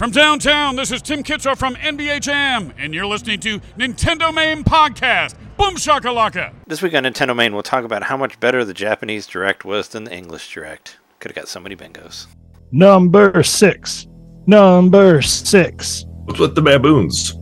From 0.00 0.12
downtown, 0.12 0.76
this 0.76 0.90
is 0.90 1.02
Tim 1.02 1.22
Kitzrow 1.22 1.54
from 1.54 1.74
NBA 1.74 2.22
Jam, 2.22 2.72
and 2.78 2.94
you're 2.94 3.04
listening 3.04 3.38
to 3.40 3.60
NintenDomain 3.76 4.64
Podcast. 4.64 5.34
Boom 5.58 5.74
shakalaka! 5.74 6.54
This 6.66 6.80
week 6.80 6.94
on 6.94 7.02
NintenDomain, 7.02 7.52
we'll 7.52 7.62
talk 7.62 7.84
about 7.84 8.02
how 8.04 8.16
much 8.16 8.40
better 8.40 8.64
the 8.64 8.72
Japanese 8.72 9.26
Direct 9.26 9.66
was 9.66 9.88
than 9.88 10.04
the 10.04 10.16
English 10.16 10.54
Direct. 10.54 10.96
Could 11.18 11.32
have 11.32 11.36
got 11.36 11.48
so 11.48 11.60
many 11.60 11.76
bingos. 11.76 12.28
Number 12.72 13.42
six. 13.42 14.06
Number 14.46 15.20
six. 15.20 16.06
What's 16.24 16.40
with 16.40 16.54
the 16.54 16.62
baboons? 16.62 17.34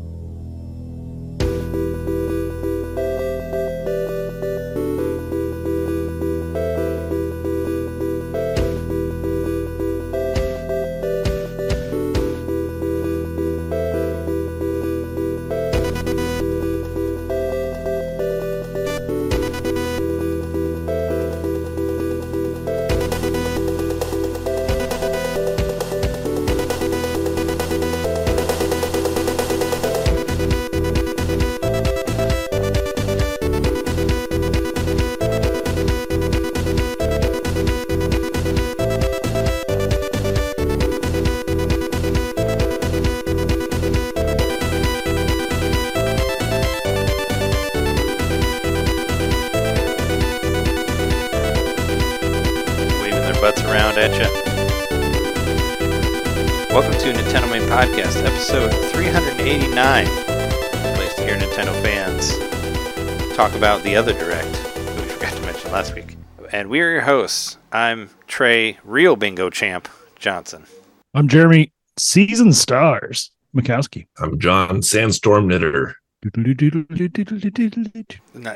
About 63.59 63.83
the 63.83 63.97
other 63.97 64.13
Direct 64.13 64.53
that 64.53 64.97
we 64.97 65.03
forgot 65.09 65.35
to 65.35 65.43
mention 65.43 65.73
last 65.73 65.93
week. 65.93 66.17
And 66.53 66.71
we're 66.71 66.93
your 66.93 67.01
hosts. 67.01 67.59
I'm 67.73 68.09
Trey, 68.29 68.79
real 68.85 69.17
bingo 69.17 69.51
champ 69.51 69.89
Johnson. 70.15 70.65
I'm 71.13 71.27
Jeremy, 71.27 71.73
season 71.99 72.53
stars. 72.53 73.33
Mikowski. 73.53 74.07
I'm 74.21 74.39
John 74.39 74.81
Sandstorm 74.81 75.49
Knitter. 75.49 75.97
Not 76.23 76.37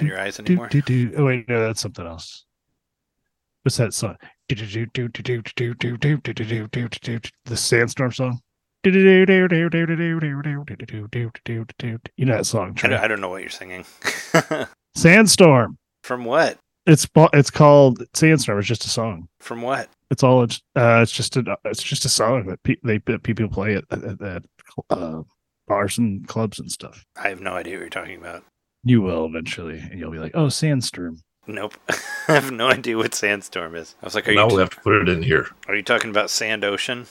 in 0.00 0.06
your 0.06 0.20
eyes 0.20 0.38
anymore. 0.38 0.70
Oh, 0.72 1.24
wait, 1.24 1.48
no, 1.48 1.66
that's 1.66 1.80
something 1.80 2.06
else. 2.06 2.44
What's 3.64 3.78
that 3.78 3.94
song? 3.94 4.14
The 4.48 4.54
Sandstorm 7.56 8.12
song. 8.12 8.38
You 8.84 8.92
know 12.26 12.36
that 12.36 12.46
song, 12.46 12.70
I 12.70 12.72
Trey. 12.74 12.90
don't, 12.90 13.00
I 13.00 13.08
don't 13.08 13.20
know 13.20 13.28
what 13.28 13.40
you're 13.40 13.50
singing. 13.50 13.84
Sandstorm. 14.94 15.78
From 16.02 16.24
what? 16.24 16.58
It's 16.86 17.06
it's 17.32 17.50
called 17.50 18.02
Sandstorm. 18.14 18.58
It's 18.58 18.68
just 18.68 18.84
a 18.84 18.90
song. 18.90 19.28
From 19.40 19.62
what? 19.62 19.88
It's 20.10 20.22
all 20.22 20.42
it's 20.42 20.60
uh, 20.76 21.00
it's 21.02 21.12
just 21.12 21.36
a 21.36 21.56
it's 21.64 21.82
just 21.82 22.04
a 22.04 22.08
song 22.08 22.46
that 22.46 22.62
pe- 22.62 22.76
they 22.82 22.98
that 23.06 23.22
people 23.22 23.48
play 23.48 23.76
at, 23.76 23.84
at, 23.90 24.20
at 24.20 24.42
uh, 24.90 25.22
bars 25.68 25.98
and 25.98 26.26
clubs 26.26 26.58
and 26.58 26.70
stuff. 26.70 27.04
I 27.16 27.28
have 27.28 27.40
no 27.40 27.52
idea 27.52 27.74
what 27.74 27.80
you're 27.80 27.88
talking 27.88 28.18
about. 28.18 28.42
You 28.84 29.00
will 29.00 29.26
eventually, 29.26 29.78
and 29.78 29.98
you'll 29.98 30.10
be 30.10 30.18
like, 30.18 30.32
"Oh, 30.34 30.48
Sandstorm." 30.48 31.20
Nope. 31.46 31.74
I 32.28 32.34
have 32.34 32.50
no 32.50 32.68
idea 32.68 32.96
what 32.96 33.14
Sandstorm 33.14 33.74
is. 33.74 33.96
I 34.02 34.06
was 34.06 34.14
like, 34.14 34.28
are 34.28 34.34
now 34.34 34.42
you, 34.42 34.46
we'll 34.48 34.58
have 34.58 34.70
to 34.70 34.80
put 34.80 34.94
it 34.94 35.08
in 35.08 35.22
here. 35.22 35.48
are 35.66 35.74
you 35.74 35.82
talking 35.82 36.10
about 36.10 36.30
Sand 36.30 36.64
Ocean 36.64 37.06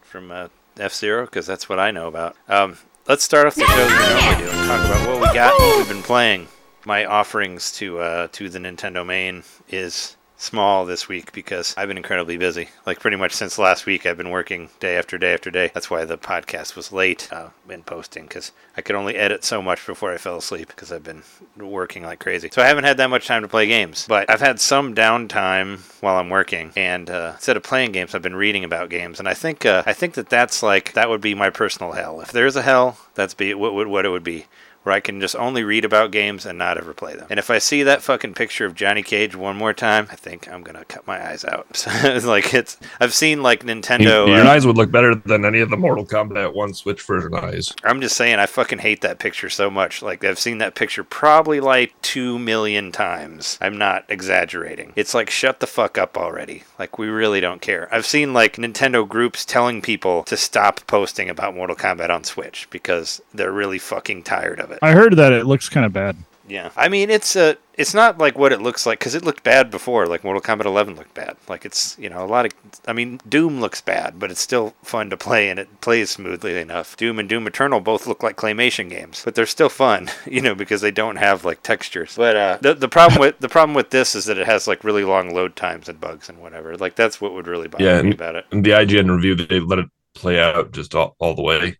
from 0.00 0.30
uh, 0.32 0.48
F 0.78 0.94
Zero? 0.94 1.26
Because 1.26 1.46
that's 1.46 1.68
what 1.68 1.78
I 1.78 1.90
know 1.90 2.08
about. 2.08 2.36
Um, 2.48 2.78
let's 3.06 3.22
start 3.22 3.46
off 3.46 3.54
the 3.54 3.64
show 3.64 3.72
as 3.72 3.90
we 3.90 4.14
normally 4.14 4.44
do 4.44 4.50
and 4.50 4.68
talk 4.68 4.84
about 4.84 5.08
what 5.08 5.20
we 5.20 5.34
got 5.34 5.60
and 5.60 5.68
what 5.68 5.78
we've 5.78 5.88
been 5.88 6.02
playing. 6.02 6.48
My 6.88 7.04
offerings 7.04 7.70
to 7.72 7.98
uh, 7.98 8.28
to 8.32 8.48
the 8.48 8.58
NintenDomain 8.58 9.44
is 9.68 10.16
small 10.38 10.86
this 10.86 11.06
week 11.06 11.32
because 11.32 11.74
I've 11.76 11.88
been 11.88 11.98
incredibly 11.98 12.38
busy. 12.38 12.70
Like 12.86 12.98
pretty 12.98 13.18
much 13.18 13.34
since 13.34 13.58
last 13.58 13.84
week, 13.84 14.06
I've 14.06 14.16
been 14.16 14.30
working 14.30 14.70
day 14.80 14.96
after 14.96 15.18
day 15.18 15.34
after 15.34 15.50
day. 15.50 15.70
That's 15.74 15.90
why 15.90 16.06
the 16.06 16.16
podcast 16.16 16.76
was 16.76 16.90
late 16.90 17.28
uh, 17.30 17.50
in 17.68 17.82
posting 17.82 18.22
because 18.22 18.52
I 18.74 18.80
could 18.80 18.96
only 18.96 19.16
edit 19.16 19.44
so 19.44 19.60
much 19.60 19.84
before 19.84 20.14
I 20.14 20.16
fell 20.16 20.38
asleep 20.38 20.68
because 20.68 20.90
I've 20.90 21.04
been 21.04 21.24
working 21.58 22.04
like 22.04 22.20
crazy. 22.20 22.48
So 22.50 22.62
I 22.62 22.66
haven't 22.66 22.84
had 22.84 22.96
that 22.96 23.10
much 23.10 23.26
time 23.26 23.42
to 23.42 23.48
play 23.48 23.66
games, 23.66 24.06
but 24.08 24.30
I've 24.30 24.40
had 24.40 24.58
some 24.58 24.94
downtime 24.94 25.80
while 26.00 26.16
I'm 26.16 26.30
working. 26.30 26.72
And 26.74 27.10
uh, 27.10 27.32
instead 27.34 27.58
of 27.58 27.64
playing 27.64 27.92
games, 27.92 28.14
I've 28.14 28.22
been 28.22 28.34
reading 28.34 28.64
about 28.64 28.88
games. 28.88 29.18
And 29.18 29.28
I 29.28 29.34
think 29.34 29.66
uh, 29.66 29.82
I 29.84 29.92
think 29.92 30.14
that 30.14 30.30
that's 30.30 30.62
like 30.62 30.94
that 30.94 31.10
would 31.10 31.20
be 31.20 31.34
my 31.34 31.50
personal 31.50 31.92
hell. 31.92 32.22
If 32.22 32.32
there's 32.32 32.56
a 32.56 32.62
hell, 32.62 32.96
that's 33.14 33.34
be 33.34 33.52
what 33.52 33.74
what 33.74 34.06
it 34.06 34.08
would 34.08 34.24
be 34.24 34.46
where 34.82 34.94
I 34.94 35.00
can 35.00 35.20
just 35.20 35.36
only 35.36 35.64
read 35.64 35.84
about 35.84 36.10
games 36.10 36.46
and 36.46 36.58
not 36.58 36.78
ever 36.78 36.94
play 36.94 37.14
them. 37.14 37.26
And 37.30 37.38
if 37.38 37.50
I 37.50 37.58
see 37.58 37.82
that 37.82 38.02
fucking 38.02 38.34
picture 38.34 38.64
of 38.64 38.74
Johnny 38.74 39.02
Cage 39.02 39.36
one 39.36 39.56
more 39.56 39.74
time, 39.74 40.08
I 40.10 40.16
think 40.16 40.50
I'm 40.50 40.62
gonna 40.62 40.84
cut 40.84 41.06
my 41.06 41.30
eyes 41.30 41.44
out. 41.44 41.86
It's 42.08 42.24
like 42.24 42.54
it's 42.54 42.78
I've 43.00 43.12
seen 43.12 43.42
like 43.42 43.64
Nintendo. 43.64 44.26
Your 44.28 44.44
uh, 44.44 44.50
eyes 44.50 44.66
would 44.66 44.76
look 44.76 44.90
better 44.90 45.14
than 45.14 45.44
any 45.44 45.60
of 45.60 45.68
the 45.68 45.76
Mortal 45.76 46.06
Kombat 46.06 46.54
1 46.54 46.74
Switch 46.74 47.02
version 47.02 47.34
eyes. 47.34 47.72
I'm 47.84 48.00
just 48.00 48.16
saying 48.16 48.38
I 48.38 48.46
fucking 48.46 48.78
hate 48.78 49.02
that 49.02 49.18
picture 49.18 49.50
so 49.50 49.70
much. 49.70 50.00
Like 50.00 50.24
I've 50.24 50.38
seen 50.38 50.58
that 50.58 50.74
picture 50.74 51.04
probably 51.04 51.60
like 51.60 52.00
two 52.02 52.38
million 52.38 52.92
times. 52.92 53.58
I'm 53.60 53.76
not 53.78 54.04
exaggerating. 54.08 54.92
It's 54.96 55.14
like 55.14 55.28
shut 55.30 55.60
the 55.60 55.66
fuck 55.66 55.98
up 55.98 56.16
already. 56.16 56.64
Like 56.78 56.98
we 56.98 57.08
really 57.08 57.40
don't 57.40 57.60
care. 57.60 57.92
I've 57.92 58.06
seen 58.06 58.32
like 58.32 58.56
Nintendo 58.56 59.06
groups 59.06 59.44
telling 59.44 59.82
people 59.82 60.22
to 60.24 60.36
stop 60.36 60.86
posting 60.86 61.28
about 61.28 61.54
Mortal 61.54 61.76
Kombat 61.76 62.10
on 62.10 62.24
Switch 62.24 62.68
because 62.70 63.20
they're 63.34 63.52
really 63.52 63.78
fucking 63.78 64.22
tired 64.22 64.60
of 64.60 64.67
it. 64.72 64.78
I 64.82 64.92
heard 64.92 65.16
that 65.16 65.32
it 65.32 65.46
looks 65.46 65.68
kind 65.68 65.86
of 65.86 65.92
bad. 65.92 66.16
Yeah, 66.48 66.70
I 66.78 66.88
mean 66.88 67.10
it's 67.10 67.36
a 67.36 67.58
it's 67.74 67.92
not 67.92 68.16
like 68.16 68.38
what 68.38 68.52
it 68.52 68.62
looks 68.62 68.86
like 68.86 68.98
because 69.00 69.14
it 69.14 69.22
looked 69.22 69.44
bad 69.44 69.70
before. 69.70 70.06
Like 70.06 70.24
Mortal 70.24 70.40
Kombat 70.40 70.64
11 70.64 70.96
looked 70.96 71.12
bad. 71.12 71.36
Like 71.46 71.66
it's 71.66 71.94
you 71.98 72.08
know 72.08 72.24
a 72.24 72.26
lot 72.26 72.46
of 72.46 72.52
I 72.86 72.94
mean 72.94 73.20
Doom 73.28 73.60
looks 73.60 73.82
bad, 73.82 74.18
but 74.18 74.30
it's 74.30 74.40
still 74.40 74.74
fun 74.82 75.10
to 75.10 75.16
play 75.18 75.50
and 75.50 75.60
it 75.60 75.82
plays 75.82 76.08
smoothly 76.08 76.58
enough. 76.58 76.96
Doom 76.96 77.18
and 77.18 77.28
Doom 77.28 77.46
Eternal 77.46 77.80
both 77.80 78.06
look 78.06 78.22
like 78.22 78.36
claymation 78.36 78.88
games, 78.88 79.20
but 79.22 79.34
they're 79.34 79.44
still 79.44 79.68
fun, 79.68 80.10
you 80.26 80.40
know, 80.40 80.54
because 80.54 80.80
they 80.80 80.90
don't 80.90 81.16
have 81.16 81.44
like 81.44 81.62
textures. 81.62 82.14
But 82.16 82.34
uh, 82.36 82.58
the 82.62 82.72
the 82.72 82.88
problem 82.88 83.20
with 83.20 83.38
the 83.40 83.50
problem 83.50 83.74
with 83.74 83.90
this 83.90 84.14
is 84.14 84.24
that 84.24 84.38
it 84.38 84.46
has 84.46 84.66
like 84.66 84.84
really 84.84 85.04
long 85.04 85.34
load 85.34 85.54
times 85.54 85.86
and 85.90 86.00
bugs 86.00 86.30
and 86.30 86.38
whatever. 86.40 86.78
Like 86.78 86.94
that's 86.96 87.20
what 87.20 87.34
would 87.34 87.46
really 87.46 87.68
bother 87.68 87.84
Yeah, 87.84 88.00
me 88.00 88.08
and- 88.08 88.14
about 88.14 88.36
it. 88.36 88.46
In 88.52 88.62
the 88.62 88.70
IGN 88.70 89.14
review, 89.14 89.34
they 89.34 89.60
let 89.60 89.80
it 89.80 89.86
play 90.14 90.40
out 90.40 90.72
just 90.72 90.94
all, 90.94 91.14
all 91.18 91.34
the 91.34 91.42
way. 91.42 91.76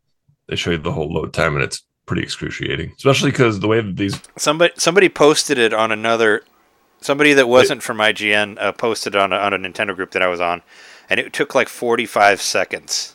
They 0.46 0.56
show 0.56 0.72
you 0.72 0.78
the 0.78 0.92
whole 0.92 1.10
load 1.10 1.32
time, 1.32 1.54
and 1.54 1.64
it's 1.64 1.82
pretty 2.08 2.22
excruciating, 2.22 2.92
especially 2.96 3.30
because 3.30 3.60
the 3.60 3.68
way 3.68 3.80
that 3.80 3.96
these 3.96 4.20
Somebody 4.36 4.72
somebody 4.76 5.08
posted 5.08 5.58
it 5.58 5.72
on 5.72 5.92
another 5.92 6.42
somebody 7.00 7.32
that 7.34 7.48
wasn't 7.48 7.82
from 7.82 7.98
IGN 7.98 8.60
uh, 8.60 8.72
posted 8.72 9.14
on 9.14 9.32
a, 9.32 9.36
on 9.36 9.52
a 9.54 9.58
Nintendo 9.58 9.94
group 9.94 10.10
that 10.12 10.22
I 10.22 10.26
was 10.26 10.40
on, 10.40 10.62
and 11.08 11.20
it 11.20 11.32
took 11.32 11.54
like 11.54 11.68
45 11.68 12.40
seconds 12.40 13.14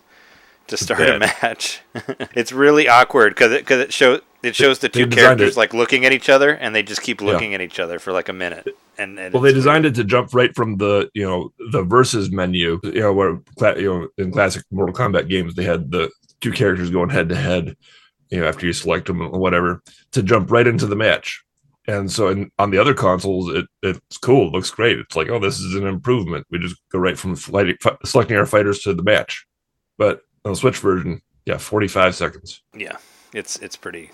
to 0.67 0.77
start 0.77 1.01
a 1.01 1.19
match. 1.19 1.81
it's 2.33 2.53
really 2.53 2.87
awkward 2.87 3.33
because 3.33 3.51
it 3.51 3.61
because 3.61 3.81
it 3.81 3.91
shows 3.91 4.21
it 4.41 4.55
shows 4.55 4.79
the 4.79 4.89
two 4.89 5.07
characters 5.07 5.51
it- 5.51 5.57
like 5.57 5.73
looking 5.73 6.05
at 6.05 6.13
each 6.13 6.29
other 6.29 6.51
and 6.51 6.73
they 6.75 6.83
just 6.83 7.01
keep 7.01 7.19
Yeah. 7.19 7.27
looking 7.27 7.53
at 7.53 7.61
each 7.61 7.79
other 7.79 7.99
for 7.99 8.13
like 8.13 8.29
a 8.29 8.33
minute. 8.33 8.67
And, 8.97 9.17
and 9.19 9.33
well, 9.33 9.41
they 9.41 9.51
designed 9.53 9.85
it 9.85 9.95
to 9.95 10.03
jump 10.03 10.33
right 10.35 10.55
from 10.55 10.77
the 10.77 11.09
you 11.13 11.23
know 11.25 11.51
the 11.71 11.81
versus 11.83 12.31
menu. 12.31 12.79
You 12.83 12.99
know 13.01 13.13
where 13.13 13.39
you 13.77 13.83
know 13.91 14.07
in 14.17 14.31
classic 14.31 14.63
Mortal 14.71 14.93
Kombat 14.95 15.27
games 15.27 15.55
they 15.55 15.63
had 15.63 15.91
the 15.91 16.09
two 16.41 16.51
characters 16.51 16.89
going 16.91 17.09
head 17.09 17.27
to 17.29 17.35
head. 17.35 17.75
You 18.33 18.39
know 18.39 18.47
after 18.47 18.65
you 18.65 18.73
select 18.73 19.05
them 19.07 19.21
or 19.21 19.39
whatever 19.39 19.81
to 20.11 20.23
jump 20.23 20.51
right 20.51 20.67
into 20.67 20.87
the 20.87 20.95
match. 20.95 21.43
And 21.87 22.11
so 22.11 22.29
in, 22.29 22.49
on 22.59 22.71
the 22.71 22.77
other 22.77 22.93
consoles, 22.93 23.53
it, 23.53 23.65
it's 23.81 24.17
cool. 24.17 24.47
It 24.47 24.53
looks 24.53 24.71
great. 24.71 24.99
It's 24.99 25.15
like, 25.15 25.29
oh, 25.29 25.39
this 25.39 25.59
is 25.59 25.75
an 25.75 25.85
improvement. 25.85 26.47
We 26.49 26.57
just 26.57 26.77
go 26.91 26.99
right 26.99 27.19
from 27.19 27.35
flighting, 27.35 27.75
fi- 27.81 27.97
selecting 28.05 28.37
our 28.37 28.45
fighters 28.45 28.79
to 28.79 28.93
the 28.93 29.03
match. 29.03 29.45
But 29.97 30.21
on 30.45 30.53
the 30.53 30.55
Switch 30.55 30.77
version, 30.77 31.21
yeah, 31.45 31.57
45 31.57 32.15
seconds. 32.15 32.61
Yeah, 32.75 32.97
it's 33.33 33.57
it's 33.57 33.75
pretty. 33.75 34.11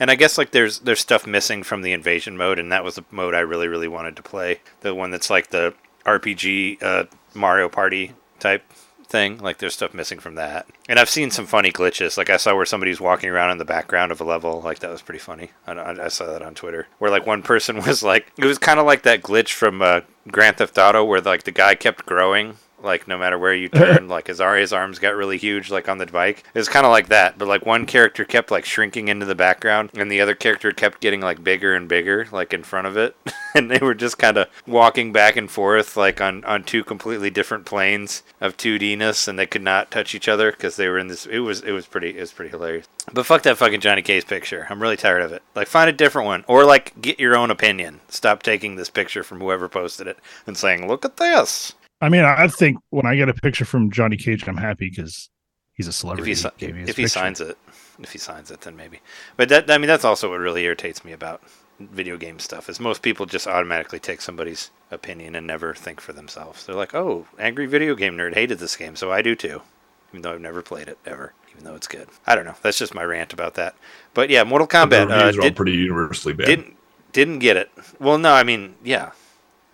And 0.00 0.10
I 0.10 0.14
guess 0.14 0.38
like 0.38 0.52
there's 0.52 0.78
there's 0.80 1.00
stuff 1.00 1.26
missing 1.26 1.62
from 1.62 1.82
the 1.82 1.92
invasion 1.92 2.36
mode, 2.36 2.58
and 2.58 2.70
that 2.72 2.84
was 2.84 2.94
the 2.94 3.04
mode 3.10 3.34
I 3.34 3.40
really 3.40 3.68
really 3.68 3.88
wanted 3.88 4.16
to 4.16 4.22
play. 4.22 4.60
The 4.80 4.94
one 4.94 5.10
that's 5.10 5.28
like 5.28 5.50
the 5.50 5.74
RPG 6.06 6.82
uh, 6.82 7.04
Mario 7.34 7.68
Party 7.68 8.14
type 8.38 8.62
thing. 9.08 9.38
Like 9.38 9.58
there's 9.58 9.74
stuff 9.74 9.94
missing 9.94 10.18
from 10.18 10.34
that. 10.36 10.66
And 10.88 10.98
I've 10.98 11.10
seen 11.10 11.30
some 11.30 11.46
funny 11.46 11.72
glitches. 11.72 12.16
Like 12.16 12.30
I 12.30 12.36
saw 12.36 12.54
where 12.54 12.64
somebody's 12.64 13.00
walking 13.00 13.30
around 13.30 13.50
in 13.50 13.58
the 13.58 13.64
background 13.64 14.12
of 14.12 14.20
a 14.20 14.24
level. 14.24 14.60
Like 14.60 14.78
that 14.80 14.90
was 14.90 15.02
pretty 15.02 15.18
funny. 15.18 15.50
I, 15.66 15.72
I, 15.72 16.08
saw 16.08 16.26
that 16.26 16.42
on 16.42 16.54
Twitter. 16.54 16.86
Where 16.98 17.10
like 17.10 17.26
one 17.26 17.42
person 17.42 17.82
was 17.86 18.02
like, 18.02 18.30
it 18.36 18.44
was 18.44 18.58
kind 18.58 18.78
of 18.78 18.86
like 18.86 19.02
that 19.02 19.22
glitch 19.22 19.52
from 19.52 19.82
uh, 19.82 20.00
Grand 20.30 20.58
Theft 20.58 20.78
Auto, 20.78 21.04
where 21.04 21.20
like 21.20 21.44
the 21.44 21.50
guy 21.50 21.74
kept 21.74 22.06
growing 22.06 22.56
Like 22.82 23.08
no 23.08 23.18
matter 23.18 23.38
where 23.38 23.54
you 23.54 23.68
turn, 23.68 24.08
like 24.08 24.26
his 24.26 24.40
arms 24.40 24.98
got 24.98 25.16
really 25.16 25.38
huge, 25.38 25.70
like 25.70 25.88
on 25.88 25.98
the 25.98 26.06
bike. 26.06 26.44
It 26.54 26.58
was 26.58 26.68
kind 26.68 26.86
of 26.86 26.92
like 26.92 27.08
that, 27.08 27.38
but 27.38 27.48
like 27.48 27.66
one 27.66 27.86
character 27.86 28.24
kept 28.24 28.50
like 28.50 28.64
shrinking 28.64 29.08
into 29.08 29.26
the 29.26 29.34
background, 29.34 29.90
and 29.94 30.10
the 30.10 30.20
other 30.20 30.34
character 30.34 30.72
kept 30.72 31.00
getting 31.00 31.20
like 31.20 31.42
bigger 31.42 31.74
and 31.74 31.88
bigger, 31.88 32.26
like 32.32 32.52
in 32.52 32.62
front 32.62 32.86
of 32.86 32.96
it, 32.96 33.16
and 33.54 33.70
they 33.70 33.78
were 33.78 33.94
just 33.94 34.18
kind 34.18 34.36
of 34.36 34.48
walking 34.66 35.12
back 35.12 35.36
and 35.36 35.50
forth, 35.50 35.96
like 35.96 36.20
on 36.20 36.44
on 36.44 36.64
two 36.64 36.84
completely 36.84 37.30
different 37.30 37.64
planes 37.64 38.22
of 38.40 38.56
2Dness, 38.56 39.28
and 39.28 39.38
they 39.38 39.46
could 39.46 39.62
not 39.62 39.90
touch 39.90 40.14
each 40.14 40.28
other 40.28 40.50
because 40.50 40.76
they 40.76 40.88
were 40.88 40.98
in 40.98 41.08
this. 41.08 41.26
It 41.26 41.40
was 41.40 41.62
it 41.62 41.72
was 41.72 41.86
pretty 41.86 42.16
it 42.16 42.20
was 42.20 42.32
pretty 42.32 42.50
hilarious. 42.50 42.86
But 43.12 43.26
fuck 43.26 43.42
that 43.42 43.56
fucking 43.56 43.80
Johnny 43.80 44.02
Cage 44.02 44.26
picture. 44.26 44.66
I'm 44.68 44.82
really 44.82 44.96
tired 44.96 45.22
of 45.22 45.32
it. 45.32 45.42
Like 45.54 45.68
find 45.68 45.88
a 45.88 45.92
different 45.92 46.26
one, 46.26 46.44
or 46.46 46.64
like 46.64 47.00
get 47.00 47.18
your 47.18 47.36
own 47.36 47.50
opinion. 47.50 48.00
Stop 48.08 48.42
taking 48.42 48.76
this 48.76 48.90
picture 48.90 49.22
from 49.22 49.40
whoever 49.40 49.68
posted 49.68 50.06
it 50.06 50.18
and 50.46 50.56
saying, 50.56 50.86
"Look 50.86 51.04
at 51.04 51.16
this." 51.16 51.74
I 52.00 52.08
mean, 52.08 52.24
I 52.24 52.46
think 52.48 52.78
when 52.90 53.06
I 53.06 53.16
get 53.16 53.28
a 53.28 53.34
picture 53.34 53.64
from 53.64 53.90
Johnny 53.90 54.16
Cage, 54.16 54.46
I'm 54.46 54.56
happy 54.56 54.88
because 54.88 55.30
he's 55.74 55.88
a 55.88 55.90
If 55.90 55.96
celebrity. 55.96 56.30
he 56.30 56.34
si- 56.36 56.48
gave 56.58 56.88
if 56.88 56.96
he 56.96 57.06
signs 57.08 57.40
it, 57.40 57.58
if 58.00 58.12
he 58.12 58.18
signs 58.18 58.50
it, 58.50 58.60
then 58.60 58.76
maybe. 58.76 59.00
But 59.36 59.48
that 59.48 59.70
I 59.70 59.78
mean 59.78 59.88
that's 59.88 60.04
also 60.04 60.30
what 60.30 60.38
really 60.40 60.64
irritates 60.64 61.04
me 61.04 61.12
about 61.12 61.42
video 61.80 62.16
game 62.16 62.38
stuff 62.38 62.68
is 62.68 62.80
most 62.80 63.02
people 63.02 63.26
just 63.26 63.46
automatically 63.46 63.98
take 64.00 64.20
somebody's 64.20 64.70
opinion 64.90 65.34
and 65.34 65.46
never 65.46 65.74
think 65.74 66.00
for 66.00 66.12
themselves. 66.12 66.64
They're 66.66 66.74
like, 66.76 66.94
"Oh, 66.94 67.26
angry 67.38 67.66
video 67.66 67.94
game 67.96 68.16
nerd 68.16 68.34
hated 68.34 68.58
this 68.60 68.76
game, 68.76 68.94
so 68.96 69.10
I 69.10 69.22
do 69.22 69.34
too." 69.34 69.62
Even 70.10 70.22
though 70.22 70.32
I've 70.32 70.40
never 70.40 70.62
played 70.62 70.88
it 70.88 70.98
ever, 71.04 71.34
even 71.50 71.64
though 71.64 71.74
it's 71.74 71.86
good. 71.88 72.08
I 72.26 72.34
don't 72.34 72.46
know. 72.46 72.54
That's 72.62 72.78
just 72.78 72.94
my 72.94 73.02
rant 73.04 73.32
about 73.34 73.54
that. 73.54 73.74
But 74.14 74.30
yeah, 74.30 74.42
Mortal 74.44 74.66
the 74.66 74.72
Kombat 74.74 75.10
uh, 75.10 75.14
reviews 75.16 75.38
are 75.38 75.42
did, 75.42 75.56
pretty 75.56 75.72
universally 75.72 76.32
bad. 76.32 76.46
didn't 76.46 76.76
didn't 77.12 77.40
get 77.40 77.56
it. 77.56 77.70
Well, 77.98 78.18
no, 78.18 78.32
I 78.32 78.42
mean, 78.44 78.76
yeah, 78.84 79.12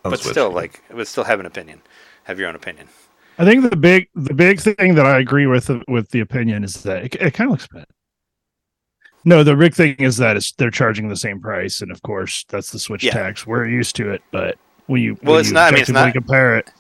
on 0.05 0.11
but 0.11 0.21
Switch. 0.21 0.33
still, 0.33 0.51
like, 0.51 0.83
but 0.91 1.07
still 1.07 1.25
have 1.25 1.41
an 1.41 1.47
opinion. 1.47 1.83
Have 2.25 2.39
your 2.39 2.49
own 2.49 2.55
opinion. 2.55 2.89
I 3.39 3.45
think 3.45 3.69
the 3.69 3.77
big 3.77 4.09
the 4.15 4.35
big 4.35 4.61
thing 4.61 4.95
that 4.95 5.07
I 5.07 5.19
agree 5.19 5.47
with 5.47 5.71
with 5.89 6.11
the 6.11 6.21
opinion 6.21 6.65
is 6.65 6.83
that 6.85 7.05
it, 7.05 7.15
it 7.17 7.35
kind 7.35 7.49
of 7.51 7.53
looks 7.53 7.67
bad. 7.67 7.87
No, 9.25 9.43
the 9.43 9.57
big 9.57 9.75
thing 9.75 9.97
is 9.97 10.19
that 10.19 10.37
it's, 10.37 10.53
they're 10.53 10.71
charging 10.71 11.09
the 11.09 11.17
same 11.17 11.41
price, 11.41 11.81
and 11.81 11.91
of 11.91 12.03
course 12.03 12.45
that's 12.49 12.71
the 12.71 12.79
Switch 12.79 13.03
Yeah. 13.05 13.13
tax. 13.13 13.47
We're 13.47 13.67
used 13.67 13.97
to 13.97 14.11
it, 14.11 14.23
but 14.31 14.59
when 14.87 15.01
you 15.03 15.17
Well, 15.23 15.33
when 15.33 15.41
it's 15.41 15.49
you 15.49 15.55
not- 15.55 15.69
I 15.69 15.71
mean, 15.73 15.81
it's 15.81 15.91
not- 15.91 16.13
compare 16.13 16.59
it. 16.59 16.71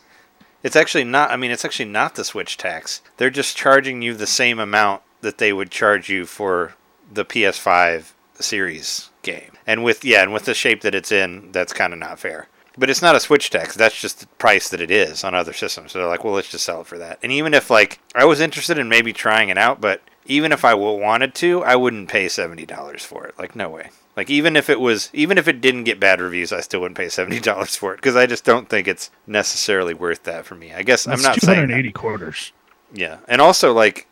It's 0.62 0.76
actually 0.76 1.04
not. 1.04 1.30
I 1.30 1.36
mean, 1.36 1.50
it's 1.50 1.64
actually 1.64 1.88
not 1.90 2.14
the 2.14 2.24
Switch 2.24 2.56
tax. 2.56 3.00
They're 3.16 3.30
just 3.30 3.56
charging 3.56 4.00
you 4.02 4.14
the 4.14 4.26
same 4.26 4.58
amount 4.58 5.02
that 5.22 5.38
they 5.38 5.52
would 5.52 5.70
charge 5.70 6.08
you 6.08 6.24
for 6.26 6.74
the 7.12 7.24
PS5 7.24 8.12
series 8.40 9.10
game. 9.22 9.52
And 9.66 9.82
with 9.84 10.04
yeah, 10.04 10.22
and 10.22 10.32
with 10.32 10.44
the 10.44 10.54
shape 10.54 10.82
that 10.82 10.94
it's 10.94 11.12
in, 11.12 11.50
that's 11.52 11.72
kind 11.72 11.92
of 11.92 11.98
not 11.98 12.18
fair. 12.18 12.48
But 12.76 12.90
it's 12.90 13.02
not 13.02 13.14
a 13.14 13.20
Switch 13.20 13.50
tax. 13.50 13.74
That's 13.74 14.00
just 14.00 14.20
the 14.20 14.26
price 14.26 14.68
that 14.68 14.80
it 14.80 14.90
is 14.90 15.22
on 15.22 15.34
other 15.34 15.52
systems. 15.52 15.92
So 15.92 15.98
they're 16.00 16.08
like, 16.08 16.24
well, 16.24 16.34
let's 16.34 16.50
just 16.50 16.64
sell 16.64 16.80
it 16.80 16.86
for 16.88 16.98
that. 16.98 17.18
And 17.22 17.30
even 17.30 17.54
if 17.54 17.70
like 17.70 18.00
I 18.14 18.24
was 18.24 18.40
interested 18.40 18.78
in 18.78 18.88
maybe 18.88 19.12
trying 19.12 19.48
it 19.48 19.58
out, 19.58 19.80
but 19.80 20.02
even 20.26 20.50
if 20.52 20.64
I 20.64 20.74
wanted 20.74 21.34
to, 21.36 21.62
I 21.62 21.76
wouldn't 21.76 22.08
pay 22.08 22.28
seventy 22.28 22.66
dollars 22.66 23.04
for 23.04 23.26
it. 23.26 23.38
Like 23.38 23.54
no 23.54 23.68
way. 23.70 23.90
Like 24.16 24.30
even 24.30 24.56
if 24.56 24.70
it 24.70 24.80
was, 24.80 25.10
even 25.12 25.38
if 25.38 25.48
it 25.48 25.60
didn't 25.60 25.84
get 25.84 25.98
bad 26.00 26.20
reviews, 26.20 26.52
I 26.52 26.60
still 26.60 26.80
wouldn't 26.80 26.96
pay 26.96 27.08
seventy 27.08 27.40
dollars 27.50 27.76
for 27.76 27.92
it 27.92 27.96
because 27.98 28.16
I 28.16 28.26
just 28.26 28.44
don't 28.44 28.68
think 28.68 28.88
it's 28.88 29.10
necessarily 29.26 29.94
worth 29.94 30.22
that 30.24 30.44
for 30.46 30.54
me. 30.54 30.72
I 30.72 30.82
guess 30.82 31.04
That's 31.04 31.20
I'm 31.20 31.22
not 31.22 31.34
two 31.34 31.46
saying 31.46 31.58
hundred 31.60 31.74
that. 31.74 31.78
eighty 31.78 31.92
quarters. 31.92 32.52
Yeah, 32.92 33.18
and 33.28 33.40
also 33.40 33.72
like 33.72 34.06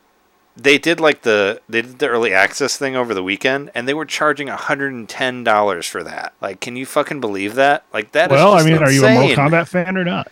they 0.57 0.79
did 0.79 1.01
like 1.01 1.23
the 1.23 1.61
they 1.69 1.83
did 1.83 1.99
the 1.99 2.09
early 2.09 2.33
access 2.33 2.77
thing 2.77 2.95
over 2.95 3.15
the 3.15 3.23
weekend, 3.23 3.71
and 3.75 3.89
they 3.89 3.95
were 3.95 4.05
charging 4.05 4.49
hundred 4.49 4.93
and 4.93 5.09
ten 5.09 5.45
dollars 5.45 5.87
for 5.87 6.03
that. 6.03 6.35
Like, 6.41 6.61
can 6.61 6.77
you 6.77 6.87
fucking 6.87 7.21
believe 7.21 7.55
that? 7.55 7.85
Like 7.93 8.13
that 8.13 8.31
Well, 8.31 8.55
I 8.55 8.63
mean, 8.63 8.79
are 8.79 8.91
you 8.91 9.05
a 9.05 9.13
Mortal 9.13 9.31
insane. 9.31 9.37
Kombat 9.37 9.69
fan 9.69 9.97
or 9.97 10.05
not? 10.05 10.31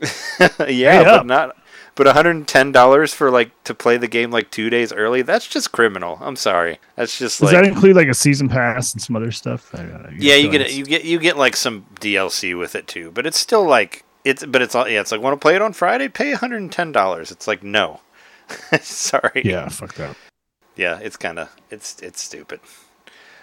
yeah, 0.68 1.02
but 1.04 1.26
not. 1.26 1.56
But 1.94 2.06
hundred 2.06 2.36
and 2.36 2.48
ten 2.48 2.72
dollars 2.72 3.12
for 3.12 3.30
like 3.30 3.50
to 3.64 3.74
play 3.74 3.98
the 3.98 4.08
game 4.08 4.30
like 4.30 4.50
two 4.50 4.70
days 4.70 4.92
early. 4.92 5.20
That's 5.20 5.46
just 5.46 5.72
criminal. 5.72 6.18
I'm 6.22 6.36
sorry. 6.36 6.78
That's 6.96 7.18
just 7.18 7.40
Does 7.40 7.52
like 7.52 7.62
that 7.62 7.68
include 7.70 7.96
like 7.96 8.08
a 8.08 8.14
season 8.14 8.48
pass 8.48 8.94
and 8.94 9.02
some 9.02 9.16
other 9.16 9.32
stuff? 9.32 9.70
Yeah, 10.16 10.36
you 10.36 10.50
get 10.50 10.72
you 10.72 10.86
get 10.86 11.04
you 11.04 11.18
get 11.18 11.36
like 11.36 11.56
some 11.56 11.84
DLC 11.96 12.58
with 12.58 12.74
it 12.74 12.86
too. 12.86 13.10
But 13.10 13.26
it's 13.26 13.38
still 13.38 13.64
like 13.64 14.04
it's 14.24 14.44
but 14.46 14.62
it's 14.62 14.74
all 14.74 14.88
yeah. 14.88 15.00
It's 15.00 15.12
like 15.12 15.20
want 15.20 15.38
to 15.38 15.42
play 15.42 15.54
it 15.56 15.60
on 15.60 15.74
Friday? 15.74 16.08
Pay 16.08 16.32
hundred 16.32 16.62
and 16.62 16.72
ten 16.72 16.92
dollars. 16.92 17.30
It's 17.30 17.46
like 17.46 17.62
no. 17.62 18.00
Sorry. 18.82 19.42
Yeah, 19.44 19.68
fuck 19.68 19.94
that. 19.94 20.16
yeah, 20.76 20.98
it's 21.00 21.16
kind 21.16 21.38
of 21.38 21.54
it's 21.70 22.00
it's 22.00 22.20
stupid. 22.20 22.60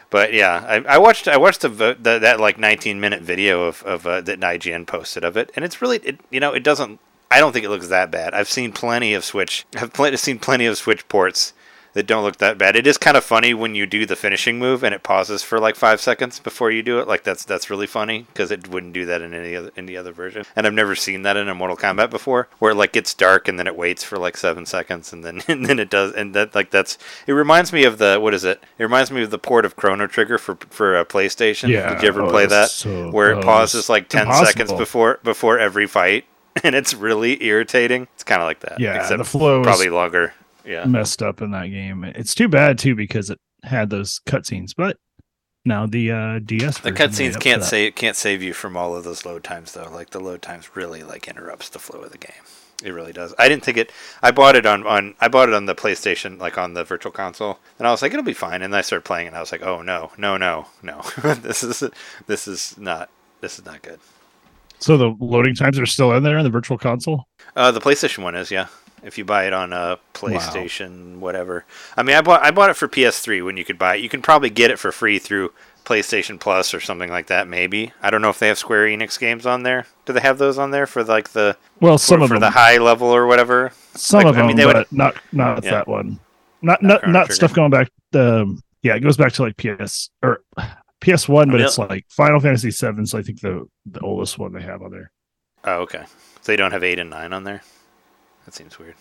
But 0.10 0.34
yeah, 0.34 0.64
I, 0.66 0.96
I 0.96 0.98
watched 0.98 1.28
I 1.28 1.38
watched 1.38 1.62
the, 1.62 1.70
the 1.70 2.20
that 2.20 2.40
like 2.40 2.58
19 2.58 3.00
minute 3.00 3.22
video 3.22 3.64
of 3.64 3.84
of 3.84 4.08
uh, 4.08 4.22
that 4.22 4.40
IGN 4.40 4.88
posted 4.88 5.24
of 5.24 5.36
it, 5.38 5.52
and 5.56 5.66
it's 5.66 5.82
really 5.82 5.98
it 5.98 6.20
you 6.30 6.40
know 6.40 6.54
it 6.54 6.64
doesn't 6.64 7.00
I 7.30 7.40
don't 7.40 7.52
think 7.52 7.66
it 7.66 7.70
looks 7.70 7.90
that 7.90 8.10
bad. 8.10 8.34
I've 8.34 8.50
seen 8.50 8.72
plenty 8.72 9.14
of 9.14 9.26
Switch 9.26 9.66
I've 9.76 9.94
pl- 9.94 10.16
seen 10.18 10.40
plenty 10.40 10.66
of 10.66 10.78
Switch 10.78 11.08
ports 11.10 11.54
that 11.98 12.06
don't 12.06 12.24
look 12.24 12.38
that 12.38 12.60
bad. 12.60 12.76
It 12.76 12.86
is 12.86 12.96
kind 12.96 13.18
of 13.18 13.24
funny 13.24 13.56
when 13.56 13.74
you 13.74 13.88
do 13.88 14.06
the 14.06 14.16
finishing 14.16 14.60
move 14.60 14.84
and 14.84 14.94
it 14.94 15.02
pauses 15.02 15.42
for 15.42 15.60
like 15.60 15.76
five 15.76 16.00
seconds 16.00 16.40
before 16.40 16.70
you 16.70 16.84
do 16.84 17.00
it. 17.00 17.08
Like 17.08 17.24
that's 17.24 17.44
that's 17.44 17.72
really 17.72 17.88
funny 17.88 18.28
because 18.28 18.52
it 18.52 18.68
wouldn't 18.68 18.94
do 18.94 19.04
that 19.08 19.24
in 19.24 19.34
any 19.34 19.56
other 19.56 19.72
any 19.76 19.98
other 19.98 20.12
version. 20.12 20.46
And 20.56 20.68
I've 20.68 20.76
never 20.76 20.96
seen 20.96 21.24
that 21.24 21.38
in 21.38 21.50
a 21.50 21.56
Mortal 21.56 21.76
Kombat 21.76 22.12
before, 22.12 22.50
where 22.60 22.74
it 22.74 22.76
like 22.76 22.94
gets 22.94 23.16
dark 23.16 23.48
and 23.48 23.58
then 23.58 23.66
it 23.66 23.76
waits 23.76 24.04
for 24.04 24.20
like 24.20 24.38
seven 24.38 24.68
seconds 24.68 25.12
and 25.12 25.24
then 25.24 25.42
and 25.48 25.66
then 25.66 25.80
it 25.80 25.90
does. 25.90 26.14
And 26.14 26.36
that 26.36 26.54
like 26.54 26.70
that's 26.70 27.00
it 27.26 27.34
reminds 27.34 27.74
me 27.74 27.84
of 27.84 27.98
the 27.98 28.20
what 28.22 28.36
is 28.36 28.44
it? 28.44 28.62
It 28.78 28.84
reminds 28.84 29.10
me 29.10 29.24
of 29.24 29.32
the 29.32 29.40
port 29.40 29.66
of 29.66 29.76
Chrono 29.76 30.06
Trigger 30.06 30.38
for 30.38 30.56
for 30.70 30.96
a 30.96 31.04
PlayStation. 31.04 31.70
Yeah. 31.70 31.96
Did 31.96 32.04
you 32.04 32.10
ever 32.10 32.22
oh, 32.22 32.30
play 32.30 32.46
that? 32.46 32.70
so- 32.70 33.10
where 33.10 33.32
it 33.32 33.44
pauses 33.44 33.90
like 33.90 34.08
10 34.08 34.32
seconds 34.46 34.72
before 34.72 35.20
before 35.24 35.58
every 35.58 35.88
fight 35.88 36.26
and 36.64 36.76
it's 36.76 36.94
really 36.94 37.44
irritating 37.44 38.08
it's 38.14 38.24
kind 38.24 38.42
of 38.42 38.46
like 38.46 38.60
that 38.62 38.80
Yeah, 38.80 39.00
except 39.00 39.18
the 39.18 39.24
flow 39.24 39.64
probably 39.64 39.88
is 39.88 39.94
longer 39.94 40.34
yeah 40.68 40.86
messed 40.86 41.24
up 41.24 41.42
in 41.42 41.52
that 41.52 41.68
game. 41.68 42.04
It's 42.04 42.36
too 42.36 42.48
bad 42.48 42.78
too 42.78 42.96
because 42.96 43.30
it 43.30 43.40
had 43.64 43.90
those 43.90 44.20
cutscenes, 44.28 44.72
but 44.76 44.98
now 45.66 45.86
the 45.86 46.12
uh, 46.12 46.40
DS 46.40 46.80
the 46.80 46.92
cutscenes 46.92 47.40
can't 47.40 47.62
for 47.62 47.66
that. 47.66 47.66
save 47.66 47.96
can't 47.96 48.16
save 48.16 48.42
you 48.44 48.54
from 48.54 48.78
all 48.78 48.96
of 48.96 49.04
those 49.04 49.26
load 49.26 49.44
times 49.44 49.74
though 49.74 49.90
like 49.92 50.12
the 50.12 50.20
load 50.20 50.42
times 50.42 50.76
really 50.76 51.04
like 51.04 51.28
interrupts 51.28 51.70
the 51.70 51.80
flow 51.80 52.02
of 52.02 52.12
the 52.12 52.18
game 52.18 52.44
it 52.84 52.92
really 52.92 53.12
does 53.12 53.34
i 53.40 53.50
didn't 53.50 53.64
think 53.64 53.76
it 53.76 53.92
i 54.22 54.30
bought 54.32 54.56
it 54.56 54.66
on 54.66 54.86
on 54.88 55.16
i 55.20 55.28
bought 55.28 55.50
it 55.50 55.56
on 55.56 55.66
the 55.66 55.76
playstation 55.76 56.40
like 56.40 56.58
on 56.58 56.74
the 56.74 56.84
virtual 56.84 57.12
console 57.12 57.60
and 57.80 57.88
i 57.88 57.92
was 57.92 58.02
like 58.02 58.14
it'll 58.14 58.24
be 58.24 58.34
fine 58.34 58.62
and 58.62 58.72
then 58.72 58.78
i 58.78 58.82
started 58.82 59.04
playing 59.04 59.28
and 59.28 59.36
i 59.36 59.40
was 59.40 59.52
like 59.52 59.64
oh 59.64 59.82
no 59.82 60.12
no 60.18 60.38
no 60.38 60.68
no 60.84 61.02
this 61.42 61.64
is 61.64 61.84
this 62.28 62.48
is 62.48 62.78
not 62.78 63.10
this 63.42 63.60
is 63.60 63.66
not 63.66 63.82
good 63.82 64.00
So 64.80 64.96
the 64.96 65.16
loading 65.20 65.56
times 65.56 65.80
are 65.80 65.86
still 65.88 66.14
in 66.14 66.24
there 66.24 66.38
in 66.38 66.44
the 66.44 66.52
virtual 66.52 66.78
console. 66.78 67.26
Uh, 67.56 67.72
the 67.72 67.80
PlayStation 67.82 68.24
one 68.24 68.36
is, 68.36 68.52
yeah. 68.52 68.68
If 69.04 69.18
you 69.18 69.26
buy 69.26 69.46
it 69.46 69.54
on 69.54 69.74
a 69.74 70.00
PlayStation, 70.14 71.18
whatever. 71.18 71.66
I 71.96 72.04
mean, 72.04 72.16
I 72.16 72.22
bought 72.22 72.44
I 72.44 72.52
bought 72.52 72.70
it 72.70 72.76
for 72.76 72.88
PS3 72.88 73.44
when 73.46 73.58
you 73.58 73.64
could 73.64 73.78
buy 73.78 73.96
it. 73.96 74.02
You 74.02 74.10
can 74.10 74.22
probably 74.22 74.50
get 74.50 74.72
it 74.72 74.80
for 74.80 74.92
free 74.92 75.20
through 75.20 75.54
PlayStation 75.86 76.40
Plus 76.40 76.74
or 76.74 76.80
something 76.80 77.10
like 77.10 77.28
that. 77.28 77.48
Maybe 77.48 77.94
I 78.02 78.10
don't 78.10 78.22
know 78.22 78.30
if 78.30 78.40
they 78.40 78.48
have 78.48 78.58
Square 78.58 78.88
Enix 78.88 79.20
games 79.20 79.46
on 79.46 79.64
there. 79.64 79.86
Do 80.06 80.14
they 80.14 80.20
have 80.22 80.38
those 80.38 80.58
on 80.58 80.72
there 80.72 80.88
for 80.88 81.04
like 81.04 81.30
the 81.30 81.56
Well, 81.80 81.98
some 81.98 82.20
for, 82.20 82.24
of 82.24 82.28
for 82.30 82.34
them, 82.36 82.42
the 82.42 82.50
high 82.50 82.78
level 82.78 83.08
or 83.08 83.28
whatever? 83.28 83.72
some 83.94 84.24
like, 84.24 84.28
of 84.36 84.38
I 84.38 84.48
mean, 84.48 84.58
they 84.58 84.66
would- 84.66 84.92
not 84.92 85.16
not 85.32 85.64
Yeah. 85.64 85.72
that 85.72 85.88
one. 85.88 86.20
Not 86.62 86.82
Not 86.82 87.04
not 87.04 87.12
not 87.12 87.32
stuff 87.34 87.54
going 87.54 87.70
back. 87.70 87.90
Um, 88.14 88.62
yeah, 88.82 88.96
it 88.96 89.02
goes 89.02 89.16
back 89.18 89.32
to 89.34 89.44
like 89.44 89.58
PS 89.58 90.10
or 90.24 90.42
PS 91.02 91.30
One, 91.30 91.50
but 91.50 91.58
mean, 91.58 91.66
it's 91.66 91.78
like 91.78 92.06
Final 92.10 92.40
Fantasy 92.40 92.72
Seven. 92.72 93.06
So 93.06 93.20
I 93.20 93.22
think 93.22 93.42
the 93.42 93.68
the 93.86 94.00
oldest 94.00 94.40
one 94.40 94.54
they 94.54 94.62
have 94.64 94.82
on 94.82 94.90
there. 94.92 95.12
Oh, 95.66 95.82
okay. 95.82 96.04
So 96.42 96.52
they 96.52 96.56
don't 96.56 96.72
have 96.72 96.84
eight 96.84 96.98
and 97.00 97.10
nine 97.12 97.32
on 97.32 97.44
there. 97.44 97.62
That 98.48 98.54
seems 98.56 98.80
weird. 98.80 98.96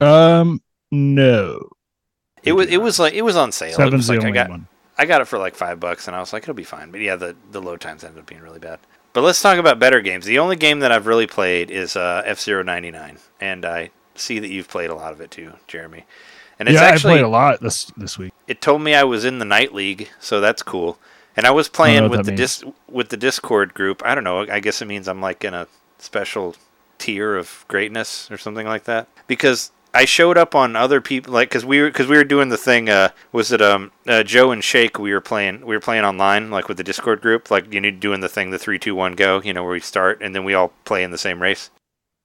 Um, 0.00 0.62
no, 0.92 1.68
It 2.44 2.52
was 2.52 2.68
it 2.68 2.78
was 2.80 2.98
like 3.00 3.14
it 3.14 3.22
was 3.22 3.36
on 3.36 3.50
sale. 3.52 3.70
It 3.70 3.74
Seven's 3.74 3.94
was 3.94 4.06
the 4.06 4.18
like 4.18 4.24
I 4.24 4.30
got 4.30 4.50
one. 4.50 4.68
I 4.96 5.04
got 5.06 5.20
it 5.20 5.24
for 5.26 5.36
like 5.38 5.56
five 5.56 5.80
bucks, 5.80 6.06
and 6.06 6.14
I 6.16 6.20
was 6.20 6.32
like, 6.32 6.44
it'll 6.44 6.54
be 6.54 6.62
fine. 6.62 6.92
But 6.92 7.00
yeah, 7.00 7.16
the 7.16 7.34
the 7.50 7.60
load 7.60 7.80
times 7.80 8.04
ended 8.04 8.20
up 8.20 8.26
being 8.26 8.40
really 8.40 8.60
bad. 8.60 8.78
But 9.12 9.22
let's 9.22 9.42
talk 9.42 9.58
about 9.58 9.80
better 9.80 10.00
games. 10.00 10.26
The 10.26 10.38
only 10.38 10.54
game 10.56 10.78
that 10.78 10.92
I've 10.92 11.06
really 11.08 11.26
played 11.26 11.70
is 11.70 11.96
uh, 11.96 12.22
F 12.24 12.40
Zero 12.40 12.62
ninety 12.62 12.92
nine, 12.92 13.18
and 13.40 13.64
I 13.64 13.90
see 14.14 14.38
that 14.38 14.48
you've 14.48 14.68
played 14.68 14.90
a 14.90 14.94
lot 14.94 15.12
of 15.12 15.20
it 15.20 15.32
too, 15.32 15.54
Jeremy. 15.66 16.04
And 16.60 16.68
it's 16.68 16.80
yeah, 16.80 16.86
actually 16.86 17.14
I 17.14 17.16
played 17.16 17.24
a 17.24 17.28
lot 17.28 17.60
this 17.60 17.86
this 17.96 18.16
week. 18.16 18.32
it 18.46 18.60
told 18.60 18.80
me 18.82 18.94
I 18.94 19.02
was 19.04 19.24
in 19.24 19.40
the 19.40 19.44
Knight 19.44 19.74
League, 19.74 20.08
so 20.20 20.40
that's 20.40 20.62
cool. 20.62 20.98
And 21.36 21.46
I 21.46 21.50
was 21.50 21.68
playing 21.68 22.02
what 22.04 22.10
with 22.12 22.26
the 22.26 22.32
dis- 22.32 22.62
with 22.88 23.08
the 23.08 23.16
Discord 23.16 23.74
group. 23.74 24.02
I 24.04 24.14
don't 24.14 24.22
know. 24.22 24.40
I 24.48 24.60
guess 24.60 24.80
it 24.80 24.86
means 24.86 25.08
I'm 25.08 25.20
like 25.20 25.42
in 25.44 25.52
a 25.54 25.66
special 25.98 26.54
tier 27.04 27.36
of 27.36 27.64
greatness 27.68 28.30
or 28.30 28.38
something 28.38 28.66
like 28.66 28.84
that. 28.84 29.08
Because 29.26 29.70
I 29.92 30.04
showed 30.06 30.36
up 30.36 30.54
on 30.54 30.74
other 30.74 31.00
people, 31.00 31.32
like 31.32 31.48
because 31.50 31.64
we 31.64 31.80
were 31.80 31.88
because 31.88 32.08
we 32.08 32.16
were 32.16 32.24
doing 32.24 32.48
the 32.48 32.56
thing. 32.56 32.88
Uh, 32.88 33.10
was 33.32 33.52
it 33.52 33.62
um 33.62 33.92
uh, 34.06 34.22
Joe 34.22 34.50
and 34.50 34.62
Shake? 34.64 34.98
We 34.98 35.12
were 35.12 35.20
playing 35.20 35.64
we 35.66 35.74
were 35.76 35.80
playing 35.80 36.04
online 36.04 36.50
like 36.50 36.66
with 36.68 36.76
the 36.78 36.84
Discord 36.84 37.20
group. 37.20 37.50
Like 37.50 37.72
you 37.72 37.80
know 37.80 37.90
doing 37.90 38.20
the 38.20 38.28
thing 38.28 38.50
the 38.50 38.58
three 38.58 38.78
two 38.78 38.94
one 38.94 39.12
go. 39.14 39.40
You 39.42 39.52
know 39.54 39.62
where 39.62 39.72
we 39.72 39.80
start 39.80 40.20
and 40.22 40.34
then 40.34 40.44
we 40.44 40.54
all 40.54 40.72
play 40.84 41.02
in 41.04 41.10
the 41.12 41.18
same 41.18 41.40
race. 41.40 41.70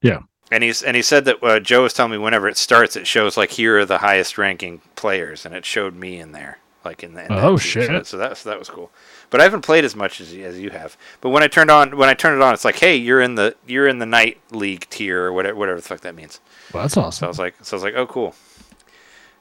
Yeah. 0.02 0.20
And 0.52 0.64
he's 0.64 0.82
and 0.82 0.96
he 0.96 1.04
said 1.04 1.26
that 1.26 1.44
uh, 1.44 1.60
Joe 1.60 1.84
was 1.84 1.94
telling 1.94 2.12
me 2.14 2.18
whenever 2.18 2.48
it 2.50 2.58
starts, 2.58 2.96
it 2.96 3.06
shows 3.06 3.38
like 3.38 3.52
here 3.52 3.78
are 3.78 3.86
the 3.86 4.00
highest 4.00 4.38
ranking 4.40 4.82
players, 4.96 5.46
and 5.46 5.54
it 5.54 5.64
showed 5.64 5.94
me 5.96 6.20
in 6.20 6.32
there. 6.32 6.58
like 6.84 7.04
in 7.04 7.14
the. 7.14 7.26
In 7.26 7.32
Oh, 7.34 7.52
that. 7.58 7.60
So- 7.62 7.70
shit. 7.70 8.08
So, 8.08 8.18
that 8.18 8.36
so 8.38 8.50
that 8.50 8.58
was 8.58 8.68
cool. 8.70 8.90
But 9.30 9.42
I 9.42 9.44
haven't 9.44 9.62
played 9.62 9.86
as 9.86 9.96
much 9.96 10.20
as, 10.22 10.34
as 10.34 10.60
you 10.60 10.72
have. 10.72 10.98
But 11.22 11.30
when 11.30 11.44
I 11.44 11.48
turned 11.48 11.70
on 11.70 11.98
when 11.98 12.10
I 12.10 12.14
turned 12.14 12.36
it 12.36 12.42
on, 12.44 12.54
it's 12.54 12.66
like, 12.66 12.78
hey, 12.80 12.96
you're 12.96 13.22
in 13.22 13.36
the 13.36 13.56
you're 13.68 13.88
in 13.88 14.00
the 14.00 14.06
Knight 14.06 14.40
League 14.52 14.88
tier 14.90 15.24
or 15.26 15.34
whatever 15.34 15.56
whatever 15.56 15.80
the 15.80 15.88
fuck 15.88 16.02
that 16.02 16.16
means. 16.16 16.40
Well, 16.74 16.84
that's 16.84 16.96
So 16.96 17.02
I 17.02 17.06
awesome. 17.06 17.28
was 17.28 17.40
like, 17.40 17.56
so 17.62 17.76
I 17.76 17.78
was 17.78 17.84
like, 17.84 17.96
oh 17.96 18.08
cool. 18.08 18.36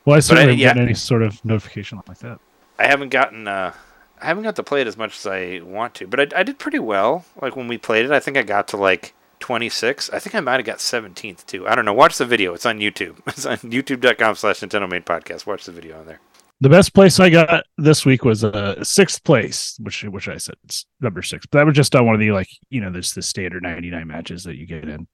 Well, 0.05 0.17
I 0.17 0.21
certainly 0.21 0.43
haven't 0.43 0.59
yeah. 0.59 0.69
gotten 0.69 0.83
any 0.85 0.95
sort 0.95 1.23
of 1.23 1.45
notification 1.45 2.01
like 2.09 2.19
that. 2.19 2.39
I 2.79 2.87
haven't 2.87 3.11
gotten 3.11 3.49
uh, 3.49 3.73
I 4.21 4.27
haven't 4.27 4.45
got 4.45 4.57
to 4.57 4.63
play 4.63 4.81
it 4.81 4.87
as 4.87 4.97
much 4.97 5.17
as 5.19 5.27
I 5.27 5.61
want 5.63 5.95
to, 5.95 6.07
but 6.07 6.21
I, 6.35 6.41
I 6.41 6.43
did 6.43 6.59
pretty 6.59 6.79
well. 6.79 7.25
Like 7.41 7.57
when 7.57 7.69
we 7.69 7.79
played 7.79 8.05
it, 8.05 8.11
I 8.11 8.21
think 8.21 8.37
I 8.37 8.43
got 8.43 8.69
to 8.69 8.77
like 8.77 9.15
26. 9.41 10.11
I 10.11 10.19
think 10.19 10.35
I 10.35 10.41
might 10.41 10.57
have 10.57 10.65
got 10.67 10.79
17th 10.79 11.47
too. 11.47 11.69
I 11.69 11.75
don't 11.75 11.85
know. 11.85 11.93
Watch 11.93 12.19
the 12.19 12.25
video. 12.25 12.55
It's 12.55 12.67
on 12.67 12.79
YouTube. 12.79 13.17
It's 13.27 13.47
on 13.47 13.59
youtube.com/slash 13.59 14.61
NintenDomain 14.61 15.05
Podcast. 15.05 15.47
Watch 15.47 15.65
the 15.65 15.73
video 15.73 15.99
on 16.01 16.07
there. 16.07 16.21
The 16.61 16.69
best 16.69 16.93
place 16.93 17.21
I 17.21 17.31
got 17.31 17.65
this 17.77 18.05
week 18.05 18.25
was 18.25 18.43
uh, 18.43 18.83
sixth 18.83 19.23
place, 19.23 19.77
which 19.81 20.03
which 20.05 20.29
I 20.29 20.39
said 20.39 20.57
it's 20.65 20.87
number 21.01 21.23
six. 21.23 21.47
But 21.47 21.59
that 21.59 21.67
was 21.67 21.77
just 21.77 21.95
on 21.95 22.05
one 22.07 22.15
of 22.17 22.21
the 22.21 22.33
like 22.33 22.49
you 22.69 22.81
know 22.81 22.91
there's 22.91 23.13
the 23.13 23.23
standard 23.23 23.63
99 23.63 24.07
matches 24.07 24.43
that 24.45 24.57
you 24.57 24.67
get 24.67 24.89
in. 24.89 25.07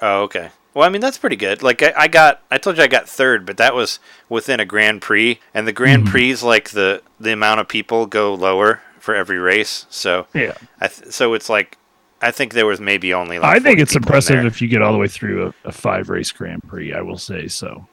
Oh, 0.00 0.22
okay. 0.22 0.50
Well, 0.72 0.86
I 0.86 0.90
mean 0.90 1.00
that's 1.02 1.18
pretty 1.18 1.36
good. 1.36 1.62
Like 1.62 1.82
I, 1.82 1.92
I 1.96 2.08
got, 2.08 2.40
I 2.50 2.56
told 2.58 2.76
you 2.78 2.84
I 2.84 2.86
got 2.86 3.08
third, 3.08 3.44
but 3.44 3.56
that 3.56 3.74
was 3.74 3.98
within 4.28 4.60
a 4.60 4.64
Grand 4.64 5.02
Prix, 5.02 5.40
and 5.52 5.66
the 5.66 5.72
Grand 5.72 6.04
Mhm. 6.06 6.10
Prix 6.10 6.36
like 6.36 6.70
the 6.70 7.02
the 7.20 7.32
amount 7.32 7.60
of 7.60 7.68
people 7.68 8.06
go 8.06 8.32
lower 8.32 8.80
for 8.98 9.14
every 9.14 9.38
race. 9.38 9.84
So 9.90 10.26
Yeah, 10.34 10.54
I 10.80 10.88
th- 10.88 11.12
so 11.12 11.34
it's 11.34 11.50
like 11.50 11.76
I 12.22 12.30
think 12.30 12.54
there 12.54 12.66
was 12.66 12.80
maybe 12.80 13.12
only. 13.12 13.38
like 13.38 13.56
I 13.56 13.58
think 13.60 13.78
it's 13.78 13.94
impressive 13.94 14.44
if 14.46 14.62
you 14.62 14.68
get 14.68 14.80
all 14.82 14.92
the 14.92 14.98
way 14.98 15.08
through 15.08 15.48
a, 15.64 15.68
a 15.68 15.72
five 15.72 16.08
race 16.08 16.32
Grand 16.32 16.62
Prix. 16.66 16.94
I 16.94 17.02
will 17.02 17.18
say 17.18 17.46
so. 17.48 17.86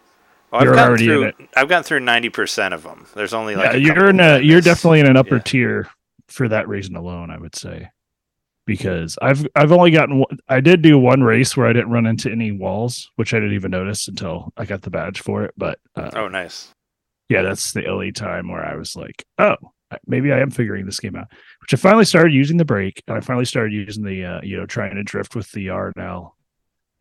I've 0.54 0.64
You're 0.64 0.74
gotten 0.76 0.88
already 0.90 1.04
in 1.06 1.32
through. 1.38 1.48
I've 1.56 1.68
gotten 1.70 1.84
through 1.84 2.00
ninety 2.02 2.30
percent 2.30 2.74
of 2.74 2.84
them. 2.84 3.06
There's 3.16 3.34
only 3.34 3.56
like 3.56 3.74
yeah, 3.74 3.78
you're 3.78 4.10
in 4.10 4.20
a 4.20 4.40
you're 4.40 4.62
definitely 4.62 5.00
in 5.02 5.08
an 5.08 5.18
upper 5.18 5.36
Yeah. 5.38 5.42
tier 5.44 5.90
for 6.28 6.48
that 6.50 6.68
reason 6.68 6.96
alone. 6.96 7.30
I 7.32 7.38
would 7.38 7.56
say 7.56 7.90
because 8.66 9.18
I've 9.22 9.46
I've 9.56 9.72
only 9.72 9.92
gotten 9.92 10.20
one- 10.20 10.40
I 10.48 10.60
did 10.62 10.82
do 10.82 10.98
one 10.98 11.22
race 11.24 11.56
where 11.58 11.68
I 11.68 11.74
didn't 11.74 11.92
run 11.92 12.06
into 12.06 12.32
any 12.32 12.52
walls, 12.52 13.12
which 13.16 13.34
I 13.34 13.38
didn't 13.40 13.54
even 13.56 13.72
notice 13.72 14.08
until 14.08 14.54
I 14.58 14.66
got 14.66 14.82
the 14.82 14.90
badge 14.90 15.22
for 15.22 15.44
it. 15.44 15.54
But 15.58 15.80
uh, 15.96 16.12
Oh, 16.14 16.28
nice. 16.28 16.70
yeah, 17.30 17.42
that's 17.42 17.74
the 17.74 17.86
only 17.88 18.12
time 18.12 18.50
where 18.50 18.66
I 18.66 18.76
was 18.76 18.96
like, 18.96 19.26
oh, 19.38 19.56
maybe 20.08 20.32
I 20.32 20.40
am 20.40 20.52
figuring 20.52 20.86
this 20.86 21.00
game 21.00 21.16
out. 21.16 21.28
Which 21.62 21.74
I 21.74 21.78
finally 21.78 22.06
started 22.06 22.34
using 22.34 22.58
the 22.58 22.66
brake, 22.66 23.04
and 23.08 23.18
I 23.18 23.20
finally 23.20 23.46
started 23.46 23.74
using 23.74 24.04
the 24.04 24.24
uh, 24.26 24.40
you 24.42 24.58
know 24.58 24.66
trying 24.66 24.96
to 24.96 25.04
drift 25.04 25.36
with 25.36 25.52
the 25.52 25.70
R 25.70 25.92
now, 25.96 26.34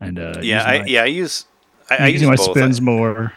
and 0.01 0.19
uh, 0.19 0.39
yeah, 0.41 0.63
I 0.63 0.79
my, 0.79 0.85
yeah 0.85 1.03
I 1.03 1.05
use. 1.07 1.45
I, 1.89 1.95
I 1.97 2.07
use 2.07 2.23
my 2.23 2.35
both. 2.35 2.51
spins 2.51 2.79
I- 2.79 2.83
more. 2.83 3.33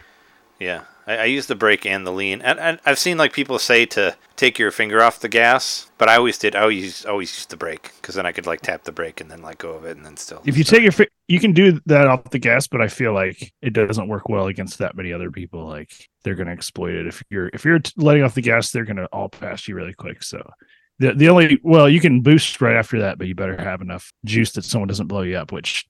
Yeah, 0.59 0.83
I, 1.07 1.17
I 1.17 1.25
use 1.25 1.45
the 1.47 1.55
brake 1.55 1.85
and 1.85 2.05
the 2.05 2.11
lean, 2.11 2.41
and, 2.41 2.59
and 2.59 2.79
I've 2.85 2.99
seen 2.99 3.17
like 3.17 3.31
people 3.31 3.59
say 3.59 3.85
to 3.87 4.15
take 4.35 4.59
your 4.59 4.71
finger 4.71 5.01
off 5.01 5.19
the 5.19 5.29
gas, 5.29 5.89
but 5.97 6.09
I 6.09 6.15
always 6.17 6.37
did. 6.37 6.55
I 6.55 6.61
always 6.61 7.05
always 7.05 7.33
used 7.33 7.49
the 7.49 7.57
brake 7.57 7.91
because 8.01 8.15
then 8.15 8.25
I 8.25 8.31
could 8.31 8.45
like 8.45 8.61
tap 8.61 8.83
the 8.83 8.91
brake 8.91 9.21
and 9.21 9.29
then 9.31 9.41
let 9.41 9.57
go 9.57 9.71
of 9.71 9.85
it 9.85 9.95
and 9.95 10.05
then 10.05 10.17
still. 10.17 10.41
If 10.45 10.57
you 10.57 10.63
start. 10.63 10.77
take 10.77 10.83
your, 10.83 10.91
fi- 10.91 11.07
you 11.27 11.39
can 11.39 11.53
do 11.53 11.79
that 11.85 12.07
off 12.07 12.25
the 12.29 12.39
gas, 12.39 12.67
but 12.67 12.81
I 12.81 12.87
feel 12.87 13.13
like 13.13 13.53
it 13.61 13.71
doesn't 13.73 14.07
work 14.07 14.27
well 14.29 14.47
against 14.47 14.79
that 14.79 14.95
many 14.95 15.13
other 15.13 15.31
people. 15.31 15.65
Like 15.65 15.91
they're 16.23 16.35
going 16.35 16.47
to 16.47 16.53
exploit 16.53 16.95
it. 16.95 17.07
If 17.07 17.23
you're 17.29 17.49
if 17.53 17.63
you're 17.63 17.79
letting 17.95 18.23
off 18.23 18.35
the 18.35 18.41
gas, 18.41 18.71
they're 18.71 18.85
going 18.85 18.97
to 18.97 19.07
all 19.07 19.29
pass 19.29 19.67
you 19.67 19.75
really 19.75 19.93
quick. 19.93 20.23
So 20.23 20.41
the 20.99 21.13
the 21.13 21.29
only 21.29 21.59
well, 21.63 21.89
you 21.89 22.01
can 22.01 22.21
boost 22.21 22.59
right 22.61 22.75
after 22.75 22.99
that, 22.99 23.17
but 23.17 23.27
you 23.27 23.35
better 23.35 23.61
have 23.61 23.81
enough 23.81 24.11
juice 24.25 24.51
that 24.53 24.65
someone 24.65 24.87
doesn't 24.87 25.07
blow 25.07 25.21
you 25.21 25.37
up. 25.37 25.51
Which 25.51 25.85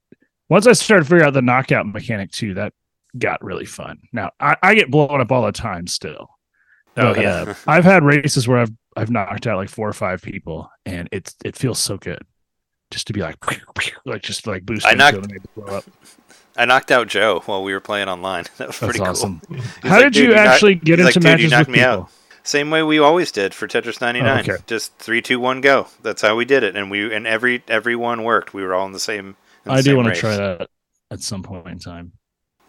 once 0.50 0.68
I 0.68 0.74
started 0.74 1.06
figuring 1.06 1.26
out 1.26 1.34
the 1.34 1.42
knockout 1.42 1.86
mechanic 1.88 2.32
too, 2.32 2.56
that 2.56 2.74
got 3.18 3.44
really 3.44 3.66
fun. 3.66 4.00
Now 4.12 4.32
I, 4.40 4.56
I 4.62 4.76
get 4.76 4.92
blown 4.92 5.22
up 5.22 5.32
all 5.32 5.46
the 5.46 5.52
time 5.52 5.88
still. 5.88 6.30
Oh, 6.98 7.14
But, 7.14 7.22
yeah. 7.22 7.32
uh, 7.48 7.54
I've 7.68 7.86
had 7.86 8.04
races 8.04 8.48
where 8.48 8.60
I've 8.60 8.72
I've 8.98 9.10
knocked 9.10 9.48
out 9.48 9.58
like 9.58 9.70
four 9.70 9.88
or 9.88 9.94
five 9.94 10.22
people, 10.22 10.70
and 10.86 11.08
it's 11.12 11.36
it 11.46 11.56
feels 11.56 11.80
so 11.80 11.98
good 11.98 12.20
just 12.92 13.08
to 13.08 13.14
be 13.14 13.22
like 13.22 13.38
like 14.06 14.22
just 14.22 14.48
like 14.48 14.64
knocked- 14.68 15.30
they 15.30 15.38
blow 15.56 15.78
up. 15.78 15.86
I 16.58 16.66
knocked 16.66 16.92
out 16.92 17.08
Joe 17.08 17.42
while 17.46 17.64
we 17.64 17.72
were 17.72 17.80
playing 17.80 18.10
online. 18.10 18.44
That 18.58 18.68
was 18.68 18.80
That's 18.80 18.98
pretty 18.98 19.00
awesome. 19.10 19.40
cool. 19.48 19.58
How 19.84 19.92
like, 19.98 20.00
did 20.06 20.14
"Dude, 20.14 20.24
you 20.30 20.36
knock-" 20.36 20.48
actually 20.48 20.76
get 20.76 21.00
like, 21.00 21.16
into 21.16 21.20
"Dude, 21.20 21.24
you 21.24 21.30
matches 21.30 21.52
knocked 21.52 21.68
with 21.68 21.70
me 21.70 21.80
people? 21.80 21.90
out. 21.92 22.12
Same 22.44 22.70
way 22.72 22.84
we 22.84 23.00
always 23.00 23.32
did 23.32 23.54
for 23.54 23.68
Tetris 23.68 24.02
99. 24.02 24.28
Oh, 24.28 24.40
okay. 24.54 24.64
Just 24.66 24.98
three, 24.98 25.22
two, 25.22 25.40
one, 25.40 25.62
go. 25.62 25.88
That's 26.02 26.22
how 26.22 26.36
we 26.36 26.46
did 26.46 26.64
it, 26.64 26.76
and 26.76 26.90
we 26.92 27.14
and 27.14 27.26
every 27.28 27.64
every 27.68 27.96
one 27.96 28.24
worked. 28.24 28.54
We 28.54 28.64
were 28.64 28.74
all 28.74 28.86
in 28.88 28.92
the 28.92 29.00
same. 29.00 29.38
I 29.70 29.82
do 29.82 29.96
want 29.96 30.14
to 30.14 30.20
try 30.20 30.36
that 30.38 30.70
at 31.12 31.22
some 31.22 31.44
point 31.44 31.68
in 31.68 31.80
time. 31.80 32.14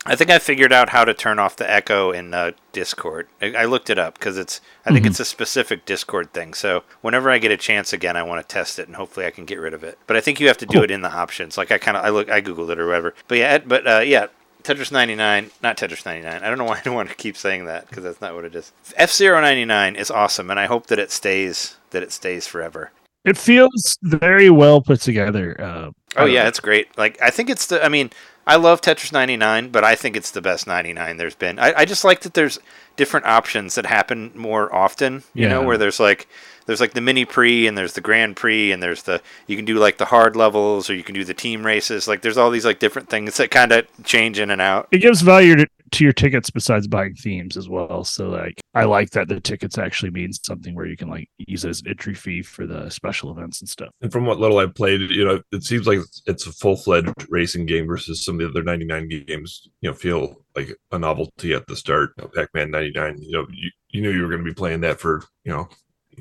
I 0.07 0.17
think 0.17 0.31
I 0.31 0.39
figured 0.39 0.73
out 0.73 0.89
how 0.89 1.05
to 1.05 1.13
turn 1.13 1.39
off 1.39 1.57
the 1.57 1.71
echo 1.71 2.11
in 2.11 2.33
uh, 2.33 2.53
Discord. 2.73 3.29
I, 3.43 3.53
I 3.53 3.65
looked 3.67 3.91
it 3.91 3.99
up 3.99 4.15
because 4.19 4.39
it's. 4.39 4.63
I 4.87 4.93
think 4.93 5.05
Mhm. 5.05 5.11
it's 5.11 5.21
a 5.21 5.27
specific 5.27 5.85
Discord 5.85 6.33
thing. 6.33 6.55
So 6.55 6.85
whenever 7.03 7.31
I 7.31 7.37
get 7.37 7.51
a 7.53 7.57
chance 7.59 7.93
again, 7.93 8.17
I 8.17 8.23
want 8.23 8.41
to 8.41 8.51
test 8.51 8.79
it 8.79 8.87
and 8.87 8.97
hopefully 8.97 9.27
I 9.27 9.31
can 9.31 9.45
get 9.45 9.61
rid 9.61 9.75
of 9.75 9.85
it. 9.85 9.99
But 10.07 10.17
I 10.17 10.23
think 10.23 10.41
you 10.41 10.47
have 10.49 10.57
to 10.59 10.67
do 10.67 10.77
Cool. 10.79 10.85
it 10.85 10.91
in 10.91 11.03
the 11.03 11.13
options. 11.13 11.59
Like 11.59 11.71
I 11.71 11.77
kind 11.77 11.99
of 11.99 12.05
I 12.05 12.09
look 12.09 12.31
I 12.31 12.41
googled 12.41 12.71
it 12.71 12.79
or 12.81 12.87
whatever. 12.87 13.15
But 13.29 13.37
yeah, 13.39 13.59
but 13.59 13.87
uh, 13.87 13.99
yeah, 13.99 14.29
Tetris 14.63 14.91
99, 14.91 15.51
not 15.63 15.77
Tetris 15.77 16.07
99. 16.07 16.43
I 16.43 16.49
don't 16.49 16.57
know 16.57 16.65
why 16.65 16.79
I 16.79 16.83
don't 16.83 16.95
want 16.95 17.11
to 17.11 17.15
keep 17.15 17.37
saying 17.37 17.67
that 17.67 17.87
because 17.89 18.03
that's 18.05 18.23
not 18.23 18.35
what 18.35 18.47
it 18.47 18.55
is. 18.55 18.73
F 18.97 19.13
Zero 19.13 19.39
99 19.43 19.97
is 19.97 20.11
awesome, 20.11 20.51
and 20.51 20.59
I 20.59 20.65
hope 20.65 20.87
that 20.87 20.99
it 20.99 21.11
stays 21.11 21.77
that 21.91 22.03
it 22.03 22.11
stays 22.13 22.47
forever. 22.47 22.91
It 23.25 23.37
feels 23.37 23.99
very 24.03 24.51
well 24.51 24.81
put 24.81 25.01
together. 25.01 25.61
Uh, 25.61 25.91
Oh 26.17 26.25
yeah, 26.25 26.43
know. 26.43 26.49
it's 26.49 26.61
great. 26.61 26.97
Like 26.99 27.21
I 27.23 27.31
think 27.31 27.49
it's 27.51 27.67
the. 27.67 27.85
I 27.85 27.89
mean, 27.89 28.11
I 28.47 28.57
love 28.57 28.81
Tetris 28.81 29.13
99, 29.13 29.69
but 29.71 29.85
I 29.85 29.95
think 29.95 30.17
it's 30.17 30.33
the 30.33 30.41
best 30.41 30.67
99 30.67 31.17
there's 31.19 31.37
been. 31.37 31.59
I, 31.59 31.73
I 31.79 31.85
just 31.85 32.05
like 32.05 32.23
that 32.23 32.35
there's 32.35 32.59
different 32.97 33.27
options 33.27 33.77
that 33.77 33.87
happen 33.87 34.33
more 34.35 34.75
often. 34.75 35.23
You 35.35 35.49
know, 35.49 35.63
where 35.63 35.79
there's 35.79 36.01
like 36.01 36.27
there's 36.71 36.81
like 36.81 36.93
the 36.93 37.01
Mini 37.01 37.25
Prix 37.25 37.67
and 37.67 37.77
there's 37.77 37.95
the 37.95 38.01
grand 38.01 38.37
prix 38.37 38.71
and 38.71 38.81
there's 38.81 39.03
the 39.03 39.21
you 39.49 39.57
can 39.57 39.65
do 39.65 39.77
like 39.77 39.99
the 39.99 40.05
hard 40.05 40.37
levels 40.37 40.89
or 40.89 40.95
you 40.95 41.03
can 41.03 41.17
do 41.17 41.25
the 41.25 41.35
team 41.35 41.67
races. 41.67 42.07
Like 42.07 42.23
there's 42.23 42.37
all 42.37 42.49
these 42.49 42.65
like 42.65 42.79
different 42.79 43.11
things 43.11 43.37
that 43.39 43.51
kind 43.51 43.73
of 43.73 43.87
change 44.05 44.39
in 44.39 44.53
and 44.53 44.61
out. 44.61 44.87
it 44.93 44.99
gives 44.99 45.21
value 45.21 45.57
to, 45.57 45.67
to 45.91 46.05
your 46.05 46.13
tickets 46.13 46.49
besides 46.49 46.87
buying 46.87 47.15
themes 47.15 47.57
as 47.57 47.69
well. 47.69 48.05
So 48.05 48.29
like, 48.29 48.61
I 48.73 48.85
like 48.85 49.11
that 49.11 49.27
the 49.27 49.41
tickets 49.41 49.79
actually 49.79 50.13
means 50.13 50.39
something 50.45 50.77
where 50.77 50.87
you 50.87 50.97
can 50.97 51.11
like 51.11 51.29
use 51.39 51.65
it 51.65 51.71
as 51.71 51.81
an 51.81 51.89
entry 51.89 52.15
fee 52.15 52.43
for 52.43 52.69
the 52.69 52.89
special 52.89 53.33
events 53.33 53.61
and 53.61 53.69
stuff. 53.69 53.91
And 54.01 54.13
from 54.13 54.25
what 54.25 54.39
little 54.39 54.59
I've 54.59 54.77
played, 54.77 55.01
you 55.01 55.25
know, 55.25 55.43
it 55.51 55.65
seems 55.65 55.89
like 55.89 55.99
it's 56.27 56.47
a 56.47 56.53
full 56.53 56.77
fledged 56.77 57.27
racing 57.31 57.67
game 57.67 57.89
versus 57.89 58.25
some 58.25 58.37
of 58.37 58.41
the 58.41 58.61
other 58.61 58.63
99 58.63 59.09
games, 59.27 59.69
you 59.81 59.91
know, 59.91 59.95
feel 59.95 60.45
like 60.55 60.73
a 60.93 61.01
novelty 61.01 61.53
at 61.53 61.67
the 61.67 61.75
start. 61.75 62.13
You 62.17 62.25
know, 62.25 62.31
Pac 62.33 62.55
Man 62.55 62.71
99, 62.71 63.23
you 63.23 63.33
know, 63.33 63.47
you, 63.51 63.71
you 63.89 64.03
knew 64.03 64.13
you 64.13 64.23
were 64.23 64.29
going 64.29 64.45
to 64.45 64.49
be 64.49 64.55
playing 64.55 64.83
that 64.83 65.01
for, 65.01 65.25
you 65.43 65.51
know, 65.51 65.69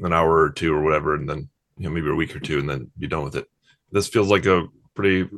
an 0.03 0.13
hour 0.13 0.41
or 0.41 0.49
two 0.49 0.73
or 0.73 0.81
whatever, 0.81 1.15
and 1.15 1.29
then, 1.29 1.49
you 1.77 1.83
know, 1.83 1.89
maybe 1.89 2.09
a 2.09 2.15
week 2.15 2.35
or 2.35 2.39
two 2.39 2.59
and 2.59 2.69
then 2.69 2.91
be 2.97 3.07
done 3.07 3.23
with 3.23 3.35
it. 3.35 3.47
This 3.91 4.07
feels 4.07 4.29
like 4.29 4.45
a 4.45 4.67
pretty 4.95 5.29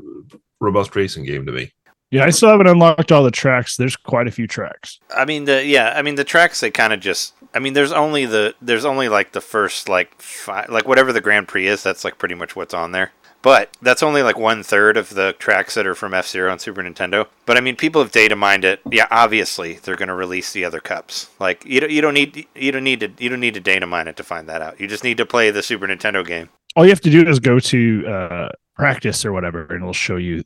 robust 0.59 0.95
racing 0.95 1.25
game 1.25 1.45
to 1.45 1.51
me. 1.51 1.71
Yeah, 2.11 2.25
I 2.25 2.29
still 2.29 2.49
haven't 2.49 2.67
unlocked 2.67 3.11
all 3.13 3.23
the 3.23 3.31
tracks. 3.31 3.77
There's 3.77 3.95
quite 3.95 4.27
a 4.27 4.31
few 4.31 4.45
tracks. 4.45 4.99
I 5.15 5.23
mean 5.23 5.45
the 5.45 5.65
yeah, 5.65 5.93
I 5.95 6.01
mean 6.01 6.15
the 6.15 6.25
tracks 6.25 6.59
they 6.59 6.69
kind 6.69 6.91
of 6.91 6.99
just 6.99 7.33
I 7.53 7.59
mean 7.59 7.71
there's 7.71 7.93
only 7.93 8.25
the 8.25 8.53
there's 8.61 8.83
only 8.83 9.07
like 9.07 9.31
the 9.31 9.39
first 9.39 9.87
like 9.87 10.21
five, 10.21 10.69
like 10.69 10.85
whatever 10.85 11.13
the 11.13 11.21
Grand 11.21 11.47
Prix 11.47 11.67
is, 11.67 11.83
that's 11.83 12.03
like 12.03 12.17
pretty 12.17 12.35
much 12.35 12.53
what's 12.53 12.73
on 12.73 12.91
there. 12.91 13.13
But 13.41 13.75
that's 13.81 14.03
only 14.03 14.21
like 14.21 14.37
one 14.37 14.61
third 14.61 14.97
of 14.97 15.09
the 15.09 15.33
tracks 15.39 15.73
that 15.73 15.87
are 15.87 15.95
from 15.95 16.13
F 16.13 16.27
Zero 16.27 16.51
and 16.51 16.61
Super 16.61 16.83
Nintendo. 16.83 17.27
But 17.45 17.57
I 17.57 17.61
mean, 17.61 17.75
people 17.75 18.01
have 18.01 18.11
data 18.11 18.35
mined 18.35 18.63
it. 18.63 18.81
Yeah, 18.91 19.07
obviously 19.09 19.73
they're 19.73 19.95
going 19.95 20.09
to 20.09 20.13
release 20.15 20.53
the 20.53 20.63
other 20.63 20.79
cups. 20.79 21.29
Like 21.39 21.65
you 21.65 21.79
don't, 21.79 21.91
you 21.91 22.01
don't 22.01 22.13
need 22.13 22.47
you 22.55 22.71
don't 22.71 22.83
need 22.83 22.99
to 22.99 23.11
you 23.17 23.29
don't 23.29 23.39
need 23.39 23.55
to 23.55 23.59
data 23.59 23.87
mine 23.87 24.07
it 24.07 24.17
to 24.17 24.23
find 24.23 24.47
that 24.49 24.61
out. 24.61 24.79
You 24.79 24.87
just 24.87 25.03
need 25.03 25.17
to 25.17 25.25
play 25.25 25.49
the 25.49 25.63
Super 25.63 25.87
Nintendo 25.87 26.25
game. 26.25 26.49
All 26.75 26.85
you 26.85 26.91
have 26.91 27.01
to 27.01 27.09
do 27.09 27.27
is 27.27 27.39
go 27.39 27.59
to 27.59 28.07
uh, 28.07 28.49
practice 28.75 29.25
or 29.25 29.33
whatever, 29.33 29.65
and 29.65 29.77
it'll 29.77 29.93
show 29.93 30.17
you. 30.17 30.43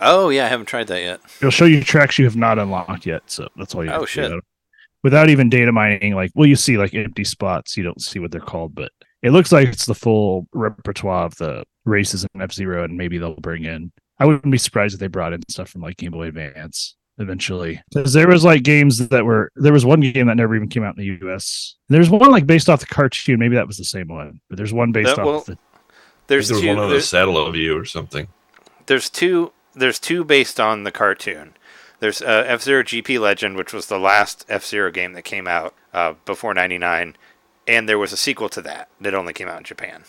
Oh 0.00 0.30
yeah, 0.30 0.46
I 0.46 0.48
haven't 0.48 0.66
tried 0.66 0.86
that 0.86 1.02
yet. 1.02 1.20
It'll 1.40 1.50
show 1.50 1.66
you 1.66 1.84
tracks 1.84 2.18
you 2.18 2.24
have 2.24 2.36
not 2.36 2.58
unlocked 2.58 3.04
yet. 3.04 3.22
So 3.26 3.48
that's 3.56 3.74
all 3.74 3.84
you. 3.84 3.90
Oh, 3.90 4.00
have 4.00 4.02
to 4.02 4.06
shit. 4.06 4.30
do. 4.30 4.40
Without 5.02 5.28
even 5.28 5.50
data 5.50 5.72
mining, 5.72 6.14
like 6.14 6.30
well, 6.34 6.48
you 6.48 6.56
see 6.56 6.78
like 6.78 6.94
empty 6.94 7.24
spots. 7.24 7.76
You 7.76 7.84
don't 7.84 8.00
see 8.00 8.18
what 8.18 8.30
they're 8.30 8.40
called, 8.40 8.74
but 8.74 8.92
it 9.22 9.30
looks 9.30 9.52
like 9.52 9.68
it's 9.68 9.86
the 9.86 9.94
full 9.94 10.46
repertoire 10.52 11.26
of 11.26 11.36
the 11.36 11.64
races 11.84 12.26
in 12.34 12.40
F 12.42 12.52
Zero, 12.52 12.84
and 12.84 12.96
maybe 12.96 13.18
they'll 13.18 13.34
bring 13.36 13.64
in. 13.64 13.92
I 14.18 14.26
wouldn't 14.26 14.50
be 14.50 14.58
surprised 14.58 14.94
if 14.94 15.00
they 15.00 15.06
brought 15.06 15.32
in 15.32 15.40
stuff 15.48 15.70
from 15.70 15.80
like 15.82 15.96
Game 15.96 16.12
Boy 16.12 16.26
Advance 16.28 16.94
eventually, 17.18 17.82
because 17.92 18.12
there 18.14 18.28
was 18.28 18.44
like 18.44 18.62
games 18.62 19.08
that 19.08 19.24
were 19.24 19.50
there 19.56 19.72
was 19.72 19.84
one 19.84 20.00
game 20.00 20.26
that 20.26 20.36
never 20.36 20.54
even 20.56 20.68
came 20.68 20.82
out 20.84 20.96
in 20.96 21.04
the 21.04 21.18
U.S. 21.26 21.76
There's 21.88 22.08
one 22.10 22.30
like 22.30 22.46
based 22.46 22.68
off 22.68 22.80
the 22.80 22.86
cartoon. 22.86 23.38
Maybe 23.38 23.56
that 23.56 23.66
was 23.66 23.76
the 23.76 23.84
same 23.84 24.08
one, 24.08 24.40
but 24.48 24.56
there's 24.56 24.72
one 24.72 24.92
based 24.92 25.16
That- 25.16 25.20
off 25.20 25.26
well, 25.26 25.40
the 25.40 25.58
There's 26.26 26.48
there 26.48 26.56
was 26.56 26.62
two. 26.62 26.68
one 26.68 26.78
on 26.78 26.84
the 26.84 26.90
there's- 26.94 27.08
saddle 27.08 27.36
of 27.44 27.54
you 27.56 27.76
or 27.78 27.84
something. 27.84 28.28
there's 28.86 29.10
two 29.10 29.52
there's 29.74 29.98
two 29.98 30.24
based 30.24 30.58
on 30.58 30.84
the 30.84 30.90
cartoon. 30.92 31.54
There's 32.00 32.22
uh, 32.22 32.44
F 32.46 32.62
Zero 32.62 32.82
GP 32.82 33.20
Legend, 33.20 33.56
which 33.56 33.72
was 33.74 33.86
the 33.86 33.98
last 33.98 34.46
F 34.48 34.64
Zero 34.64 34.90
game 34.90 35.12
that 35.12 35.22
came 35.22 35.46
out 35.46 35.74
uh, 35.92 36.14
before 36.24 36.54
'99, 36.54 37.14
and 37.66 37.88
there 37.88 37.98
was 37.98 38.12
a 38.12 38.16
sequel 38.16 38.48
to 38.50 38.62
that 38.62 38.88
that 39.00 39.14
only 39.14 39.32
came 39.32 39.48
out 39.48 39.58
in 39.58 39.64
Japan. 39.64 40.04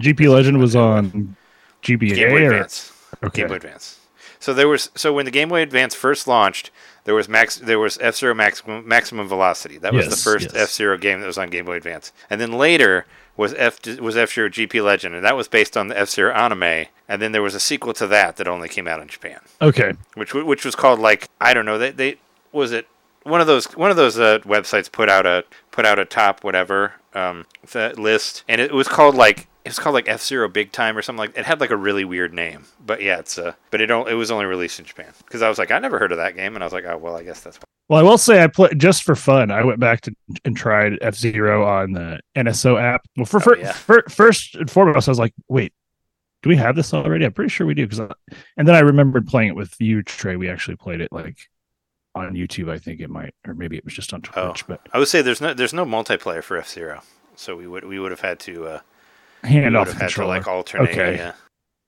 GP 0.00 0.28
Legend 0.32 0.58
was 0.58 0.76
on 0.76 1.36
GBA 1.82 2.14
Game 2.14 2.30
Boy 2.30 2.42
or 2.42 2.52
Advance. 2.52 2.92
okay. 3.24 3.42
Game 3.42 3.48
Boy 3.48 3.54
Advance. 3.56 3.98
So 4.38 4.52
there 4.52 4.68
was 4.68 4.90
so 4.94 5.12
when 5.12 5.24
the 5.24 5.30
Game 5.30 5.48
Boy 5.48 5.62
Advance 5.62 5.94
first 5.94 6.26
launched, 6.28 6.70
there 7.04 7.14
was 7.14 7.28
max 7.28 7.56
there 7.56 7.78
was 7.78 7.96
F 8.00 8.14
Zero 8.16 8.34
maximum 8.34 8.86
maximum 8.86 9.26
velocity. 9.28 9.78
That 9.78 9.94
was 9.94 10.08
the 10.08 10.16
first 10.16 10.52
yes. 10.52 10.54
F 10.64 10.70
Zero 10.70 10.98
game 10.98 11.20
that 11.20 11.26
was 11.26 11.38
on 11.38 11.48
Game 11.50 11.64
Boy 11.64 11.76
Advance. 11.76 12.12
And 12.28 12.40
then 12.40 12.52
later 12.52 13.06
was 13.36 13.54
F 13.54 13.78
was 13.98 14.16
F 14.16 14.32
Zero 14.32 14.48
GP 14.48 14.84
Legend, 14.84 15.14
and 15.14 15.24
that 15.24 15.36
was 15.36 15.48
based 15.48 15.76
on 15.76 15.88
the 15.88 15.98
F 15.98 16.10
Zero 16.10 16.32
anime. 16.34 16.86
And 17.08 17.22
then 17.22 17.32
there 17.32 17.42
was 17.42 17.54
a 17.54 17.60
sequel 17.60 17.92
to 17.94 18.06
that 18.08 18.36
that 18.36 18.46
only 18.48 18.68
came 18.68 18.86
out 18.86 19.00
in 19.00 19.08
Japan, 19.08 19.40
Okay. 19.62 19.94
which 20.14 20.34
which 20.34 20.64
was 20.64 20.74
called 20.74 21.00
like 21.00 21.28
I 21.40 21.54
don't 21.54 21.64
know 21.64 21.78
they 21.78 21.90
they 21.90 22.16
was 22.52 22.72
it 22.72 22.86
one 23.26 23.40
of 23.40 23.46
those 23.46 23.66
one 23.76 23.90
of 23.90 23.96
those 23.96 24.18
uh, 24.18 24.38
websites 24.40 24.90
put 24.90 25.08
out 25.08 25.26
a 25.26 25.44
put 25.70 25.84
out 25.86 25.98
a 25.98 26.04
top 26.04 26.44
whatever 26.44 26.94
um, 27.14 27.46
list, 27.96 28.44
and 28.48 28.60
it 28.60 28.72
was 28.72 28.88
called 28.88 29.14
like 29.14 29.48
it 29.64 29.70
was 29.70 29.78
called 29.78 29.94
like 29.94 30.08
F 30.08 30.22
Zero 30.22 30.48
Big 30.48 30.72
Time 30.72 30.96
or 30.96 31.02
something 31.02 31.18
like. 31.18 31.36
It 31.36 31.44
had 31.44 31.60
like 31.60 31.70
a 31.70 31.76
really 31.76 32.04
weird 32.04 32.32
name, 32.32 32.66
but 32.84 33.02
yeah, 33.02 33.18
it's 33.18 33.36
uh, 33.38 33.54
but 33.70 33.80
it 33.80 33.90
it 33.90 34.14
was 34.14 34.30
only 34.30 34.44
released 34.46 34.78
in 34.78 34.84
Japan 34.84 35.12
because 35.24 35.42
I 35.42 35.48
was 35.48 35.58
like 35.58 35.70
I 35.70 35.78
never 35.78 35.98
heard 35.98 36.12
of 36.12 36.18
that 36.18 36.36
game, 36.36 36.54
and 36.54 36.62
I 36.62 36.66
was 36.66 36.72
like 36.72 36.84
oh 36.86 36.96
well 36.96 37.16
I 37.16 37.22
guess 37.24 37.40
that's 37.40 37.56
why. 37.58 37.62
Well, 37.88 38.00
I 38.00 38.02
will 38.02 38.18
say 38.18 38.42
I 38.42 38.48
played 38.48 38.78
just 38.80 39.04
for 39.04 39.14
fun. 39.14 39.50
I 39.52 39.62
went 39.62 39.78
back 39.78 40.00
to 40.02 40.14
and 40.44 40.56
tried 40.56 40.98
F 41.02 41.14
Zero 41.14 41.64
on 41.66 41.92
the 41.92 42.18
NSO 42.36 42.80
app. 42.82 43.02
Well, 43.16 43.26
for, 43.26 43.36
Oh, 43.38 43.40
fir- 43.40 43.58
yeah. 43.58 43.72
fir- 43.72 44.04
first 44.08 44.56
and 44.56 44.68
foremost, 44.68 45.06
I 45.08 45.12
was 45.12 45.20
like, 45.20 45.32
wait, 45.48 45.72
do 46.42 46.48
we 46.48 46.56
have 46.56 46.74
this 46.74 46.92
already? 46.92 47.24
I'm 47.24 47.32
pretty 47.32 47.48
sure 47.50 47.64
we 47.64 47.74
do. 47.74 47.86
Because, 47.86 48.00
and 48.56 48.66
then 48.66 48.74
I 48.74 48.80
remembered 48.80 49.28
playing 49.28 49.50
it 49.50 49.54
with 49.56 49.72
you, 49.80 50.02
Trey. 50.02 50.34
We 50.34 50.48
actually 50.50 50.76
played 50.76 51.00
it 51.00 51.12
like 51.12 51.36
on 52.24 52.34
YouTube. 52.34 52.70
I 52.70 52.78
think 52.78 53.00
it 53.00 53.10
might, 53.10 53.34
or 53.46 53.54
maybe 53.54 53.76
it 53.76 53.84
was 53.84 53.94
just 53.94 54.12
on 54.12 54.22
Twitch. 54.22 54.62
Oh. 54.62 54.66
But 54.68 54.80
I 54.92 54.98
would 54.98 55.08
say 55.08 55.22
there's 55.22 55.40
no 55.40 55.54
there's 55.54 55.74
no 55.74 55.84
multiplayer 55.84 56.42
for 56.42 56.56
F 56.56 56.68
Zero, 56.68 57.02
so 57.34 57.56
we 57.56 57.66
would 57.66 57.84
we 57.84 57.98
would 57.98 58.10
have 58.10 58.20
had 58.20 58.40
to 58.40 58.66
uh, 58.66 58.80
hand 59.44 59.76
off 59.76 59.92
had 59.92 60.10
to 60.10 60.26
like 60.26 60.46
alternate. 60.46 60.90
Okay. 60.90 61.16
Yeah. 61.16 61.32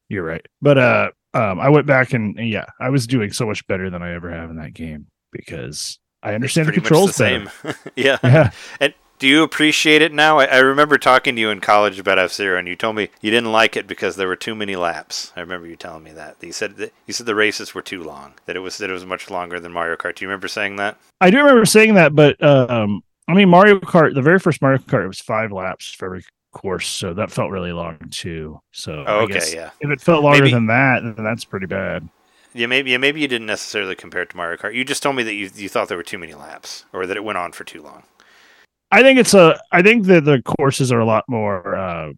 You're 0.08 0.24
right. 0.24 0.46
But 0.62 0.78
uh, 0.78 1.10
um, 1.34 1.60
I 1.60 1.68
went 1.68 1.86
back 1.86 2.12
and, 2.12 2.36
yeah, 2.38 2.66
I 2.80 2.88
was 2.88 3.06
doing 3.06 3.32
so 3.32 3.46
much 3.46 3.66
better 3.66 3.90
than 3.90 4.02
I 4.02 4.14
ever 4.14 4.30
have 4.30 4.50
in 4.50 4.56
that 4.56 4.72
game 4.72 5.06
because 5.32 5.98
I 6.22 6.34
understand 6.34 6.68
the 6.68 6.72
controls 6.72 7.10
the 7.10 7.12
same. 7.14 7.50
yeah. 7.96 8.18
Yeah. 8.24 8.50
And 8.80 8.94
do 9.18 9.26
you 9.26 9.42
appreciate 9.42 10.02
it 10.02 10.12
now? 10.12 10.38
I, 10.38 10.44
I 10.44 10.58
remember 10.58 10.98
talking 10.98 11.34
to 11.34 11.40
you 11.40 11.50
in 11.50 11.60
college 11.60 11.98
about 11.98 12.18
F 12.18 12.32
Zero, 12.32 12.58
and 12.58 12.68
you 12.68 12.76
told 12.76 12.96
me 12.96 13.08
you 13.20 13.30
didn't 13.30 13.52
like 13.52 13.76
it 13.76 13.86
because 13.86 14.16
there 14.16 14.28
were 14.28 14.36
too 14.36 14.54
many 14.54 14.76
laps. 14.76 15.32
I 15.36 15.40
remember 15.40 15.66
you 15.66 15.76
telling 15.76 16.04
me 16.04 16.12
that. 16.12 16.36
You 16.40 16.52
said 16.52 16.76
that, 16.76 16.92
you 17.06 17.12
said 17.12 17.26
the 17.26 17.34
races 17.34 17.74
were 17.74 17.82
too 17.82 18.02
long. 18.02 18.34
That 18.46 18.56
it 18.56 18.60
was 18.60 18.78
that 18.78 18.90
it 18.90 18.92
was 18.92 19.06
much 19.06 19.30
longer 19.30 19.58
than 19.60 19.72
Mario 19.72 19.96
Kart. 19.96 20.16
Do 20.16 20.24
you 20.24 20.28
remember 20.28 20.48
saying 20.48 20.76
that? 20.76 20.96
I 21.20 21.30
do 21.30 21.38
remember 21.38 21.64
saying 21.66 21.94
that, 21.94 22.14
but 22.14 22.42
um, 22.42 23.02
I 23.26 23.34
mean, 23.34 23.48
Mario 23.48 23.78
Kart, 23.80 24.14
the 24.14 24.22
very 24.22 24.38
first 24.38 24.62
Mario 24.62 24.78
Kart 24.78 25.06
was 25.06 25.20
five 25.20 25.52
laps 25.52 25.92
for 25.92 26.06
every 26.06 26.24
course, 26.52 26.86
so 26.88 27.12
that 27.14 27.30
felt 27.30 27.50
really 27.50 27.72
long 27.72 27.98
too. 28.10 28.60
So, 28.72 29.04
Oh, 29.06 29.20
I 29.20 29.22
okay, 29.24 29.34
guess 29.34 29.52
yeah. 29.54 29.70
if 29.80 29.90
it 29.90 30.00
felt 30.00 30.22
longer 30.24 30.40
Maybe- 30.44 30.52
than 30.54 30.66
that, 30.68 31.02
then 31.02 31.24
that's 31.24 31.44
pretty 31.44 31.66
bad. 31.66 32.08
Yeah, 32.54 32.66
maybe 32.66 32.90
yeah, 32.92 32.96
maybe 32.96 33.20
you 33.20 33.28
didn't 33.28 33.46
necessarily 33.46 33.94
compare 33.94 34.22
it 34.22 34.30
to 34.30 34.36
Mario 34.36 34.56
Kart. 34.56 34.74
You 34.74 34.82
just 34.84 35.02
told 35.02 35.16
me 35.16 35.22
that 35.24 35.34
you 35.34 35.50
you 35.54 35.68
thought 35.68 35.88
there 35.88 35.98
were 35.98 36.02
too 36.02 36.18
many 36.18 36.32
laps, 36.34 36.86
or 36.94 37.06
that 37.06 37.16
it 37.16 37.22
went 37.22 37.36
on 37.36 37.52
for 37.52 37.64
too 37.64 37.82
long. 37.82 38.04
I 38.90 39.02
think 39.02 39.18
it's 39.18 39.34
a. 39.34 39.60
I 39.70 39.82
think 39.82 40.06
that 40.06 40.24
the 40.24 40.42
courses 40.42 40.90
are 40.92 41.00
a 41.00 41.04
lot 41.04 41.24
more 41.28 41.76
uh, 41.76 42.12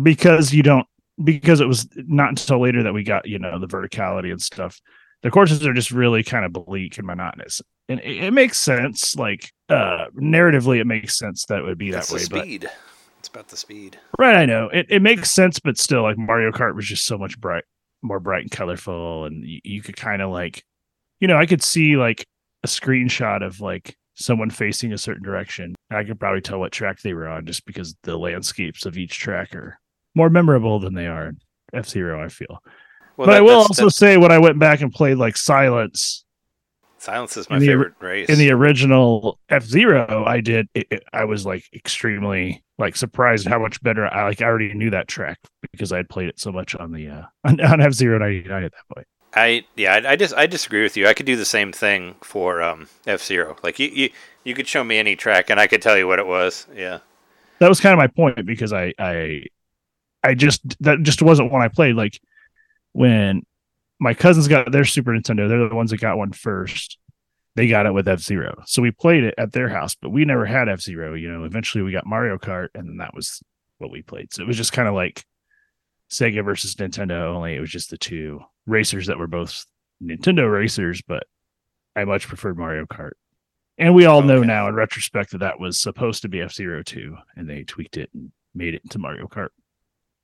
because 0.00 0.52
you 0.54 0.62
don't 0.62 0.86
because 1.22 1.60
it 1.60 1.66
was 1.66 1.88
not 1.96 2.30
until 2.30 2.60
later 2.60 2.82
that 2.82 2.94
we 2.94 3.02
got 3.02 3.26
you 3.26 3.38
know 3.38 3.58
the 3.58 3.66
verticality 3.66 4.30
and 4.30 4.40
stuff. 4.40 4.80
The 5.22 5.30
courses 5.30 5.66
are 5.66 5.72
just 5.72 5.90
really 5.90 6.22
kind 6.22 6.44
of 6.44 6.52
bleak 6.52 6.98
and 6.98 7.06
monotonous, 7.06 7.60
and 7.88 8.00
it, 8.00 8.24
it 8.24 8.30
makes 8.32 8.58
sense. 8.58 9.16
Like 9.16 9.50
uh, 9.68 10.06
narratively, 10.14 10.78
it 10.78 10.86
makes 10.86 11.18
sense 11.18 11.44
that 11.46 11.58
it 11.58 11.64
would 11.64 11.78
be 11.78 11.90
That's 11.90 12.08
that 12.08 12.30
way. 12.32 12.48
the 12.48 12.58
But. 12.58 12.74
It's 13.18 13.28
about 13.28 13.48
the 13.48 13.56
speed. 13.56 13.98
Right, 14.20 14.36
I 14.36 14.46
know 14.46 14.68
it. 14.68 14.86
It 14.88 15.02
makes 15.02 15.32
sense, 15.32 15.58
but 15.58 15.78
still, 15.78 16.02
like 16.02 16.16
Mario 16.16 16.52
Kart 16.52 16.76
was 16.76 16.86
just 16.86 17.06
so 17.06 17.18
much 17.18 17.40
bright, 17.40 17.64
more 18.02 18.20
bright 18.20 18.42
and 18.42 18.50
colorful, 18.52 19.24
and 19.24 19.44
you, 19.44 19.60
you 19.64 19.82
could 19.82 19.96
kind 19.96 20.22
of 20.22 20.30
like, 20.30 20.62
you 21.18 21.26
know, 21.26 21.36
I 21.36 21.46
could 21.46 21.62
see 21.62 21.96
like 21.96 22.24
a 22.62 22.68
screenshot 22.68 23.44
of 23.44 23.60
like 23.60 23.96
someone 24.16 24.50
facing 24.50 24.92
a 24.92 24.98
certain 24.98 25.22
direction. 25.22 25.74
I 25.90 26.02
could 26.04 26.18
probably 26.18 26.40
tell 26.40 26.58
what 26.58 26.72
track 26.72 27.00
they 27.00 27.14
were 27.14 27.28
on 27.28 27.46
just 27.46 27.64
because 27.66 27.94
the 28.02 28.16
landscapes 28.16 28.84
of 28.86 28.96
each 28.98 29.18
track 29.18 29.54
are 29.54 29.78
more 30.14 30.30
memorable 30.30 30.78
than 30.80 30.94
they 30.94 31.06
are 31.06 31.28
in 31.28 31.38
F 31.72 31.86
Zero. 31.88 32.24
I 32.24 32.28
feel, 32.28 32.58
Well, 33.16 33.26
but 33.26 33.30
I 33.36 33.40
will 33.40 33.48
that's- 33.48 33.68
also 33.68 33.82
that's- 33.82 33.96
say 33.96 34.16
when 34.16 34.32
I 34.32 34.38
went 34.38 34.58
back 34.58 34.80
and 34.80 34.92
played 34.92 35.16
like 35.18 35.36
Silence 35.36 36.24
silence 36.98 37.36
is 37.36 37.48
my 37.48 37.58
the- 37.58 37.66
favorite 37.66 37.92
race. 38.00 38.28
in 38.28 38.38
the 38.38 38.50
original 38.50 39.38
F 39.48 39.62
Zero, 39.64 40.24
I 40.26 40.40
did. 40.40 40.66
It, 40.74 40.86
it- 40.90 41.04
I 41.12 41.24
was 41.24 41.46
like 41.46 41.64
extremely 41.74 42.64
like 42.78 42.96
surprised 42.96 43.46
how 43.46 43.58
much 43.58 43.80
better 43.82 44.06
I 44.06 44.24
like. 44.24 44.40
I 44.42 44.46
already 44.46 44.72
knew 44.74 44.90
that 44.90 45.06
track 45.08 45.38
because 45.72 45.92
I 45.92 45.98
had 45.98 46.08
played 46.08 46.28
it 46.28 46.40
so 46.40 46.50
much 46.52 46.74
on 46.74 46.92
the 46.92 47.08
uh 47.08 47.22
on, 47.44 47.60
on 47.60 47.80
F 47.80 47.92
Zero 47.92 48.18
ninety 48.18 48.48
nine 48.48 48.64
at 48.64 48.72
that 48.72 48.94
point. 48.94 49.06
I 49.36 49.64
yeah, 49.76 49.94
I, 49.94 50.12
I 50.12 50.16
just 50.16 50.34
I 50.34 50.46
disagree 50.46 50.82
with 50.82 50.96
you. 50.96 51.06
I 51.06 51.14
could 51.14 51.26
do 51.26 51.36
the 51.36 51.44
same 51.44 51.70
thing 51.70 52.14
for 52.22 52.62
um, 52.62 52.88
F 53.06 53.22
Zero. 53.22 53.56
Like 53.62 53.78
you, 53.78 53.88
you 53.88 54.10
you 54.44 54.54
could 54.54 54.66
show 54.66 54.82
me 54.82 54.96
any 54.96 55.14
track 55.14 55.50
and 55.50 55.60
I 55.60 55.66
could 55.66 55.82
tell 55.82 55.96
you 55.96 56.08
what 56.08 56.18
it 56.18 56.26
was. 56.26 56.66
Yeah. 56.74 57.00
That 57.58 57.68
was 57.68 57.80
kind 57.80 57.92
of 57.92 57.98
my 57.98 58.06
point 58.06 58.46
because 58.46 58.72
I 58.72 58.94
I 58.98 59.44
I 60.24 60.34
just 60.34 60.62
that 60.82 61.02
just 61.02 61.20
wasn't 61.20 61.52
one 61.52 61.62
I 61.62 61.68
played. 61.68 61.96
Like 61.96 62.18
when 62.92 63.44
my 64.00 64.14
cousins 64.14 64.48
got 64.48 64.72
their 64.72 64.84
Super 64.84 65.12
Nintendo, 65.12 65.48
they're 65.48 65.68
the 65.68 65.74
ones 65.74 65.90
that 65.90 66.00
got 66.00 66.16
one 66.16 66.32
first. 66.32 66.98
They 67.56 67.68
got 67.68 67.86
it 67.86 67.92
with 67.92 68.08
F 68.08 68.20
Zero, 68.20 68.62
so 68.66 68.82
we 68.82 68.90
played 68.90 69.24
it 69.24 69.34
at 69.38 69.52
their 69.52 69.70
house, 69.70 69.94
but 69.94 70.10
we 70.10 70.26
never 70.26 70.44
had 70.44 70.68
F 70.68 70.80
Zero. 70.80 71.14
You 71.14 71.30
know, 71.30 71.44
eventually 71.44 71.82
we 71.82 71.92
got 71.92 72.06
Mario 72.06 72.36
Kart, 72.36 72.68
and 72.74 73.00
that 73.00 73.14
was 73.14 73.42
what 73.78 73.90
we 73.90 74.02
played. 74.02 74.32
So 74.32 74.42
it 74.42 74.46
was 74.46 74.58
just 74.58 74.72
kind 74.72 74.88
of 74.88 74.94
like 74.94 75.24
Sega 76.10 76.44
versus 76.44 76.74
Nintendo. 76.74 77.34
Only 77.34 77.54
it 77.54 77.60
was 77.60 77.70
just 77.70 77.90
the 77.90 77.98
two 77.98 78.40
racers 78.66 79.06
that 79.06 79.18
were 79.18 79.26
both 79.26 79.66
Nintendo 80.02 80.50
racers, 80.50 81.02
but 81.06 81.24
I 81.94 82.04
much 82.04 82.28
preferred 82.28 82.58
Mario 82.58 82.86
Kart. 82.86 83.12
And 83.78 83.94
we 83.94 84.06
all 84.06 84.22
know 84.22 84.42
now 84.42 84.68
in 84.68 84.74
retrospect 84.74 85.32
that 85.32 85.38
that 85.38 85.60
was 85.60 85.78
supposed 85.78 86.22
to 86.22 86.28
be 86.28 86.40
F 86.40 86.52
Zero 86.52 86.82
two, 86.82 87.16
and 87.36 87.48
they 87.48 87.62
tweaked 87.62 87.96
it 87.96 88.10
and 88.14 88.32
made 88.54 88.74
it 88.74 88.82
into 88.84 88.98
Mario 88.98 89.26
Kart. 89.26 89.50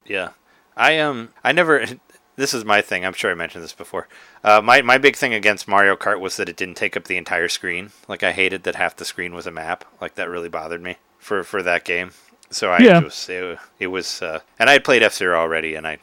Yeah. 0.07 0.31
I 0.77 0.99
um 0.99 1.31
I 1.45 1.53
never 1.53 1.85
this 2.37 2.55
is 2.55 2.64
my 2.64 2.81
thing. 2.81 3.05
I'm 3.05 3.12
sure 3.12 3.31
I 3.31 3.35
mentioned 3.35 3.62
this 3.62 3.75
before. 3.75 4.09
Uh, 4.42 4.61
my 4.62 4.81
my 4.83 4.99
big 4.99 5.16
thing 5.16 5.35
against 5.35 5.68
Mario 5.68 5.97
Kart 5.97 6.21
was 6.21 6.37
that 6.37 6.49
it 6.49 6.57
didn't 6.57 6.77
take 6.77 6.97
up 6.97 7.05
the 7.05 7.16
entire 7.18 7.49
screen. 7.49 7.90
Like 8.09 8.23
I 8.23 8.33
hated 8.33 8.62
that 8.62 8.77
half 8.77 8.97
the 8.97 9.05
screen 9.05 9.35
was 9.35 9.47
a 9.47 9.51
map. 9.51 9.85
Like 10.01 10.14
that 10.14 10.31
really 10.31 10.49
bothered 10.49 10.83
me 10.83 10.97
for 11.18 11.42
for 11.45 11.62
that 11.62 11.85
game. 11.85 12.12
So 12.54 12.70
I 12.70 12.78
Yeah. 12.78 13.00
just 13.00 13.28
it, 13.28 13.58
it 13.78 13.86
was 13.88 14.22
uh, 14.22 14.40
and 14.58 14.68
I 14.70 14.74
had 14.74 14.84
played 14.84 15.02
F 15.02 15.14
Zero 15.14 15.38
already 15.38 15.74
and 15.74 15.86
I 15.86 15.98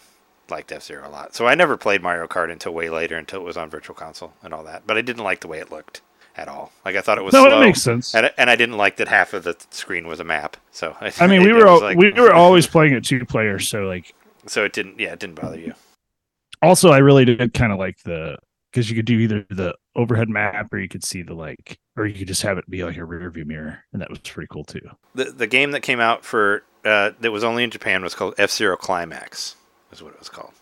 liked 0.49 0.71
F 0.71 0.83
Zero 0.83 1.07
a 1.07 1.11
lot. 1.11 1.35
So 1.35 1.45
I 1.47 1.55
never 1.55 1.77
played 1.77 2.01
Mario 2.01 2.27
Kart 2.27 2.51
until 2.51 2.73
way 2.73 2.89
later 2.89 3.17
until 3.17 3.41
it 3.41 3.45
was 3.45 3.57
on 3.57 3.69
Virtual 3.69 3.95
Console 3.95 4.33
and 4.43 4.53
all 4.53 4.63
that. 4.63 4.83
But 4.87 4.97
I 4.97 5.01
didn't 5.01 5.23
like 5.23 5.41
the 5.41 5.47
way 5.47 5.59
it 5.59 5.71
looked 5.71 6.01
at 6.35 6.47
all. 6.47 6.71
Like 6.85 6.95
I 6.95 7.01
thought 7.01 7.17
it 7.17 7.23
was 7.23 7.33
No, 7.33 7.41
slow. 7.43 7.49
that 7.59 7.65
makes 7.65 7.81
sense. 7.81 8.15
And, 8.15 8.27
I- 8.27 8.31
and 8.37 8.49
I 8.49 8.55
didn't 8.55 8.77
like 8.77 8.97
that 8.97 9.07
half 9.09 9.33
of 9.33 9.43
the 9.43 9.55
screen 9.71 10.07
was 10.07 10.19
a 10.19 10.23
map. 10.23 10.57
So 10.71 10.95
I 11.19 11.27
mean, 11.27 11.43
we 11.43 11.53
were 11.53 11.67
all, 11.67 11.81
like- 11.81 11.97
we 11.97 12.11
were 12.17 12.33
always 12.33 12.65
playing 12.67 12.93
it 12.93 13.03
two 13.03 13.25
players, 13.25 13.67
so 13.67 13.83
like 13.83 14.13
so 14.47 14.63
it 14.65 14.73
didn't 14.73 14.99
yeah 14.99 15.11
it 15.13 15.19
didn't 15.19 15.35
bother 15.35 15.59
you. 15.59 15.73
also 16.61 16.89
I 16.91 16.97
really 16.99 17.25
did 17.25 17.53
kind 17.53 17.71
of 17.71 17.77
like 17.79 18.01
the 18.03 18.37
because 18.71 18.89
you 18.89 18.95
could 18.95 19.05
do 19.05 19.19
either 19.19 19.45
the 19.49 19.75
overhead 19.95 20.29
map 20.29 20.71
or 20.73 20.79
you 20.79 20.87
could 20.87 21.03
see 21.03 21.21
the 21.21 21.33
like 21.33 21.79
or 21.97 22.05
you 22.05 22.17
could 22.17 22.27
just 22.27 22.41
have 22.41 22.57
it 22.57 22.69
be 22.69 22.83
like 22.83 22.97
a 22.97 23.05
rear 23.05 23.29
view 23.29 23.45
mirror, 23.45 23.83
and 23.93 24.01
that 24.01 24.09
was 24.09 24.19
pretty 24.19 24.47
cool 24.51 24.63
too. 24.63 24.81
the 25.15 25.25
the 25.25 25.47
game 25.47 25.71
that 25.71 25.81
came 25.81 25.99
out 25.99 26.23
for 26.23 26.63
uh, 26.85 27.11
that 27.19 27.31
was 27.31 27.43
only 27.43 27.63
in 27.63 27.71
Japan 27.71 28.03
was 28.03 28.15
called 28.15 28.35
F 28.37 28.51
Zero 28.51 28.77
Climax. 28.77 29.55
Is 29.91 30.03
what 30.03 30.13
it 30.13 30.19
was 30.19 30.29
called. 30.29 30.53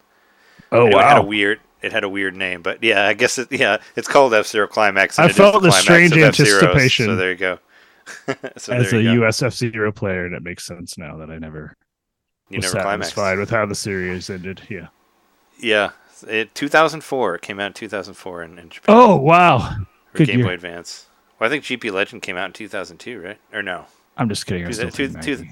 Oh 0.71 0.85
wow! 0.85 0.99
It 0.99 1.03
had 1.03 1.17
a 1.19 1.23
weird. 1.23 1.59
It 1.81 1.91
had 1.91 2.03
a 2.03 2.09
weird 2.09 2.35
name, 2.35 2.61
but 2.63 2.83
yeah, 2.83 3.05
I 3.05 3.13
guess 3.13 3.37
it. 3.37 3.51
Yeah, 3.51 3.77
it's 3.95 4.07
called 4.07 4.33
F 4.33 4.47
Zero 4.47 4.67
Climax. 4.67 5.19
I 5.19 5.29
felt 5.29 5.53
the 5.53 5.69
climax 5.69 5.81
strange 5.83 6.17
anticipation. 6.17 7.05
So 7.05 7.15
there 7.15 7.31
you 7.31 7.37
go. 7.37 7.59
so 8.57 8.73
As 8.73 8.87
a 8.87 8.91
there 8.91 9.01
you, 9.01 9.19
go. 9.19 9.27
USF 9.27 9.53
Zero 9.53 9.91
player, 9.91 10.25
and 10.25 10.33
it 10.33 10.41
makes 10.41 10.65
sense 10.65 10.97
now 10.97 11.17
that 11.17 11.29
I 11.29 11.37
never 11.37 11.75
you 12.49 12.57
was 12.57 12.73
never 12.73 12.83
climaxed. 12.83 13.11
satisfied 13.13 13.37
with 13.37 13.49
how 13.49 13.65
the 13.65 13.75
series 13.75 14.29
ended. 14.29 14.61
Yeah. 14.69 14.87
Yeah, 15.59 15.91
it 16.23 16.53
2004. 16.55 17.35
It 17.35 17.41
came 17.41 17.59
out 17.59 17.67
in 17.67 17.73
2004 17.73 18.43
in, 18.43 18.59
in 18.59 18.69
Japan 18.69 18.95
Oh 18.95 19.15
wow! 19.15 19.75
for 20.11 20.17
good 20.17 20.27
Game 20.27 20.39
year. 20.39 20.47
Boy 20.47 20.53
Advance. 20.53 21.07
Well, 21.39 21.47
I 21.47 21.51
think 21.51 21.63
GP 21.63 21.91
Legend 21.91 22.21
came 22.21 22.37
out 22.37 22.45
in 22.47 22.53
2002, 22.53 23.21
right? 23.21 23.37
Or 23.53 23.61
no, 23.61 23.85
I'm 24.17 24.27
just 24.29 24.45
kidding. 24.45 24.63
I 24.63 24.67
Two- 24.67 24.73
still 24.73 24.89
two- 24.91 25.09
two- 25.21 25.45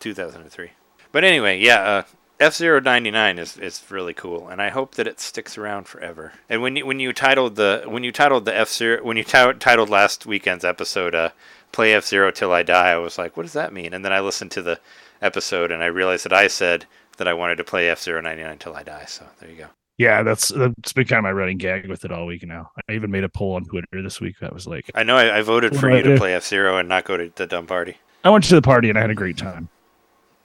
2003. 0.00 0.70
But 1.12 1.24
anyway, 1.24 1.58
yeah, 1.60 1.80
uh, 1.80 2.02
F 2.40 2.54
Zero 2.54 2.80
ninety 2.80 3.10
nine 3.10 3.38
is 3.38 3.56
is 3.56 3.82
really 3.90 4.14
cool, 4.14 4.48
and 4.48 4.60
I 4.60 4.70
hope 4.70 4.94
that 4.96 5.06
it 5.06 5.20
sticks 5.20 5.56
around 5.58 5.86
forever. 5.86 6.32
And 6.48 6.60
when 6.62 6.74
you 6.76 6.86
when 6.86 6.98
you 6.98 7.12
titled 7.12 7.56
the 7.56 7.84
when 7.86 8.02
you 8.02 8.10
titled 8.12 8.44
the 8.46 8.56
F 8.56 8.68
Zero 8.68 9.04
when 9.04 9.16
you 9.16 9.24
ti- 9.24 9.52
titled 9.60 9.88
last 9.90 10.26
weekend's 10.26 10.64
episode, 10.64 11.14
uh, 11.14 11.30
"Play 11.70 11.92
F 11.94 12.04
Zero 12.04 12.30
Till 12.32 12.52
I 12.52 12.62
Die," 12.64 12.90
I 12.90 12.96
was 12.96 13.18
like, 13.18 13.36
what 13.36 13.44
does 13.44 13.52
that 13.52 13.72
mean? 13.72 13.92
And 13.94 14.04
then 14.04 14.12
I 14.12 14.20
listened 14.20 14.50
to 14.52 14.62
the 14.62 14.80
episode, 15.20 15.70
and 15.70 15.82
I 15.82 15.86
realized 15.86 16.24
that 16.24 16.32
I 16.32 16.48
said 16.48 16.86
that 17.18 17.28
I 17.28 17.34
wanted 17.34 17.56
to 17.56 17.64
play 17.64 17.88
F 17.88 18.00
Zero 18.02 18.20
ninety 18.20 18.42
nine 18.42 18.58
till 18.58 18.74
I 18.74 18.82
die. 18.82 19.04
So 19.06 19.26
there 19.38 19.50
you 19.50 19.56
go. 19.56 19.66
Yeah, 19.98 20.22
that's 20.22 20.48
that's 20.48 20.92
been 20.92 21.06
kind 21.06 21.18
of 21.18 21.24
my 21.24 21.32
running 21.32 21.58
gag 21.58 21.88
with 21.88 22.04
it 22.04 22.10
all 22.12 22.26
week 22.26 22.44
now. 22.46 22.70
I 22.88 22.92
even 22.92 23.10
made 23.10 23.24
a 23.24 23.28
poll 23.28 23.54
on 23.54 23.64
Twitter 23.64 24.02
this 24.02 24.20
week 24.20 24.36
that 24.40 24.52
was 24.52 24.66
like, 24.66 24.90
I 24.94 25.02
know 25.02 25.16
I, 25.16 25.38
I 25.38 25.42
voted 25.42 25.76
for 25.76 25.90
you 25.94 26.02
to 26.02 26.16
play 26.16 26.34
F 26.34 26.44
Zero 26.44 26.78
and 26.78 26.88
not 26.88 27.04
go 27.04 27.16
to 27.16 27.30
the 27.34 27.46
dumb 27.46 27.66
party. 27.66 27.98
I 28.24 28.30
went 28.30 28.44
to 28.44 28.54
the 28.54 28.62
party 28.62 28.88
and 28.88 28.96
I 28.96 29.00
had 29.02 29.10
a 29.10 29.14
great 29.14 29.36
time. 29.36 29.68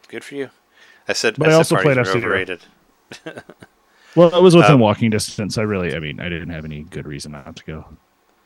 Good 0.09 0.23
for 0.23 0.35
you. 0.35 0.49
I 1.07 1.13
said, 1.13 1.35
But 1.37 1.47
I 1.47 1.51
said 1.51 1.57
also 1.57 1.75
played 1.77 1.97
F-Zero. 1.97 2.17
overrated. 2.17 2.61
Well, 4.15 4.33
it 4.35 4.41
was 4.41 4.55
within 4.55 4.71
Um, 4.73 4.79
walking 4.79 5.11
distance. 5.11 5.59
I 5.59 5.61
really, 5.61 5.95
I 5.95 5.99
mean, 5.99 6.19
I 6.19 6.27
didn't 6.27 6.49
have 6.49 6.65
any 6.65 6.81
good 6.81 7.05
reason 7.05 7.33
not 7.33 7.55
to 7.57 7.63
go. 7.65 7.85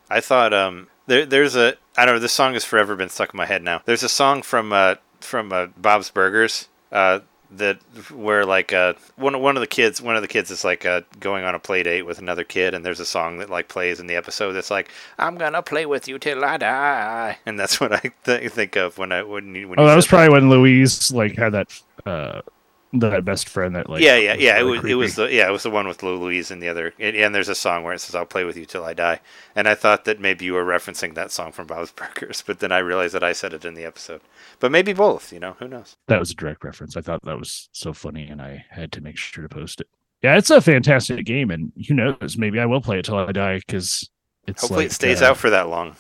I 0.10 0.20
thought 0.20 0.54
um 0.54 0.88
there 1.08 1.26
there's 1.26 1.56
a 1.56 1.76
I 1.98 2.06
don't 2.06 2.16
know 2.16 2.20
this 2.20 2.34
song 2.34 2.54
has 2.54 2.66
forever 2.66 2.98
been 2.98 3.08
stuck 3.08 3.34
in 3.34 3.38
my 3.38 3.46
head 3.46 3.64
now. 3.64 3.82
There's 3.86 4.04
a 4.04 4.10
song 4.10 4.42
from 4.42 4.74
uh 4.74 4.96
from 5.22 5.54
uh, 5.54 5.68
Bob's 5.78 6.10
Burgers 6.10 6.68
uh 6.92 7.20
that 7.58 7.78
where 8.12 8.46
like 8.46 8.72
uh 8.72 8.94
one 9.18 9.40
one 9.42 9.58
of 9.58 9.62
the 9.62 9.68
kids 9.68 10.02
one 10.02 10.16
of 10.16 10.22
the 10.22 10.28
kids 10.28 10.50
is 10.52 10.64
like 10.64 10.86
uh 10.86 11.02
going 11.20 11.44
on 11.44 11.54
a 11.54 11.60
play 11.60 11.84
date 11.84 12.04
with 12.04 12.18
another 12.18 12.44
kid 12.44 12.74
and 12.74 12.86
there's 12.86 13.00
a 13.00 13.06
song 13.06 13.40
that 13.40 13.50
like 13.50 13.68
plays 13.68 14.00
in 14.00 14.08
the 14.08 14.16
episode 14.16 14.54
that's 14.54 14.72
like 14.72 14.90
I'm 15.20 15.36
gonna 15.38 15.62
play 15.62 15.86
with 15.86 16.08
you 16.08 16.18
till 16.18 16.46
I 16.46 16.58
die. 16.58 17.38
And 17.46 17.60
that's 17.60 17.80
what 17.80 17.92
I 17.92 18.12
th- 18.24 18.52
think 18.52 18.76
of 18.76 18.98
when 18.98 19.12
I 19.12 19.24
when 19.24 19.54
you 19.54 19.68
when 19.68 19.80
Oh, 19.80 19.84
you 19.84 19.90
that 19.90 19.96
was 19.96 20.08
probably 20.08 20.30
when 20.30 20.50
Louise 20.50 21.12
like 21.12 21.36
had 21.36 21.54
that 21.54 21.82
uh 22.06 22.42
that 22.94 23.24
best 23.24 23.48
friend 23.48 23.76
that 23.76 23.90
like 23.90 24.02
yeah, 24.02 24.18
yeah, 24.18 24.34
yeah. 24.34 24.58
It 24.60 24.64
really 24.64 24.80
was 24.80 24.86
it 24.92 24.96
was 24.96 25.16
the 25.16 25.34
yeah 25.34 25.48
it 25.48 25.52
was 25.52 25.64
the 25.64 25.70
one 25.70 25.88
with 25.88 26.04
Lou 26.04 26.18
Louise 26.18 26.52
and 26.52 26.62
the 26.62 26.68
other 26.68 26.94
and, 27.00 27.16
and 27.16 27.34
there's 27.34 27.50
a 27.50 27.56
song 27.56 27.84
where 27.84 27.94
it 27.94 28.00
says 28.00 28.16
I'll 28.16 28.26
play 28.26 28.44
with 28.44 28.58
you 28.58 28.66
till 28.66 28.84
I 28.84 28.94
die 28.94 29.22
and 29.56 29.68
I 29.68 29.76
thought 29.76 30.06
that 30.06 30.20
maybe 30.20 30.46
you 30.46 30.54
were 30.54 30.66
referencing 30.66 31.14
that 31.16 31.32
song 31.32 31.52
from 31.52 31.68
Bob's 31.68 31.92
Burgers 31.96 32.44
but 32.46 32.60
then 32.60 32.72
I 32.72 32.80
realized 32.80 33.14
that 33.14 33.24
I 33.24 33.32
said 33.32 33.54
it 33.54 33.64
in 33.64 33.76
the 33.76 33.86
episode 33.86 34.22
but 34.60 34.72
maybe 34.72 34.94
both 34.94 35.32
you 35.32 35.40
know 35.40 35.56
who 35.60 35.68
knows 35.68 35.96
that 36.08 36.20
was 36.20 36.32
a 36.32 36.36
direct 36.36 36.64
reference. 36.64 36.98
I 36.98 37.02
thought 37.02 37.24
that 37.24 37.38
was 37.40 37.70
so 37.72 37.94
funny, 37.94 38.28
and 38.28 38.42
I 38.42 38.66
had 38.70 38.92
to 38.94 39.02
make 39.02 39.18
sure 39.18 39.42
to 39.42 39.50
post 39.50 39.82
it. 39.82 39.88
Yeah, 40.22 40.38
it's 40.38 40.50
a 40.50 40.62
fantastic 40.62 41.26
game, 41.26 41.50
and 41.50 41.72
who 41.88 41.94
knows? 41.96 42.38
Maybe 42.38 42.60
I 42.60 42.66
will 42.66 42.82
play 42.82 43.00
it 43.00 43.06
till 43.06 43.16
I 43.18 43.32
die 43.32 43.58
because 43.60 44.10
it's 44.48 44.62
hopefully 44.62 44.86
like, 44.86 44.92
it 44.92 44.94
stays 44.94 45.22
uh, 45.22 45.30
out 45.30 45.38
for 45.38 45.50
that 45.50 45.70
long 45.70 45.96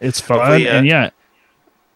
It's 0.00 0.20
fun, 0.28 0.38
uh, 0.40 0.54
and 0.68 0.86
yeah, 0.86 1.10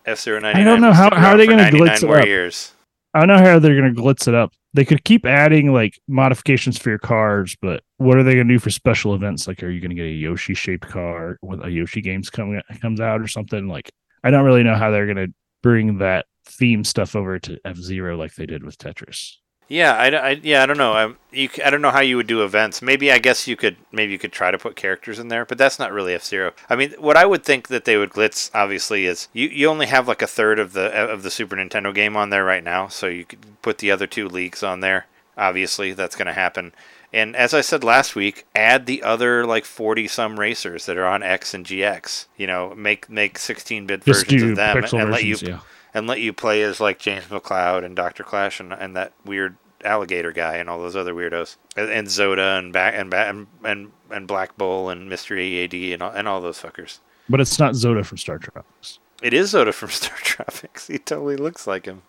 F 0.07 0.21
zero 0.21 0.41
I 0.45 0.65
don't 0.65 0.81
know 0.81 0.93
how- 0.93 1.15
how 1.15 1.33
are 1.33 1.37
they 1.37 1.47
gonna 1.47 1.65
glitz 1.65 2.03
it 2.03 2.07
more 2.07 2.19
up? 2.19 2.27
years 2.27 2.73
I 3.15 3.21
don't 3.21 3.29
know 3.29 3.39
how 3.45 3.59
they're 3.59 3.77
gonna 3.77 3.93
glitz 3.93 4.27
it 4.27 4.35
up. 4.35 4.53
They 4.75 4.85
could 4.85 5.05
keep 5.05 5.27
adding 5.27 5.73
like 5.73 6.01
modifications 6.09 6.79
for 6.79 6.89
your 6.89 6.99
cars, 6.99 7.57
but 7.61 7.83
what 7.99 8.17
are 8.17 8.23
they 8.23 8.35
gonna 8.35 8.49
do 8.49 8.59
for 8.59 8.71
special 8.71 9.15
events? 9.15 9.47
Like, 9.47 9.63
are 9.63 9.71
you 9.71 9.81
gonna 9.81 9.95
get 9.95 10.07
a 10.07 10.11
Yoshi 10.11 10.55
shaped 10.55 10.89
car 10.89 11.37
when 11.43 11.63
a 11.63 11.69
Yoshi 11.69 12.01
games 12.01 12.31
coming 12.31 12.63
comes 12.81 13.01
out 13.01 13.21
or 13.21 13.29
something? 13.29 13.69
Like, 13.69 13.91
I 14.25 14.31
don't 14.31 14.45
really 14.45 14.63
know 14.63 14.77
how 14.77 14.91
they're 14.91 15.07
gonna 15.07 15.29
bring 15.63 15.99
that 15.99 16.27
theme 16.47 16.85
stuff 16.85 17.15
over 17.15 17.39
to 17.41 17.59
F 17.65 17.77
Zero 17.77 18.17
like 18.17 18.35
they 18.35 18.47
did 18.47 18.65
with 18.65 18.79
Tetris. 18.79 19.37
Yeah, 19.69 19.95
I, 19.95 20.09
I- 20.31 20.41
yeah, 20.43 20.63
I 20.63 20.67
don't 20.67 20.77
know. 20.77 20.93
I, 20.93 21.13
you, 21.35 21.49
I 21.65 21.71
don't 21.71 21.81
know 21.81 21.91
how 21.91 22.01
you 22.03 22.17
would 22.17 22.27
do 22.27 22.45
events. 22.45 22.83
Maybe 22.83 23.11
I 23.11 23.19
guess 23.19 23.47
you 23.49 23.57
could 23.57 23.77
maybe 23.91 24.13
you 24.13 24.19
could 24.19 24.33
try 24.33 24.51
to 24.51 24.59
put 24.59 24.77
characters 24.77 25.19
in 25.19 25.29
there, 25.29 25.45
but 25.47 25.57
that's 25.57 25.79
not 25.79 25.93
really 25.93 26.13
F 26.15 26.25
Zero. 26.25 26.53
I 26.69 26.77
mean, 26.77 26.93
what 26.99 27.17
I 27.17 27.25
would 27.25 27.43
think 27.45 27.69
that 27.69 27.85
they 27.87 27.97
would 27.97 28.11
glitz 28.11 28.51
obviously 28.55 29.07
is 29.07 29.29
you, 29.33 29.49
you 29.49 29.69
only 29.69 29.87
have 29.87 30.07
like 30.09 30.21
a 30.21 30.27
third 30.27 30.59
of 30.59 30.75
the 30.75 30.91
of 30.93 31.23
the 31.23 31.31
Super 31.31 31.57
Nintendo 31.57 31.95
game 31.95 32.17
on 32.17 32.29
there 32.31 32.45
right 32.45 32.63
now, 32.65 32.89
so 32.89 33.07
you 33.07 33.25
could 33.25 33.63
put 33.63 33.79
the 33.79 33.91
other 33.91 34.07
two 34.07 34.29
leagues 34.29 34.63
on 34.63 34.81
there. 34.81 35.07
Obviously, 35.39 35.93
that's 35.93 36.17
going 36.17 36.27
to 36.27 36.35
happen. 36.35 36.75
And 37.15 37.35
as 37.37 37.55
I 37.55 37.63
said 37.63 37.83
last 37.85 38.15
week, 38.15 38.47
add 38.55 38.85
the 38.87 39.03
other 39.03 39.47
like 39.47 39.65
forty 39.65 40.07
some 40.09 40.39
racers 40.39 40.85
that 40.87 40.99
are 40.99 41.07
on 41.07 41.23
X 41.23 41.55
and 41.55 41.65
GX. 41.65 42.27
You 42.37 42.47
know, 42.47 42.75
make 42.75 43.09
make 43.09 43.39
sixteen 43.39 43.87
bit 43.87 44.05
versions 44.05 44.43
of 44.51 44.57
them 44.57 44.77
pixel 44.85 45.01
and 45.03 45.11
let 45.13 45.25
you 45.25 45.35
yeah. 45.49 45.61
And 45.95 46.07
let 46.07 46.21
you 46.21 46.33
play 46.33 46.63
as 46.63 46.81
like 46.81 46.99
James 46.99 47.25
McCloud 47.27 47.85
and 47.85 47.95
Doctor 47.95 48.25
Clash 48.25 48.61
and, 48.61 48.73
and 48.73 48.97
that 48.97 49.13
weird 49.25 49.57
alligator 49.85 50.33
guy 50.33 50.57
and 50.57 50.71
all 50.71 50.81
those 50.81 50.97
other 50.97 51.13
weirdos 51.13 51.57
and, 51.77 51.91
and 51.91 52.09
Zoda 52.09 52.59
and 52.59 52.73
back 52.73 52.95
and, 52.97 53.11
ba- 53.11 53.29
and 53.29 53.47
and 53.65 53.93
and 54.11 54.27
Black 54.29 54.57
Bull 54.57 54.89
and 54.89 55.11
Mr. 55.11 55.39
EAD 55.39 55.93
and 55.93 56.03
all, 56.03 56.11
and 56.13 56.29
all 56.29 56.41
those 56.41 56.59
fuckers. 56.59 56.99
But 57.29 57.41
it's 57.41 57.59
not 57.59 57.75
Zoda 57.75 58.05
from 58.05 58.19
Star 58.19 58.39
Tropics. 58.39 58.99
It 59.23 59.35
is 59.35 59.53
Zoda 59.53 59.73
from 59.75 59.89
Star 59.91 60.17
Tropics. 60.19 60.87
He 60.87 60.99
totally 60.99 61.37
looks 61.37 61.67
like 61.67 61.87
him. 61.87 62.03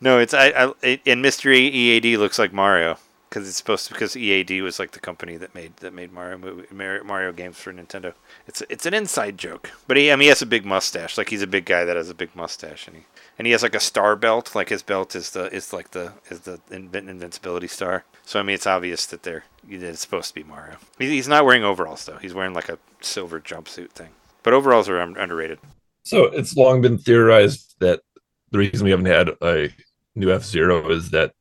No, 0.00 0.18
it's 0.18 0.34
I, 0.34 0.48
I 0.48 0.72
it, 0.82 1.00
and 1.06 1.24
Mr. 1.24 1.54
EAD 1.54 2.18
looks 2.18 2.38
like 2.38 2.52
Mario 2.52 2.98
because 3.34 3.48
it's 3.48 3.56
supposed 3.56 3.88
to 3.88 3.92
because 3.92 4.16
EAD 4.16 4.62
was 4.62 4.78
like 4.78 4.92
the 4.92 5.00
company 5.00 5.36
that 5.36 5.56
made 5.56 5.76
that 5.78 5.92
made 5.92 6.12
Mario 6.12 6.38
movie, 6.38 6.72
Mario, 6.72 7.32
games 7.32 7.58
for 7.58 7.72
Nintendo. 7.72 8.14
It's 8.46 8.62
it's 8.70 8.86
an 8.86 8.94
inside 8.94 9.38
joke, 9.38 9.72
but 9.88 9.96
he 9.96 10.12
I 10.12 10.14
mean 10.14 10.22
he 10.22 10.28
has 10.28 10.40
a 10.40 10.46
big 10.46 10.64
mustache. 10.64 11.18
Like 11.18 11.30
he's 11.30 11.42
a 11.42 11.48
big 11.48 11.64
guy 11.64 11.84
that 11.84 11.96
has 11.96 12.08
a 12.08 12.14
big 12.14 12.36
mustache, 12.36 12.86
and 12.86 12.98
he 12.98 13.02
and 13.36 13.46
he 13.46 13.52
has 13.52 13.64
like 13.64 13.74
a 13.74 13.80
star 13.80 14.14
belt. 14.14 14.54
Like 14.54 14.68
his 14.68 14.84
belt 14.84 15.16
is 15.16 15.30
the 15.30 15.52
is 15.52 15.72
like 15.72 15.90
the 15.90 16.12
is 16.30 16.40
the 16.40 16.60
invin- 16.70 17.08
invincibility 17.08 17.66
star. 17.66 18.04
So 18.24 18.38
I 18.38 18.44
mean 18.44 18.54
it's 18.54 18.68
obvious 18.68 19.04
that 19.06 19.24
they're 19.24 19.44
it's 19.68 20.00
supposed 20.00 20.28
to 20.28 20.34
be 20.34 20.44
Mario. 20.44 20.76
He- 21.00 21.08
He's 21.10 21.26
not 21.26 21.44
wearing 21.44 21.64
overalls 21.64 22.04
though. 22.04 22.18
He's 22.18 22.34
wearing 22.34 22.54
like 22.54 22.68
a 22.68 22.78
silver 23.00 23.40
jumpsuit 23.40 23.90
thing. 23.90 24.10
But 24.44 24.54
overalls 24.54 24.88
are 24.88 25.00
underrated. 25.00 25.58
So 26.04 26.26
it's 26.26 26.56
long 26.56 26.82
been 26.82 26.98
theorized 26.98 27.74
that 27.80 28.02
the 28.52 28.58
reason 28.58 28.84
we 28.84 28.90
haven't 28.90 29.06
had 29.06 29.30
a 29.42 29.70
new 30.14 30.30
F 30.30 30.44
Zero 30.44 30.88
is 30.90 31.10
that 31.10 31.32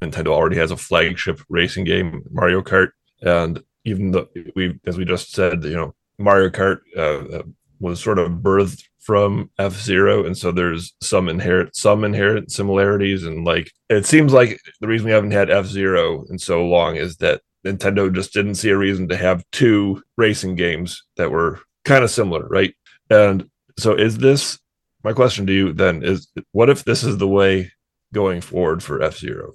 Nintendo 0.00 0.28
already 0.28 0.56
has 0.56 0.70
a 0.70 0.76
flagship 0.76 1.40
racing 1.48 1.84
game, 1.84 2.22
Mario 2.30 2.62
Kart, 2.62 2.90
and 3.22 3.62
even 3.84 4.10
though 4.10 4.28
we, 4.54 4.78
as 4.86 4.96
we 4.96 5.04
just 5.04 5.32
said, 5.32 5.64
you 5.64 5.76
know, 5.76 5.94
Mario 6.18 6.50
Kart 6.50 6.80
uh, 6.96 7.38
uh, 7.38 7.42
was 7.80 8.02
sort 8.02 8.18
of 8.18 8.30
birthed 8.32 8.82
from 8.98 9.50
F 9.58 9.72
Zero, 9.74 10.26
and 10.26 10.36
so 10.36 10.52
there's 10.52 10.94
some 11.00 11.28
inherent 11.28 11.74
some 11.74 12.04
inherent 12.04 12.52
similarities, 12.52 13.24
and 13.24 13.44
like 13.44 13.70
it 13.88 14.04
seems 14.04 14.32
like 14.32 14.60
the 14.80 14.88
reason 14.88 15.06
we 15.06 15.12
haven't 15.12 15.30
had 15.30 15.50
F 15.50 15.66
Zero 15.66 16.24
in 16.28 16.38
so 16.38 16.64
long 16.66 16.96
is 16.96 17.16
that 17.16 17.40
Nintendo 17.64 18.12
just 18.12 18.32
didn't 18.32 18.56
see 18.56 18.70
a 18.70 18.76
reason 18.76 19.08
to 19.08 19.16
have 19.16 19.44
two 19.52 20.02
racing 20.16 20.56
games 20.56 21.02
that 21.16 21.30
were 21.30 21.60
kind 21.84 22.04
of 22.04 22.10
similar, 22.10 22.46
right? 22.48 22.74
And 23.10 23.48
so 23.78 23.94
is 23.94 24.18
this 24.18 24.58
my 25.04 25.12
question 25.12 25.46
to 25.46 25.52
you 25.52 25.72
then 25.72 26.02
is 26.02 26.28
what 26.52 26.68
if 26.68 26.84
this 26.84 27.04
is 27.04 27.18
the 27.18 27.28
way 27.28 27.70
going 28.12 28.40
forward 28.40 28.82
for 28.82 29.02
F-Zero? 29.02 29.54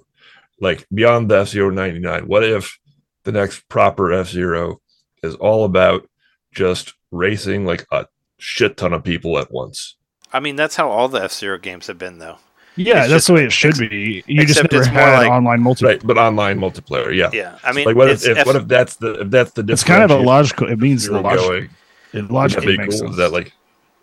Like 0.64 0.86
beyond 0.92 1.30
the 1.30 1.40
F-Zero 1.40 1.70
99, 1.70 2.26
what 2.26 2.42
if 2.42 2.78
the 3.24 3.32
next 3.32 3.68
proper 3.68 4.12
F-Zero 4.12 4.80
is 5.22 5.34
all 5.36 5.64
about 5.64 6.08
just 6.52 6.94
racing 7.10 7.64
like 7.66 7.86
a 7.92 8.06
shit 8.38 8.76
ton 8.76 8.92
of 8.92 9.04
people 9.04 9.38
at 9.38 9.52
once? 9.52 9.96
I 10.32 10.40
mean 10.40 10.56
that's 10.56 10.74
how 10.76 10.88
all 10.90 11.08
the 11.08 11.22
F 11.22 11.32
Zero 11.32 11.58
games 11.58 11.86
have 11.86 11.98
been 11.98 12.18
though. 12.18 12.38
Yeah, 12.76 13.02
It's 13.04 13.08
that's 13.08 13.10
just- 13.10 13.26
the 13.28 13.32
way 13.34 13.44
it 13.44 13.52
should 13.52 13.78
be. 13.78 14.24
You 14.26 14.40
just 14.46 14.58
except 14.58 14.72
never 14.72 14.82
it's 14.84 14.92
more 14.92 15.00
had 15.02 15.18
like- 15.20 15.30
online 15.30 15.60
multiplayer. 15.60 15.82
Right, 15.90 16.02
but 16.06 16.18
online 16.18 16.58
multiplayer, 16.58 17.14
yeah. 17.14 17.30
Yeah, 17.32 17.56
I 17.62 17.72
mean 17.72 17.84
like 17.86 17.94
what 17.94 18.08
if, 18.08 18.14
it's 18.16 18.26
if 18.26 18.38
F- 18.38 18.46
what 18.46 18.56
if 18.56 18.66
that's 18.66 18.96
the 18.96 19.20
if 19.20 19.30
that's 19.30 19.52
the 19.52 19.64
It's 19.68 19.84
kind 19.84 20.02
of 20.02 20.10
a 20.10 20.16
logical. 20.16 20.68
It 20.68 20.80
means 20.80 21.06
the 21.06 21.12
you're 21.12 21.22
logic. 21.22 21.40
going? 21.46 21.70
It 22.14 22.30
logically 22.32 22.76
makes 22.78 22.94
cool? 22.94 22.98
sense. 23.00 23.10
Is 23.12 23.16
that 23.18 23.30
like 23.32 23.52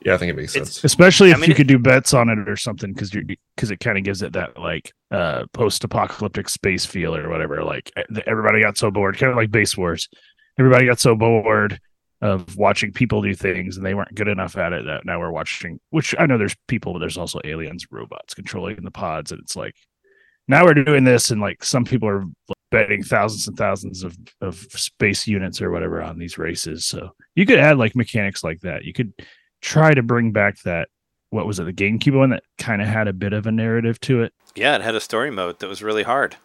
yeah, 0.06 0.14
I 0.14 0.18
think 0.18 0.32
it 0.32 0.36
makes 0.36 0.56
It's- 0.56 0.74
sense. 0.76 0.84
especially 0.84 1.30
I 1.32 1.36
if 1.36 1.42
mean, 1.42 1.50
you 1.50 1.56
could 1.56 1.68
do 1.68 1.78
bets 1.80 2.14
on 2.14 2.30
it 2.30 2.48
or 2.50 2.56
something 2.56 2.92
because 2.94 3.14
you 3.14 3.24
because 3.56 3.72
it 3.72 3.80
kind 3.80 3.98
of 3.98 4.04
gives 4.04 4.22
it 4.22 4.34
that 4.34 4.58
like 4.58 4.92
uh 5.12 5.46
post-apocalyptic 5.54 6.50
space 6.50 6.86
feel 6.86 7.16
or 7.16 7.30
whatever 7.30 7.64
like 7.64 7.92
e- 7.98 8.22
everybody 8.26 8.62
got 8.62 8.78
so 8.78 8.90
bored 8.92 9.18
kind 9.18 9.30
of 9.32 9.38
like 9.38 9.52
base 9.52 9.78
wars 9.78 10.10
everybody 10.60 10.86
got 10.86 11.00
so 11.00 11.16
bored 11.16 11.80
of 12.22 12.56
watching 12.56 12.92
people 12.92 13.22
do 13.22 13.34
things 13.34 13.78
and 13.78 13.86
they 13.86 13.94
weren't 13.96 14.14
good 14.16 14.28
enough 14.28 14.56
at 14.58 14.74
it 14.74 14.86
that 14.86 15.06
now 15.06 15.20
we're 15.20 15.32
watching 15.32 15.80
which 15.90 16.14
i 16.20 16.26
know 16.26 16.38
there's 16.38 16.56
people 16.68 16.94
but 16.94 17.00
there's 17.00 17.18
also 17.18 17.40
aliens 17.44 17.86
robots 17.92 18.34
controlling 18.34 18.76
the 18.84 18.92
pods 18.92 19.32
and 19.32 19.42
it's 19.42 19.56
like 19.56 19.76
now 20.48 20.64
we're 20.66 20.74
doing 20.74 21.04
this 21.04 21.32
and 21.32 21.42
like 21.42 21.64
some 21.64 21.84
people 21.86 22.08
are 22.08 22.24
betting 22.72 23.04
thousands 23.04 23.48
and 23.48 23.58
thousands 23.58 24.04
of, 24.04 24.16
of 24.40 24.56
space 24.56 25.28
units 25.28 25.62
or 25.62 25.72
whatever 25.72 26.02
on 26.02 26.18
these 26.18 26.38
races 26.38 26.86
so 26.86 27.10
you 27.36 27.46
could 27.46 27.60
add 27.60 27.78
like 27.78 27.96
mechanics 27.96 28.44
like 28.44 28.60
that 28.62 28.84
you 28.86 28.94
could 28.94 29.12
try 29.62 29.94
to 29.94 30.04
bring 30.04 30.32
back 30.32 30.62
that 30.64 30.90
what 31.30 31.48
was 31.48 31.60
it 31.60 31.64
the 31.66 31.74
GameCube 31.74 32.18
one 32.18 32.32
that 32.32 32.44
kind 32.58 32.82
of 32.82 32.88
had 32.90 33.08
a 33.08 33.14
bit 33.14 33.32
of 33.34 33.46
a 33.46 33.52
narrative 33.52 34.00
to 34.02 34.22
it. 34.22 34.34
yeah, 34.56 34.76
it 34.76 34.82
had 34.82 34.96
a 34.96 35.00
story 35.00 35.32
mode 35.32 35.60
that 35.60 35.68
was 35.70 35.82
really 35.84 36.04
hard. 36.04 36.36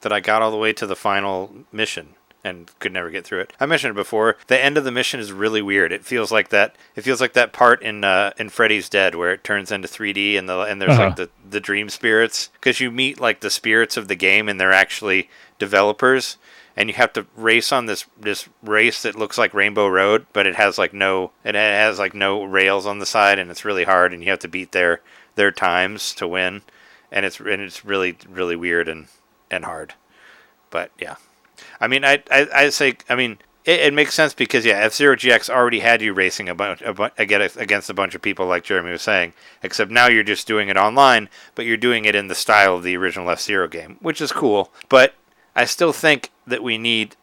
That 0.00 0.12
I 0.12 0.20
got 0.20 0.42
all 0.42 0.50
the 0.50 0.56
way 0.58 0.72
to 0.74 0.86
the 0.86 0.96
final 0.96 1.50
mission 1.72 2.10
and 2.42 2.70
could 2.78 2.92
never 2.92 3.08
get 3.08 3.24
through 3.24 3.40
it. 3.40 3.54
I 3.58 3.64
mentioned 3.64 3.92
it 3.92 3.94
before. 3.94 4.36
The 4.48 4.62
end 4.62 4.76
of 4.76 4.84
the 4.84 4.90
mission 4.90 5.18
is 5.18 5.32
really 5.32 5.62
weird. 5.62 5.92
It 5.92 6.04
feels 6.04 6.30
like 6.30 6.50
that. 6.50 6.76
It 6.94 7.00
feels 7.00 7.18
like 7.20 7.32
that 7.32 7.54
part 7.54 7.80
in 7.80 8.04
uh, 8.04 8.32
in 8.38 8.50
Freddy's 8.50 8.90
Dead 8.90 9.14
where 9.14 9.32
it 9.32 9.42
turns 9.44 9.72
into 9.72 9.88
3D 9.88 10.36
and 10.36 10.46
the 10.46 10.58
and 10.60 10.78
there's 10.82 10.98
like 10.98 11.12
Uh-huh. 11.12 11.14
the 11.14 11.30
the 11.48 11.60
dream 11.60 11.88
spirits 11.88 12.50
because 12.54 12.80
you 12.80 12.90
meet 12.90 13.18
like 13.18 13.40
the 13.40 13.48
spirits 13.50 13.96
of 13.96 14.08
the 14.08 14.14
game 14.16 14.46
and 14.48 14.60
they're 14.60 14.72
actually 14.72 15.30
developers 15.58 16.36
and 16.76 16.88
you 16.88 16.94
have 16.94 17.12
to 17.12 17.26
race 17.36 17.72
on 17.72 17.86
this 17.86 18.04
this 18.18 18.48
race 18.62 19.02
that 19.02 19.14
looks 19.14 19.38
like 19.38 19.54
Rainbow 19.54 19.86
Road, 19.88 20.26
but 20.32 20.46
it 20.46 20.56
has 20.56 20.78
like 20.78 20.92
no 20.92 21.30
it 21.44 21.54
has 21.54 21.98
like 21.98 22.14
no 22.14 22.42
rails 22.42 22.86
on 22.86 22.98
the 22.98 23.06
side, 23.06 23.38
and 23.38 23.50
it's 23.50 23.64
really 23.64 23.84
hard, 23.84 24.12
and 24.12 24.22
you 24.22 24.30
have 24.30 24.40
to 24.40 24.48
beat 24.48 24.72
their 24.72 25.00
their 25.36 25.50
times 25.50 26.14
to 26.14 26.26
win, 26.26 26.62
and 27.12 27.24
it's 27.24 27.38
and 27.38 27.62
it's 27.62 27.84
really 27.84 28.16
really 28.28 28.56
weird 28.56 28.88
and 28.88 29.06
and 29.50 29.64
hard, 29.64 29.94
but 30.70 30.90
yeah, 30.98 31.16
I 31.80 31.86
mean 31.86 32.04
I 32.04 32.22
I 32.30 32.48
I 32.54 32.68
say 32.70 32.96
I 33.08 33.14
mean. 33.14 33.38
It, 33.66 33.80
it 33.80 33.94
makes 33.94 34.12
sense 34.12 34.34
because 34.34 34.66
yeah, 34.66 34.80
F 34.80 34.92
Zero 34.92 35.16
GX 35.16 35.48
already 35.48 35.80
had 35.80 36.02
you 36.02 36.12
racing 36.12 36.50
a 36.50 36.54
bunch, 36.54 36.82
a 36.82 36.92
bu- 36.92 37.08
against 37.16 37.88
a 37.88 37.94
bunch 37.94 38.14
of 38.14 38.20
people, 38.20 38.44
like 38.44 38.62
Jeremy 38.62 38.90
was 38.90 39.00
saying. 39.00 39.32
Except 39.62 39.90
now 39.90 40.06
you're 40.06 40.22
just 40.22 40.46
doing 40.46 40.68
it 40.68 40.76
online, 40.76 41.30
but 41.54 41.64
you're 41.64 41.78
doing 41.78 42.04
it 42.04 42.14
in 42.14 42.28
the 42.28 42.34
style 42.34 42.76
of 42.76 42.82
the 42.82 42.94
original 42.94 43.30
F 43.30 43.40
Zero 43.40 43.66
game, 43.66 43.96
which 44.02 44.20
is 44.20 44.32
cool. 44.32 44.70
But 44.90 45.14
I 45.56 45.64
still 45.66 45.92
think 45.92 46.30
that 46.46 46.62
we 46.62 46.78
need 46.78 47.16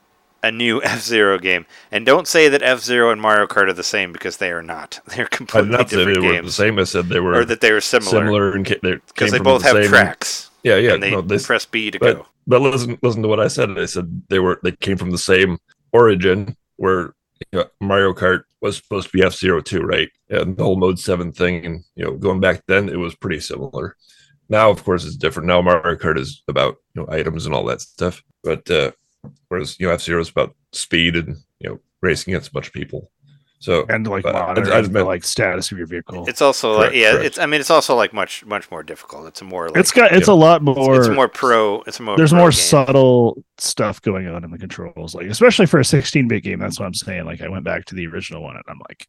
a 0.43 0.51
new 0.51 0.81
F 0.83 1.01
Zero 1.01 1.37
game. 1.37 1.65
And 1.91 2.05
don't 2.05 2.27
say 2.27 2.47
that 2.49 2.61
F 2.63 2.79
Zero 2.79 3.11
and 3.11 3.21
Mario 3.21 3.45
Kart 3.47 3.67
are 3.69 3.73
the 3.73 3.83
same 3.83 4.11
because 4.11 4.37
they 4.37 4.51
are 4.51 4.63
not. 4.63 4.99
They're 5.07 5.25
completely 5.27 5.69
not 5.71 5.89
say 5.89 5.97
they 5.97 6.05
different 6.05 6.23
were 6.25 6.31
the 6.33 6.41
games. 6.41 6.55
same. 6.55 6.79
I 6.79 6.83
said 6.83 7.09
they 7.09 7.19
were 7.19 7.35
Or 7.35 7.45
that 7.45 7.61
they 7.61 7.71
were 7.71 7.81
similar. 7.81 8.11
similar 8.11 8.51
and 8.55 8.65
they 8.65 8.93
Because 9.07 9.31
they 9.31 9.39
both 9.39 9.61
the 9.63 9.67
have 9.69 9.77
same- 9.77 9.89
tracks. 9.89 10.49
Yeah, 10.63 10.75
yeah. 10.77 10.93
and 10.93 11.01
they 11.03 11.09
no, 11.11 11.21
this, 11.21 11.45
press 11.47 11.65
B 11.65 11.89
to 11.91 11.99
but- 11.99 12.17
go. 12.17 12.25
but 12.47 12.61
listen, 12.61 12.97
listen 13.01 13.21
to 13.23 13.27
what 13.27 13.39
I 13.39 13.47
said. 13.47 13.77
I 13.79 13.85
said 13.85 14.21
they 14.29 14.37
were 14.39 14.59
they 14.63 14.71
came 14.73 14.95
from 14.97 15.09
the 15.11 15.17
same 15.17 15.57
origin 15.91 16.55
where 16.77 17.13
you 17.51 17.59
know, 17.59 17.65
Mario 17.79 18.13
Kart 18.13 18.43
was 18.61 18.77
supposed 18.77 19.07
to 19.11 19.17
be 19.17 19.23
F 19.25 19.33
Zero 19.33 19.61
too, 19.61 19.81
right? 19.81 20.09
And 20.29 20.55
the 20.55 20.63
whole 20.63 20.75
Mode 20.77 20.99
Seven 20.99 21.31
thing, 21.31 21.65
and 21.65 21.83
you 21.95 22.05
know, 22.05 22.13
going 22.13 22.39
back 22.39 22.61
then, 22.67 22.89
it 22.89 22.97
was 22.99 23.15
pretty 23.15 23.39
similar. 23.39 23.95
Now, 24.51 24.69
of 24.69 24.83
course, 24.83 25.05
it's 25.05 25.15
different. 25.15 25.47
Now 25.47 25.61
Mario 25.61 25.95
Kart 25.95 26.19
is 26.19 26.43
about 26.47 26.75
you 26.93 27.01
know 27.01 27.07
items 27.11 27.45
and 27.45 27.55
all 27.55 27.63
that 27.65 27.81
stuff, 27.81 28.21
but 28.43 28.69
uh, 28.69 28.91
whereas 29.47 29.79
you 29.79 29.87
know 29.87 29.93
F 29.93 30.01
Zero 30.01 30.19
is 30.21 30.29
about 30.29 30.53
speed 30.73 31.15
and 31.15 31.37
you 31.59 31.69
know 31.69 31.79
racing 32.01 32.33
against 32.33 32.49
a 32.49 32.53
bunch 32.53 32.67
of 32.67 32.73
people. 32.73 33.09
So 33.59 33.85
and 33.89 34.05
like 34.07 34.23
but 34.23 34.35
I- 34.35 34.39
monitoring 34.47 34.73
I 34.73 34.79
just 34.81 34.89
the 34.91 34.93
meant- 34.95 35.07
like 35.07 35.23
status 35.23 35.71
of 35.71 35.77
your 35.77 35.87
vehicle. 35.87 36.27
It's 36.27 36.41
also 36.41 36.75
Correct, 36.77 36.91
like 36.93 36.99
yeah, 36.99 37.11
correct. 37.11 37.25
it's 37.27 37.39
I 37.39 37.45
mean 37.45 37.61
it's 37.61 37.69
also 37.69 37.95
like 37.95 38.11
much 38.11 38.43
much 38.45 38.69
more 38.71 38.83
difficult. 38.83 39.27
It's 39.27 39.41
a 39.41 39.45
more 39.45 39.69
like 39.69 39.77
it's 39.77 39.91
got 39.91 40.11
it's 40.11 40.27
a 40.27 40.33
lot 40.33 40.61
more. 40.63 40.99
it's 40.99 41.07
more 41.09 41.29
pro. 41.29 41.81
It's 41.83 41.99
a 41.99 42.03
more 42.03 42.17
there's 42.17 42.33
more 42.33 42.49
game. 42.49 42.51
subtle 42.59 43.43
stuff 43.57 44.01
going 44.01 44.27
on 44.27 44.43
in 44.43 44.51
the 44.51 44.57
controls, 44.57 45.15
like 45.15 45.27
especially 45.27 45.67
for 45.67 45.79
a 45.79 45.83
16-bit 45.83 46.43
game. 46.43 46.59
That's 46.59 46.77
what 46.77 46.87
I'm 46.87 46.93
saying. 46.93 47.23
Like 47.25 47.39
I 47.41 47.47
went 47.49 47.63
back 47.63 47.85
to 47.85 47.95
the 47.95 48.07
original 48.07 48.41
one, 48.43 48.55
and 48.55 48.65
I'm 48.67 48.79
like, 48.89 49.07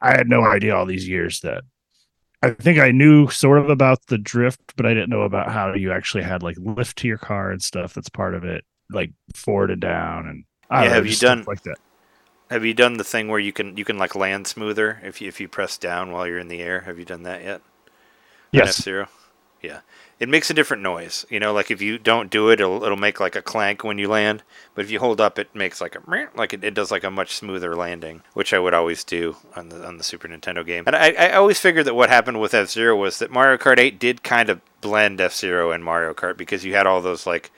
I 0.00 0.12
had 0.12 0.28
no 0.28 0.42
idea 0.46 0.74
all 0.74 0.86
these 0.86 1.06
years 1.06 1.40
that. 1.40 1.64
I 2.42 2.50
think 2.50 2.78
I 2.78 2.90
knew 2.90 3.28
sort 3.28 3.58
of 3.58 3.68
about 3.68 4.06
the 4.06 4.16
drift, 4.18 4.60
but 4.76 4.86
I 4.86 4.94
didn't 4.94 5.10
know 5.10 5.22
about 5.22 5.52
how 5.52 5.74
you 5.74 5.92
actually 5.92 6.24
had 6.24 6.42
like 6.42 6.56
lift 6.58 6.96
to 6.98 7.08
your 7.08 7.18
car 7.18 7.50
and 7.50 7.62
stuff. 7.62 7.92
That's 7.94 8.08
part 8.08 8.34
of 8.34 8.44
it, 8.44 8.64
like 8.90 9.12
forward 9.34 9.70
and 9.70 9.80
down, 9.80 10.26
and 10.26 10.44
I 10.70 10.84
Yeah, 10.84 10.88
know, 10.88 10.94
have 10.94 11.06
you 11.06 11.16
done- 11.16 11.44
like 11.46 11.62
that? 11.62 11.76
Have 12.50 12.64
you 12.64 12.74
done 12.74 12.94
the 12.96 13.04
thing 13.04 13.28
where 13.28 13.38
you 13.38 13.52
can 13.52 13.76
you 13.76 13.84
can 13.84 13.96
like 13.98 14.14
land 14.16 14.46
smoother 14.46 15.00
if 15.04 15.20
you 15.20 15.28
if 15.28 15.38
you 15.40 15.48
press 15.48 15.78
down 15.78 16.10
while 16.12 16.26
you're 16.26 16.38
in 16.38 16.48
the 16.48 16.60
air? 16.60 16.80
Have 16.80 16.98
you 16.98 17.04
done 17.04 17.22
that 17.22 17.44
yet? 17.44 17.60
Yes, 18.52 18.82
Zero. 18.82 19.06
Yeah, 19.62 19.80
it 20.20 20.28
makes 20.28 20.50
a 20.50 20.54
different 20.54 20.82
noise. 20.82 21.24
You 21.30 21.40
know, 21.40 21.52
like 21.52 21.70
if 21.70 21.80
you 21.82 21.98
don't 21.98 22.30
do 22.30 22.50
it, 22.50 22.60
it'll 22.60 22.84
it'll 22.84 22.96
make 22.96 23.18
like 23.18 23.34
a 23.34 23.42
clank 23.42 23.82
when 23.82 23.98
you 23.98 24.06
land. 24.06 24.42
But 24.74 24.84
if 24.84 24.90
you 24.90 25.00
hold 25.00 25.20
up, 25.20 25.38
it 25.38 25.54
makes 25.54 25.80
like 25.80 25.96
a 25.96 26.28
like 26.36 26.52
it, 26.52 26.62
it 26.62 26.74
does 26.74 26.90
like 26.90 27.02
a 27.04 27.10
much 27.10 27.34
smoother 27.34 27.74
landing, 27.74 28.22
which 28.34 28.52
I 28.52 28.58
would 28.58 28.74
always 28.74 29.02
do 29.02 29.36
on 29.56 29.70
the 29.70 29.84
on 29.84 29.96
the 29.96 30.04
Super 30.04 30.28
Nintendo 30.28 30.64
game. 30.64 30.84
And 30.86 30.94
I 30.94 31.12
I 31.12 31.32
always 31.32 31.58
figured 31.58 31.86
that 31.86 31.94
what 31.94 32.10
happened 32.10 32.38
with 32.40 32.54
F 32.54 32.68
Zero 32.68 32.94
was 32.94 33.18
that 33.18 33.30
Mario 33.30 33.56
Kart 33.56 33.78
8 33.78 33.98
did 33.98 34.22
kind 34.22 34.50
of 34.50 34.60
blend 34.80 35.20
F 35.20 35.34
Zero 35.34 35.72
and 35.72 35.82
Mario 35.82 36.12
Kart 36.14 36.36
because 36.36 36.64
you 36.64 36.74
had 36.74 36.86
all 36.86 37.00
those 37.00 37.26
like 37.26 37.50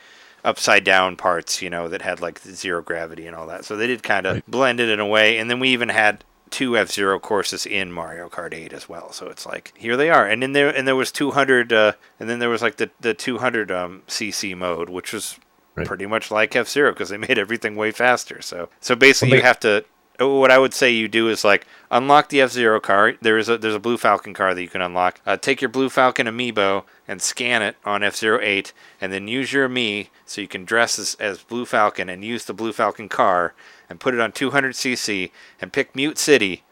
upside 0.44 0.84
down 0.84 1.16
parts, 1.16 1.62
you 1.62 1.70
know, 1.70 1.88
that 1.88 2.02
had 2.02 2.20
like 2.20 2.38
zero 2.40 2.82
gravity 2.82 3.26
and 3.26 3.36
all 3.36 3.46
that. 3.46 3.64
So 3.64 3.76
they 3.76 3.86
did 3.86 4.02
kind 4.02 4.26
of 4.26 4.34
Right. 4.34 4.46
blend 4.50 4.80
it 4.80 4.88
in 4.88 4.98
a 4.98 5.06
way. 5.06 5.38
And 5.38 5.48
then 5.50 5.60
we 5.60 5.68
even 5.68 5.88
had 5.88 6.24
two 6.52 6.76
F 6.76 6.90
Zero 6.90 7.18
courses 7.18 7.66
in 7.66 7.90
Mario 7.90 8.28
Kart 8.28 8.54
8 8.54 8.72
as 8.72 8.88
well. 8.88 9.10
So 9.12 9.26
it's 9.28 9.44
like 9.44 9.72
here 9.76 9.96
they 9.96 10.10
are. 10.10 10.26
And 10.26 10.40
then 10.42 10.52
there 10.52 10.68
and 10.68 10.86
there 10.86 10.94
was 10.96 11.10
200, 11.10 11.72
uh, 11.72 11.92
and 12.20 12.28
then 12.30 12.38
there 12.38 12.50
was 12.50 12.62
like 12.62 12.76
the 12.76 12.90
the 13.00 13.14
200 13.14 13.72
um, 13.72 14.02
CC 14.06 14.56
mode, 14.56 14.88
which 14.88 15.12
was 15.12 15.38
Right. 15.74 15.86
pretty 15.86 16.04
much 16.04 16.30
like 16.30 16.54
F 16.54 16.68
Zero 16.68 16.92
because 16.92 17.08
they 17.08 17.16
made 17.16 17.38
everything 17.38 17.76
way 17.76 17.92
faster. 17.92 18.42
So 18.42 18.68
so 18.80 18.94
basically 18.94 19.30
Well, 19.32 19.38
you 19.38 19.46
have 19.46 19.60
to. 19.60 19.84
oh, 20.20 20.38
What 20.38 20.50
I 20.50 20.58
would 20.58 20.74
say 20.74 20.90
you 20.90 21.08
do 21.08 21.30
is 21.30 21.44
like 21.44 21.66
unlock 21.90 22.28
the 22.28 22.42
F 22.42 22.50
Zero 22.50 22.78
car. 22.78 23.14
There 23.22 23.38
is 23.38 23.48
a 23.48 23.56
there's 23.56 23.74
a 23.74 23.78
Blue 23.80 23.96
Falcon 23.96 24.34
car 24.34 24.52
that 24.54 24.60
you 24.60 24.68
can 24.68 24.82
unlock. 24.82 25.22
Uh, 25.24 25.38
take 25.38 25.62
your 25.62 25.70
Blue 25.70 25.88
Falcon 25.88 26.26
amiibo 26.26 26.84
and 27.08 27.22
scan 27.22 27.62
it 27.62 27.76
on 27.86 28.02
F 28.02 28.14
Zero 28.16 28.38
Eight, 28.42 28.74
and 29.00 29.14
then 29.14 29.28
use 29.28 29.54
your 29.54 29.66
Mii 29.66 30.08
so 30.26 30.42
you 30.42 30.46
can 30.48 30.66
dress 30.66 30.98
as, 30.98 31.14
as 31.18 31.42
Blue 31.42 31.64
Falcon 31.64 32.10
and 32.10 32.22
use 32.22 32.44
the 32.44 32.52
Blue 32.52 32.74
Falcon 32.74 33.08
car 33.08 33.54
and 33.88 34.00
put 34.00 34.14
it 34.14 34.20
on 34.20 34.32
200cc 34.32 35.30
and 35.60 35.72
pick 35.72 35.94
Mute 35.94 36.18
City, 36.18 36.62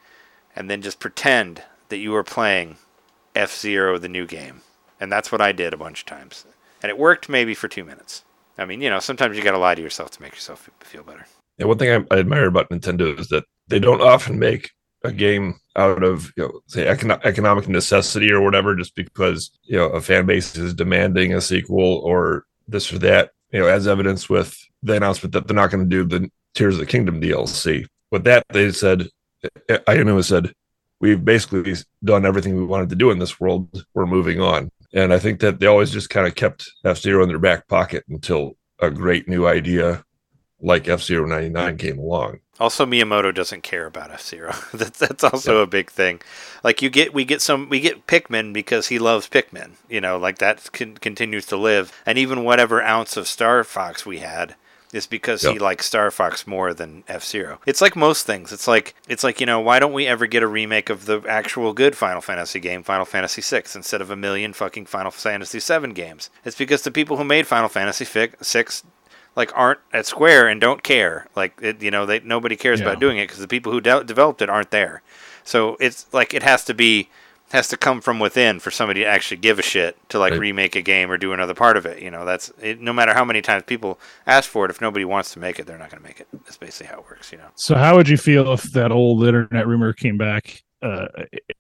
and 0.55 0.71
then 0.71 0.83
just 0.83 1.01
pretend 1.01 1.63
that 1.89 1.99
you 1.99 2.13
were 2.13 2.25
playing 2.25 2.77
F 3.35 3.57
Zero, 3.57 3.99
the 3.99 4.09
new 4.09 4.27
game. 4.27 4.63
And 5.01 5.11
that's 5.11 5.33
what 5.33 5.41
I 5.41 5.53
did 5.53 5.73
a 5.73 5.79
bunch 5.79 6.01
of 6.01 6.07
times, 6.07 6.45
and 6.83 6.91
it 6.91 6.99
worked 6.99 7.29
maybe 7.29 7.55
for 7.55 7.69
two 7.69 7.85
minutes. 7.85 8.25
I 8.59 8.67
mean, 8.67 8.83
you 8.83 8.91
know, 8.91 8.99
sometimes 8.99 9.37
you 9.37 9.43
got 9.43 9.53
to 9.53 9.59
lie 9.59 9.75
to 9.75 9.83
yourself 9.83 10.11
to 10.13 10.23
make 10.23 10.33
yourself 10.33 10.69
feel 10.81 11.03
better. 11.03 11.27
Yeah, 11.57 11.67
one 11.67 11.79
thing 11.79 12.07
I, 12.11 12.15
I 12.15 12.19
admire 12.19 12.47
about 12.47 12.69
Nintendo 12.69 13.19
is 13.19 13.29
that 13.29 13.45
they 13.69 13.79
don't 13.79 14.03
often 14.03 14.39
make 14.39 14.71
a 15.05 15.13
game 15.13 15.59
out 15.77 16.03
of 16.03 16.33
you 16.37 16.43
know 16.43 16.61
say 16.67 16.85
econo- 16.85 17.25
economic 17.25 17.69
necessity 17.69 18.31
or 18.31 18.43
whatever 18.43 18.75
just 18.75 18.95
because 18.95 19.51
you 19.63 19.77
know 19.77 19.87
a 19.87 20.01
fan 20.01 20.27
base 20.27 20.57
is 20.57 20.75
demanding 20.75 21.33
a 21.33 21.41
sequel 21.41 22.03
or 22.05 22.45
this 22.69 22.93
or 22.93 22.99
that 22.99 23.31
you 23.51 23.61
know 23.61 23.67
as 23.67 23.89
evidence 23.89 24.29
with 24.29 24.59
the 24.83 24.95
announcement 24.95 25.33
that 25.33 25.47
they're 25.47 25.55
not 25.55 25.71
going 25.71 25.89
to 25.89 26.05
do 26.05 26.05
the 26.05 26.31
Tears 26.55 26.75
of 26.75 26.81
the 26.81 26.87
Kingdom 26.87 27.21
DLC 27.21 27.87
with 28.11 28.25
that 28.25 28.45
they 28.51 28.71
said 28.73 29.09
Aonuma 29.69 30.25
said 30.25 30.53
we've 31.01 31.25
basically 31.25 31.75
done 32.05 32.27
everything 32.27 32.57
we 32.57 32.65
wanted 32.65 32.89
to 32.91 32.97
do 32.97 33.11
in 33.11 33.19
this 33.19 33.41
world 33.41 33.85
we're 33.95 34.07
moving 34.07 34.41
on 34.41 34.71
and 34.93 35.13
I 35.13 35.19
think 35.19 35.41
that 35.41 35.61
they 35.61 35.67
always 35.67 35.91
just 35.91 36.11
kind 36.11 36.27
of 36.27 36.35
kept 36.35 36.71
F 36.85 36.99
Zero 36.99 37.23
in 37.23 37.29
their 37.29 37.39
back 37.39 37.69
pocket 37.69 38.05
until 38.09 38.57
a 38.79 38.91
great 38.91 39.29
new 39.29 39.47
idea 39.47 40.05
like 40.61 40.89
F 40.89 41.03
Zero 41.03 41.27
ninety 41.27 41.49
nine 41.49 41.77
came 41.77 41.99
along. 41.99 42.41
Also, 42.59 42.85
Miyamoto 42.85 43.35
doesn't 43.35 43.63
care 43.63 43.87
about 43.87 44.11
F 44.11 44.23
Zero. 44.23 44.55
that's 44.75 44.99
that's 44.99 45.25
also 45.25 45.61
a 45.61 45.67
big 45.67 45.91
thing. 45.91 46.21
Like 46.65 46.83
you 46.83 46.91
get, 46.91 47.15
we 47.15 47.25
get 47.25 47.41
some, 47.41 47.69
we 47.69 47.81
get 47.81 48.07
Pikmin 48.07 48.53
because 48.53 48.89
he 48.89 48.99
loves 48.99 49.29
Pikmin. 49.29 49.73
You 49.89 50.01
know, 50.01 50.19
like 50.19 50.39
that 50.39 50.71
con- 50.73 50.97
continues 50.97 51.47
to 51.47 51.57
live, 51.57 51.93
and 52.05 52.19
even 52.19 52.45
whatever 52.45 52.83
ounce 52.83 53.17
of 53.17 53.29
Star 53.29 53.65
Fox 53.65 54.05
we 54.05 54.19
had 54.19 54.57
is 54.93 55.07
because 55.07 55.43
he 55.43 55.59
likes 55.59 55.87
Star 55.87 56.11
Fox 56.11 56.47
more 56.47 56.75
than 56.75 57.05
F 57.07 57.25
Zero. 57.25 57.61
It's 57.67 57.81
like 57.81 57.95
most 57.95 58.27
things. 58.27 58.53
It's 58.53 58.67
like 58.67 58.95
it's 59.09 59.23
like 59.23 59.41
you 59.41 59.47
know, 59.47 59.61
why 59.61 59.79
don't 59.79 59.93
we 59.93 60.07
ever 60.07 60.27
get 60.27 60.43
a 60.43 60.47
remake 60.49 60.91
of 60.91 61.07
the 61.07 61.23
actual 61.29 61.73
good 61.73 61.97
Final 61.97 62.21
Fantasy 62.21 62.59
game, 62.61 62.83
Final 62.83 63.05
Fantasy 63.05 63.41
VI, 63.43 63.63
instead 63.75 64.01
of 64.01 64.11
a 64.11 64.17
million 64.17 64.53
fucking 64.53 64.87
Final 64.87 65.11
Fantasy 65.11 65.61
VII 65.61 65.93
games? 65.93 66.29
It's 66.45 66.57
because 66.57 66.83
the 66.83 66.91
people 66.91 67.17
who 67.19 67.25
made 67.25 67.47
Final 67.47 67.69
Fantasy 67.69 68.05
VI 68.05 68.31
like 69.37 69.53
aren't 69.57 69.79
at 69.93 70.07
Square 70.07 70.49
and 70.49 70.61
don't 70.61 70.83
care. 70.83 71.27
Like 71.37 71.57
it, 71.63 71.81
you 71.83 71.91
know, 71.91 72.05
they 72.05 72.21
nobody 72.21 72.57
cares 72.57 72.81
Yeah. 72.81 72.87
about 72.87 73.01
doing 73.01 73.17
it 73.19 73.29
because 73.29 73.39
the 73.39 73.49
people 73.49 73.71
who 73.73 73.81
de- 73.81 74.05
developed 74.05 74.43
it 74.43 74.51
aren't 74.51 74.71
there. 74.73 75.03
So 75.45 75.77
it's 75.81 76.07
like 76.13 76.35
it 76.35 76.43
has 76.43 76.65
to 76.65 76.75
be 76.75 77.09
has 77.53 77.67
to 77.69 77.77
come 77.77 78.01
from 78.01 78.19
within 78.21 78.61
for 78.61 78.71
somebody 78.71 79.01
to 79.01 79.07
actually 79.07 79.37
give 79.37 79.59
a 79.59 79.63
shit 79.63 79.97
to 80.09 80.19
like 80.19 80.33
Right. 80.33 80.41
remake 80.41 80.77
a 80.77 80.83
game 80.83 81.11
or 81.11 81.17
do 81.19 81.33
another 81.33 81.55
part 81.55 81.77
of 81.77 81.85
it. 81.85 82.01
You 82.03 82.11
know, 82.11 82.25
that's 82.25 82.53
it, 82.63 82.81
no 82.81 82.93
matter 82.93 83.13
how 83.13 83.25
many 83.25 83.43
times 83.43 83.65
people 83.67 83.99
ask 84.27 84.49
for 84.49 84.65
it. 84.65 84.71
If 84.71 84.81
nobody 84.81 85.05
wants 85.05 85.33
to 85.33 85.41
make 85.41 85.59
it, 85.59 85.67
they're 85.67 85.79
not 85.79 85.91
going 85.91 86.03
to 86.03 86.09
make 86.09 86.21
it. 86.21 86.29
That's 86.33 86.57
basically 86.57 86.87
how 86.87 87.01
it 87.01 87.07
works. 87.07 87.33
You 87.33 87.39
know. 87.39 87.49
So 87.57 87.75
how 87.75 87.97
would 87.97 88.09
you 88.09 88.17
feel 88.17 88.53
if 88.53 88.63
that 88.73 88.93
old 88.93 89.25
internet 89.25 89.67
rumor 89.67 89.93
came 89.93 90.17
back 90.17 90.63
uh, 90.83 91.07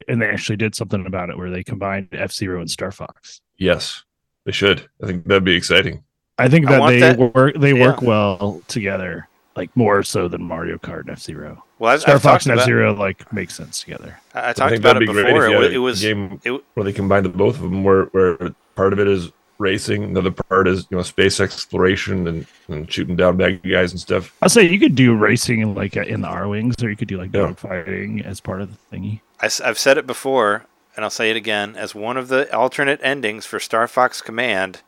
and 0.08 0.22
they 0.22 0.26
actually 0.28 0.56
did 0.56 0.74
something 0.74 1.04
about 1.06 1.28
it 1.30 1.36
where 1.36 1.50
they 1.50 1.62
combined 1.64 2.08
F 2.12 2.32
Zero 2.32 2.60
and 2.60 2.70
Star 2.70 2.92
Fox? 2.92 3.40
Yes, 3.58 4.04
they 4.46 4.52
should. 4.52 4.88
I 5.02 5.06
think 5.06 5.24
that'd 5.26 5.44
be 5.44 5.56
exciting. 5.56 6.04
I 6.38 6.48
think 6.48 6.68
that 6.68 6.80
want 6.80 6.92
they 6.92 7.00
that- 7.00 7.34
work 7.34 7.54
they 7.58 7.74
yeah. 7.74 7.80
work 7.86 8.00
well 8.00 8.62
together, 8.68 9.28
like 9.56 9.76
more 9.76 10.02
so 10.02 10.28
than 10.28 10.42
Mario 10.42 10.78
Kart 10.78 11.00
and 11.00 11.10
F 11.10 11.20
Zero. 11.20 11.64
Well, 11.80 11.92
I've, 11.94 12.02
Star 12.02 12.16
I've 12.16 12.22
Fox 12.22 12.46
and 12.46 12.58
F 12.60 12.66
Zero 12.66 12.94
like 12.94 13.32
make 13.32 13.50
sense 13.50 13.80
together. 13.80 14.20
I, 14.34 14.38
I 14.40 14.48
I 14.50 14.52
talked 14.52 14.70
think 14.70 14.80
about 14.84 14.96
it 14.96 15.00
be 15.00 15.06
great 15.06 15.24
before. 15.26 15.46
if 15.46 15.50
It, 15.50 15.50
you 15.52 15.60
had 15.62 15.72
it 15.72 15.76
a 15.76 15.80
was 15.80 16.00
game 16.02 16.40
it, 16.44 16.62
where 16.74 16.84
they 16.84 16.92
combine 16.92 17.22
the 17.24 17.30
both 17.30 17.56
of 17.56 17.62
them, 17.62 17.82
where 17.82 18.04
where 18.12 18.36
part 18.76 18.92
of 18.92 19.00
it 19.00 19.08
is 19.08 19.32
racing, 19.58 20.04
another 20.04 20.30
part 20.30 20.68
is 20.68 20.86
you 20.90 20.96
know 20.98 21.02
space 21.02 21.40
exploration 21.40 22.28
and, 22.28 22.46
and 22.68 22.92
shooting 22.92 23.16
down 23.16 23.38
bad 23.38 23.62
guys 23.62 23.92
and 23.92 24.00
stuff. 24.00 24.36
I'll 24.42 24.48
say 24.50 24.68
you 24.68 24.78
could 24.78 24.94
do 24.94 25.14
racing 25.16 25.60
in 25.60 25.74
like 25.74 25.96
uh, 25.96 26.02
in 26.02 26.20
the 26.20 26.28
Arwings, 26.28 26.82
or 26.84 26.90
you 26.90 26.96
could 26.96 27.08
do 27.08 27.16
like 27.16 27.32
Yeah. 27.32 27.48
dogfighting 27.54 28.24
as 28.26 28.40
part 28.40 28.60
of 28.60 28.70
the 28.70 28.96
thingy. 28.96 29.20
I, 29.40 29.48
have 29.64 29.78
said 29.78 29.96
it 29.96 30.06
before, 30.06 30.66
and 30.96 31.04
I'll 31.04 31.10
say 31.10 31.30
it 31.30 31.36
again. 31.36 31.76
As 31.76 31.94
one 31.94 32.18
of 32.18 32.28
the 32.28 32.54
alternate 32.54 33.00
endings 33.02 33.46
for 33.46 33.58
Star 33.58 33.88
Fox 33.88 34.20
Command, 34.20 34.82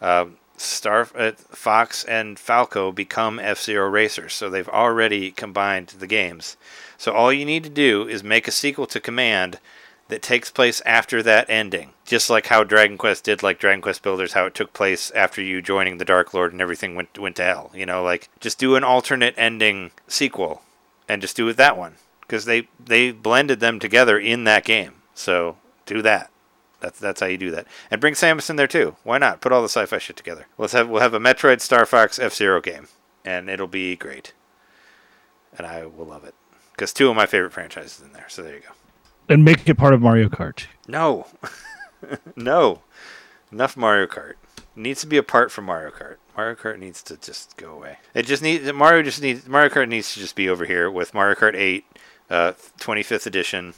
uh, 0.00 0.26
Star 0.62 1.08
uh, 1.14 1.32
Fox 1.50 2.04
and 2.04 2.38
Falco 2.38 2.92
become 2.92 3.38
F 3.38 3.60
Zero 3.62 3.88
racers, 3.88 4.32
so 4.32 4.48
they've 4.48 4.68
already 4.68 5.30
combined 5.30 5.88
the 5.88 6.06
games. 6.06 6.56
So 6.96 7.12
all 7.12 7.32
you 7.32 7.44
need 7.44 7.64
to 7.64 7.70
do 7.70 8.08
is 8.08 8.22
make 8.22 8.46
a 8.46 8.52
sequel 8.52 8.86
to 8.86 9.00
Command 9.00 9.58
that 10.08 10.22
takes 10.22 10.50
place 10.50 10.82
after 10.84 11.22
that 11.22 11.48
ending, 11.48 11.90
just 12.04 12.28
like 12.28 12.46
how 12.46 12.64
Dragon 12.64 12.98
Quest 12.98 13.24
did, 13.24 13.42
like 13.42 13.58
Dragon 13.58 13.80
Quest 13.80 14.02
Builders, 14.02 14.34
how 14.34 14.46
it 14.46 14.54
took 14.54 14.72
place 14.72 15.10
after 15.12 15.40
you 15.42 15.62
joining 15.62 15.98
the 15.98 16.04
Dark 16.04 16.34
Lord 16.34 16.52
and 16.52 16.60
everything 16.60 16.94
went 16.94 17.18
went 17.18 17.36
to 17.36 17.44
hell. 17.44 17.70
You 17.74 17.86
know, 17.86 18.02
like 18.02 18.28
just 18.40 18.58
do 18.58 18.76
an 18.76 18.84
alternate 18.84 19.34
ending 19.36 19.90
sequel, 20.06 20.62
and 21.08 21.22
just 21.22 21.36
do 21.36 21.48
it 21.48 21.56
that 21.56 21.78
one 21.78 21.96
because 22.20 22.44
they 22.44 22.68
they 22.78 23.10
blended 23.10 23.60
them 23.60 23.78
together 23.78 24.18
in 24.18 24.44
that 24.44 24.64
game. 24.64 24.92
So 25.14 25.56
do 25.86 26.02
that. 26.02 26.30
That's 26.82 26.98
that's 26.98 27.20
how 27.20 27.26
you 27.26 27.38
do 27.38 27.52
that. 27.52 27.66
And 27.90 28.00
bring 28.00 28.14
Samus 28.14 28.50
in 28.50 28.56
there 28.56 28.66
too. 28.66 28.96
Why 29.04 29.16
not? 29.16 29.40
Put 29.40 29.52
all 29.52 29.62
the 29.62 29.68
sci-fi 29.68 29.98
shit 29.98 30.16
together. 30.16 30.46
Let's 30.58 30.72
have 30.72 30.88
we'll 30.88 31.00
have 31.00 31.14
a 31.14 31.20
Metroid 31.20 31.60
Star 31.60 31.86
Fox 31.86 32.18
F 32.18 32.34
Zero 32.34 32.60
game, 32.60 32.88
and 33.24 33.48
it'll 33.48 33.68
be 33.68 33.94
great. 33.94 34.34
And 35.56 35.64
I 35.64 35.86
will 35.86 36.06
love 36.06 36.24
it 36.24 36.34
because 36.72 36.92
two 36.92 37.08
of 37.08 37.14
my 37.14 37.26
favorite 37.26 37.52
franchises 37.52 38.02
in 38.04 38.12
there. 38.12 38.26
So 38.28 38.42
there 38.42 38.56
you 38.56 38.60
go. 38.60 38.74
And 39.28 39.44
make 39.44 39.68
it 39.68 39.76
part 39.76 39.94
of 39.94 40.02
Mario 40.02 40.28
Kart. 40.28 40.66
No, 40.88 41.28
no, 42.36 42.82
enough 43.52 43.76
Mario 43.76 44.06
Kart. 44.08 44.34
It 44.56 44.64
needs 44.74 45.00
to 45.02 45.06
be 45.06 45.16
apart 45.16 45.52
from 45.52 45.66
Mario 45.66 45.90
Kart. 45.90 46.16
Mario 46.36 46.56
Kart 46.56 46.80
needs 46.80 47.00
to 47.04 47.16
just 47.16 47.56
go 47.56 47.72
away. 47.72 47.98
It 48.12 48.26
just 48.26 48.42
needs 48.42 48.70
Mario 48.72 49.02
just 49.02 49.22
needs 49.22 49.46
Mario 49.46 49.68
Kart 49.68 49.88
needs 49.88 50.14
to 50.14 50.20
just 50.20 50.34
be 50.34 50.48
over 50.48 50.64
here 50.64 50.90
with 50.90 51.14
Mario 51.14 51.36
Kart 51.36 51.54
8, 51.54 51.84
uh, 52.28 52.52
25th 52.80 53.26
edition. 53.26 53.74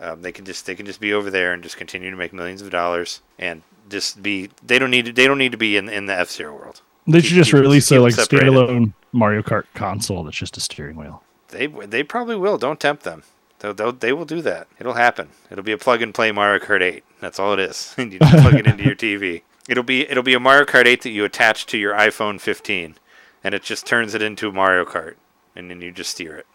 Um, 0.00 0.22
they 0.22 0.32
can 0.32 0.44
just 0.44 0.66
they 0.66 0.74
can 0.74 0.86
just 0.86 1.00
be 1.00 1.12
over 1.12 1.30
there 1.30 1.52
and 1.52 1.62
just 1.62 1.76
continue 1.76 2.10
to 2.10 2.16
make 2.16 2.32
millions 2.32 2.62
of 2.62 2.70
dollars 2.70 3.20
and 3.38 3.62
just 3.88 4.22
be. 4.22 4.50
They 4.64 4.78
don't 4.78 4.90
need 4.90 5.06
to, 5.06 5.12
they 5.12 5.26
don't 5.26 5.38
need 5.38 5.52
to 5.52 5.58
be 5.58 5.76
in 5.76 5.88
in 5.88 6.06
the 6.06 6.14
F 6.18 6.30
Zero 6.30 6.54
world. 6.54 6.80
They 7.06 7.20
Keep- 7.20 7.24
should 7.28 7.34
just 7.36 7.50
keep- 7.52 7.60
release 7.60 7.88
keep 7.88 7.98
a 7.98 8.02
like 8.02 8.14
separated. 8.14 8.52
standalone 8.52 8.92
Mario 9.12 9.42
Kart 9.42 9.64
console 9.74 10.24
that's 10.24 10.36
just 10.36 10.56
a 10.56 10.60
steering 10.60 10.96
wheel. 10.96 11.22
They 11.48 11.66
they 11.66 12.02
probably 12.02 12.36
will. 12.36 12.58
Don't 12.58 12.80
tempt 12.80 13.04
them. 13.04 13.22
They'll, 13.58 13.74
they'll, 13.74 13.92
they 13.92 14.12
will 14.12 14.24
do 14.24 14.42
that. 14.42 14.66
It'll 14.80 14.94
happen. 14.94 15.28
It'll 15.48 15.62
be 15.62 15.70
a 15.70 15.78
plug 15.78 16.02
and 16.02 16.12
play 16.12 16.32
Mario 16.32 16.58
Kart 16.58 16.82
8. 16.82 17.04
That's 17.20 17.38
all 17.38 17.52
it 17.52 17.60
is. 17.60 17.94
And 17.96 18.12
you 18.12 18.18
just 18.18 18.42
plug 18.42 18.54
it 18.54 18.66
into 18.66 18.82
your 18.82 18.96
TV. 18.96 19.42
It'll 19.68 19.84
be 19.84 20.08
it'll 20.10 20.24
be 20.24 20.34
a 20.34 20.40
Mario 20.40 20.64
Kart 20.64 20.86
8 20.86 21.02
that 21.02 21.10
you 21.10 21.24
attach 21.24 21.66
to 21.66 21.78
your 21.78 21.94
iPhone 21.94 22.40
15, 22.40 22.96
and 23.44 23.54
it 23.54 23.62
just 23.62 23.86
turns 23.86 24.14
it 24.14 24.22
into 24.22 24.48
a 24.48 24.52
Mario 24.52 24.84
Kart, 24.84 25.14
and 25.54 25.70
then 25.70 25.80
you 25.80 25.92
just 25.92 26.10
steer 26.10 26.34
it. 26.36 26.46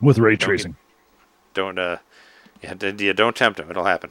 With 0.00 0.18
ray 0.18 0.32
Don't 0.34 0.48
tracing. 0.48 0.76
Don't 1.54 1.78
uh, 1.78 1.98
yeah, 2.62 2.74
yeah 2.98 3.12
don't 3.12 3.36
tempt 3.36 3.58
him; 3.58 3.70
It'll 3.70 3.84
happen. 3.84 4.10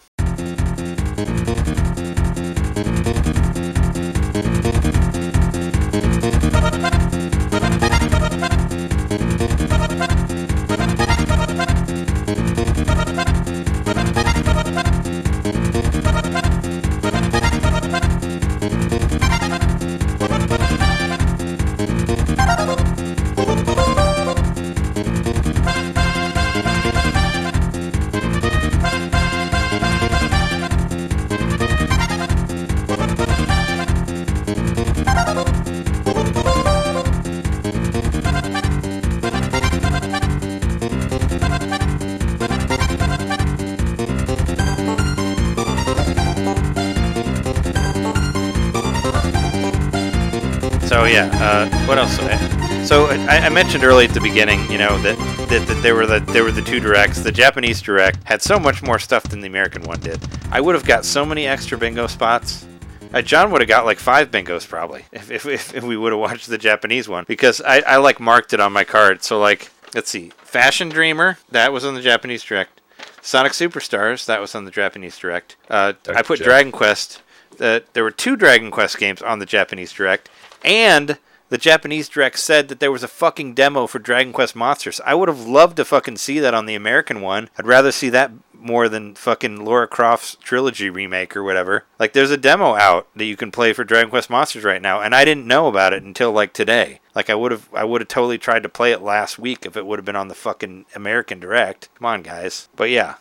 Mentioned 53.70 53.88
early 53.88 54.06
at 54.06 54.14
the 54.16 54.20
beginning, 54.20 54.60
you 54.72 54.80
know, 54.80 54.98
that, 55.04 55.16
that, 55.48 55.68
that 55.68 55.80
there 55.84 55.94
were 55.94 56.08
the 56.08 56.20
there 56.34 56.44
were 56.44 56.52
the 56.52 56.60
two 56.60 56.80
directs. 56.80 57.20
The 57.20 57.32
Japanese 57.32 57.80
direct 57.84 58.18
had 58.24 58.42
so 58.42 58.58
much 58.58 58.82
more 58.82 58.98
stuff 58.98 59.22
than 59.22 59.42
the 59.42 59.48
American 59.48 59.84
one 59.84 60.00
did. 60.00 60.20
I 60.52 60.60
would 60.60 60.74
have 60.74 60.86
got 60.86 61.06
so 61.06 61.24
many 61.24 61.46
extra 61.46 61.78
bingo 61.78 62.08
spots. 62.08 62.66
Uh, 63.14 63.22
John 63.22 63.52
would 63.52 63.62
have 63.62 63.68
got 63.68 63.86
like 63.86 64.00
five 64.00 64.32
bingos 64.32 64.68
probably 64.68 65.06
if, 65.12 65.30
if, 65.30 65.46
if, 65.46 65.76
if 65.76 65.84
we 65.84 65.96
would 65.98 66.12
have 66.14 66.20
watched 66.20 66.48
the 66.48 66.58
Japanese 66.58 67.08
one 67.08 67.26
because 67.28 67.62
I, 67.62 67.82
I 67.82 67.98
like 67.98 68.20
marked 68.20 68.54
it 68.54 68.60
on 68.60 68.74
my 68.74 68.84
card. 68.84 69.24
So 69.24 69.38
like 69.38 69.70
let's 69.94 70.10
see, 70.10 70.32
Fashion 70.38 70.90
Dreamer 70.90 71.38
that 71.52 71.72
was 71.72 71.86
on 71.86 71.94
the 71.94 72.02
Japanese 72.02 72.44
direct. 72.44 72.82
Sonic 73.22 73.52
Superstars 73.52 74.26
that 74.26 74.42
was 74.42 74.56
on 74.56 74.66
the 74.66 74.72
Japanese 74.72 75.16
direct. 75.16 75.58
Uh, 75.70 75.94
I 76.08 76.24
put 76.24 76.40
Jack. 76.40 76.46
Dragon 76.46 76.72
Quest. 76.72 77.22
Uh, 77.60 77.82
there 77.94 78.04
were 78.04 78.10
two 78.10 78.36
Dragon 78.36 78.72
Quest 78.72 78.98
games 78.98 79.22
on 79.22 79.38
the 79.38 79.46
Japanese 79.46 79.94
direct, 79.94 80.28
and 80.64 81.20
the 81.50 81.58
Japanese 81.58 82.10
direct 82.10 82.40
said 82.40 82.68
that 82.68 82.80
there 82.80 82.92
was 82.92 83.04
a 83.04 83.08
fucking 83.08 83.54
demo 83.54 83.88
for 83.88 84.00
Dragon 84.00 84.34
Quest 84.34 84.56
Monsters. 84.56 85.02
I 85.06 85.16
would 85.16 85.30
have 85.30 85.42
loved 85.42 85.78
to 85.78 85.86
fucking 85.86 86.18
see 86.18 86.40
that 86.40 86.54
on 86.54 86.66
the 86.66 86.76
American 86.76 87.22
one. 87.22 87.50
I'd 87.58 87.68
rather 87.68 87.92
see 87.92 88.10
that 88.10 88.32
more 88.54 88.90
than 88.90 89.16
fucking 89.16 89.64
Lara 89.64 89.88
Croft's 89.88 90.36
trilogy 90.36 90.90
remake 90.90 91.36
or 91.36 91.44
whatever. 91.44 91.86
Like 91.98 92.14
there's 92.14 92.32
a 92.32 92.38
demo 92.38 92.76
out 92.76 93.08
that 93.16 93.26
you 93.26 93.38
can 93.38 93.52
play 93.52 93.74
for 93.74 93.84
Dragon 93.84 94.10
Quest 94.10 94.30
Monsters 94.30 94.64
right 94.64 94.82
now, 94.82 95.02
and 95.02 95.16
I 95.16 95.26
didn't 95.26 95.48
know 95.48 95.68
about 95.68 95.94
it 95.94 96.04
until 96.04 96.32
like 96.32 96.54
today. 96.54 97.00
Like 97.16 97.30
I 97.30 97.36
would 97.36 97.52
have 97.52 97.70
I 97.74 97.84
would 97.84 98.02
have 98.02 98.08
totally 98.08 98.38
tried 98.38 98.64
to 98.64 98.70
play 98.70 98.92
it 98.92 99.02
last 99.02 99.40
week 99.40 99.66
if 99.66 99.78
it 99.78 99.86
would 99.86 100.00
have 100.00 100.06
been 100.06 100.16
on 100.16 100.28
the 100.28 100.36
fucking 100.36 100.86
American 100.96 101.40
direct. 101.40 101.90
Come 101.96 102.06
on 102.06 102.22
guys. 102.22 102.70
But 102.76 102.90
yeah. 102.90 103.16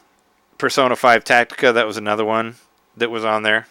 Persona 0.58 0.96
5 0.96 1.22
Tactica, 1.22 1.72
that 1.72 1.86
was 1.86 1.96
another 1.96 2.24
one 2.24 2.56
that 2.96 3.10
was 3.10 3.24
on 3.24 3.44
there. 3.44 3.68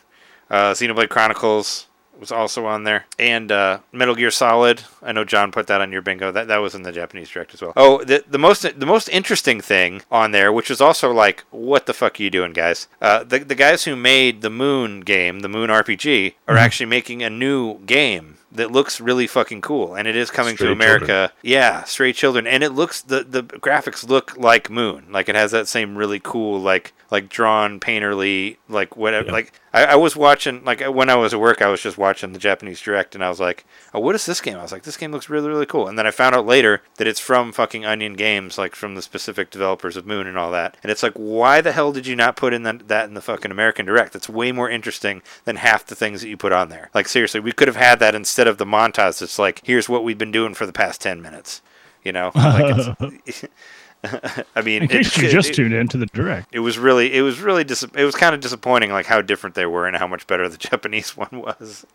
Uh, 0.50 0.72
Xenoblade 0.72 1.10
Chronicles 1.10 1.87
was 2.20 2.32
also 2.32 2.66
on 2.66 2.84
there, 2.84 3.06
and 3.20 3.52
uh, 3.52 3.80
Metal 3.92 4.16
Gear 4.16 4.32
Solid. 4.32 4.84
I 5.02 5.12
know 5.12 5.24
John 5.24 5.52
put 5.52 5.68
that 5.68 5.82
on 5.82 5.92
your 5.92 6.02
bingo. 6.02 6.32
That 6.32 6.48
that 6.48 6.58
was 6.58 6.76
in 6.76 6.84
the 6.84 6.92
Japanese 6.92 7.30
direct 7.30 7.54
as 7.54 7.62
well. 7.62 7.74
Oh, 7.76 8.04
the 8.04 8.24
the 8.28 8.40
most 8.40 8.62
the 8.62 8.86
most 8.86 9.10
interesting 9.10 9.62
thing 9.62 10.02
on 10.12 10.32
there, 10.32 10.52
which 10.52 10.72
is 10.72 10.82
also 10.82 11.12
like, 11.12 11.44
what 11.52 11.86
the 11.86 11.94
fuck 11.94 12.20
are 12.20 12.24
you 12.24 12.30
doing, 12.30 12.54
guys? 12.54 12.88
Uh, 13.02 13.24
the 13.24 13.40
the 13.40 13.56
guys 13.56 13.84
who 13.84 13.96
made 13.96 14.42
the 14.42 14.50
Moon 14.50 15.02
game, 15.02 15.40
the 15.42 15.50
Moon 15.50 15.70
RPG, 15.70 16.34
are 16.48 16.58
actually 16.58 16.88
making 16.88 17.24
a 17.24 17.30
new 17.30 17.80
game 17.80 18.38
that 18.52 18.72
looks 18.72 19.00
really 19.00 19.28
fucking 19.28 19.62
cool, 19.62 19.96
and 19.96 20.08
it 20.08 20.16
is 20.16 20.32
coming 20.32 20.56
Stray 20.56 20.68
to 20.68 20.74
America. 20.74 21.06
Children. 21.06 21.32
Yeah, 21.44 21.84
Stray 21.84 22.14
Children, 22.14 22.48
and 22.48 22.64
it 22.64 22.72
looks 22.72 23.02
the 23.02 23.24
the 23.24 23.44
graphics 23.44 24.08
look 24.08 24.36
like 24.38 24.70
Moon, 24.70 25.06
like 25.12 25.30
it 25.30 25.36
has 25.36 25.52
that 25.52 25.68
same 25.68 25.98
really 25.98 26.20
cool 26.20 26.60
like 26.60 26.94
like 27.12 27.30
drawn 27.30 27.80
painterly 27.80 28.58
like 28.68 28.98
whatever. 28.98 29.28
Yeah. 29.28 29.34
Like 29.34 29.54
I, 29.74 29.84
I 29.86 29.96
was 29.96 30.16
watching 30.16 30.64
like 30.64 30.86
uh, 30.86 30.92
when 30.92 31.10
I 31.10 31.16
was 31.16 31.34
at 31.34 31.40
work, 31.40 31.62
I 31.62 31.68
was 31.68 31.82
just 31.82 31.98
watching 31.98 32.34
the 32.34 32.40
Japanese 32.40 32.82
direct, 32.82 33.16
and 33.16 33.24
I 33.24 33.30
was 33.30 33.40
like, 33.40 33.66
oh, 33.94 34.00
what 34.00 34.16
is 34.16 34.26
this 34.26 34.42
game? 34.42 34.58
I 34.58 34.62
was 34.62 34.72
like, 34.72 34.84
this 34.84 34.98
game 34.98 35.12
looks 35.12 35.30
really 35.30 35.50
really 35.50 35.66
cool, 35.66 35.88
and 35.88 35.98
then 35.98 36.08
I 36.08 36.12
found 36.12 36.36
out 36.36 36.46
later 36.46 36.82
that 36.96 37.08
it's 37.08 37.20
from 37.20 37.52
fucking 37.52 37.86
Onion 37.86 38.14
Games, 38.14 38.58
like 38.58 38.76
from 38.76 38.96
the 38.96 39.02
specific 39.02 39.50
developers 39.50 39.98
of 39.98 40.06
Moon 40.06 40.28
and 40.28 40.38
all 40.38 40.52
that, 40.52 40.78
and 40.84 40.92
it's 40.92 41.04
like, 41.04 41.14
why 41.14 41.62
the 41.62 41.74
hell 41.74 41.92
did 41.92 42.08
you 42.08 42.16
not 42.16 42.36
put 42.36 42.54
in 42.54 42.64
that 42.64 42.88
that 42.88 43.08
in 43.08 43.14
the 43.14 43.22
fucking 43.22 43.52
American 43.52 43.86
direct? 43.86 44.14
That's 44.14 44.30
way 44.30 44.52
more 44.52 44.70
interesting 44.70 45.22
than 45.46 45.58
half 45.58 45.86
the 45.86 45.96
things 45.96 46.22
that 46.22 46.30
you 46.30 46.38
put 46.38 46.54
on 46.54 46.70
there. 46.70 46.90
Like 46.94 47.08
seriously, 47.08 47.40
we 47.40 47.52
could 47.52 47.68
have 47.68 47.78
had 47.78 48.00
that 48.00 48.16
instead 48.16 48.48
of 48.48 48.58
the 48.58 48.66
montage. 48.66 49.22
It's 49.22 49.40
like, 49.40 49.62
here's 49.64 49.90
what 49.90 50.04
we've 50.04 50.18
been 50.18 50.32
doing 50.32 50.54
for 50.54 50.66
the 50.66 50.74
past 50.74 51.02
ten 51.02 51.22
minutes. 51.22 51.62
You 52.04 52.14
know, 52.14 52.32
like 52.36 52.78
it's, 53.26 53.44
I 54.56 54.62
mean, 54.64 54.84
In 54.84 54.88
case 54.90 55.18
it- 55.18 55.24
you 55.24 55.30
just 55.30 55.50
it- 55.52 55.54
tuned 55.56 55.74
into 55.74 55.98
the 55.98 56.06
direct. 56.08 56.48
it 56.52 56.60
was 56.60 56.78
really 56.78 57.14
it 57.14 57.22
was 57.22 57.40
really 57.40 57.64
dis- 57.64 57.84
it 57.84 58.04
was 58.04 58.16
kind 58.16 58.34
of 58.36 58.42
disappointing 58.42 58.92
like 58.92 59.06
how 59.08 59.22
different 59.22 59.56
they 59.56 59.66
were 59.66 59.88
and 59.88 59.98
how 59.98 60.08
much 60.08 60.28
better 60.28 60.48
the 60.48 60.58
Japanese 60.70 61.18
one 61.18 61.30
was 61.32 61.86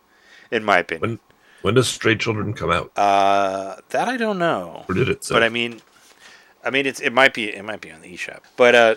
in 0.51 0.63
my 0.63 0.79
opinion. 0.79 1.01
When 1.09 1.19
when 1.61 1.73
does 1.75 1.87
Stray 1.87 2.15
Children 2.15 2.53
come 2.53 2.71
out? 2.71 2.91
Uh 2.97 3.77
that 3.89 4.07
I 4.07 4.17
don't 4.17 4.37
know. 4.37 4.85
Or 4.89 4.95
did 4.95 5.07
it 5.09 5.23
say? 5.23 5.33
But 5.35 5.43
I 5.43 5.49
mean 5.49 5.81
I 6.63 6.69
mean 6.69 6.85
it's 6.85 6.99
it 6.99 7.13
might 7.13 7.33
be 7.33 7.45
it 7.49 7.63
might 7.63 7.81
be 7.81 7.91
on 7.91 8.01
the 8.01 8.13
eShop. 8.13 8.39
But 8.57 8.75
uh 8.75 8.95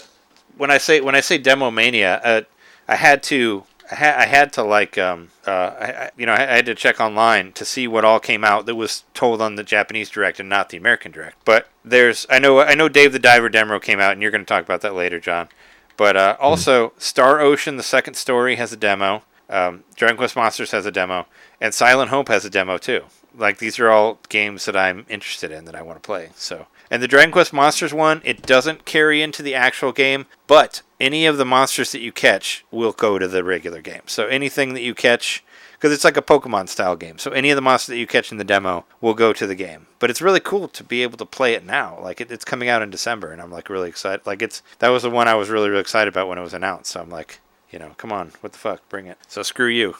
when 0.56 0.70
I 0.70 0.78
say 0.78 1.00
when 1.00 1.14
I 1.14 1.20
say 1.20 1.38
Demo 1.38 1.70
Mania, 1.70 2.20
uh 2.24 2.40
I 2.88 2.96
had 2.96 3.22
to 3.24 3.64
I 3.90 3.94
had, 3.94 4.16
I 4.16 4.26
had 4.26 4.52
to 4.54 4.62
like 4.62 4.98
um 4.98 5.28
uh 5.46 5.50
I, 5.50 6.10
you 6.16 6.26
know 6.26 6.32
I 6.32 6.40
had 6.40 6.66
to 6.66 6.74
check 6.74 7.00
online 7.00 7.52
to 7.52 7.64
see 7.64 7.86
what 7.86 8.04
all 8.04 8.20
came 8.20 8.44
out 8.44 8.66
that 8.66 8.74
was 8.74 9.04
told 9.14 9.40
on 9.40 9.54
the 9.54 9.62
Japanese 9.62 10.10
direct 10.10 10.40
and 10.40 10.48
not 10.48 10.70
the 10.70 10.76
American 10.76 11.12
direct. 11.12 11.44
But 11.44 11.68
there's 11.84 12.26
I 12.28 12.38
know 12.38 12.60
I 12.60 12.74
know 12.74 12.88
Dave 12.88 13.12
the 13.12 13.18
Diver 13.18 13.48
demo 13.48 13.78
came 13.78 14.00
out 14.00 14.12
and 14.12 14.22
you're 14.22 14.30
going 14.30 14.44
to 14.44 14.46
talk 14.46 14.64
about 14.64 14.80
that 14.80 14.94
later, 14.94 15.20
John. 15.20 15.48
But 15.96 16.16
uh, 16.16 16.36
also 16.38 16.92
Star 16.98 17.40
Ocean 17.40 17.76
the 17.76 17.82
second 17.82 18.14
story 18.14 18.56
has 18.56 18.72
a 18.72 18.76
demo. 18.76 19.22
Um, 19.48 19.84
Dragon 19.94 20.16
Quest 20.16 20.34
Monsters 20.34 20.72
has 20.72 20.86
a 20.86 20.90
demo, 20.90 21.26
and 21.60 21.72
Silent 21.72 22.10
Hope 22.10 22.28
has 22.28 22.44
a 22.44 22.50
demo 22.50 22.78
too. 22.78 23.04
Like 23.36 23.58
these 23.58 23.78
are 23.78 23.90
all 23.90 24.18
games 24.28 24.64
that 24.64 24.76
I'm 24.76 25.06
interested 25.08 25.52
in 25.52 25.66
that 25.66 25.76
I 25.76 25.82
want 25.82 26.02
to 26.02 26.06
play. 26.06 26.30
So, 26.34 26.66
and 26.90 27.02
the 27.02 27.08
Dragon 27.08 27.32
Quest 27.32 27.52
Monsters 27.52 27.92
one, 27.92 28.20
it 28.24 28.42
doesn't 28.42 28.84
carry 28.84 29.22
into 29.22 29.42
the 29.42 29.54
actual 29.54 29.92
game, 29.92 30.26
but 30.46 30.82
any 31.00 31.26
of 31.26 31.38
the 31.38 31.44
monsters 31.44 31.92
that 31.92 32.00
you 32.00 32.12
catch 32.12 32.64
will 32.70 32.92
go 32.92 33.18
to 33.18 33.28
the 33.28 33.44
regular 33.44 33.82
game. 33.82 34.02
So 34.06 34.26
anything 34.26 34.74
that 34.74 34.82
you 34.82 34.94
catch, 34.94 35.44
because 35.72 35.92
it's 35.92 36.04
like 36.04 36.16
a 36.16 36.22
Pokemon 36.22 36.68
style 36.68 36.96
game. 36.96 37.18
So 37.18 37.30
any 37.32 37.50
of 37.50 37.56
the 37.56 37.62
monsters 37.62 37.88
that 37.88 37.98
you 37.98 38.06
catch 38.06 38.32
in 38.32 38.38
the 38.38 38.44
demo 38.44 38.84
will 39.00 39.14
go 39.14 39.32
to 39.32 39.46
the 39.46 39.54
game. 39.54 39.86
But 39.98 40.10
it's 40.10 40.22
really 40.22 40.40
cool 40.40 40.68
to 40.68 40.84
be 40.84 41.02
able 41.02 41.18
to 41.18 41.26
play 41.26 41.54
it 41.54 41.64
now. 41.64 41.98
Like 42.00 42.20
it, 42.20 42.30
it's 42.30 42.44
coming 42.44 42.68
out 42.68 42.82
in 42.82 42.90
December, 42.90 43.32
and 43.32 43.42
I'm 43.42 43.50
like 43.50 43.68
really 43.68 43.88
excited. 43.88 44.26
Like 44.26 44.42
it's 44.42 44.62
that 44.78 44.88
was 44.88 45.02
the 45.02 45.10
one 45.10 45.28
I 45.28 45.34
was 45.34 45.50
really 45.50 45.68
really 45.68 45.80
excited 45.80 46.08
about 46.08 46.28
when 46.28 46.38
it 46.38 46.42
was 46.42 46.54
announced. 46.54 46.92
So 46.92 47.00
I'm 47.00 47.10
like, 47.10 47.40
you 47.70 47.78
know, 47.78 47.92
come 47.96 48.12
on, 48.12 48.32
what 48.40 48.52
the 48.52 48.58
fuck, 48.58 48.88
bring 48.88 49.06
it. 49.06 49.18
So 49.28 49.42
screw 49.42 49.68
you, 49.68 49.96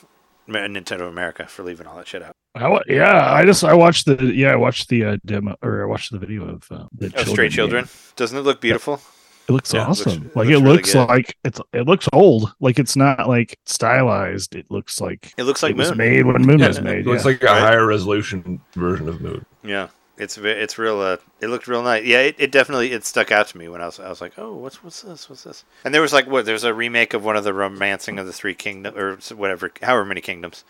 Nintendo 0.49 1.09
America, 1.09 1.47
for 1.47 1.63
leaving 1.63 1.87
all 1.87 1.97
that 1.97 2.09
shit 2.09 2.23
out. 2.23 2.33
I, 2.57 2.81
yeah, 2.89 3.33
I 3.33 3.45
just 3.45 3.63
I 3.65 3.75
watched 3.75 4.07
the 4.07 4.17
yeah 4.35 4.53
I 4.53 4.57
watched 4.57 4.89
the 4.89 5.05
uh, 5.05 5.17
demo 5.25 5.57
or 5.63 5.83
I 5.83 5.87
watched 5.87 6.11
the 6.13 6.19
video 6.19 6.49
of 6.49 6.67
uh, 6.71 6.87
the 6.97 7.13
Oh, 7.17 7.25
Stray 7.25 7.45
game. 7.47 7.51
Children. 7.53 7.89
Doesn't 8.17 8.37
it 8.39 8.43
look 8.43 8.61
beautiful? 8.61 9.01
It 9.49 9.53
looks 9.53 9.73
Yeah, 9.73 9.85
it 9.85 9.89
looks- 9.91 10.01
awesome. 10.07 10.27
it 10.27 10.37
like 10.37 10.49
looks 10.49 10.49
it 10.49 10.63
really 10.63 10.77
looks 10.77 10.93
good. 10.95 11.09
like 11.09 11.37
it's 11.45 11.61
it 11.73 11.87
looks 11.87 12.09
old. 12.13 12.53
Like 12.61 12.79
it's 12.79 12.97
not 12.97 13.29
like 13.29 13.59
stylized. 13.65 14.55
It 14.57 14.67
looks 14.71 15.01
like 15.01 15.33
It 15.37 15.45
looks 15.45 15.63
like 15.63 15.71
it 15.73 15.77
was 15.77 15.95
made 15.95 16.27
when 16.27 16.43
Moon 16.43 16.59
yeah, 16.59 16.69
was 16.69 16.81
made. 16.81 17.01
it 17.01 17.07
looks 17.07 17.25
yeah. 17.25 17.31
like 17.31 17.43
a 17.43 17.47
Right. 17.47 17.61
higher 17.61 17.87
resolution 17.87 18.61
version 18.75 19.09
of 19.09 19.21
Moon. 19.21 19.45
Yeah, 19.63 19.89
it's 20.19 20.37
it's 20.39 20.79
real. 20.79 20.99
Uh, 21.01 21.19
it 21.41 21.47
looked 21.49 21.69
real 21.69 21.83
nice. 21.83 22.05
Yeah, 22.05 22.21
it, 22.23 22.35
it 22.39 22.51
definitely 22.51 22.91
it 22.93 23.05
stuck 23.05 23.31
out 23.31 23.47
to 23.49 23.59
me 23.59 23.69
when 23.69 23.81
I 23.81 23.87
was 23.87 24.01
I 24.01 24.09
was 24.09 24.21
like, 24.21 24.33
oh, 24.39 24.55
what's 24.55 24.83
what's 24.83 25.03
this? 25.03 25.29
What's 25.31 25.45
this? 25.45 25.63
And 25.85 25.95
there 25.95 26.03
was 26.03 26.13
like 26.13 26.27
what? 26.27 26.45
There's 26.47 26.65
a 26.65 26.75
remake 26.75 27.15
of 27.15 27.25
one 27.25 27.37
of 27.37 27.45
the 27.45 27.53
Romancing 27.55 28.19
of 28.19 28.27
the 28.27 28.33
Three 28.33 28.55
Kingdoms 28.55 29.31
or 29.31 29.37
whatever, 29.37 29.71
however 29.83 30.05
many 30.05 30.21
kingdoms. 30.21 30.65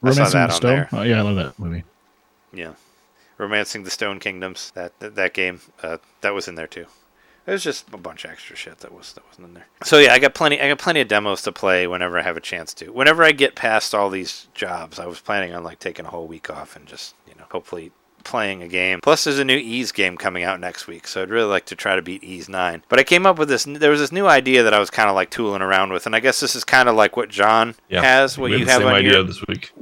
Romancing 0.00 0.38
the 0.38 0.44
on 0.44 0.50
Stone. 0.50 0.86
Oh 0.92 1.02
yeah, 1.02 1.18
I 1.18 1.22
love 1.22 1.36
that 1.36 1.58
movie. 1.58 1.84
Yeah, 2.52 2.72
Romancing 3.36 3.84
the 3.84 3.90
Stone 3.90 4.20
Kingdoms. 4.20 4.70
That 4.74 4.98
that, 5.00 5.14
that 5.16 5.34
game 5.34 5.60
uh, 5.82 5.98
that 6.20 6.34
was 6.34 6.48
in 6.48 6.54
there 6.54 6.66
too. 6.66 6.86
It 7.46 7.52
was 7.52 7.64
just 7.64 7.86
a 7.94 7.96
bunch 7.96 8.26
of 8.26 8.30
extra 8.30 8.54
shit 8.56 8.78
that 8.80 8.92
was 8.92 9.14
that 9.14 9.26
wasn't 9.26 9.48
in 9.48 9.54
there. 9.54 9.66
So 9.82 9.98
yeah, 9.98 10.12
I 10.12 10.18
got 10.18 10.34
plenty. 10.34 10.60
I 10.60 10.68
got 10.68 10.78
plenty 10.78 11.00
of 11.00 11.08
demos 11.08 11.42
to 11.42 11.52
play 11.52 11.86
whenever 11.86 12.18
I 12.18 12.22
have 12.22 12.36
a 12.36 12.42
chance 12.42 12.74
to. 12.74 12.92
Whenever 12.92 13.24
I 13.24 13.32
get 13.32 13.54
past 13.54 13.94
all 13.94 14.10
these 14.10 14.48
jobs, 14.54 14.98
I 14.98 15.06
was 15.06 15.20
planning 15.20 15.54
on 15.54 15.64
like 15.64 15.78
taking 15.78 16.04
a 16.04 16.10
whole 16.10 16.26
week 16.26 16.50
off 16.50 16.76
and 16.76 16.86
just 16.86 17.14
you 17.26 17.34
know 17.36 17.44
hopefully 17.50 17.90
playing 18.28 18.62
a 18.62 18.68
game. 18.68 19.00
Plus, 19.02 19.24
there's 19.24 19.38
a 19.38 19.44
new 19.44 19.56
Ys 19.56 19.90
game 19.92 20.16
coming 20.16 20.44
out 20.44 20.60
next 20.60 20.86
week, 20.86 21.08
so 21.08 21.22
I'd 21.22 21.30
really 21.30 21.48
like 21.48 21.64
to 21.66 21.74
try 21.74 21.96
to 21.96 22.02
beat 22.02 22.22
Ys 22.22 22.48
9. 22.48 22.84
But 22.88 22.98
I 22.98 23.02
came 23.04 23.26
up 23.26 23.38
with 23.38 23.48
this. 23.48 23.64
There 23.64 23.90
was 23.90 24.00
this 24.00 24.12
new 24.12 24.26
idea 24.26 24.62
that 24.62 24.74
I 24.74 24.78
was 24.78 24.90
kind 24.90 25.08
of 25.08 25.14
like 25.14 25.30
tooling 25.30 25.62
around 25.62 25.92
with, 25.92 26.06
and 26.06 26.14
I 26.14 26.20
guess 26.20 26.38
this 26.40 26.54
is 26.54 26.62
kind 26.64 26.88
of 26.88 26.94
like 26.94 27.16
what 27.16 27.28
John 27.28 27.74
Yeah, 27.88 28.02
has. 28.02 28.38
What 28.38 28.50
you 28.52 28.66
have 28.66 28.84
on 28.84 28.94
idea 28.94 29.12
your 29.14 29.22
this 29.24 29.42
week. 29.48 29.72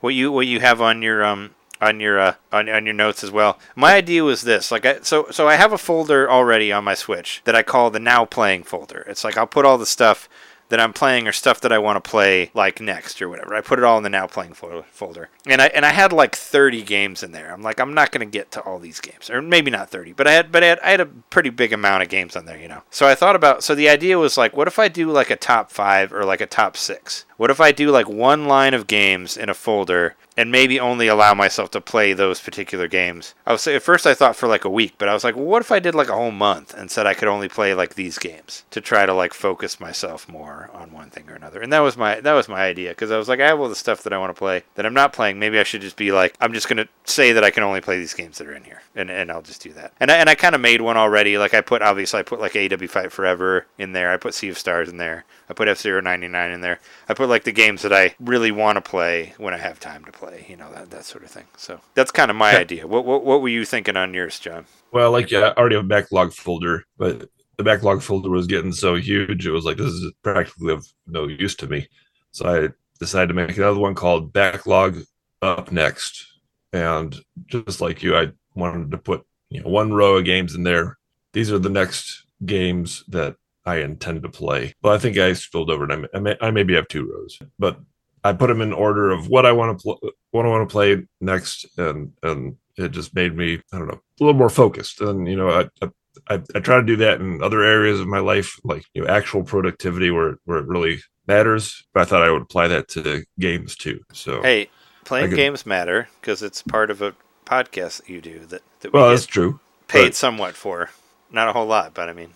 what 0.00 0.10
you 0.14 0.32
what 0.32 0.46
you 0.46 0.60
have 0.60 0.80
on 0.80 1.02
your 1.02 1.24
um 1.24 1.50
on 1.80 1.98
your 2.00 2.18
uh 2.20 2.34
on, 2.52 2.68
on 2.68 2.84
your 2.84 2.94
notes 2.94 3.22
as 3.24 3.30
well. 3.30 3.58
My 3.76 3.94
idea 3.94 4.22
was 4.24 4.42
this, 4.42 4.70
like 4.70 4.84
I 4.86 5.00
so 5.02 5.26
so 5.30 5.48
I 5.48 5.54
have 5.56 5.72
a 5.72 5.78
folder 5.78 6.30
already 6.30 6.72
on 6.72 6.84
my 6.84 6.94
Switch 6.94 7.40
that 7.44 7.54
I 7.54 7.62
call 7.62 7.90
the 7.90 8.00
now 8.00 8.24
playing 8.24 8.64
folder. 8.64 9.04
It's 9.08 9.24
like 9.24 9.36
I'll 9.36 9.46
put 9.46 9.64
all 9.64 9.78
the 9.78 9.86
stuff 9.86 10.28
that 10.70 10.80
I'm 10.80 10.92
playing 10.92 11.28
or 11.28 11.32
stuff 11.32 11.60
that 11.60 11.72
I 11.72 11.78
want 11.78 12.02
to 12.02 12.10
play 12.10 12.50
like 12.54 12.80
next 12.80 13.20
or 13.20 13.28
whatever. 13.28 13.54
I 13.54 13.60
put 13.60 13.78
it 13.78 13.84
all 13.84 13.98
in 13.98 14.02
the 14.02 14.08
now 14.08 14.26
playing 14.26 14.54
fo- 14.54 14.84
folder. 14.90 15.28
And 15.46 15.60
I 15.60 15.66
and 15.66 15.84
I 15.84 15.90
had 15.90 16.12
like 16.12 16.34
30 16.34 16.82
games 16.82 17.22
in 17.22 17.32
there. 17.32 17.52
I'm 17.52 17.62
like 17.62 17.78
I'm 17.78 17.92
not 17.92 18.10
going 18.10 18.26
to 18.26 18.38
get 18.38 18.50
to 18.52 18.60
all 18.62 18.78
these 18.78 19.00
games 19.00 19.28
or 19.28 19.42
maybe 19.42 19.70
not 19.70 19.90
30, 19.90 20.14
but 20.14 20.26
I 20.26 20.32
had 20.32 20.50
but 20.50 20.64
I 20.64 20.68
had, 20.68 20.80
I 20.80 20.90
had 20.90 21.00
a 21.00 21.06
pretty 21.06 21.50
big 21.50 21.72
amount 21.72 22.02
of 22.02 22.08
games 22.08 22.36
on 22.36 22.46
there, 22.46 22.58
you 22.58 22.68
know. 22.68 22.82
So 22.90 23.06
I 23.06 23.14
thought 23.14 23.36
about 23.36 23.62
so 23.62 23.74
the 23.74 23.88
idea 23.88 24.18
was 24.18 24.38
like 24.38 24.56
what 24.56 24.68
if 24.68 24.78
I 24.78 24.88
do 24.88 25.10
like 25.10 25.30
a 25.30 25.36
top 25.36 25.70
5 25.70 26.12
or 26.12 26.24
like 26.24 26.40
a 26.40 26.46
top 26.46 26.76
6? 26.76 27.24
What 27.40 27.48
if 27.48 27.58
I 27.58 27.72
do 27.72 27.90
like 27.90 28.06
one 28.06 28.44
line 28.48 28.74
of 28.74 28.86
games 28.86 29.38
in 29.38 29.48
a 29.48 29.54
folder 29.54 30.14
and 30.36 30.52
maybe 30.52 30.78
only 30.78 31.08
allow 31.08 31.32
myself 31.32 31.70
to 31.70 31.80
play 31.80 32.12
those 32.12 32.38
particular 32.38 32.86
games? 32.86 33.34
I 33.46 33.52
was 33.52 33.66
at 33.66 33.82
first 33.82 34.06
I 34.06 34.12
thought 34.12 34.36
for 34.36 34.46
like 34.46 34.66
a 34.66 34.68
week, 34.68 34.96
but 34.98 35.08
I 35.08 35.14
was 35.14 35.24
like, 35.24 35.36
well, 35.36 35.46
what 35.46 35.62
if 35.62 35.72
I 35.72 35.78
did 35.78 35.94
like 35.94 36.10
a 36.10 36.14
whole 36.14 36.32
month 36.32 36.74
and 36.74 36.90
said 36.90 37.06
I 37.06 37.14
could 37.14 37.28
only 37.28 37.48
play 37.48 37.72
like 37.72 37.94
these 37.94 38.18
games 38.18 38.64
to 38.72 38.82
try 38.82 39.06
to 39.06 39.14
like 39.14 39.32
focus 39.32 39.80
myself 39.80 40.28
more 40.28 40.68
on 40.74 40.92
one 40.92 41.08
thing 41.08 41.30
or 41.30 41.34
another? 41.34 41.62
And 41.62 41.72
that 41.72 41.80
was 41.80 41.96
my 41.96 42.20
that 42.20 42.34
was 42.34 42.46
my 42.46 42.60
idea 42.60 42.90
because 42.90 43.10
I 43.10 43.16
was 43.16 43.26
like, 43.26 43.40
I 43.40 43.46
have 43.46 43.58
all 43.58 43.70
the 43.70 43.74
stuff 43.74 44.02
that 44.02 44.12
I 44.12 44.18
want 44.18 44.34
to 44.36 44.38
play 44.38 44.64
that 44.74 44.84
I'm 44.84 44.92
not 44.92 45.14
playing. 45.14 45.38
Maybe 45.38 45.58
I 45.58 45.62
should 45.62 45.80
just 45.80 45.96
be 45.96 46.12
like, 46.12 46.36
I'm 46.42 46.52
just 46.52 46.68
gonna 46.68 46.88
say 47.04 47.32
that 47.32 47.42
I 47.42 47.50
can 47.50 47.62
only 47.62 47.80
play 47.80 47.96
these 47.96 48.12
games 48.12 48.36
that 48.36 48.48
are 48.48 48.54
in 48.54 48.64
here, 48.64 48.82
and, 48.94 49.10
and 49.10 49.32
I'll 49.32 49.40
just 49.40 49.62
do 49.62 49.72
that. 49.72 49.94
And 49.98 50.10
I, 50.10 50.16
and 50.16 50.28
I 50.28 50.34
kind 50.34 50.54
of 50.54 50.60
made 50.60 50.82
one 50.82 50.98
already. 50.98 51.38
Like 51.38 51.54
I 51.54 51.62
put 51.62 51.80
obviously 51.80 52.20
I 52.20 52.22
put 52.22 52.38
like 52.38 52.52
AEW 52.52 52.90
Fight 52.90 53.12
Forever 53.12 53.64
in 53.78 53.92
there. 53.92 54.12
I 54.12 54.18
put 54.18 54.34
Sea 54.34 54.50
of 54.50 54.58
Stars 54.58 54.90
in 54.90 54.98
there. 54.98 55.24
I 55.48 55.54
put 55.54 55.68
F 55.68 55.78
Zero 55.78 56.02
ninety 56.02 56.28
nine 56.28 56.50
in 56.50 56.60
there. 56.60 56.80
I 57.08 57.14
put 57.14 57.29
like 57.30 57.44
the 57.44 57.52
games 57.52 57.82
that 57.82 57.92
I 57.94 58.14
really 58.20 58.52
want 58.52 58.76
to 58.76 58.82
play 58.82 59.34
when 59.38 59.54
I 59.54 59.58
have 59.58 59.80
time 59.80 60.04
to 60.06 60.12
play. 60.12 60.46
You 60.48 60.56
know 60.58 60.72
that 60.74 60.90
that 60.90 61.06
sort 61.06 61.24
of 61.24 61.30
thing. 61.30 61.46
So 61.56 61.80
that's 61.94 62.10
kind 62.12 62.30
of 62.30 62.36
my 62.36 62.52
Yeah. 62.52 62.58
idea. 62.58 62.86
What, 62.86 63.04
what 63.06 63.24
what 63.24 63.42
were 63.42 63.48
you 63.48 63.64
thinking 63.64 63.96
on 63.96 64.14
yours, 64.14 64.38
John? 64.40 64.66
Well, 64.92 65.10
like 65.12 65.30
yeah, 65.30 65.40
I 65.56 65.60
already 65.60 65.76
have 65.76 65.84
a 65.84 65.88
backlog 65.88 66.32
folder, 66.32 66.84
but 66.98 67.28
the 67.56 67.64
backlog 67.64 68.02
folder 68.02 68.30
was 68.30 68.46
getting 68.46 68.72
so 68.72 68.96
huge, 68.96 69.46
it 69.46 69.50
was 69.52 69.64
like 69.64 69.76
this 69.76 69.88
is 69.92 70.12
practically 70.22 70.72
of 70.72 70.86
no 71.06 71.26
use 71.28 71.54
to 71.56 71.66
me. 71.68 71.88
So 72.32 72.46
I 72.64 72.68
decided 72.98 73.28
to 73.28 73.34
make 73.34 73.56
another 73.56 73.78
one 73.78 73.94
called 73.94 74.32
Backlog 74.32 74.98
Up 75.42 75.70
Next. 75.72 76.26
And 76.72 77.16
just 77.46 77.80
like 77.80 78.02
you, 78.02 78.16
I 78.16 78.32
wanted 78.54 78.90
to 78.92 78.98
put 78.98 79.24
you 79.50 79.62
know 79.62 79.68
one 79.68 79.92
row 79.92 80.16
of 80.16 80.24
games 80.24 80.54
in 80.54 80.62
there. 80.64 80.98
These 81.32 81.52
are 81.52 81.58
the 81.58 81.68
next 81.70 82.24
games 82.44 83.04
that 83.08 83.36
I 83.66 83.76
intend 83.76 84.22
to 84.22 84.28
play. 84.28 84.74
Well, 84.82 84.94
I 84.94 84.98
think 84.98 85.18
I 85.18 85.32
spilled 85.34 85.70
over, 85.70 85.84
and 85.84 86.06
I 86.14 86.18
may, 86.18 86.36
I, 86.40 86.50
maybe 86.50 86.74
have 86.74 86.88
two 86.88 87.10
rows, 87.10 87.38
but 87.58 87.78
I 88.24 88.32
put 88.32 88.48
them 88.48 88.60
in 88.60 88.72
order 88.72 89.10
of 89.10 89.28
what 89.28 89.46
I 89.46 89.52
want 89.52 89.78
to 89.78 89.82
pl- 89.82 90.10
what 90.30 90.46
I 90.46 90.48
want 90.48 90.68
to 90.68 90.72
play 90.72 91.06
next, 91.20 91.66
and 91.78 92.12
and 92.22 92.56
it 92.76 92.90
just 92.92 93.14
made 93.14 93.36
me 93.36 93.60
I 93.72 93.78
don't 93.78 93.88
know 93.88 94.00
a 94.20 94.24
little 94.24 94.38
more 94.38 94.50
focused. 94.50 95.00
And 95.00 95.26
you 95.28 95.36
know, 95.36 95.48
I, 95.50 95.68
I 95.84 95.90
I, 96.28 96.42
I 96.54 96.60
try 96.60 96.76
to 96.76 96.82
do 96.82 96.96
that 96.96 97.20
in 97.20 97.42
other 97.42 97.62
areas 97.62 98.00
of 98.00 98.06
my 98.06 98.18
life, 98.18 98.58
like 98.64 98.84
you 98.94 99.02
know, 99.02 99.08
actual 99.08 99.42
productivity 99.42 100.10
where 100.10 100.36
where 100.44 100.58
it 100.58 100.66
really 100.66 101.00
matters. 101.26 101.84
But 101.94 102.00
I 102.00 102.04
thought 102.04 102.22
I 102.22 102.30
would 102.30 102.42
apply 102.42 102.68
that 102.68 102.88
to 102.88 103.24
games 103.38 103.76
too. 103.76 104.00
So 104.12 104.42
Hey, 104.42 104.70
playing 105.04 105.30
could- 105.30 105.36
games 105.36 105.64
matter 105.66 106.08
because 106.20 106.42
it's 106.42 106.62
part 106.62 106.90
of 106.90 107.00
a 107.02 107.14
podcast 107.46 107.98
that 107.98 108.08
you 108.08 108.20
do 108.20 108.40
that, 108.46 108.62
that 108.80 108.92
we 108.92 108.98
well, 108.98 109.10
that's 109.10 109.26
true. 109.26 109.60
paid 109.88 110.06
but- 110.06 110.14
somewhat 110.14 110.54
for. 110.56 110.90
Not 111.32 111.48
a 111.48 111.52
whole 111.52 111.66
lot, 111.66 111.94
but 111.94 112.08
I 112.08 112.12
mean, 112.12 112.30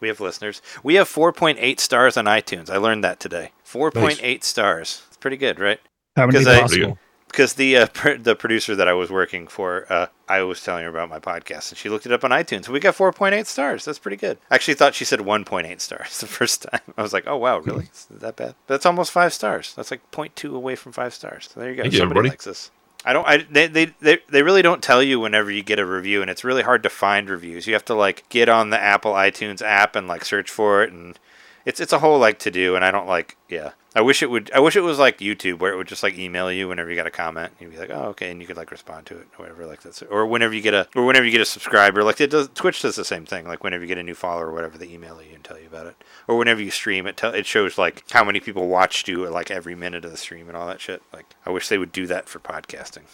we 0.00 0.08
have 0.08 0.20
listeners. 0.20 0.60
We 0.82 0.94
have 0.96 1.08
4.8 1.08 1.78
stars 1.80 2.16
on 2.16 2.24
iTunes. 2.24 2.70
I 2.70 2.76
learned 2.78 3.04
that 3.04 3.20
today. 3.20 3.52
4.8 3.66 4.42
stars. 4.44 5.02
It's 5.08 5.16
pretty 5.16 5.36
good, 5.36 5.58
right? 5.60 5.80
How 6.16 6.26
many 6.26 6.46
I- 6.46 6.60
possible? 6.60 6.98
Because 7.26 7.52
the 7.52 7.76
uh, 7.76 7.86
pr- 7.86 8.14
the 8.16 8.34
producer 8.34 8.74
that 8.74 8.88
I 8.88 8.92
was 8.92 9.08
working 9.08 9.46
for, 9.46 9.86
uh, 9.88 10.06
I 10.28 10.42
was 10.42 10.64
telling 10.64 10.82
her 10.82 10.90
about 10.90 11.08
my 11.08 11.20
podcast, 11.20 11.70
and 11.70 11.78
she 11.78 11.88
looked 11.88 12.04
it 12.04 12.10
up 12.10 12.24
on 12.24 12.32
iTunes. 12.32 12.68
We 12.68 12.80
got 12.80 12.96
4.8 12.96 13.46
stars. 13.46 13.84
That's 13.84 14.00
pretty 14.00 14.16
good. 14.16 14.38
I 14.50 14.56
actually 14.56 14.74
thought 14.74 14.96
she 14.96 15.04
said 15.04 15.20
1.8 15.20 15.80
stars 15.80 16.18
the 16.20 16.26
first 16.26 16.62
time. 16.62 16.80
I 16.98 17.02
was 17.02 17.12
like, 17.12 17.28
oh 17.28 17.36
wow, 17.36 17.58
really? 17.60 17.84
Is 17.84 18.08
that 18.10 18.34
bad? 18.34 18.56
That's 18.66 18.84
almost 18.84 19.12
five 19.12 19.32
stars. 19.32 19.74
That's 19.76 19.92
like 19.92 20.10
0.2 20.10 20.52
away 20.52 20.74
from 20.74 20.90
five 20.90 21.14
stars. 21.14 21.48
So 21.54 21.60
there 21.60 21.70
you 21.70 21.76
go. 21.76 21.82
Thank 21.82 21.94
Somebody 21.94 22.10
everybody. 22.18 22.28
likes 22.30 22.46
this. 22.46 22.72
I 23.04 23.12
don't. 23.12 23.26
I 23.26 23.38
they, 23.50 23.66
they 23.66 23.86
they 24.00 24.18
they 24.28 24.42
really 24.42 24.62
don't 24.62 24.82
tell 24.82 25.02
you 25.02 25.20
whenever 25.20 25.50
you 25.50 25.62
get 25.62 25.78
a 25.78 25.86
review, 25.86 26.20
and 26.20 26.30
it's 26.30 26.44
really 26.44 26.62
hard 26.62 26.82
to 26.82 26.90
find 26.90 27.30
reviews. 27.30 27.66
You 27.66 27.72
have 27.72 27.84
to 27.86 27.94
like 27.94 28.28
get 28.28 28.48
on 28.48 28.70
the 28.70 28.80
Apple 28.80 29.12
iTunes 29.12 29.62
app 29.62 29.96
and 29.96 30.06
like 30.06 30.24
search 30.24 30.50
for 30.50 30.82
it, 30.82 30.92
and 30.92 31.18
it's 31.64 31.80
it's 31.80 31.92
a 31.92 32.00
whole 32.00 32.18
like 32.18 32.38
to 32.40 32.50
do. 32.50 32.76
And 32.76 32.84
I 32.84 32.90
don't 32.90 33.06
like. 33.06 33.36
Yeah, 33.48 33.72
I 33.94 34.02
wish 34.02 34.22
it 34.22 34.30
would. 34.30 34.50
I 34.54 34.60
wish 34.60 34.76
it 34.76 34.82
was 34.82 34.98
like 34.98 35.18
YouTube 35.18 35.58
where 35.58 35.72
it 35.72 35.76
would 35.76 35.88
just 35.88 36.02
like 36.02 36.16
email 36.16 36.50
you 36.52 36.68
whenever 36.68 36.90
you 36.90 36.96
got 36.96 37.08
a 37.08 37.10
comment. 37.10 37.52
You'd 37.58 37.72
be 37.72 37.78
like, 37.78 37.90
oh 37.90 38.08
okay, 38.10 38.30
and 38.30 38.40
you 38.40 38.46
could 38.46 38.56
like 38.56 38.70
respond 38.70 39.06
to 39.06 39.18
it 39.18 39.26
or 39.36 39.44
whatever 39.44 39.66
like 39.66 39.82
that. 39.82 40.00
Or 40.10 40.26
whenever 40.26 40.54
you 40.54 40.60
get 40.60 40.74
a 40.74 40.86
or 40.94 41.04
whenever 41.04 41.26
you 41.26 41.32
get 41.32 41.40
a 41.40 41.46
subscriber, 41.46 42.04
like 42.04 42.20
it 42.20 42.30
does. 42.30 42.48
Twitch 42.54 42.82
does 42.82 42.96
the 42.96 43.04
same 43.04 43.26
thing. 43.26 43.46
Like 43.48 43.64
whenever 43.64 43.82
you 43.82 43.88
get 43.88 43.98
a 43.98 44.02
new 44.02 44.14
follower 44.14 44.48
or 44.48 44.52
whatever, 44.52 44.78
they 44.78 44.88
email 44.88 45.20
you 45.20 45.34
and 45.34 45.42
tell 45.42 45.58
you 45.58 45.66
about 45.66 45.86
it. 45.86 45.96
Or 46.28 46.36
whenever 46.36 46.62
you 46.62 46.70
stream, 46.70 47.06
it 47.06 47.16
tell 47.16 47.34
it 47.34 47.46
shows 47.46 47.78
like 47.78 48.04
how 48.10 48.24
many 48.24 48.38
people 48.38 48.68
watched 48.68 49.08
you 49.08 49.28
like 49.28 49.50
every 49.50 49.74
minute 49.74 50.04
of 50.04 50.12
the 50.12 50.16
stream 50.16 50.48
and 50.48 50.56
all 50.56 50.68
that 50.68 50.80
shit. 50.80 51.02
Like 51.12 51.26
I 51.44 51.50
wish 51.50 51.68
they 51.68 51.78
would 51.78 51.92
do 51.92 52.06
that 52.06 52.28
for 52.28 52.38
podcasting. 52.38 53.04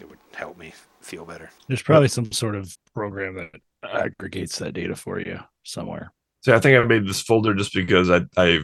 It 0.00 0.10
would 0.10 0.18
help 0.34 0.58
me 0.58 0.74
feel 1.00 1.24
better. 1.24 1.50
There's 1.68 1.82
probably 1.82 2.08
some 2.08 2.32
sort 2.32 2.56
of 2.56 2.76
program 2.92 3.36
that 3.36 3.60
aggregates 3.84 4.58
that 4.58 4.72
data 4.72 4.96
for 4.96 5.20
you 5.20 5.40
somewhere. 5.62 6.10
So 6.44 6.54
I 6.54 6.60
think 6.60 6.78
I 6.78 6.84
made 6.84 7.08
this 7.08 7.22
folder 7.22 7.54
just 7.54 7.72
because 7.72 8.10
I 8.10 8.20
I 8.36 8.60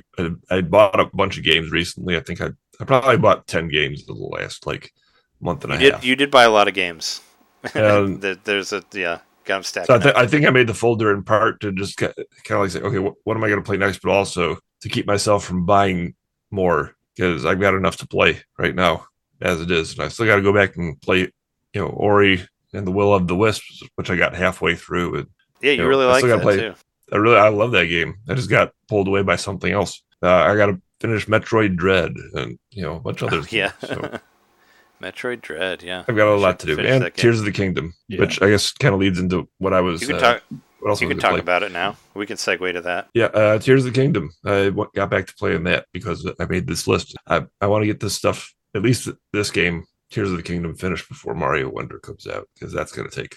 I, 0.51 0.61
bought 0.61 1.01
a 1.01 1.07
bunch 1.07 1.39
of 1.39 1.45
games 1.45 1.70
recently. 1.70 2.14
I 2.14 2.20
think 2.20 2.43
I 2.43 2.51
I 2.78 2.85
probably 2.85 3.16
bought 3.16 3.47
ten 3.47 3.68
games 3.68 4.05
in 4.07 4.14
the 4.14 4.22
last 4.22 4.66
like 4.66 4.93
month 5.41 5.64
and 5.64 5.72
You 5.72 5.78
a 5.78 5.81
did 5.81 5.93
half. 5.95 6.05
you 6.05 6.14
did 6.14 6.31
buy 6.31 6.45
a 6.45 6.51
lot 6.51 6.68
of 6.68 6.74
games. 6.74 7.22
Um, 7.74 8.20
There's 8.20 8.72
a 8.72 8.83
yeah, 8.93 9.18
got 9.45 9.57
them 9.57 9.62
stacked. 9.64 9.87
So 9.89 9.95
I, 9.95 9.99
th- 9.99 10.14
I 10.14 10.26
think 10.26 10.47
I 10.47 10.51
made 10.51 10.66
the 10.66 10.72
folder 10.74 11.12
in 11.12 11.22
part 11.22 11.61
to 11.61 11.72
just 11.72 11.99
kind 11.99 12.12
of 12.16 12.61
like 12.61 12.70
say, 12.70 12.81
okay, 12.81 12.99
what, 12.99 13.14
what 13.24 13.37
am 13.37 13.45
I 13.45 13.49
going 13.49 13.61
to 13.61 13.66
play 13.66 13.76
next? 13.76 14.01
But 14.03 14.12
also 14.12 14.57
to 14.81 14.89
keep 14.89 15.07
myself 15.07 15.45
from 15.45 15.66
buying 15.66 16.14
more 16.51 16.97
because 17.14 17.45
I've 17.45 17.61
got 17.61 17.74
enough 17.74 17.99
to 17.99 18.09
play 18.09 18.41
right 18.59 18.74
now 18.74 19.07
as 19.43 19.61
it 19.61 19.70
is, 19.70 19.93
and 19.93 20.03
I 20.03 20.09
still 20.09 20.24
got 20.24 20.37
to 20.37 20.43
go 20.43 20.55
back 20.55 20.76
and 20.76 20.99
play, 21.03 21.31
you 21.74 21.81
know, 21.83 21.89
Ori 21.89 22.47
and 22.72 22.87
the 22.87 22.93
Will 22.93 23.14
of 23.14 23.26
the 23.28 23.37
Wisps, 23.37 23.83
which 23.97 24.09
I 24.09 24.16
got 24.16 24.35
halfway 24.35 24.74
through. 24.74 25.16
And 25.16 25.26
yeah, 25.61 25.72
you 25.72 25.78
know, 25.78 25.87
really 25.87 26.07
like 26.07 26.24
that 26.24 26.41
play- 26.41 26.57
too. 26.57 26.74
I 27.12 27.16
really 27.16 27.36
I 27.36 27.48
love 27.48 27.72
that 27.72 27.86
game. 27.86 28.16
I 28.28 28.34
just 28.34 28.50
got 28.50 28.72
pulled 28.88 29.08
away 29.08 29.22
by 29.22 29.36
something 29.36 29.72
else. 29.72 30.02
Uh, 30.22 30.28
I 30.28 30.54
got 30.56 30.66
to 30.66 30.80
finish 31.00 31.26
Metroid 31.26 31.76
Dread 31.76 32.14
and 32.34 32.58
you 32.70 32.82
know 32.82 32.96
a 32.96 33.00
bunch 33.00 33.22
of 33.22 33.32
Oh, 33.32 33.36
others. 33.38 33.52
yeah. 33.52 33.72
so 33.80 34.18
Metroid 35.02 35.40
Dread, 35.40 35.82
yeah. 35.82 36.04
I've 36.06 36.16
got 36.16 36.28
a 36.28 36.36
lot 36.36 36.58
to 36.61 36.66
do, 36.66 36.76
finish 36.76 36.90
and. 36.90 37.14
Tears 37.14 37.38
of 37.38 37.46
the 37.46 37.52
Kingdom, 37.52 37.94
Yeah. 38.08 38.20
which 38.20 38.40
I 38.42 38.50
guess 38.50 38.72
kind 38.72 38.94
of 38.94 39.00
leads 39.00 39.18
into 39.18 39.48
what 39.58 39.72
I 39.72 39.80
was. 39.80 40.02
You 40.02 40.08
can 40.08 40.16
uh, 40.16 40.20
talk. 40.20 40.42
what 40.80 40.90
else 40.90 41.00
You 41.00 41.08
I 41.08 41.12
can 41.12 41.18
talk 41.20 41.30
play. 41.30 41.40
about 41.40 41.62
it 41.62 41.72
now. 41.72 41.96
We 42.14 42.26
can 42.26 42.36
segue 42.36 42.70
to 42.74 42.82
that. 42.82 43.08
Yeah, 43.14 43.26
uh, 43.26 43.58
Tears 43.58 43.86
of 43.86 43.94
the 43.94 43.98
Kingdom. 44.00 44.30
I 44.44 44.64
w- 44.66 44.90
got 44.94 45.08
back 45.08 45.26
to 45.28 45.34
playing 45.36 45.64
that 45.64 45.86
because 45.94 46.30
I 46.38 46.44
made 46.44 46.66
this 46.66 46.86
list. 46.86 47.16
I, 47.26 47.46
I 47.62 47.66
want 47.66 47.82
to 47.82 47.86
get 47.86 48.00
this 48.00 48.14
stuff, 48.14 48.52
at 48.74 48.82
least 48.82 49.08
this 49.32 49.50
game, 49.50 49.84
Tears 50.11 50.30
of 50.30 50.36
the 50.36 50.42
Kingdom, 50.42 50.74
finished 50.74 51.08
before 51.08 51.34
Mario 51.34 51.70
Wonder 51.70 51.98
comes 51.98 52.26
out 52.26 52.46
because 52.54 52.70
that's 52.74 52.92
going 52.92 53.08
to 53.08 53.14
take, 53.22 53.36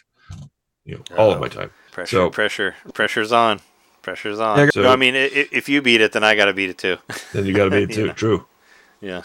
you 0.83 0.95
know, 0.97 1.03
all 1.17 1.31
of 1.31 1.39
my 1.39 1.47
time. 1.47 1.71
Pressure, 1.93 2.15
So- 2.17 2.29
pressure, 2.31 2.75
pressure's 2.93 3.31
on. 3.31 3.59
Pressure's 4.01 4.39
on. 4.39 4.57
Yeah, 4.57 4.65
so, 4.73 4.83
so- 4.83 4.89
I 4.91 4.95
mean, 4.95 5.15
i- 5.15 5.25
i- 5.33 5.47
if 5.51 5.69
you 5.69 5.81
beat 5.81 6.01
it, 6.01 6.11
then 6.11 6.23
I 6.23 6.35
got 6.35 6.45
to 6.45 6.53
beat 6.53 6.69
it 6.71 6.77
too. 6.77 6.97
Then 7.33 7.45
you 7.45 7.53
got 7.53 7.65
to 7.65 7.69
beat 7.69 7.91
it 7.91 7.93
too. 7.95 8.07
Yeah. 8.07 8.13
True. 8.13 8.45
yeah. 8.99 9.21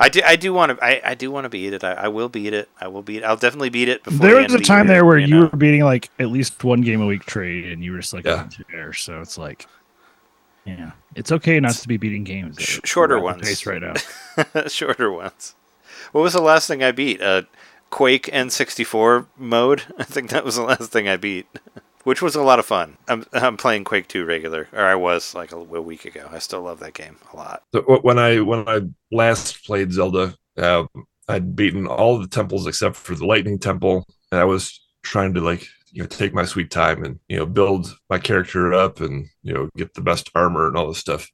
I 0.00 0.08
do. 0.10 0.20
I 0.26 0.36
do 0.36 0.52
want 0.52 0.76
to. 0.78 0.84
I, 0.84 1.00
I 1.12 1.14
do 1.14 1.30
want 1.30 1.44
to 1.44 1.48
beat 1.48 1.72
it. 1.72 1.82
I, 1.84 1.92
I 1.92 2.08
will 2.08 2.28
beat 2.28 2.52
it. 2.52 2.68
I 2.80 2.88
will 2.88 3.02
beat. 3.02 3.24
I'll 3.24 3.36
definitely 3.36 3.70
beat 3.70 3.88
it 3.88 4.02
before. 4.04 4.18
There 4.18 4.30
the 4.32 4.36
was 4.42 4.44
end 4.44 4.52
a 4.52 4.56
of 4.56 4.62
time 4.64 4.86
year, 4.86 4.94
there 4.96 5.04
where 5.06 5.16
you, 5.18 5.26
know? 5.28 5.40
were 5.50 5.56
beating 5.56 5.84
like 5.84 6.10
at 6.18 6.28
least 6.28 6.62
one 6.64 6.82
game 6.82 7.00
a 7.00 7.06
week 7.06 7.24
trade, 7.24 7.64
and 7.66 7.82
you 7.82 7.92
were 7.92 7.98
just 8.00 8.12
like 8.12 8.26
Yeah. 8.26 8.46
there. 8.70 8.92
So 8.92 9.20
it's 9.22 9.38
like, 9.38 9.66
yeah, 10.66 10.90
it's 11.14 11.32
okay 11.32 11.60
not 11.60 11.72
to 11.76 11.88
be 11.88 11.96
beating 11.96 12.24
games. 12.24 12.56
Sh- 12.60 12.80
shorter 12.84 13.18
ones. 13.18 13.42
pace 13.48 13.64
right 13.64 13.80
now. 13.80 13.94
shorter 14.68 15.10
ones. 15.10 15.54
What 16.12 16.20
was 16.22 16.32
the 16.34 16.42
last 16.42 16.66
thing 16.68 16.82
I 16.82 16.92
beat? 16.92 17.22
Uh, 17.22 17.42
Quake 17.88 18.24
N64 18.26 19.26
mode. 19.38 19.82
I 19.98 20.04
think 20.04 20.28
that 20.30 20.44
was 20.44 20.56
the 20.56 20.62
last 20.62 20.90
thing 20.92 21.08
I 21.08 21.16
beat, 21.16 21.46
which 22.06 22.22
was 22.22 22.36
a 22.36 22.42
lot 22.42 22.60
of 22.60 22.64
fun. 22.64 22.96
I'm 23.08 23.26
I'm 23.32 23.56
playing 23.56 23.82
Quake 23.82 24.06
2 24.06 24.24
regular, 24.24 24.68
or 24.72 24.84
I 24.84 24.94
was 24.94 25.34
like 25.34 25.50
a, 25.50 25.56
a 25.56 25.82
week 25.82 26.04
ago. 26.04 26.28
I 26.30 26.38
still 26.38 26.62
love 26.62 26.78
that 26.78 26.94
game 26.94 27.16
a 27.32 27.36
lot. 27.36 27.64
So 27.74 27.80
when 28.02 28.16
I 28.16 28.38
when 28.40 28.68
I 28.68 28.82
last 29.10 29.64
played 29.64 29.92
Zelda, 29.92 30.36
uh, 30.56 30.84
I'd 31.26 31.56
beaten 31.56 31.88
all 31.88 32.20
the 32.20 32.28
temples 32.28 32.68
except 32.68 32.94
for 32.94 33.16
the 33.16 33.26
Lightning 33.26 33.58
Temple, 33.58 34.06
and 34.30 34.40
I 34.40 34.44
was 34.44 34.80
trying 35.02 35.34
to 35.34 35.40
like 35.40 35.66
you 35.90 36.02
know 36.02 36.06
take 36.06 36.32
my 36.32 36.44
sweet 36.44 36.70
time 36.70 37.02
and 37.02 37.18
you 37.26 37.38
know 37.38 37.46
build 37.46 37.92
my 38.08 38.20
character 38.20 38.72
up 38.72 39.00
and 39.00 39.26
you 39.42 39.52
know 39.52 39.68
get 39.76 39.92
the 39.94 40.00
best 40.00 40.30
armor 40.32 40.68
and 40.68 40.76
all 40.76 40.86
this 40.86 40.98
stuff 40.98 41.28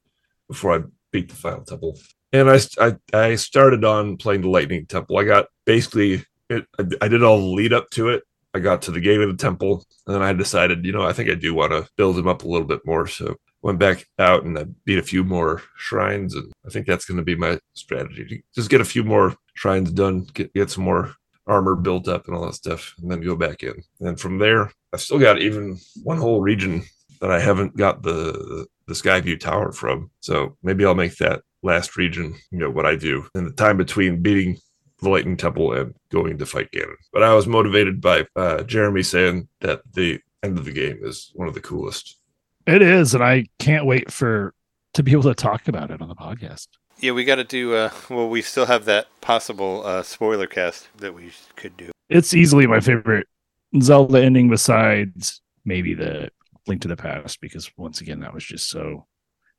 before 0.47 0.75
I 0.75 0.81
beat 1.11 1.29
the 1.29 1.35
final 1.35 1.63
temple. 1.63 1.99
And 2.31 2.49
I 2.49 2.57
I, 2.79 2.95
I 3.13 3.35
started 3.35 3.85
on 3.85 4.17
playing 4.17 4.41
the 4.41 4.49
lightning 4.49 4.87
temple. 4.87 5.19
I 5.19 5.23
got 5.23 5.45
basically 5.65 6.25
it. 6.49 6.65
I, 6.79 6.85
I 6.99 7.07
did 7.09 7.21
all 7.21 7.37
the 7.37 7.45
lead 7.45 7.73
up 7.73 7.91
to 7.91 8.09
it. 8.09 8.23
I 8.53 8.59
got 8.59 8.83
to 8.83 8.91
the 8.91 9.01
gate 9.01 9.19
of 9.19 9.29
the 9.29 9.41
temple, 9.41 9.83
and 10.05 10.15
then 10.15 10.21
I 10.21 10.33
decided, 10.33 10.85
you 10.85 10.91
know, 10.91 11.03
I 11.03 11.13
think 11.13 11.29
I 11.29 11.33
do 11.33 11.53
want 11.53 11.71
to 11.71 11.87
build 11.97 12.17
him 12.17 12.27
up 12.27 12.43
a 12.43 12.47
little 12.47 12.67
bit 12.67 12.81
more. 12.85 13.07
So 13.07 13.35
went 13.61 13.79
back 13.79 14.05
out 14.19 14.43
and 14.43 14.57
I 14.59 14.65
beat 14.85 14.99
a 14.99 15.03
few 15.03 15.23
more 15.23 15.63
shrines, 15.75 16.35
and 16.35 16.51
I 16.65 16.69
think 16.69 16.85
that's 16.85 17.05
going 17.05 17.17
to 17.17 17.23
be 17.23 17.35
my 17.35 17.59
strategy. 17.73 18.43
Just 18.53 18.69
get 18.69 18.81
a 18.81 18.85
few 18.85 19.03
more 19.03 19.35
shrines 19.55 19.91
done, 19.91 20.27
get 20.33 20.53
get 20.53 20.69
some 20.69 20.83
more 20.83 21.15
armor 21.47 21.75
built 21.75 22.07
up 22.07 22.27
and 22.27 22.35
all 22.35 22.45
that 22.45 22.53
stuff, 22.53 22.93
and 23.01 23.11
then 23.11 23.21
go 23.21 23.35
back 23.35 23.63
in. 23.63 23.83
And 23.99 24.19
from 24.19 24.37
there, 24.37 24.71
I've 24.93 25.01
still 25.01 25.19
got 25.19 25.41
even 25.41 25.79
one 26.03 26.17
whole 26.17 26.41
region 26.41 26.83
that 27.21 27.31
I 27.31 27.39
haven't 27.39 27.75
got 27.75 28.03
the 28.03 28.67
the 28.87 28.93
Skyview 28.93 29.39
Tower 29.39 29.71
from. 29.71 30.11
So 30.19 30.57
maybe 30.61 30.85
I'll 30.85 30.95
make 30.95 31.17
that 31.17 31.41
last 31.63 31.95
region, 31.97 32.35
you 32.51 32.59
know, 32.59 32.69
what 32.69 32.85
I 32.85 32.95
do 32.95 33.27
in 33.33 33.45
the 33.45 33.51
time 33.51 33.77
between 33.77 34.21
beating 34.21 34.57
the 35.03 35.09
Lightning 35.09 35.37
Temple 35.37 35.73
and 35.73 35.93
going 36.09 36.37
to 36.37 36.45
fight 36.45 36.71
Ganon. 36.71 36.95
But 37.11 37.23
I 37.23 37.33
was 37.33 37.47
motivated 37.47 38.01
by 38.01 38.25
uh, 38.35 38.63
Jeremy 38.63 39.03
saying 39.03 39.47
that 39.61 39.81
the 39.93 40.19
end 40.41 40.57
of 40.57 40.65
the 40.65 40.71
game 40.71 40.99
is 41.01 41.31
one 41.35 41.47
of 41.47 41.53
the 41.53 41.61
coolest. 41.61 42.17
It 42.65 42.81
is, 42.81 43.13
and 43.13 43.23
I 43.23 43.45
can't 43.59 43.85
wait 43.85 44.11
for 44.11 44.53
to 44.93 45.03
be 45.03 45.11
able 45.11 45.23
to 45.23 45.35
talk 45.35 45.67
about 45.67 45.91
it 45.91 46.01
on 46.01 46.07
the 46.07 46.15
podcast. 46.15 46.67
Yeah, 46.99 47.11
we 47.11 47.25
got 47.25 47.35
to 47.35 47.43
do. 47.43 47.73
Uh, 47.73 47.89
well, 48.09 48.29
we 48.29 48.41
still 48.41 48.65
have 48.65 48.85
that 48.85 49.07
possible 49.21 49.85
uh, 49.85 50.03
spoiler 50.03 50.47
cast 50.47 50.87
that 50.97 51.13
we 51.13 51.31
could 51.55 51.75
do. 51.75 51.91
It's 52.09 52.33
easily 52.33 52.67
my 52.67 52.79
favorite 52.79 53.27
Zelda 53.81 54.23
ending, 54.23 54.49
besides 54.49 55.41
maybe 55.65 55.93
the 55.93 56.29
Link 56.67 56.81
to 56.83 56.87
the 56.87 56.95
Past, 56.95 57.41
because 57.41 57.69
once 57.77 58.01
again, 58.01 58.21
that 58.21 58.33
was 58.33 58.43
just 58.43 58.69
so. 58.69 59.07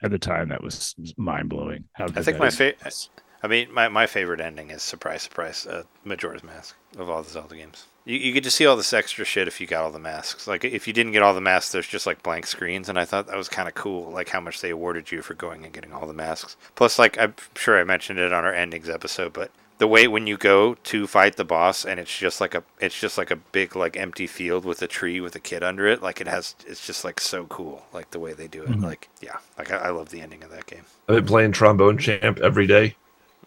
At 0.02 0.10
the 0.10 0.18
time, 0.18 0.50
that 0.50 0.62
was 0.62 0.94
mind 1.16 1.48
blowing. 1.48 1.84
How 1.94 2.06
I 2.06 2.22
think 2.22 2.38
my 2.38 2.48
is. 2.48 3.08
I 3.44 3.46
mean, 3.46 3.72
my, 3.74 3.88
my 3.88 4.06
favorite 4.06 4.40
ending 4.40 4.70
is 4.70 4.82
surprise, 4.82 5.20
surprise, 5.22 5.66
uh, 5.66 5.82
Majora's 6.02 6.42
Mask 6.42 6.74
of 6.96 7.10
all 7.10 7.22
the 7.22 7.28
Zelda 7.28 7.54
games. 7.56 7.84
You, 8.06 8.16
you 8.16 8.32
get 8.32 8.42
to 8.44 8.50
see 8.50 8.64
all 8.64 8.74
this 8.76 8.94
extra 8.94 9.24
shit 9.24 9.48
if 9.48 9.60
you 9.60 9.66
got 9.66 9.84
all 9.84 9.90
the 9.92 9.98
masks. 9.98 10.46
Like 10.46 10.64
if 10.64 10.86
you 10.86 10.94
didn't 10.94 11.12
get 11.12 11.22
all 11.22 11.34
the 11.34 11.42
masks, 11.42 11.70
there's 11.70 11.86
just 11.86 12.06
like 12.06 12.22
blank 12.22 12.46
screens, 12.46 12.88
and 12.88 12.98
I 12.98 13.04
thought 13.04 13.26
that 13.26 13.36
was 13.36 13.50
kind 13.50 13.68
of 13.68 13.74
cool. 13.74 14.10
Like 14.10 14.30
how 14.30 14.40
much 14.40 14.62
they 14.62 14.70
awarded 14.70 15.12
you 15.12 15.20
for 15.20 15.34
going 15.34 15.62
and 15.64 15.74
getting 15.74 15.92
all 15.92 16.06
the 16.06 16.14
masks. 16.14 16.56
Plus, 16.74 16.98
like 16.98 17.18
I'm 17.18 17.34
sure 17.54 17.78
I 17.78 17.84
mentioned 17.84 18.18
it 18.18 18.32
on 18.32 18.44
our 18.44 18.54
endings 18.54 18.88
episode, 18.88 19.34
but 19.34 19.50
the 19.76 19.88
way 19.88 20.08
when 20.08 20.26
you 20.26 20.36
go 20.38 20.74
to 20.84 21.06
fight 21.06 21.36
the 21.36 21.44
boss 21.44 21.84
and 21.84 21.98
it's 22.00 22.16
just 22.16 22.40
like 22.40 22.54
a 22.54 22.62
it's 22.80 22.98
just 22.98 23.18
like 23.18 23.30
a 23.30 23.36
big 23.36 23.74
like 23.76 23.96
empty 23.96 24.26
field 24.26 24.64
with 24.64 24.80
a 24.80 24.86
tree 24.86 25.20
with 25.20 25.34
a 25.34 25.40
kid 25.40 25.62
under 25.64 25.86
it 25.88 26.00
like 26.00 26.20
it 26.20 26.28
has 26.28 26.54
it's 26.64 26.86
just 26.86 27.04
like 27.04 27.18
so 27.20 27.44
cool 27.46 27.84
like 27.92 28.08
the 28.12 28.20
way 28.20 28.32
they 28.32 28.46
do 28.46 28.62
it 28.62 28.68
Mhm. 28.70 28.84
like 28.84 29.08
yeah 29.20 29.38
like 29.58 29.72
I, 29.72 29.76
I 29.78 29.90
love 29.90 30.10
the 30.10 30.20
ending 30.20 30.44
of 30.44 30.50
that 30.52 30.66
game 30.66 30.84
I've 31.08 31.16
been 31.16 31.26
playing 31.26 31.52
trombone 31.52 31.98
champ 31.98 32.38
every 32.38 32.68
day. 32.68 32.94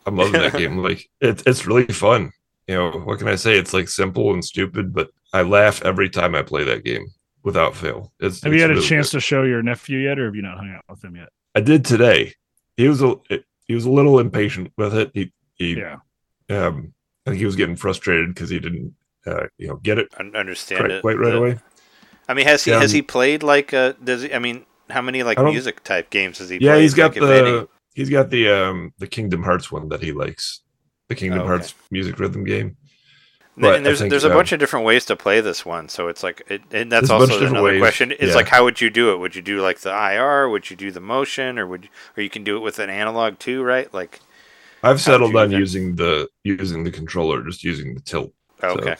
I'm 0.07 0.15
loving 0.15 0.41
that 0.41 0.53
game. 0.57 0.77
Like 0.77 1.07
it's 1.21 1.43
it's 1.45 1.67
really 1.67 1.85
fun. 1.87 2.31
You 2.67 2.75
know, 2.75 2.91
what 2.91 3.19
can 3.19 3.27
I 3.27 3.35
say? 3.35 3.57
It's 3.57 3.73
like 3.73 3.87
simple 3.89 4.33
and 4.33 4.43
stupid, 4.43 4.93
but 4.93 5.09
I 5.33 5.41
laugh 5.43 5.81
every 5.85 6.09
time 6.09 6.35
I 6.35 6.41
play 6.41 6.63
that 6.65 6.83
game 6.83 7.07
without 7.43 7.75
fail. 7.75 8.11
It's 8.19 8.41
Have 8.43 8.51
it's 8.53 8.61
you 8.61 8.67
had 8.67 8.77
a 8.77 8.81
chance 8.81 9.11
good. 9.11 9.17
to 9.17 9.21
show 9.21 9.43
your 9.43 9.61
nephew 9.61 9.99
yet, 9.99 10.19
or 10.19 10.25
have 10.25 10.35
you 10.35 10.41
not 10.41 10.57
hung 10.57 10.71
out 10.73 10.83
with 10.89 11.03
him 11.03 11.15
yet? 11.15 11.29
I 11.55 11.61
did 11.61 11.85
today. 11.85 12.33
He 12.75 12.87
was 12.87 13.01
a 13.03 13.15
he 13.67 13.75
was 13.75 13.85
a 13.85 13.91
little 13.91 14.19
impatient 14.19 14.71
with 14.77 14.95
it. 14.95 15.11
He 15.13 15.31
he 15.55 15.77
Yeah, 15.77 15.97
um 16.49 16.93
I 17.25 17.31
think 17.31 17.39
he 17.39 17.45
was 17.45 17.55
getting 17.55 17.75
frustrated 17.75 18.33
because 18.33 18.49
he 18.49 18.59
didn't 18.59 18.95
uh, 19.25 19.47
you 19.57 19.67
know 19.67 19.75
get 19.77 19.97
it 19.97 20.07
Un- 20.19 20.35
understand 20.35 20.79
quite, 20.81 20.91
it 20.91 21.01
quite 21.01 21.17
right 21.17 21.31
The- 21.31 21.37
away. 21.37 21.59
I 22.29 22.33
mean, 22.33 22.45
has 22.45 22.65
he 22.65 22.71
Yeah, 22.71 22.81
has 22.81 22.91
um, 22.91 22.95
he 22.95 23.01
played 23.01 23.43
like 23.43 23.73
uh 23.73 23.93
does 24.03 24.23
he? 24.23 24.33
I 24.33 24.39
mean, 24.39 24.65
how 24.89 25.01
many 25.01 25.23
like 25.23 25.39
music 25.41 25.83
type 25.83 26.09
games 26.09 26.39
has 26.39 26.49
he? 26.49 26.57
Yeah, 26.57 26.73
played? 26.73 26.81
he's 26.81 26.93
got 26.93 27.15
like, 27.15 27.17
if 27.17 27.23
any? 27.23 27.51
the 27.51 27.69
he's 27.97 28.09
got 28.09 28.29
the 28.29 28.47
um 28.49 28.93
the 28.99 29.07
Kingdom 29.07 29.43
Hearts 29.43 29.71
one 29.71 29.89
that 29.89 30.01
he 30.01 30.11
likes. 30.13 30.61
The 31.09 31.15
Kingdom 31.15 31.39
Oh, 31.39 31.43
okay. 31.43 31.49
Hearts 31.49 31.73
music 31.91 32.19
rhythm 32.19 32.43
game. 32.43 32.77
And 33.55 33.61
but 33.63 33.75
and 33.75 33.85
there's 33.85 33.99
think, 33.99 34.11
there's 34.11 34.23
a 34.23 34.29
uh, 34.31 34.35
bunch 34.35 34.51
of 34.51 34.59
different 34.59 34.85
ways 34.85 35.03
to 35.05 35.15
play 35.15 35.41
this 35.41 35.65
one, 35.65 35.89
so 35.89 36.07
it's 36.09 36.21
like 36.21 36.43
it, 36.47 36.61
and 36.71 36.91
that's 36.91 37.09
There's 37.09 37.09
a 37.09 37.25
bunch 37.25 37.31
of 37.31 37.41
also 37.41 37.47
another 37.47 37.63
ways, 37.63 37.81
question. 37.81 38.11
It's 38.11 38.21
yeah. 38.21 38.35
like 38.35 38.47
how 38.47 38.63
would 38.65 38.79
you 38.79 38.91
do 38.91 39.11
it? 39.13 39.17
Would 39.17 39.35
you 39.35 39.41
do 39.41 39.61
like 39.61 39.79
the 39.79 39.89
IR? 39.89 40.47
Would 40.49 40.69
you 40.69 40.75
do 40.75 40.91
the 40.91 40.99
motion, 40.99 41.57
or 41.57 41.65
would 41.65 41.85
you, 41.85 41.89
or 42.15 42.21
you 42.23 42.29
can 42.29 42.43
do 42.43 42.55
it 42.57 42.59
with 42.59 42.77
an 42.77 42.89
analog 42.91 43.39
too, 43.39 43.63
right? 43.63 43.91
Like 43.93 44.19
I've 44.83 45.01
settled 45.01 45.35
on 45.35 45.47
even- 45.49 45.59
using 45.59 45.95
the 45.95 46.29
using 46.43 46.83
the 46.83 46.91
controller, 46.91 47.43
just 47.43 47.63
using 47.63 47.95
the 47.95 48.01
tilt. 48.01 48.31
oh, 48.61 48.75
So- 48.75 48.81
okay, 48.81 48.95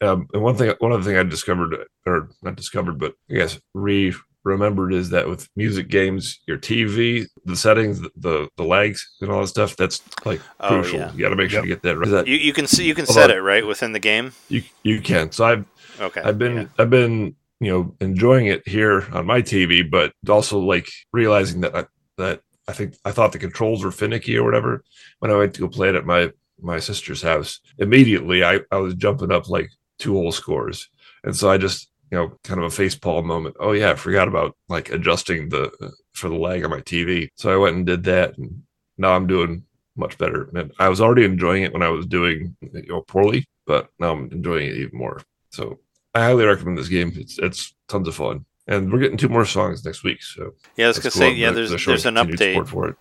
Um, 0.00 0.28
and 0.32 0.42
one 0.42 0.54
thing, 0.56 0.72
one 0.78 0.92
other 0.92 1.02
thing 1.02 1.16
I 1.16 1.24
discovered, 1.24 1.74
or 2.06 2.28
not 2.42 2.54
discovered, 2.54 2.98
but 3.00 3.14
I 3.28 3.34
guess 3.34 3.58
re 3.74 4.14
remembered 4.46 4.94
is 4.94 5.10
that 5.10 5.28
with 5.28 5.48
music 5.56 5.88
games, 5.88 6.40
your 6.46 6.56
TV, 6.56 7.26
the 7.44 7.56
settings, 7.56 8.00
the 8.00 8.48
the, 8.56 8.64
lags, 8.64 9.06
and 9.20 9.30
all 9.30 9.40
that 9.42 9.48
stuff, 9.48 9.76
that's 9.76 10.00
like 10.24 10.40
Oh, 10.60 10.68
crucial. 10.68 11.00
yeah. 11.00 11.12
You 11.12 11.20
got 11.20 11.28
to 11.30 11.36
make 11.36 11.50
sure 11.50 11.58
Yep. 11.58 11.64
you 11.66 11.74
get 11.74 11.82
that 11.82 11.98
right. 11.98 12.08
That 12.10 12.26
you 12.28 12.36
you 12.36 12.52
can 12.52 12.66
see 12.66 12.86
you 12.86 12.94
can 12.94 13.06
set 13.06 13.30
it 13.30 13.40
right 13.42 13.66
within 13.66 13.92
the 13.92 13.98
game. 14.00 14.32
you 14.48 14.62
you 14.82 15.00
can. 15.00 15.30
So 15.32 15.44
I've 15.44 15.64
Okay, 16.00 16.20
I've 16.22 16.38
been 16.38 16.56
yeah. 16.56 16.66
I've 16.78 16.90
been 16.90 17.34
you 17.60 17.70
know 17.72 17.94
enjoying 18.00 18.46
it 18.46 18.66
here 18.68 19.06
on 19.12 19.26
my 19.26 19.42
TV, 19.42 19.82
but 19.90 20.12
also 20.28 20.58
like 20.58 20.88
realizing 21.12 21.60
that 21.62 21.74
I, 21.74 21.84
that 22.18 22.40
I 22.68 22.72
think 22.72 22.94
I 23.04 23.12
thought 23.12 23.32
the 23.32 23.38
controls 23.38 23.82
were 23.84 23.90
finicky 23.92 24.36
or 24.36 24.44
whatever 24.44 24.82
when 25.20 25.30
I 25.30 25.36
went 25.36 25.54
to 25.54 25.60
go 25.60 25.68
play 25.68 25.88
it 25.88 25.94
at 25.94 26.04
my 26.06 26.30
my 26.60 26.78
sister's 26.80 27.22
house. 27.22 27.60
Immediately, 27.78 28.44
I 28.44 28.60
I 28.70 28.76
was 28.76 28.94
jumping 28.94 29.32
up 29.32 29.48
like 29.48 29.70
two 29.98 30.12
whole 30.14 30.32
scores, 30.32 30.88
and 31.24 31.34
so 31.34 31.50
I 31.50 31.56
just 31.58 31.88
you 32.10 32.18
know 32.18 32.32
kind 32.44 32.60
of 32.62 32.66
a 32.72 32.76
facepalm 32.82 33.24
moment. 33.24 33.56
Oh 33.60 33.72
yeah, 33.72 33.90
I 33.90 33.94
forgot 33.94 34.28
about 34.28 34.56
like 34.68 34.90
adjusting 34.90 35.48
the 35.48 35.70
for 36.12 36.28
the 36.28 36.36
lag 36.36 36.64
on 36.64 36.70
my 36.70 36.80
TV. 36.80 37.28
So 37.36 37.52
I 37.52 37.56
went 37.56 37.76
and 37.76 37.86
did 37.86 38.04
that, 38.04 38.36
and 38.38 38.62
now 38.98 39.14
I'm 39.14 39.26
doing 39.26 39.64
much 39.96 40.18
better. 40.18 40.48
And 40.54 40.72
I 40.78 40.88
was 40.88 41.00
already 41.00 41.24
enjoying 41.24 41.62
it 41.62 41.72
when 41.72 41.82
I 41.82 41.88
was 41.88 42.06
doing 42.06 42.56
you 42.60 42.86
know 42.88 43.02
poorly, 43.02 43.46
but 43.66 43.88
now 43.98 44.12
I'm 44.12 44.30
enjoying 44.32 44.68
it 44.68 44.76
even 44.76 44.98
more. 44.98 45.20
So 45.50 45.78
I 46.14 46.20
highly 46.20 46.44
recommend 46.44 46.78
this 46.78 46.88
game. 46.88 47.12
It's 47.16 47.38
it's 47.38 47.74
tons 47.88 48.08
of 48.08 48.14
fun, 48.14 48.44
and 48.66 48.92
we're 48.92 48.98
getting 49.00 49.16
two 49.18 49.28
more 49.28 49.44
songs 49.44 49.84
next 49.84 50.04
week. 50.04 50.22
So 50.22 50.52
Yeah, 50.76 50.86
I 50.86 50.88
was 50.88 50.96
that's 50.96 51.14
gonna 51.16 51.30
say 51.30 51.34
yeah. 51.36 51.50
The- 51.50 51.56
There's 51.56 51.70
the 51.70 51.76
there's 51.86 52.06
an 52.06 52.14
update. 52.16 52.66
for 52.68 52.88
it. 52.88 52.96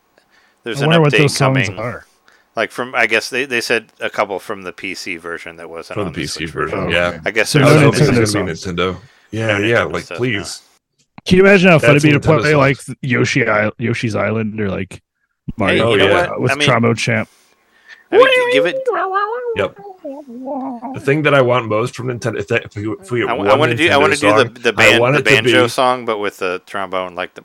There's 0.63 0.81
I 0.81 0.85
an 0.85 0.89
wonder 0.89 1.01
what 1.01 1.13
update 1.13 1.17
those 1.19 1.35
songs 1.37 1.67
coming. 1.67 1.79
are. 1.79 2.05
Like 2.55 2.71
from 2.71 2.95
I 2.95 3.05
guess 3.05 3.29
they, 3.29 3.45
they 3.45 3.59
said 3.61 3.91
a 3.99 4.09
couple 4.09 4.39
from 4.39 4.61
the 4.63 4.71
PC 4.71 5.19
version 5.19 5.57
that 5.57 5.69
wasn't 5.69 5.97
For 5.99 6.05
the 6.05 6.11
PC 6.11 6.29
Switch 6.29 6.51
version, 6.51 6.79
Oh, 6.79 6.87
yeah. 6.89 7.07
okay. 7.07 7.19
I 7.25 7.31
guess 7.31 7.51
there's 7.53 7.65
no 7.65 7.73
no 7.73 7.91
hoping 7.91 7.99
Nintendo 8.07 8.19
was 8.21 8.33
gonna 8.33 8.45
be 8.45 8.55
songs. 8.55 8.77
Nintendo. 8.77 8.97
Yeah, 9.31 9.47
No 9.47 9.57
yeah, 9.59 9.75
Nintendo 9.81 9.93
like 9.93 10.03
stuff, 10.05 10.17
please. 10.17 10.61
Can 11.25 11.37
you 11.37 11.43
imagine 11.43 11.69
how 11.71 11.79
fun 11.79 11.89
it'd 11.91 12.03
be 12.03 12.11
to 12.11 12.19
Nintendo 12.19 12.41
play 12.41 12.55
like. 12.55 12.77
Yoshi 13.01 13.43
Yoshi's 13.77 14.15
Island 14.15 14.59
or 14.61 14.69
like 14.69 14.93
Hey, 14.93 15.53
Mario 15.57 15.91
you 15.91 15.97
know 15.97 16.13
what? 16.13 16.41
with 16.41 16.51
I 16.51 16.55
mean- 16.55 16.67
Trombone 16.67 16.95
Champ? 16.95 17.29
I 18.11 18.17
mean, 18.17 18.53
give 18.53 18.65
it. 18.67 18.75
Yep. 19.57 19.75
The 20.93 21.01
thing 21.03 21.23
that 21.23 21.33
I 21.33 21.41
want 21.41 21.67
most 21.67 21.95
from 21.95 22.07
Nintendo, 22.07 22.37
if, 22.39 22.47
that, 22.49 22.65
if 22.65 22.75
we, 22.75 22.89
if 23.01 23.11
we 23.11 23.19
get 23.21 23.29
I, 23.29 23.33
one 23.33 23.59
want 23.59 23.71
to 23.71 23.75
do. 23.77 23.89
I 23.89 23.97
want 23.97 24.13
to 24.13 24.19
do 24.19 24.27
the 24.31 24.45
the 24.45 24.69
I 24.77 24.99
band 24.99 25.15
the 25.15 25.21
banjo 25.23 25.63
be- 25.63 25.69
song, 25.69 26.05
but 26.05 26.19
with 26.19 26.37
the 26.37 26.61
trombone, 26.65 27.15
like 27.15 27.33
the. 27.33 27.41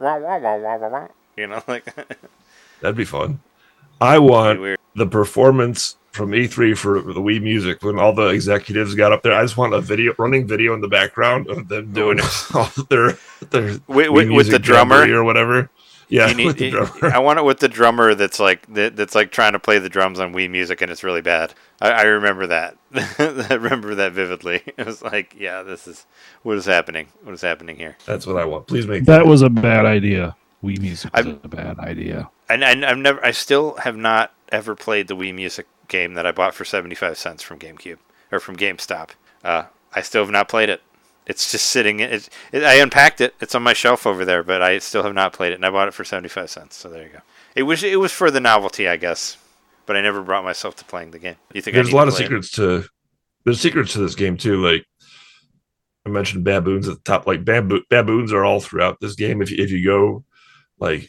Uh-huh. 0.00 1.08
You 1.36 1.46
know, 1.48 1.62
like 1.68 1.84
That'd 2.80 2.96
be 2.96 3.04
fun. 3.04 3.40
I 4.00 4.18
want 4.18 4.78
the 4.94 5.06
performance 5.06 5.96
from 6.12 6.30
E3 6.30 6.76
for 6.76 7.00
the 7.00 7.20
Wii 7.20 7.42
Music 7.42 7.82
when 7.82 7.98
all 7.98 8.12
the 8.12 8.28
executives 8.28 8.94
got 8.94 9.12
up 9.12 9.22
there. 9.22 9.32
I 9.32 9.42
just 9.42 9.56
want 9.56 9.74
a 9.74 9.80
video, 9.80 10.14
running 10.16 10.46
video 10.46 10.72
in 10.74 10.80
the 10.80 10.88
background 10.88 11.48
of 11.48 11.66
them 11.68 11.92
doing 11.92 12.18
oh. 12.22 12.50
all 12.54 12.84
their 12.88 13.18
their 13.50 13.78
With, 13.88 14.08
Wii 14.08 14.12
with, 14.12 14.30
with 14.30 14.50
the 14.50 14.58
drummer. 14.58 15.02
Or 15.12 15.24
whatever. 15.24 15.70
Yeah, 16.08 16.26
need- 16.32 16.46
with 16.46 16.58
the 16.58 16.70
drummer. 16.70 17.12
I 17.14 17.18
want 17.18 17.38
it 17.40 17.44
with 17.44 17.58
the 17.58 17.68
drummer 17.68 18.14
that's 18.14 18.38
like 18.38 18.72
that, 18.74 18.94
that's 18.94 19.14
like 19.14 19.32
trying 19.32 19.54
to 19.54 19.58
play 19.58 19.78
the 19.78 19.88
drums 19.88 20.20
on 20.20 20.32
Wii 20.32 20.50
Music 20.50 20.80
and 20.82 20.90
it's 20.90 21.02
really 21.02 21.22
bad. 21.22 21.54
I, 21.80 21.90
I 21.90 22.02
remember 22.02 22.46
that. 22.46 22.76
I 22.94 23.54
remember 23.54 23.94
that 23.96 24.12
vividly. 24.12 24.62
It 24.76 24.86
was 24.86 25.02
like, 25.02 25.34
yeah, 25.36 25.62
this 25.62 25.88
is 25.88 26.06
what 26.42 26.56
is 26.56 26.66
happening. 26.66 27.08
What 27.22 27.32
is 27.32 27.40
happening 27.42 27.76
here? 27.76 27.96
That's 28.06 28.26
what 28.26 28.36
I 28.36 28.44
want. 28.44 28.68
Please 28.68 28.86
make 28.86 29.04
That 29.06 29.26
was 29.26 29.42
a 29.42 29.50
bad 29.50 29.84
idea. 29.86 30.36
Wii 30.62 30.78
Music 30.80 31.12
was 31.12 31.26
I'm- 31.26 31.40
a 31.42 31.48
bad 31.48 31.78
idea. 31.80 32.30
And, 32.48 32.62
and 32.62 32.84
I've 32.84 32.98
never, 32.98 33.24
I 33.24 33.30
still 33.30 33.76
have 33.76 33.96
not 33.96 34.32
ever 34.50 34.74
played 34.74 35.08
the 35.08 35.16
Wii 35.16 35.34
Music 35.34 35.66
game 35.88 36.14
that 36.14 36.26
I 36.26 36.32
bought 36.32 36.54
for 36.54 36.64
seventy 36.64 36.94
five 36.94 37.16
cents 37.18 37.42
from 37.42 37.58
GameCube 37.58 37.98
or 38.30 38.40
from 38.40 38.56
GameStop. 38.56 39.10
Uh, 39.42 39.64
I 39.94 40.02
still 40.02 40.22
have 40.22 40.32
not 40.32 40.48
played 40.48 40.68
it. 40.68 40.82
It's 41.26 41.50
just 41.50 41.66
sitting. 41.68 42.00
It's, 42.00 42.28
it, 42.52 42.62
I 42.64 42.74
unpacked 42.74 43.20
it. 43.20 43.34
It's 43.40 43.54
on 43.54 43.62
my 43.62 43.72
shelf 43.72 44.06
over 44.06 44.24
there, 44.24 44.42
but 44.42 44.60
I 44.60 44.78
still 44.78 45.02
have 45.04 45.14
not 45.14 45.32
played 45.32 45.52
it, 45.52 45.56
and 45.56 45.64
I 45.64 45.70
bought 45.70 45.88
it 45.88 45.94
for 45.94 46.04
seventy 46.04 46.28
five 46.28 46.50
cents. 46.50 46.76
So 46.76 46.90
there 46.90 47.02
you 47.02 47.08
go. 47.08 47.20
It 47.54 47.62
was 47.62 47.82
it 47.82 47.98
was 47.98 48.12
for 48.12 48.30
the 48.30 48.40
novelty, 48.40 48.88
I 48.88 48.96
guess, 48.96 49.38
but 49.86 49.96
I 49.96 50.02
never 50.02 50.22
brought 50.22 50.44
myself 50.44 50.76
to 50.76 50.84
playing 50.84 51.12
the 51.12 51.18
game. 51.18 51.36
You 51.54 51.62
think 51.62 51.74
There's 51.74 51.90
a 51.92 51.96
lot 51.96 52.08
of 52.08 52.14
play 52.14 52.24
it? 52.24 52.26
secrets 52.26 52.50
to 52.52 52.84
there's 53.44 53.60
secrets 53.60 53.92
to 53.92 54.00
this 54.00 54.14
game 54.14 54.36
too. 54.36 54.62
Like 54.62 54.84
I 56.04 56.10
mentioned, 56.10 56.44
baboons 56.44 56.88
at 56.88 56.96
the 56.96 57.02
top. 57.02 57.26
Like 57.26 57.44
bamboo, 57.44 57.82
baboons 57.88 58.32
are 58.32 58.44
all 58.44 58.60
throughout 58.60 59.00
this 59.00 59.14
game. 59.14 59.40
If 59.40 59.50
you, 59.50 59.62
if 59.62 59.70
you 59.70 59.84
go 59.84 60.24
like 60.78 61.08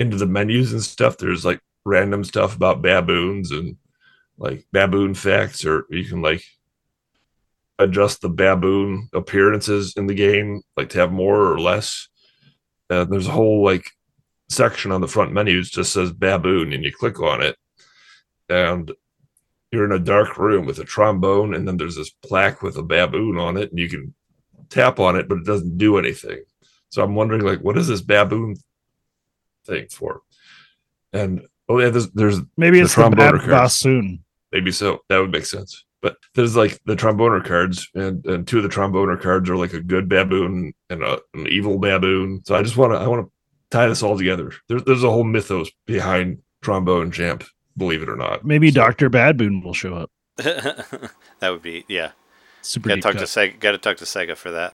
into 0.00 0.16
the 0.16 0.26
menus 0.26 0.72
and 0.72 0.82
stuff, 0.82 1.18
there's 1.18 1.44
like 1.44 1.60
random 1.84 2.24
stuff 2.24 2.56
about 2.56 2.82
baboons 2.82 3.52
and 3.52 3.76
like 4.38 4.66
baboon 4.72 5.14
facts, 5.14 5.64
or 5.64 5.84
you 5.90 6.04
can 6.04 6.22
like 6.22 6.42
adjust 7.78 8.22
the 8.22 8.28
baboon 8.28 9.08
appearances 9.12 9.94
in 9.96 10.06
the 10.06 10.14
game, 10.14 10.62
like 10.76 10.88
to 10.90 10.98
have 10.98 11.12
more 11.12 11.52
or 11.52 11.60
less. 11.60 12.08
Uh, 12.88 13.04
there's 13.04 13.28
a 13.28 13.32
whole 13.32 13.62
like 13.62 13.90
section 14.48 14.90
on 14.90 15.00
the 15.00 15.06
front 15.06 15.32
menus 15.32 15.70
just 15.70 15.92
says 15.92 16.12
baboon, 16.12 16.72
and 16.72 16.82
you 16.82 16.92
click 16.92 17.20
on 17.20 17.42
it, 17.42 17.56
and 18.48 18.90
you're 19.70 19.84
in 19.84 19.92
a 19.92 19.98
dark 19.98 20.38
room 20.38 20.66
with 20.66 20.78
a 20.78 20.84
trombone, 20.84 21.54
and 21.54 21.68
then 21.68 21.76
there's 21.76 21.96
this 21.96 22.10
plaque 22.10 22.62
with 22.62 22.76
a 22.76 22.82
baboon 22.82 23.38
on 23.38 23.56
it, 23.56 23.70
and 23.70 23.78
you 23.78 23.88
can 23.88 24.14
tap 24.70 24.98
on 24.98 25.16
it, 25.16 25.28
but 25.28 25.38
it 25.38 25.44
doesn't 25.44 25.76
do 25.76 25.98
anything. 25.98 26.42
So 26.88 27.04
I'm 27.04 27.14
wondering, 27.14 27.42
like, 27.42 27.60
what 27.60 27.78
is 27.78 27.86
this 27.86 28.00
baboon 28.00 28.56
thing 29.70 29.86
for? 29.90 30.20
And 31.12 31.46
oh 31.68 31.78
yeah, 31.80 31.90
there's, 31.90 32.10
there's 32.10 32.38
Maybe 32.56 32.78
The 32.78 32.84
it's 32.84 32.94
the 32.94 33.02
tromboner 33.02 33.16
bab- 33.16 33.30
cards. 33.40 33.46
bassoon. 33.48 34.24
maybe 34.52 34.70
so 34.72 35.00
that 35.08 35.18
would 35.18 35.30
make 35.32 35.46
sense. 35.46 35.84
But 36.02 36.16
there's 36.34 36.56
like 36.56 36.78
the 36.86 36.96
tromboner 36.96 37.44
cards, 37.44 37.88
and, 37.94 38.24
and 38.24 38.48
two 38.48 38.56
of 38.58 38.62
the 38.62 38.68
tromboner 38.70 39.20
cards 39.20 39.50
are 39.50 39.56
like 39.56 39.74
a 39.74 39.80
good 39.82 40.08
baboon 40.08 40.72
and 40.88 41.02
a, 41.02 41.20
an 41.34 41.46
evil 41.48 41.78
baboon. 41.78 42.42
So 42.46 42.54
I 42.54 42.62
just 42.62 42.76
want 42.76 42.92
to 42.94 42.98
I 42.98 43.06
want 43.06 43.26
to 43.26 43.32
tie 43.70 43.86
this 43.86 44.02
all 44.02 44.16
together. 44.16 44.52
There's 44.68 44.82
there's 44.84 45.04
a 45.04 45.10
whole 45.10 45.24
mythos 45.24 45.70
behind 45.86 46.38
trombone 46.62 47.10
champ, 47.10 47.44
believe 47.76 48.02
it 48.02 48.08
or 48.08 48.16
not. 48.16 48.44
Maybe 48.46 48.70
So- 48.70 48.76
Doctor 48.80 49.10
Badboon 49.10 49.62
will 49.62 49.74
show 49.74 49.94
up. 49.94 50.10
that 50.36 51.50
would 51.50 51.60
be 51.62 51.84
yeah. 51.88 52.12
Super 52.62 52.88
Got 52.90 52.94
to 52.94 53.00
deep 53.00 53.02
talk 53.04 53.16
to. 53.16 53.24
Sega. 53.24 53.60
Got 53.60 53.72
to 53.72 53.78
talk 53.78 53.96
to 53.98 54.04
Sega 54.06 54.36
for 54.36 54.50
that. 54.52 54.72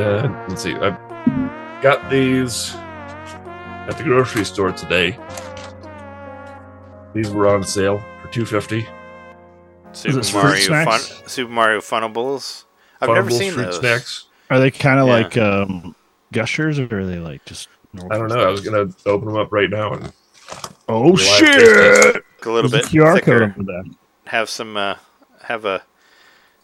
Uh, 0.00 0.46
let's 0.48 0.62
see. 0.62 0.74
I 0.74 0.90
got 1.82 2.08
these 2.10 2.72
at 2.74 3.96
the 3.96 4.02
grocery 4.04 4.44
store 4.44 4.72
today. 4.72 5.16
These 7.14 7.30
were 7.30 7.48
on 7.54 7.64
sale 7.64 8.02
for 8.22 8.28
two 8.32 8.46
fifty. 8.46 8.86
Super 9.92 10.22
Mario 10.32 10.84
Fun. 10.84 11.00
Super 11.26 11.50
Mario 11.50 11.80
Funables. 11.80 12.64
I've 13.00 13.08
never 13.10 13.30
seen 13.30 13.52
fruit 13.52 13.64
those. 13.66 13.78
snacks. 13.80 14.26
Are 14.50 14.60
they 14.60 14.70
kind 14.70 15.00
of 15.00 15.06
Yeah. 15.08 15.12
like 15.14 15.36
um, 15.36 15.96
gushers, 16.32 16.78
or 16.78 17.00
are 17.00 17.06
they 17.06 17.18
like 17.18 17.44
just? 17.44 17.68
normal 17.92 18.12
I 18.12 18.18
don't 18.18 18.28
know. 18.28 18.46
I 18.46 18.50
was 18.50 18.60
gonna 18.60 18.88
open 19.06 19.26
them 19.28 19.36
up 19.36 19.52
right 19.52 19.68
now 19.70 19.92
and 19.94 20.12
Oh 20.88 21.16
shit! 21.16 22.16
A 22.44 22.50
little 22.50 22.68
There's 22.70 22.88
bit 22.88 22.94
a 22.94 22.96
QR 22.96 23.14
thicker. 23.14 23.38
code 23.50 23.58
on 23.58 23.64
that. 23.66 23.94
Have 24.26 24.48
some. 24.48 24.76
Uh, 24.76 24.96
have 25.44 25.64
a. 25.64 25.82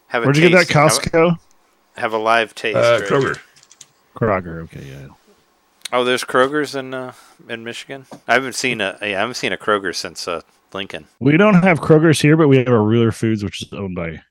Have 0.07 0.23
a 0.23 0.25
Where'd 0.25 0.37
you 0.37 0.49
get 0.49 0.55
that? 0.67 0.67
taste. 0.73 0.73
Have 1.13 1.13
a- 1.13 1.17
Costco? 1.35 1.39
Have, 1.97 2.13
a 2.13 2.17
live 2.17 2.55
taste. 2.55 2.77
uh, 2.77 2.99
right? 3.01 3.09
Kroger. 3.09 3.39
Kroger. 4.15 4.63
Okay, 4.63 4.85
yeah. 4.85 5.07
Oh, 5.91 6.03
there's 6.03 6.23
Kroger's 6.23 6.75
in 6.75 6.93
uh, 6.93 7.13
in 7.47 7.63
Michigan. 7.63 8.05
I 8.27 8.33
haven't 8.33 8.55
seen 8.55 8.81
a. 8.81 8.97
Yeah, 9.01 9.07
I 9.07 9.19
haven't 9.19 9.35
seen 9.35 9.53
a 9.53 9.57
Kroger 9.57 9.95
since 9.95 10.27
uh, 10.27 10.41
Lincoln. 10.73 11.07
We 11.19 11.37
don't 11.37 11.63
have 11.63 11.79
Kroger's 11.79 12.19
here, 12.19 12.35
but 12.35 12.47
we 12.47 12.57
have 12.57 12.67
a 12.67 12.79
Ruler 12.79 13.11
Foods, 13.11 13.43
which 13.43 13.61
is 13.61 13.71
owned 13.71 13.95
by 13.95 14.21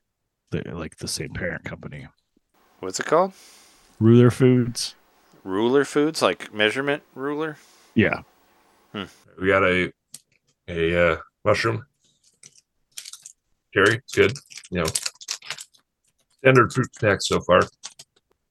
the 0.51 0.63
like 0.73 0.97
the 0.97 1.07
same 1.07 1.29
parent 1.29 1.63
company. 1.63 2.07
What's 2.79 2.99
it 2.99 3.07
called? 3.07 3.33
Ruler 3.99 4.29
Foods. 4.29 4.95
Ruler 5.43 5.85
Foods, 5.85 6.21
like 6.21 6.53
measurement 6.53 7.03
ruler. 7.15 7.57
Yeah. 7.95 8.21
We 8.93 9.47
got 9.47 9.63
a 9.63 9.91
a 10.67 11.13
uh, 11.13 11.17
mushroom. 11.45 11.85
Cherry, 13.73 13.95
it's 13.95 14.13
good. 14.13 14.33
You 14.69 14.81
know, 14.81 14.87
standard 16.47 16.71
fruit 16.73 16.95
snacks 16.95 17.27
so 17.27 17.41
far. 17.41 17.61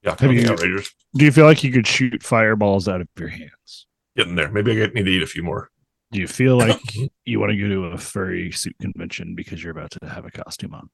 Yeah, 0.03 0.15
Have 0.19 0.33
you- 0.33 0.43
nothing 0.43 0.53
outrageous. 0.53 0.95
Do 1.15 1.25
you 1.25 1.33
feel 1.33 1.47
like 1.47 1.65
you 1.65 1.73
could 1.73 1.87
shoot 1.87 2.23
fireballs 2.23 2.89
out 2.89 3.01
of 3.01 3.09
your 3.19 3.29
hands? 3.29 3.87
Getting 4.17 4.35
there. 4.35 4.51
Maybe 4.51 4.73
I 4.73 4.75
get- 4.75 4.95
need 4.95 5.05
to 5.05 5.11
eat 5.11 5.23
a 5.23 5.27
few 5.27 5.43
more. 5.43 5.71
Do 6.13 6.21
you 6.21 6.29
feel 6.29 6.57
like 6.57 6.81
you 7.25 7.41
want 7.41 7.53
to 7.53 7.59
go 7.59 7.69
to 7.69 7.85
a 7.87 7.99
furry 7.99 8.53
suit 8.53 8.77
convention 8.81 9.35
because 9.35 9.63
you're 9.63 9.73
about 9.73 9.91
to 9.93 10.09
have 10.09 10.25
a 10.27 10.31
costume 10.31 10.75
on? 10.75 10.89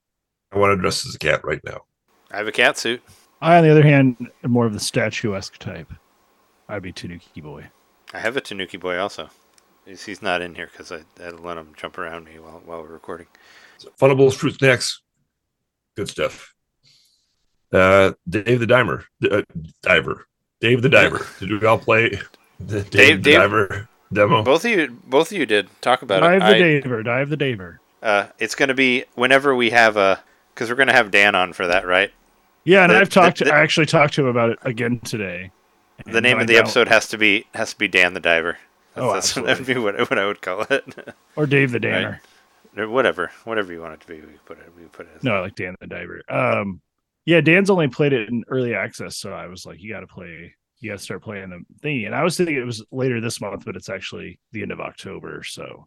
I 0.53 0.59
want 0.59 0.77
to 0.77 0.81
dress 0.81 1.07
as 1.07 1.15
a 1.15 1.19
cat 1.19 1.45
right 1.45 1.61
now. 1.65 1.81
I 2.31 2.37
have 2.39 2.47
a 2.47 2.53
cat 2.53 2.79
suit. 2.79 3.03
I, 3.41 3.57
on 3.59 3.65
the 3.65 3.71
other 3.71 3.83
hand, 3.83 4.31
am 4.45 4.53
more 4.53 4.67
of 4.67 4.73
the 4.73 4.81
statuesque 4.81 5.59
type. 5.59 5.93
I'd 6.69 6.83
be 6.83 6.93
Tanuki 6.93 7.41
Boy. 7.41 7.67
I 8.15 8.21
have 8.21 8.37
a 8.37 8.41
Tanuki 8.41 8.77
boy 8.77 8.99
also. 8.99 9.29
He's, 9.87 10.05
he's 10.05 10.23
not 10.23 10.43
in 10.43 10.55
here 10.55 10.69
because 10.71 10.93
I, 10.93 11.01
I 11.23 11.31
let 11.31 11.57
him 11.59 11.73
jump 11.77 11.99
around 11.99 12.27
me 12.27 12.39
while 12.39 12.63
while 12.65 12.83
we're 12.83 12.89
recording. 12.89 13.27
So, 13.79 13.89
Funables 13.99 14.35
fruit 14.35 14.55
snacks, 14.55 15.01
good 15.97 16.09
stuff. 16.09 16.55
Uh, 17.73 18.13
Dave 18.29 18.61
the 18.61 18.67
Dimer, 18.67 19.05
uh, 19.31 19.43
Diver, 19.83 20.27
Dave 20.61 20.83
the 20.83 20.89
Diver. 20.89 21.27
Did 21.41 21.51
we 21.61 21.67
all 21.67 21.79
play 21.79 22.11
the 22.61 22.83
Dave, 22.83 22.91
Dave- 22.91 23.23
the 23.23 23.31
Dave- 23.31 23.41
Diver 23.41 23.89
demo? 24.13 24.43
Both 24.43 24.65
of 24.67 24.71
you, 24.73 24.89
both 25.07 25.33
of 25.33 25.39
you 25.39 25.47
did 25.47 25.69
talk 25.81 26.03
about 26.03 26.19
it. 26.23 26.39
Dive 26.39 26.43
it. 26.55 26.59
the 26.59 26.81
diver 26.83 26.99
I- 26.99 27.03
Daver. 27.03 27.05
Dive 27.05 27.29
the 27.31 27.37
Daver. 27.37 27.79
uh, 28.03 28.27
it's 28.39 28.55
going 28.55 28.69
to 28.69 28.75
be 28.75 29.05
whenever 29.15 29.55
we 29.55 29.71
have 29.71 29.97
a 29.97 30.23
because 30.55 30.69
we're 30.69 30.77
going 30.77 30.89
to 30.89 30.93
have 30.95 31.11
Dan 31.11 31.35
on 31.35 31.53
for 31.55 31.67
that, 31.67 31.87
right? 31.87 32.13
Yeah, 32.65 32.83
and 32.85 32.93
The- 32.93 32.99
I've 32.99 33.09
talked. 33.09 33.39
the- 33.39 33.47
to, 33.47 33.55
I 33.55 33.61
actually 33.61 33.87
talked 33.87 34.15
to 34.15 34.23
him 34.23 34.27
about 34.29 34.51
it 34.51 34.59
again 34.63 35.01
today. 35.01 35.51
The 36.05 36.21
name 36.21 36.41
of 36.41 36.47
the 36.49 36.55
don't- 36.55 36.65
episode 36.65 36.89
has 36.89 37.09
to 37.09 37.19
be 37.19 37.47
has 37.55 37.73
to 37.73 37.79
be 37.79 37.89
Dan 37.89 38.13
the 38.15 38.21
Diver. 38.21 38.59
That's, 38.95 39.07
Oh, 39.07 39.15
that's, 39.15 39.33
that'd 39.35 39.67
be 39.67 39.77
what, 39.81 39.99
what 40.11 40.19
I 40.19 40.27
would 40.27 40.43
call 40.43 40.67
it. 40.69 40.85
or 41.37 41.47
Dave 41.47 41.71
the 41.73 41.81
Danner. 41.81 42.21
Or 42.77 42.89
whatever, 42.89 43.31
whatever 43.45 43.73
you 43.73 43.81
want 43.81 43.95
it 43.95 44.01
to 44.03 44.07
be, 44.07 44.21
we 44.21 44.33
put 44.45 44.59
it. 44.59 44.71
We 44.77 44.85
put 44.89 45.07
it. 45.07 45.13
As 45.17 45.23
No, 45.25 45.37
I 45.37 45.41
like 45.41 45.55
Dan 45.55 45.75
the 45.81 45.87
Diver. 45.87 46.21
Um, 46.29 46.81
yeah, 47.25 47.41
Dan's 47.41 47.71
only 47.71 47.89
played 47.89 48.13
it 48.13 48.29
in 48.29 48.45
early 48.49 48.75
access, 48.75 49.17
so 49.17 49.33
I 49.33 49.47
was 49.47 49.65
like, 49.65 49.81
you 49.81 49.93
got 49.93 50.01
to 50.01 50.07
play. 50.07 50.55
You 50.81 50.91
got 50.91 50.99
to 50.99 51.05
start 51.05 51.23
playing 51.23 51.51
the 51.51 51.63
thingy. 51.87 52.07
And 52.07 52.15
I 52.15 52.25
was 52.25 52.37
thinking 52.37 52.57
it 52.57 52.67
was 52.67 52.85
later 52.91 53.21
this 53.21 53.41
month, 53.41 53.65
but 53.65 53.77
it's 53.77 53.89
actually 53.89 54.41
the 54.51 54.63
end 54.63 54.73
of 54.73 54.81
October, 54.81 55.43
so 55.45 55.87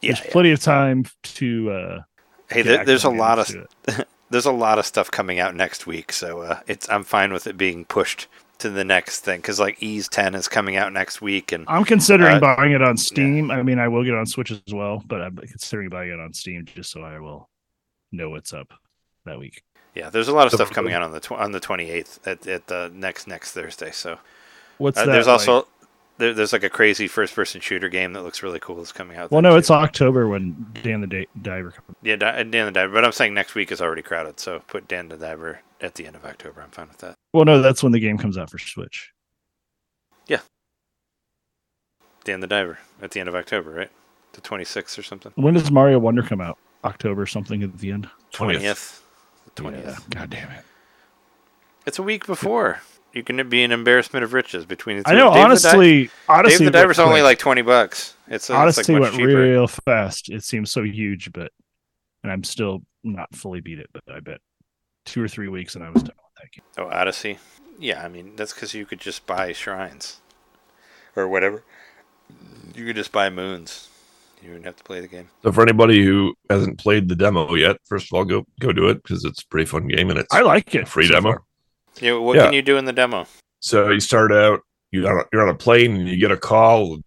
yeah, 0.00 0.12
there's 0.12 0.24
yeah. 0.24 0.32
plenty 0.32 0.50
of 0.52 0.60
time 0.60 1.04
to. 1.22 1.70
uh 1.70 2.00
Hey, 2.48 2.62
there, 2.62 2.84
there's 2.84 3.02
a 3.02 3.10
lot 3.10 3.40
of 3.40 3.52
there's 4.30 4.46
a 4.46 4.52
lot 4.52 4.78
of 4.78 4.86
stuff 4.86 5.10
coming 5.10 5.40
out 5.40 5.56
next 5.56 5.86
week, 5.86 6.12
so 6.12 6.42
uh, 6.42 6.60
it's 6.68 6.88
I'm 6.88 7.02
fine 7.02 7.32
with 7.32 7.48
it 7.48 7.56
being 7.56 7.84
pushed 7.84 8.28
to 8.58 8.70
the 8.70 8.84
next 8.84 9.20
thing 9.20 9.40
because 9.40 9.60
like 9.60 9.82
Ys 9.82 10.08
10 10.08 10.34
is 10.34 10.48
coming 10.48 10.76
out 10.76 10.92
next 10.92 11.20
week, 11.20 11.50
and 11.52 11.64
I'm 11.68 11.84
considering 11.84 12.36
Uh, 12.36 12.40
buying 12.40 12.72
it 12.72 12.82
on 12.82 12.96
Steam. 12.96 13.50
I 13.50 13.62
mean, 13.62 13.78
I 13.78 13.88
will 13.88 14.04
get 14.04 14.14
it 14.14 14.18
on 14.18 14.26
Switch 14.26 14.50
as 14.52 14.62
well, 14.72 15.02
but 15.06 15.20
I'm 15.20 15.36
considering 15.36 15.88
buying 15.88 16.10
it 16.10 16.20
on 16.20 16.32
Steam 16.32 16.64
just 16.64 16.90
so 16.92 17.02
I 17.02 17.18
will 17.18 17.50
know 18.12 18.30
what's 18.30 18.52
up 18.52 18.72
that 19.24 19.38
week. 19.38 19.62
Yeah, 19.96 20.10
there's 20.10 20.28
a 20.28 20.34
lot 20.34 20.46
of 20.46 20.52
stuff 20.52 20.70
coming 20.70 20.92
out 20.92 21.02
on 21.02 21.10
the 21.10 21.20
tw- 21.20 21.32
on 21.32 21.52
the 21.52 21.60
28th 21.60 22.26
at, 22.26 22.46
at 22.46 22.66
the 22.68 22.92
next 22.94 23.26
next 23.26 23.52
Thursday. 23.52 23.90
So 23.90 24.18
What's 24.78 24.98
uh, 24.98 25.06
that? 25.06 25.12
there's 25.12 25.26
like? 25.26 25.32
also 25.32 25.66
there, 26.18 26.32
there's 26.32 26.52
like 26.52 26.62
a 26.62 26.70
crazy 26.70 27.08
first 27.08 27.34
person 27.34 27.60
shooter 27.60 27.88
game 27.88 28.12
that 28.12 28.22
looks 28.22 28.42
really 28.42 28.60
cool. 28.60 28.80
Is 28.80 28.92
coming 28.92 29.16
out. 29.16 29.30
Well, 29.30 29.42
no, 29.42 29.50
too. 29.50 29.56
it's 29.56 29.70
October 29.70 30.28
when 30.28 30.66
Dan 30.82 31.00
the 31.00 31.06
da- 31.06 31.28
Diver 31.40 31.70
comes. 31.72 31.96
Yeah, 32.02 32.16
Di- 32.16 32.44
Dan 32.44 32.66
the 32.66 32.72
Diver. 32.72 32.92
But 32.92 33.04
I'm 33.04 33.12
saying 33.12 33.34
next 33.34 33.54
week 33.54 33.72
is 33.72 33.80
already 33.80 34.02
crowded, 34.02 34.38
so 34.38 34.60
put 34.68 34.86
Dan 34.86 35.08
the 35.08 35.16
Diver 35.16 35.60
at 35.80 35.94
the 35.94 36.06
end 36.06 36.14
of 36.14 36.24
October. 36.24 36.62
I'm 36.62 36.70
fine 36.70 36.88
with 36.88 36.98
that. 36.98 37.14
Well, 37.32 37.44
no, 37.44 37.60
that's 37.60 37.82
when 37.82 37.92
the 37.92 38.00
game 38.00 38.18
comes 38.18 38.38
out 38.38 38.50
for 38.50 38.58
Switch. 38.58 39.12
Yeah. 40.26 40.40
Dan 42.24 42.40
the 42.40 42.46
Diver 42.46 42.78
at 43.00 43.12
the 43.12 43.20
end 43.20 43.28
of 43.28 43.34
October, 43.34 43.70
right? 43.70 43.90
the 44.36 44.42
26th 44.42 44.98
or 44.98 45.02
something. 45.02 45.32
When 45.34 45.54
does 45.54 45.70
Mario 45.70 45.98
Wonder 45.98 46.22
come 46.22 46.40
out? 46.40 46.58
October 46.84 47.26
something 47.26 47.62
at 47.62 47.78
the 47.78 47.90
end. 47.90 48.08
20th. 48.32 48.60
The 48.60 48.66
20th. 49.56 49.84
Yeah. 49.84 49.96
God 50.10 50.30
damn 50.30 50.50
it. 50.50 50.64
It's 51.86 51.98
a 51.98 52.02
week 52.02 52.26
before. 52.26 52.80
You 53.12 53.22
can 53.22 53.48
be 53.48 53.62
an 53.64 53.72
embarrassment 53.72 54.24
of 54.24 54.34
riches 54.34 54.66
between 54.66 54.98
the 54.98 55.04
two. 55.04 55.10
I 55.10 55.14
know. 55.14 55.32
Dave 55.32 55.48
the 55.62 55.68
Di- 55.68 56.10
honestly, 56.28 56.58
Dave 56.58 56.58
the 56.58 56.64
it 56.64 56.66
went 56.66 56.72
Diver's 56.74 56.98
only 56.98 57.22
like 57.22 57.38
20 57.38 57.62
bucks. 57.62 58.14
It's, 58.28 58.50
uh, 58.50 58.54
it's 58.54 58.78
honestly 58.78 58.94
like 58.94 59.02
went 59.02 59.14
cheaper. 59.14 59.40
real 59.40 59.66
fast. 59.66 60.28
It 60.28 60.42
seems 60.44 60.70
so 60.70 60.82
huge, 60.82 61.32
but 61.32 61.50
and 62.22 62.30
I'm 62.30 62.44
still 62.44 62.82
not 63.04 63.34
fully 63.34 63.60
beat 63.60 63.78
it. 63.78 63.88
But 63.92 64.02
I 64.12 64.20
bet 64.20 64.40
two 65.06 65.22
or 65.22 65.28
three 65.28 65.48
weeks 65.48 65.76
and 65.76 65.84
I 65.84 65.90
was 65.90 66.02
done 66.02 66.16
with 66.16 66.34
that 66.42 66.52
game. 66.52 66.64
Oh, 66.76 66.90
Odyssey. 66.90 67.38
Yeah, 67.78 68.02
I 68.02 68.08
mean 68.08 68.32
that's 68.36 68.52
because 68.52 68.74
you 68.74 68.84
could 68.84 69.00
just 69.00 69.26
buy 69.26 69.52
shrines 69.52 70.20
or 71.14 71.28
whatever. 71.28 71.62
You 72.74 72.84
could 72.84 72.96
just 72.96 73.12
buy 73.12 73.30
moons. 73.30 73.88
You 74.42 74.50
wouldn't 74.50 74.66
have 74.66 74.76
to 74.76 74.84
play 74.84 75.00
the 75.00 75.08
game. 75.08 75.28
So 75.42 75.50
for 75.50 75.62
anybody 75.62 76.04
who 76.04 76.34
hasn't 76.50 76.78
played 76.78 77.08
the 77.08 77.16
demo 77.16 77.54
yet, 77.54 77.78
first 77.86 78.06
of 78.12 78.16
all, 78.16 78.24
go 78.24 78.44
go 78.60 78.72
do 78.72 78.88
it 78.88 79.02
because 79.02 79.24
it's 79.24 79.42
a 79.42 79.46
pretty 79.48 79.66
fun 79.66 79.88
game 79.88 80.10
and 80.10 80.18
it's 80.18 80.32
I 80.32 80.42
like 80.42 80.74
a 80.74 80.80
it. 80.80 80.88
free 80.88 81.06
so 81.08 81.14
demo. 81.14 81.30
far. 81.32 81.42
Yeah, 82.00 82.14
what 82.18 82.36
Yeah. 82.36 82.44
can 82.44 82.52
you 82.52 82.62
do 82.62 82.76
in 82.76 82.84
the 82.84 82.92
demo? 82.92 83.26
So 83.60 83.90
you 83.90 84.00
start 84.00 84.30
out, 84.32 84.60
you 84.92 85.06
on 85.08 85.18
a, 85.20 85.22
you're 85.32 85.42
on 85.42 85.48
a 85.48 85.54
plane 85.58 85.96
and 85.96 86.08
you 86.08 86.16
get 86.18 86.30
a 86.30 86.36
call, 86.36 86.98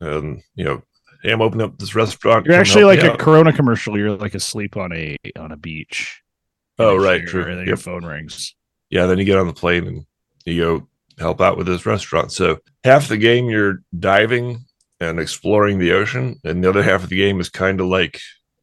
and 0.00 0.42
you 0.56 0.64
know, 0.64 0.82
hey, 1.22 1.30
I'm 1.32 1.40
opening 1.40 1.64
up 1.66 1.78
this 1.78 1.94
restaurant. 1.94 2.44
You're 2.46 2.56
actually 2.56 2.84
like 2.84 3.00
a 3.00 3.12
out." 3.12 3.18
Corona 3.18 3.52
commercial. 3.52 3.96
You're 3.96 4.16
like 4.16 4.34
asleep 4.34 4.76
on 4.76 4.92
a 4.92 5.16
on 5.38 5.52
a 5.52 5.56
beach. 5.56 6.20
oh 6.78 6.96
right, 6.96 7.20
chair, 7.20 7.26
true. 7.28 7.44
And 7.44 7.60
then 7.60 7.66
your 7.66 7.76
phone 7.76 8.04
rings. 8.04 8.54
Yeah, 8.90 9.06
then 9.06 9.18
you 9.18 9.24
get 9.24 9.38
on 9.38 9.46
the 9.46 9.52
plane 9.54 9.86
and 9.86 10.06
you 10.44 10.60
go 10.60 10.88
help 11.18 11.40
out 11.40 11.56
with 11.56 11.66
this 11.68 11.86
restaurant. 11.86 12.32
So 12.32 12.58
half 12.82 13.08
the 13.08 13.16
game 13.16 13.48
you're 13.48 13.82
diving 13.98 14.64
and 15.10 15.20
exploring 15.20 15.78
the 15.78 15.92
ocean, 15.92 16.40
and 16.44 16.62
the 16.64 16.68
other 16.68 16.82
half 16.82 17.02
of 17.04 17.08
the 17.10 17.16
game 17.16 17.40
is 17.40 17.48
kind 17.50 17.80
of 17.80 17.86
like 17.86 18.20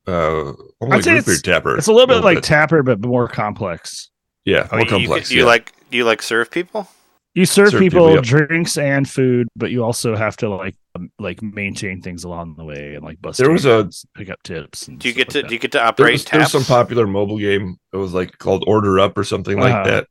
uh, 0.07 0.53
almost 0.79 1.03
say 1.05 1.15
like 1.15 1.17
root 1.19 1.25
beer 1.25 1.33
it's- 1.35 1.41
tapper. 1.41 1.77
It's 1.77 1.87
a 1.87 1.91
little 1.93 2.07
bit 2.07 2.23
like 2.23 2.41
Tapper, 2.41 2.83
but 2.83 2.99
more 3.01 3.27
complex. 3.27 4.09
yeah, 4.45 4.67
Oh, 4.71 4.77
more 4.77 4.79
you- 4.79 4.85
you, 4.85 4.89
complex. 5.07 5.29
do 5.29 5.35
you 5.35 5.41
yeah. 5.41 5.47
like 5.47 5.73
do 5.91 5.97
you 5.97 6.05
like 6.05 6.21
serve 6.21 6.49
people? 6.51 6.87
You 7.33 7.45
serve, 7.45 7.69
Serve 7.69 7.79
people, 7.79 8.07
people, 8.09 8.15
yep. 8.15 8.23
drinks 8.25 8.77
and 8.77 9.09
food, 9.09 9.47
but 9.55 9.71
you 9.71 9.85
also 9.85 10.17
have 10.17 10.35
to 10.37 10.49
like 10.49 10.75
um, 10.95 11.09
like 11.17 11.41
maintain 11.41 12.01
things 12.01 12.25
along 12.25 12.55
the 12.57 12.65
way 12.65 12.95
and 12.95 13.05
like 13.05 13.21
bust. 13.21 13.37
There 13.39 13.49
was 13.51 13.65
a- 13.65 13.89
pick 14.17 14.29
up 14.29 14.43
tips. 14.43 14.89
And 14.89 14.99
Do 14.99 15.07
you 15.07 15.13
get 15.13 15.29
to 15.29 15.39
like 15.39 15.47
do 15.47 15.53
you 15.55 15.59
get 15.59 15.71
to 15.71 15.77
there 15.77 15.87
operate 15.87 16.11
was, 16.13 16.25
there 16.25 16.39
was 16.41 16.51
some 16.51 16.65
popular 16.65 17.07
mobile 17.07 17.37
game. 17.39 17.77
It 17.93 17.97
was 17.97 18.13
like 18.13 18.37
called 18.37 18.65
Order 18.67 18.99
Up 18.99 19.17
or 19.17 19.23
something 19.23 19.57
like 19.57 19.73
Uh-huh. 19.73 19.83
that, 19.91 20.07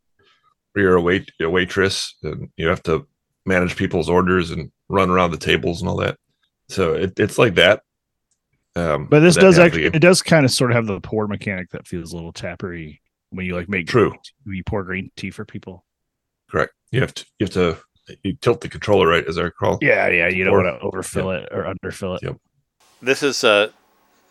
where 0.72 0.84
you're 0.86 0.96
a 0.96 1.00
wait 1.02 1.30
a 1.42 1.50
waitress 1.50 2.14
and 2.22 2.48
you 2.56 2.68
have 2.68 2.82
to 2.84 3.06
manage 3.50 3.76
people's 3.76 4.08
orders 4.08 4.50
and 4.50 4.70
run 4.88 5.10
around 5.10 5.32
the 5.32 5.36
tables 5.36 5.80
and 5.82 5.88
all 5.90 5.96
that. 5.96 6.16
So 6.68 6.94
it, 6.94 7.18
it's 7.18 7.36
like 7.36 7.56
that. 7.56 7.82
Um, 8.76 9.06
But 9.08 9.20
this 9.20 9.34
does 9.36 9.58
actually, 9.58 9.86
it 9.86 9.98
does 10.00 10.22
kind 10.22 10.44
of 10.44 10.50
sort 10.52 10.70
of 10.70 10.76
have 10.76 10.86
the 10.86 11.00
pour 11.00 11.26
mechanic 11.26 11.70
that 11.70 11.86
feels 11.88 12.12
a 12.12 12.16
little 12.16 12.32
tappery 12.32 13.00
when 13.30 13.44
you 13.44 13.54
like 13.56 13.68
make 13.68 13.86
True. 13.88 14.14
you 14.46 14.62
pour 14.64 14.84
green 14.84 15.10
tea 15.16 15.30
for 15.30 15.44
people. 15.44 15.84
correct. 16.50 16.72
You 16.92 17.00
have 17.00 17.12
to 17.14 17.24
you 17.38 17.44
have 17.46 17.52
to 17.54 17.78
you 18.24 18.34
tilt 18.34 18.60
the 18.60 18.68
controller 18.68 19.06
right 19.08 19.24
as 19.26 19.38
I 19.38 19.42
recall. 19.42 19.78
Yeah, 19.80 20.08
yeah. 20.08 20.28
You 20.28 20.42
don't 20.44 20.54
Or- 20.54 20.64
want 20.64 20.80
to 20.80 20.86
overfill 20.86 21.30
it 21.32 21.48
or 21.52 21.62
underfill 21.64 22.16
it. 22.16 22.22
Yep. 22.24 22.36
This 23.02 23.22
is 23.22 23.44
uh 23.44 23.70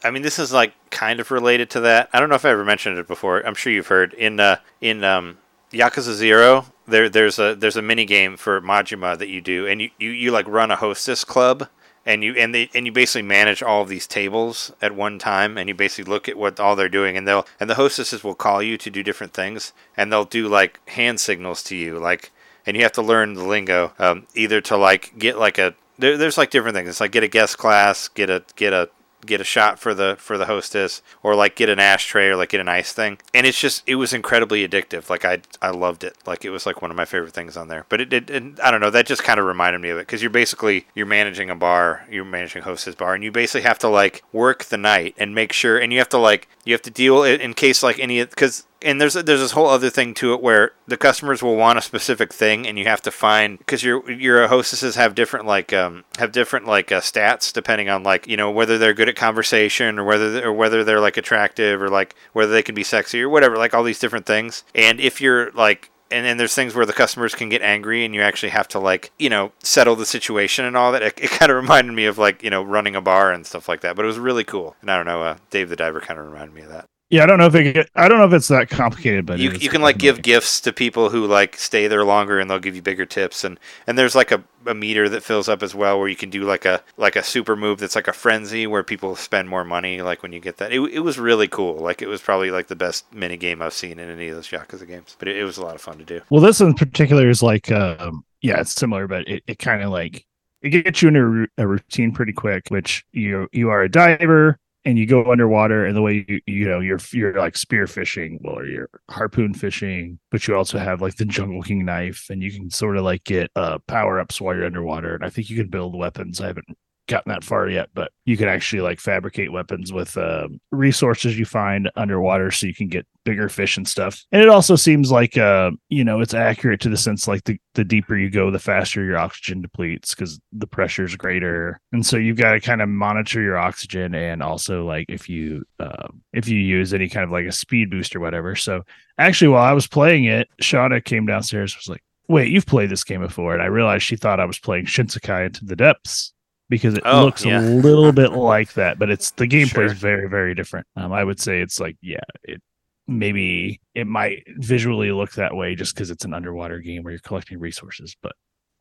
I 0.04 0.12
mean 0.12 0.22
this 0.24 0.40
is 0.40 0.52
like 0.54 0.74
kind 0.92 1.20
of 1.20 1.32
related 1.32 1.70
to 1.72 1.80
that. 1.82 2.10
I 2.14 2.20
don't 2.20 2.30
know 2.30 2.36
if 2.36 2.46
I 2.46 2.50
ever 2.52 2.66
mentioned 2.66 2.98
it 2.98 3.08
before. 3.08 3.46
I'm 3.46 3.56
sure 3.56 3.72
you've 3.72 3.88
heard 3.88 4.14
in 4.14 4.40
uh 4.40 4.58
in 4.82 5.04
um 5.04 5.38
Yakuza 5.72 6.14
0 6.14 6.66
there 6.88 7.10
there's 7.10 7.38
a 7.38 7.56
there's 7.56 7.76
a 7.76 7.82
mini 7.82 8.06
game 8.06 8.38
for 8.38 8.60
Majima 8.62 9.18
that 9.18 9.30
you 9.30 9.42
do 9.42 9.68
and 9.68 9.82
you, 9.82 9.90
you, 10.00 10.10
you 10.10 10.32
like 10.32 10.48
run 10.48 10.72
a 10.72 10.76
hostess 10.76 11.24
club 11.24 11.68
and 12.06 12.24
you 12.24 12.34
and 12.34 12.54
they 12.56 12.70
and 12.74 12.86
you 12.86 12.92
basically 12.92 13.22
manage 13.22 13.62
all 13.62 13.84
of 13.84 13.90
these 13.90 14.08
tables 14.08 14.72
at 14.82 14.96
one 14.96 15.20
time 15.20 15.58
and 15.58 15.70
you 15.70 15.76
basically 15.76 16.12
look 16.12 16.28
at 16.28 16.38
what 16.38 16.60
all 16.60 16.76
they're 16.76 16.90
doing 16.90 17.16
and 17.16 17.28
they'll 17.28 17.46
and 17.60 17.70
the 17.70 17.76
hostesses 17.76 18.24
will 18.24 18.36
call 18.36 18.64
you 18.64 18.78
to 18.78 18.90
do 18.90 19.04
different 19.04 19.34
things 19.34 19.74
and 19.96 20.12
they'll 20.12 20.26
do 20.26 20.48
like 20.48 20.80
hand 20.90 21.20
signals 21.20 21.62
to 21.62 21.76
you 21.76 22.00
like 22.00 22.32
and 22.66 22.76
you 22.76 22.84
have 22.84 22.92
to 22.92 23.02
learn 23.02 23.36
the 23.36 23.44
lingo 23.44 23.94
um, 24.00 24.26
either 24.34 24.62
to 24.62 24.76
like 24.76 25.14
get 25.18 25.38
like 25.38 25.58
a 25.58 25.76
there, 26.00 26.18
there's 26.18 26.38
like 26.38 26.50
different 26.50 26.76
things. 26.76 26.88
It's 26.88 27.02
like 27.02 27.12
get 27.12 27.24
a 27.24 27.28
guest 27.28 27.58
class 27.58 28.08
get 28.08 28.30
a 28.30 28.44
get 28.56 28.74
a 28.74 28.90
get 29.26 29.42
a 29.42 29.44
shot 29.44 29.80
for 29.80 29.94
the 29.94 30.16
for 30.18 30.38
the 30.38 30.46
hostess 30.46 31.02
or 31.24 31.36
like 31.36 31.56
get 31.56 31.70
an 31.70 31.80
ashtray 31.80 32.28
or 32.28 32.36
like 32.36 32.50
get 32.50 32.62
an 32.62 32.68
ice 32.68 32.94
thing. 32.94 33.18
And 33.34 33.46
it's 33.46 33.60
just 33.60 33.84
it 33.88 33.96
was 33.96 34.14
incredibly 34.14 34.68
addictive. 34.68 35.10
Like 35.10 35.26
i 35.26 35.40
i 35.62 35.70
loved 35.70 36.04
it. 36.04 36.16
Like 36.26 36.46
it 36.46 36.50
was 36.50 36.66
like 36.66 36.82
one 36.82 36.92
of 36.92 36.98
my 36.98 37.06
favorite 37.06 37.34
things 37.34 37.58
on 37.58 37.68
there. 37.68 37.86
But 37.90 38.02
it, 38.02 38.14
it 38.14 38.60
i 38.62 38.72
don't 38.72 38.82
know 38.82 38.90
that 38.90 39.06
just 39.06 39.24
kind 39.24 39.40
of 39.40 39.46
reminded 39.46 39.82
me 39.82 39.90
of 39.90 39.98
it. 39.98 40.08
Because 40.08 40.22
you're 40.22 40.30
basically 40.30 40.86
you're 40.96 41.06
managing 41.06 41.50
a 41.50 41.56
bar 41.56 42.06
you're 42.10 42.26
managing 42.26 42.62
a 42.62 42.66
hostess 42.66 42.96
bar 42.96 43.14
and 43.14 43.24
you 43.24 43.32
basically 43.32 43.62
have 43.62 43.80
to 43.80 43.88
like 43.88 44.24
work 44.32 44.66
the 44.66 44.78
night 44.78 45.16
and 45.18 45.36
make 45.36 45.54
sure 45.54 45.78
and 45.78 45.92
you 45.92 46.00
have 46.00 46.10
to 46.10 46.18
like 46.18 46.48
you 46.66 46.74
have 46.74 46.82
to 46.84 46.92
deal 46.92 47.24
in 47.24 47.54
case 47.54 47.84
like 47.84 48.00
any 48.00 48.24
because 48.24 48.66
and 48.82 49.00
there's 49.00 49.14
there's 49.14 49.40
this 49.40 49.52
whole 49.52 49.68
other 49.68 49.90
thing 49.90 50.14
to 50.14 50.34
it 50.34 50.42
where 50.42 50.72
the 50.88 50.98
customers 50.98 51.42
will 51.42 51.56
want 51.56 51.78
a 51.78 51.82
specific 51.82 52.34
thing 52.34 52.68
and 52.68 52.78
you 52.78 52.86
have 52.86 53.02
to 53.02 53.12
find 53.12 53.58
because 53.58 53.84
your 53.84 54.10
your 54.10 54.48
hostesses 54.48 54.96
have 54.96 55.16
different 55.16 55.46
like 55.46 55.74
um 55.74 56.04
have 56.18 56.32
different 56.32 56.66
like 56.66 56.92
uh, 56.92 57.02
stats 57.02 57.52
depending 57.52 57.90
on 57.90 58.04
like 58.04 58.28
you 58.28 58.38
know 58.38 58.50
whether 58.50 58.78
they're 58.78 58.94
good 58.94 59.10
at 59.10 59.16
conversation 59.16 60.00
or 60.00 60.04
whether 60.04 60.46
or 60.46 60.54
whether 60.54 60.84
they're 60.84 61.00
like 61.00 61.18
attractive 61.18 61.82
or 61.82 61.90
like 61.90 62.16
whether 62.34 62.52
they 62.52 62.64
can 62.64 62.76
be 62.76 62.84
sexy 62.84 63.22
or 63.22 63.30
whatever 63.30 63.58
like 63.58 63.74
all 63.74 63.84
these 63.84 64.00
different 64.00 64.26
things. 64.26 64.64
And 64.74 65.00
if 65.00 65.20
you're 65.20 65.52
like 65.52 65.92
and 66.12 66.26
then 66.26 66.38
there's 66.38 66.56
things 66.56 66.74
where 66.74 66.88
the 66.88 66.94
customers 66.94 67.36
can 67.36 67.50
get 67.50 67.62
angry 67.62 68.04
and 68.04 68.16
you 68.16 68.22
actually 68.22 68.50
have 68.50 68.68
to 68.70 68.80
like 68.80 69.12
you 69.20 69.30
know 69.30 69.52
settle 69.62 69.96
the 69.96 70.06
situation 70.06 70.66
and 70.66 70.78
all 70.78 70.92
that. 70.92 71.04
It, 71.04 71.20
it 71.22 71.30
kind 71.40 71.52
of 71.52 71.58
reminded 71.58 71.94
me 71.94 72.06
of 72.06 72.18
like 72.18 72.44
you 72.44 72.50
know 72.50 72.64
running 72.64 72.96
a 72.96 73.02
bar 73.02 73.32
and 73.32 73.46
stuff 73.46 73.68
like 73.68 73.82
that 73.82 73.96
but 73.96 74.06
it 74.06 74.08
was 74.08 74.20
really 74.20 74.44
cool. 74.44 74.76
And 74.82 74.90
i 74.90 74.96
don't 74.96 75.06
know 75.06 75.24
uh, 75.24 75.38
dave 75.50 75.70
the 75.70 75.76
diver 75.76 76.00
kind 76.00 76.20
of 76.20 76.26
reminded 76.26 76.54
me 76.54 76.62
of 76.62 76.70
that 76.70 76.86
Yeah, 77.10 77.24
I 77.24 77.26
don't 77.26 77.40
know 77.40 77.48
if 77.48 77.56
it. 77.56 77.90
I 77.96 78.08
don't 78.08 78.20
know 78.20 78.26
if 78.26 78.34
it's 78.34 78.50
that 78.50 78.70
complicated, 78.70 79.26
but 79.26 79.40
you, 79.40 79.52
you 79.52 79.70
can 79.70 79.82
like 79.82 79.98
give 79.98 80.22
gifts 80.22 80.62
to 80.62 80.72
people 80.72 81.10
who 81.10 81.26
like 81.26 81.56
stay 81.58 81.88
there 81.88 82.04
longer 82.06 82.40
and 82.40 82.50
they'll 82.50 82.60
give 82.60 82.76
you 82.76 82.82
bigger 82.82 83.06
tips 83.06 83.44
and 83.44 83.60
and 83.88 83.98
there's 83.98 84.16
like 84.16 84.32
a, 84.32 84.44
a 84.68 84.76
meter 84.76 85.10
that 85.10 85.24
fills 85.24 85.50
up 85.50 85.64
as 85.64 85.74
well 85.74 85.98
where 85.98 86.08
you 86.08 86.16
can 86.16 86.30
do 86.30 86.44
like 86.44 86.66
a 86.66 86.84
like 86.98 87.16
a 87.16 87.24
super 87.24 87.56
move 87.56 87.80
that's 87.80 87.96
like 87.96 88.08
a 88.08 88.14
frenzy 88.14 88.68
where 88.68 88.84
people 88.84 89.16
spend 89.16 89.50
more 89.50 89.64
money 89.66 90.02
like 90.02 90.22
when 90.22 90.34
you 90.34 90.40
get 90.40 90.58
that 90.58 90.72
it, 90.72 90.80
it 90.94 91.00
was 91.00 91.18
really 91.18 91.48
cool 91.48 91.76
like 91.78 92.02
it 92.02 92.08
was 92.08 92.22
probably 92.22 92.52
like 92.52 92.68
the 92.68 92.76
best 92.76 93.12
mini 93.14 93.38
game 93.38 93.62
i've 93.62 93.74
seen 93.74 93.98
in 94.00 94.10
any 94.10 94.28
of 94.28 94.36
those 94.36 94.48
yakuza 94.50 94.88
games 94.88 95.16
but 95.20 95.28
it, 95.28 95.38
it 95.38 95.44
was 95.44 95.58
a 95.58 95.64
lot 95.64 95.76
of 95.76 95.82
fun 95.82 95.98
to 95.98 96.06
do 96.06 96.22
Well, 96.30 96.42
this 96.42 96.60
one 96.60 96.70
in 96.70 96.76
particular 96.76 97.30
is 97.30 97.42
like, 97.42 97.72
um, 97.72 98.24
yeah, 98.42 98.60
it's 98.62 98.74
similar, 98.74 99.08
but 99.08 99.28
it, 99.28 99.44
it 99.48 99.60
kind 99.60 99.82
of 99.82 99.90
like 99.90 100.26
it 100.62 100.70
gets 100.70 101.02
you 101.02 101.08
into 101.08 101.48
a, 101.58 101.64
a 101.64 101.68
routine 101.68 102.12
pretty 102.12 102.34
quick. 102.34 102.68
Which 102.70 103.04
you 103.12 103.48
you 103.52 103.70
are 103.70 103.82
a 103.82 103.90
diver 103.90 104.60
and 104.90 105.00
you 105.00 105.06
go 105.06 105.32
underwater, 105.32 105.86
and 105.86 105.96
the 105.96 106.02
way 106.02 106.26
you 106.28 106.42
you 106.46 106.68
know 106.68 106.80
you're 106.80 107.00
you're 107.12 107.34
like 107.38 107.58
spear 107.58 107.88
fishing, 107.88 108.40
or 108.44 108.66
you're 108.66 108.90
harpoon 109.10 109.54
fishing, 109.54 110.20
but 110.32 110.48
you 110.48 110.56
also 110.56 110.78
have 110.80 111.02
like 111.02 111.16
the 111.18 111.26
jungle 111.26 111.62
king 111.64 111.86
knife, 111.86 112.28
and 112.30 112.44
you 112.44 112.52
can 112.52 112.70
sort 112.70 112.98
of 112.98 113.04
like 113.04 113.24
get 113.24 113.52
uh 113.56 113.80
power 113.88 114.20
ups 114.20 114.42
while 114.42 114.56
you're 114.56 114.66
underwater, 114.66 115.16
and 115.16 115.26
I 115.26 115.30
think 115.30 115.50
you 115.50 115.58
can 115.58 115.70
build 115.70 115.96
weapons. 115.96 116.42
I 116.42 116.48
haven't 116.48 116.68
gotten 117.10 117.30
that 117.32 117.44
far 117.44 117.68
yet, 117.68 117.90
but 117.94 118.12
you 118.24 118.38
can 118.38 118.48
actually 118.48 118.82
like 118.82 119.00
fabricate 119.00 119.52
weapons 119.52 119.92
with 119.92 120.16
um, 120.16 120.62
resources 120.72 121.38
you 121.38 121.46
find 121.46 121.92
underwater, 121.96 122.52
so 122.52 122.68
you 122.68 122.74
can 122.74 122.88
get 122.88 123.06
bigger 123.26 123.50
fish 123.50 123.76
and 123.76 123.88
stuff. 123.88 124.24
And 124.32 124.42
it 124.42 124.48
also 124.48 124.76
seems 124.76 125.12
like 125.12 125.38
uh, 125.38 125.72
you 125.90 126.04
know 126.04 126.22
it's 126.22 126.34
accurate 126.34 126.80
to 126.82 126.90
the 126.90 126.96
sense 126.96 127.28
like 127.28 127.44
the 127.44 127.60
the 127.74 127.84
deeper 127.84 128.16
you 128.16 128.30
go, 128.30 128.52
the 128.52 128.60
faster 128.60 129.04
your 129.04 129.18
oxygen 129.18 129.62
depletes 129.62 130.16
because 130.16 130.40
the 130.54 130.68
pressure 130.68 131.04
is 131.04 131.16
greater, 131.16 131.82
and 131.92 132.06
so 132.06 132.16
you've 132.16 132.38
got 132.38 132.54
to 132.54 132.62
kind 132.62 132.82
of 132.82 132.88
monitor 132.88 133.42
your 133.42 133.58
oxygen 133.58 134.16
and 134.16 134.42
also 134.42 134.86
like 134.86 135.08
if 135.10 135.28
you 135.28 135.66
uh, 135.80 136.08
if 136.32 136.48
you 136.48 136.58
use 136.58 136.94
any 136.94 137.10
kind 137.10 137.26
of 137.26 137.32
like 137.32 137.46
a 137.46 137.52
speed 137.52 137.90
boost 137.90 138.16
or 138.16 138.22
whatever. 138.22 138.56
So 138.56 138.84
actually, 139.18 139.50
while 139.50 139.64
I 139.64 139.74
was 139.74 139.88
playing 139.88 140.26
it, 140.26 140.48
Shauna 140.62 141.04
came 141.04 141.26
downstairs 141.26 141.76
was 141.76 141.90
like. 141.90 142.04
Wait, 142.28 142.52
you've 142.52 142.68
played 142.68 142.92
this 142.92 143.04
game 143.04 143.22
before, 143.22 143.56
and 143.56 143.64
I 143.64 143.66
realized 143.66 144.04
she 144.04 144.16
thought 144.16 144.40
I 144.40 144.46
was 144.46 144.60
playing 144.60 144.86
Shinsekai 144.86 145.48
Into 145.48 145.66
the 145.66 145.76
Depths 145.76 146.32
because 146.70 146.94
it 146.96 147.04
Oh, 147.06 147.26
looks 147.26 147.44
yeah. 147.44 147.60
a 147.60 147.64
little 147.64 148.12
bit 148.12 148.32
like 148.34 148.74
that, 148.74 149.00
but 149.00 149.10
it's 149.10 149.32
the 149.32 149.48
gameplay 149.48 149.70
Sure. 149.70 149.86
is 149.86 149.94
very, 149.94 150.30
very 150.30 150.54
different. 150.56 150.86
Um, 150.96 151.12
I 151.12 151.24
would 151.24 151.40
say 151.40 151.62
it's 151.62 151.80
like, 151.80 151.98
yeah, 152.02 152.20
it 152.44 152.62
maybe 153.08 153.82
it 153.96 154.06
might 154.06 154.44
visually 154.58 155.12
look 155.12 155.32
that 155.32 155.56
way 155.56 155.74
just 155.74 155.96
because 155.96 156.12
it's 156.12 156.26
an 156.26 156.34
underwater 156.34 156.80
game 156.80 157.02
where 157.04 157.12
you're 157.12 157.20
collecting 157.22 157.58
resources, 157.60 158.16
but 158.22 158.34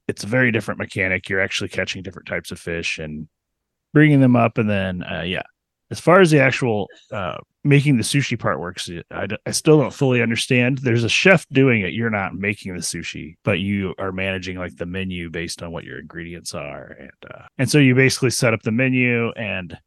it's 0.07 0.23
a 0.25 0.27
very 0.27 0.53
different 0.53 0.79
mechanic. 0.79 1.29
You're 1.29 1.41
actually 1.41 1.69
catching 1.71 2.03
different 2.03 2.29
types 2.29 2.51
of 2.51 2.59
fish 2.61 2.99
and 2.99 3.27
bringing 3.95 4.21
them 4.21 4.37
up, 4.37 4.59
and 4.59 4.69
then 4.69 5.03
uh, 5.03 5.23
yeah. 5.23 5.43
As 5.91 5.99
far 5.99 6.21
as 6.21 6.31
the 6.31 6.41
actual 6.41 6.87
uh, 7.11 7.39
making 7.69 7.99
the 7.99 8.03
sushi 8.03 8.39
part 8.39 8.59
works, 8.59 8.91
I 9.11 9.51
still 9.51 9.79
don't 9.79 9.93
fully 9.93 10.23
understand. 10.23 10.79
There's 10.79 11.05
a 11.05 11.09
chef 11.09 11.47
doing 11.53 11.83
it. 11.83 11.93
You're 11.93 12.11
not 12.11 12.35
making 12.35 12.75
the 12.75 12.81
sushi, 12.81 13.37
but 13.45 13.61
you 13.61 13.95
are 13.99 14.11
managing 14.11 14.57
like 14.59 14.77
the 14.77 14.87
menu 14.87 15.29
based 15.29 15.63
on 15.63 15.71
what 15.71 15.85
your 15.85 16.01
ingredients 16.01 16.55
are, 16.55 16.97
and 16.99 17.31
uh, 17.33 17.43
and 17.59 17.71
so 17.71 17.79
you 17.79 17.95
basically 17.95 18.31
set 18.31 18.55
up 18.55 18.63
the 18.63 18.73
menu. 18.73 19.31
And 19.33 19.79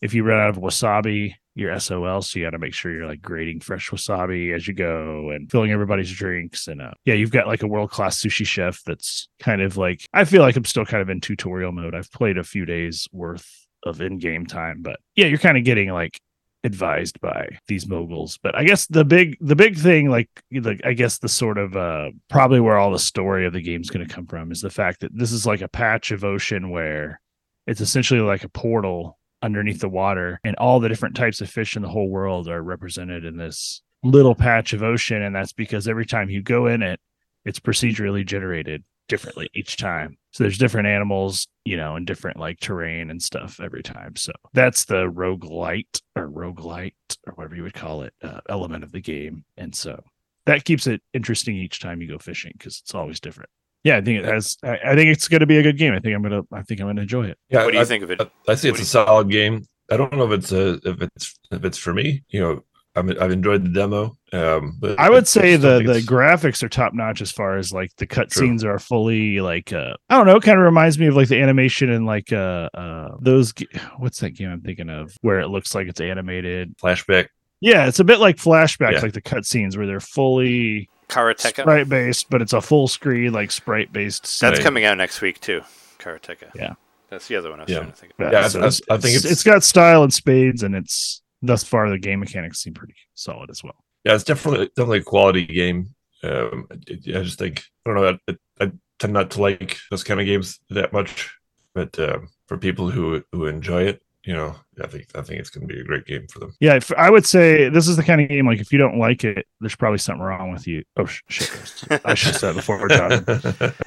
if 0.00 0.14
you 0.14 0.24
run 0.24 0.40
out 0.40 0.50
of 0.50 0.56
wasabi, 0.56 1.34
you're 1.54 1.78
SOL. 1.78 2.22
So 2.22 2.38
you 2.38 2.46
got 2.46 2.50
to 2.50 2.58
make 2.58 2.74
sure 2.74 2.92
you're 2.92 3.06
like 3.06 3.22
grating 3.22 3.60
fresh 3.60 3.90
wasabi 3.90 4.54
as 4.54 4.66
you 4.66 4.74
go 4.74 5.30
and 5.30 5.50
filling 5.50 5.72
everybody's 5.72 6.12
drinks. 6.12 6.68
And 6.68 6.80
uh, 6.80 6.92
yeah, 7.04 7.14
you've 7.14 7.30
got 7.30 7.46
like 7.46 7.62
a 7.62 7.68
world 7.68 7.90
class 7.90 8.20
sushi 8.20 8.46
chef 8.46 8.82
that's 8.86 9.28
kind 9.40 9.60
of 9.60 9.76
like 9.76 10.06
I 10.14 10.24
feel 10.24 10.42
like 10.42 10.56
I'm 10.56 10.64
still 10.64 10.86
kind 10.86 11.02
of 11.02 11.10
in 11.10 11.20
tutorial 11.20 11.72
mode. 11.72 11.94
I've 11.94 12.10
played 12.12 12.38
a 12.38 12.44
few 12.44 12.64
days 12.64 13.08
worth 13.12 13.66
of 13.84 14.00
in-game 14.00 14.46
time. 14.46 14.82
But 14.82 15.00
yeah, 15.14 15.26
you're 15.26 15.38
kind 15.38 15.56
of 15.56 15.64
getting 15.64 15.90
like 15.90 16.18
advised 16.66 17.20
by 17.20 17.46
these 17.68 17.86
moguls 17.86 18.38
but 18.42 18.56
i 18.58 18.64
guess 18.64 18.86
the 18.86 19.04
big 19.04 19.36
the 19.40 19.54
big 19.54 19.78
thing 19.78 20.10
like 20.10 20.28
the 20.50 20.78
i 20.84 20.92
guess 20.92 21.18
the 21.18 21.28
sort 21.28 21.58
of 21.58 21.76
uh 21.76 22.10
probably 22.28 22.58
where 22.58 22.76
all 22.76 22.90
the 22.90 22.98
story 22.98 23.46
of 23.46 23.52
the 23.52 23.62
game's 23.62 23.88
going 23.88 24.06
to 24.06 24.12
come 24.12 24.26
from 24.26 24.50
is 24.50 24.60
the 24.60 24.70
fact 24.70 25.00
that 25.00 25.16
this 25.16 25.30
is 25.30 25.46
like 25.46 25.60
a 25.60 25.68
patch 25.68 26.10
of 26.10 26.24
ocean 26.24 26.70
where 26.70 27.20
it's 27.68 27.80
essentially 27.80 28.20
like 28.20 28.42
a 28.42 28.48
portal 28.48 29.16
underneath 29.42 29.80
the 29.80 29.88
water 29.88 30.40
and 30.42 30.56
all 30.56 30.80
the 30.80 30.88
different 30.88 31.14
types 31.14 31.40
of 31.40 31.48
fish 31.48 31.76
in 31.76 31.82
the 31.82 31.88
whole 31.88 32.08
world 32.08 32.48
are 32.48 32.62
represented 32.62 33.24
in 33.24 33.36
this 33.36 33.80
little 34.02 34.34
patch 34.34 34.72
of 34.72 34.82
ocean 34.82 35.22
and 35.22 35.36
that's 35.36 35.52
because 35.52 35.86
every 35.86 36.06
time 36.06 36.28
you 36.28 36.42
go 36.42 36.66
in 36.66 36.82
it 36.82 36.98
it's 37.44 37.60
procedurally 37.60 38.26
generated 38.26 38.82
differently 39.08 39.48
each 39.54 39.76
time. 39.76 40.18
So 40.36 40.44
there's 40.44 40.58
different 40.58 40.86
animals, 40.86 41.48
you 41.64 41.78
know, 41.78 41.96
and 41.96 42.06
different 42.06 42.38
like 42.38 42.60
terrain 42.60 43.08
and 43.08 43.22
stuff 43.22 43.58
every 43.58 43.82
time. 43.82 44.16
So 44.16 44.32
that's 44.52 44.84
the 44.84 45.10
roguelite 45.10 46.02
or 46.14 46.28
roguelite 46.28 46.92
or 47.26 47.32
whatever 47.32 47.56
you 47.56 47.62
would 47.62 47.72
call 47.72 48.02
it 48.02 48.12
uh, 48.22 48.42
element 48.46 48.84
of 48.84 48.92
the 48.92 49.00
game. 49.00 49.46
And 49.56 49.74
so 49.74 49.98
that 50.44 50.66
keeps 50.66 50.86
it 50.86 51.00
interesting 51.14 51.56
each 51.56 51.80
time 51.80 52.02
you 52.02 52.08
go 52.08 52.18
fishing 52.18 52.52
because 52.52 52.82
it's 52.82 52.94
always 52.94 53.18
different. 53.18 53.48
Yeah, 53.82 53.96
I 53.96 54.02
think 54.02 54.18
it 54.18 54.26
has. 54.26 54.58
I, 54.62 54.78
I 54.84 54.94
think 54.94 55.08
it's 55.08 55.26
going 55.26 55.40
to 55.40 55.46
be 55.46 55.56
a 55.56 55.62
good 55.62 55.78
game. 55.78 55.94
I 55.94 56.00
think 56.00 56.14
I'm 56.14 56.22
gonna. 56.22 56.42
I 56.52 56.60
think 56.60 56.82
I'm 56.82 56.88
gonna 56.88 57.00
enjoy 57.00 57.28
it. 57.28 57.38
Yeah, 57.48 57.64
What 57.64 57.70
do 57.70 57.78
you 57.78 57.82
I, 57.82 57.86
think 57.86 58.04
of 58.04 58.10
it? 58.10 58.20
I, 58.20 58.28
I 58.46 58.56
see 58.56 58.68
it's 58.68 58.80
a 58.80 58.84
solid 58.84 59.30
game. 59.30 59.64
I 59.90 59.96
don't 59.96 60.12
know 60.12 60.30
if 60.30 60.38
it's 60.38 60.52
a 60.52 60.74
if 60.86 61.00
it's 61.00 61.34
if 61.50 61.64
it's 61.64 61.78
for 61.78 61.94
me. 61.94 62.24
You 62.28 62.40
know, 62.40 62.64
I'm, 62.96 63.10
I've 63.20 63.30
enjoyed 63.30 63.64
the 63.64 63.68
demo. 63.68 64.16
Um, 64.32 64.76
but 64.80 64.98
I 64.98 65.08
would 65.10 65.24
I 65.24 65.26
say 65.26 65.56
the 65.56 65.78
the 65.78 65.90
it's- 65.90 66.06
graphics 66.06 66.62
are 66.62 66.68
top 66.68 66.94
notch 66.94 67.20
as 67.22 67.30
far 67.30 67.56
as 67.58 67.72
like 67.72 67.94
the 67.96 68.06
cutscenes 68.06 68.64
are 68.64 68.78
fully 68.78 69.40
like 69.40 69.72
uh 69.72 69.94
I 70.10 70.16
don't 70.16 70.26
know, 70.26 70.36
it 70.36 70.42
kind 70.42 70.58
of 70.58 70.64
reminds 70.64 70.98
me 70.98 71.06
of 71.06 71.14
like 71.14 71.28
the 71.28 71.40
animation 71.40 71.90
and 71.90 72.06
like 72.06 72.32
uh 72.32 72.68
uh 72.74 73.16
those 73.20 73.52
g- 73.52 73.68
what's 73.98 74.20
that 74.20 74.30
game 74.30 74.50
I'm 74.50 74.60
thinking 74.62 74.90
of 74.90 75.14
where 75.20 75.40
it 75.40 75.48
looks 75.48 75.74
like 75.74 75.88
it's 75.88 76.00
animated. 76.00 76.76
flashback. 76.78 77.28
Yeah, 77.60 77.86
it's 77.86 78.00
a 78.00 78.04
bit 78.04 78.18
like 78.18 78.36
flashbacks, 78.36 78.92
Yeah. 78.92 79.00
like 79.00 79.12
the 79.14 79.22
cutscenes 79.22 79.76
where 79.76 79.86
they're 79.86 80.00
fully 80.00 80.88
Karateka. 81.08 81.60
sprite 81.62 81.88
based, 81.88 82.28
but 82.30 82.42
it's 82.42 82.52
a 82.52 82.60
full 82.60 82.88
screen 82.88 83.32
like 83.32 83.50
sprite 83.50 83.92
based. 83.92 84.40
That's 84.40 84.58
Right. 84.58 84.64
coming 84.64 84.84
out 84.84 84.98
next 84.98 85.20
week 85.20 85.40
too. 85.40 85.62
Karateka. 85.98 86.50
Yeah. 86.54 86.74
That's 87.08 87.28
the 87.28 87.36
other 87.36 87.50
one 87.50 87.60
I 87.60 87.62
was 87.64 87.70
Yeah. 87.72 87.78
trying 87.78 87.90
to 87.92 87.96
think 87.96 88.12
of. 88.18 88.32
Yeah, 88.32 88.38
I- 88.40 88.64
I- 88.64 88.66
I 88.66 88.98
think 88.98 89.14
it's, 89.14 89.24
it's- 89.24 89.24
it's 89.32 89.42
got 89.44 89.62
style 89.64 90.02
and 90.02 90.12
spades, 90.12 90.62
and 90.62 90.74
it's 90.74 91.22
thus 91.42 91.64
far 91.64 91.88
the 91.90 91.98
game 91.98 92.20
mechanics 92.20 92.62
seem 92.62 92.74
pretty 92.74 92.94
solid 93.14 93.50
as 93.50 93.62
well. 93.62 93.76
Yeah, 94.04 94.14
it's 94.14 94.24
definitely 94.24 94.66
definitely 94.68 94.98
a 94.98 95.02
quality 95.02 95.46
game. 95.46 95.94
Um, 96.22 96.66
I 96.70 96.74
I 96.74 97.22
just 97.22 97.38
think 97.38 97.64
I 97.84 97.90
don't 97.90 97.96
know. 97.96 98.18
I, 98.28 98.64
I 98.64 98.72
tend 98.98 99.12
not 99.12 99.30
to 99.32 99.42
like 99.42 99.78
those 99.90 100.04
kind 100.04 100.20
of 100.20 100.26
games 100.26 100.60
that 100.70 100.92
much, 100.92 101.34
but 101.74 101.98
um, 101.98 102.28
for 102.46 102.56
people 102.56 102.90
who 102.90 103.22
who 103.32 103.46
enjoy 103.46 103.82
it, 103.82 104.02
you 104.26 104.32
know, 104.34 104.56
I 104.82 104.86
think 104.88 105.06
I 105.14 105.22
think 105.22 105.40
it's 105.40 105.50
going 105.50 105.66
to 105.66 105.72
be 105.72 105.80
a 105.80 105.84
great 105.84 106.04
game 106.04 106.26
for 106.26 106.40
them. 106.40 106.54
Yeah, 106.60 106.74
if, 106.74 106.92
I 106.92 107.10
would 107.10 107.24
say 107.24 107.68
this 107.68 107.86
is 107.86 107.96
the 107.96 108.02
kind 108.02 108.20
of 108.20 108.28
game 108.28 108.46
like 108.46 108.60
if 108.60 108.72
you 108.72 108.78
don't 108.78 108.98
like 108.98 109.24
it, 109.24 109.46
there's 109.60 109.76
probably 109.76 109.98
something 109.98 110.22
wrong 110.22 110.52
with 110.52 110.66
you. 110.66 110.84
Oh 110.96 111.06
sh- 111.06 111.22
shit! 111.28 112.00
I 112.04 112.14
should 112.14 112.32
have 112.32 112.40
said 112.40 112.50
it 112.50 112.56
before, 112.56 112.88
John. 112.90 113.24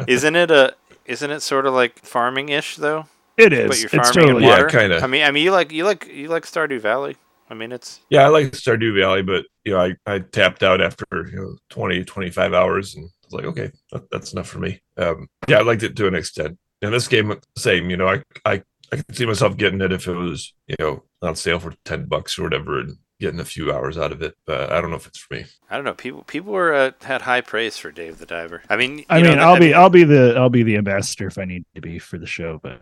Isn't 0.08 0.36
it 0.36 0.50
a? 0.50 0.76
Isn't 1.06 1.32
it 1.32 1.41
sort 1.41 1.66
of 1.66 1.74
like 1.74 2.00
farming 2.00 2.50
ish 2.50 2.78
though? 2.78 3.08
It 3.36 3.52
is. 3.54 3.68
But 3.68 3.80
you're 3.80 4.02
it's 4.02 4.12
farming 4.12 4.30
in 4.30 4.36
totally 4.36 4.45
water. 4.45 4.70
Yeah, 4.72 4.80
kinda. 4.80 5.04
I 5.04 5.08
mean, 5.08 5.24
I 5.24 5.32
mean, 5.32 5.43
you 5.43 5.52
like 5.52 5.72
you 5.72 5.84
like 5.84 6.08
you 6.08 6.30
like 6.30 6.43
Stardew 6.43 6.80
Valley. 6.80 7.18
I 7.50 7.54
mean, 7.56 7.72
it's 7.72 8.00
yeah, 8.10 8.24
I 8.24 8.28
like 8.28 8.52
Stardew 8.52 9.00
Valley, 9.00 9.24
but 9.24 9.45
you 9.66 9.74
know, 9.74 9.80
I, 9.82 9.95
I 10.06 10.20
tapped 10.20 10.64
out 10.64 10.82
after 10.82 11.06
you 11.32 11.36
know 11.36 11.56
20, 11.70 12.04
25 12.06 12.54
hours, 12.54 12.95
and 12.95 13.06
I 13.06 13.26
was 13.26 13.34
like, 13.34 13.45
okay, 13.45 13.72
that, 13.91 14.10
that's 14.12 14.34
enough 14.34 14.47
for 14.47 14.60
me. 14.60 14.82
Um, 14.97 15.28
yeah, 15.47 15.58
I 15.60 15.62
liked 15.62 15.84
it 15.84 15.95
to 15.95 16.08
an 16.08 16.16
extent. 16.16 16.58
And 16.82 16.93
this 16.93 17.08
game, 17.08 17.34
same. 17.58 17.89
You 17.89 17.97
know, 17.97 18.08
I 18.08 18.24
I 18.45 18.62
I 18.91 18.95
could 18.97 19.16
see 19.16 19.26
myself 19.26 19.58
getting 19.58 19.82
it 19.82 19.91
if 19.91 20.08
it 20.08 20.14
was 20.14 20.54
you 20.68 20.76
know 20.80 21.04
on 21.22 21.36
sale 21.36 21.60
for 21.60 21.74
ten 21.86 22.06
bucks 22.06 22.38
or 22.39 22.43
whatever, 22.43 22.80
and 22.80 22.97
getting 23.20 23.39
a 23.39 23.45
few 23.45 23.74
hours 23.74 23.97
out 23.97 24.12
of 24.12 24.22
it. 24.22 24.36
But 24.45 24.72
I 24.72 24.80
don't 24.80 24.91
know 24.91 24.95
if 24.95 25.08
it's 25.08 25.20
for 25.20 25.34
me. 25.34 25.45
I 25.70 25.76
don't 25.76 25.86
know. 25.86 25.93
People 25.93 26.24
people 26.24 26.54
were 26.54 26.74
uh, 26.74 26.91
had 27.02 27.24
high 27.24 27.41
praise 27.41 27.78
for 27.78 27.91
Dave 27.91 28.20
the 28.20 28.26
Diver. 28.26 28.62
I 28.70 28.78
mean, 28.78 29.06
I 29.10 29.18
you 29.18 29.24
know, 29.24 29.30
mean, 29.32 29.39
that- 29.39 29.47
I'll 29.47 29.56
I 29.56 29.60
be 29.60 29.66
mean, 29.66 29.76
I'll 29.76 29.89
be 29.89 30.04
the 30.04 30.36
I'll 30.38 30.50
be 30.50 30.64
the 30.64 30.78
ambassador 30.78 31.28
if 31.28 31.38
I 31.38 31.45
need 31.45 31.66
to 31.76 31.82
be 31.82 32.00
for 32.00 32.18
the 32.18 32.28
show, 32.28 32.60
but 32.64 32.82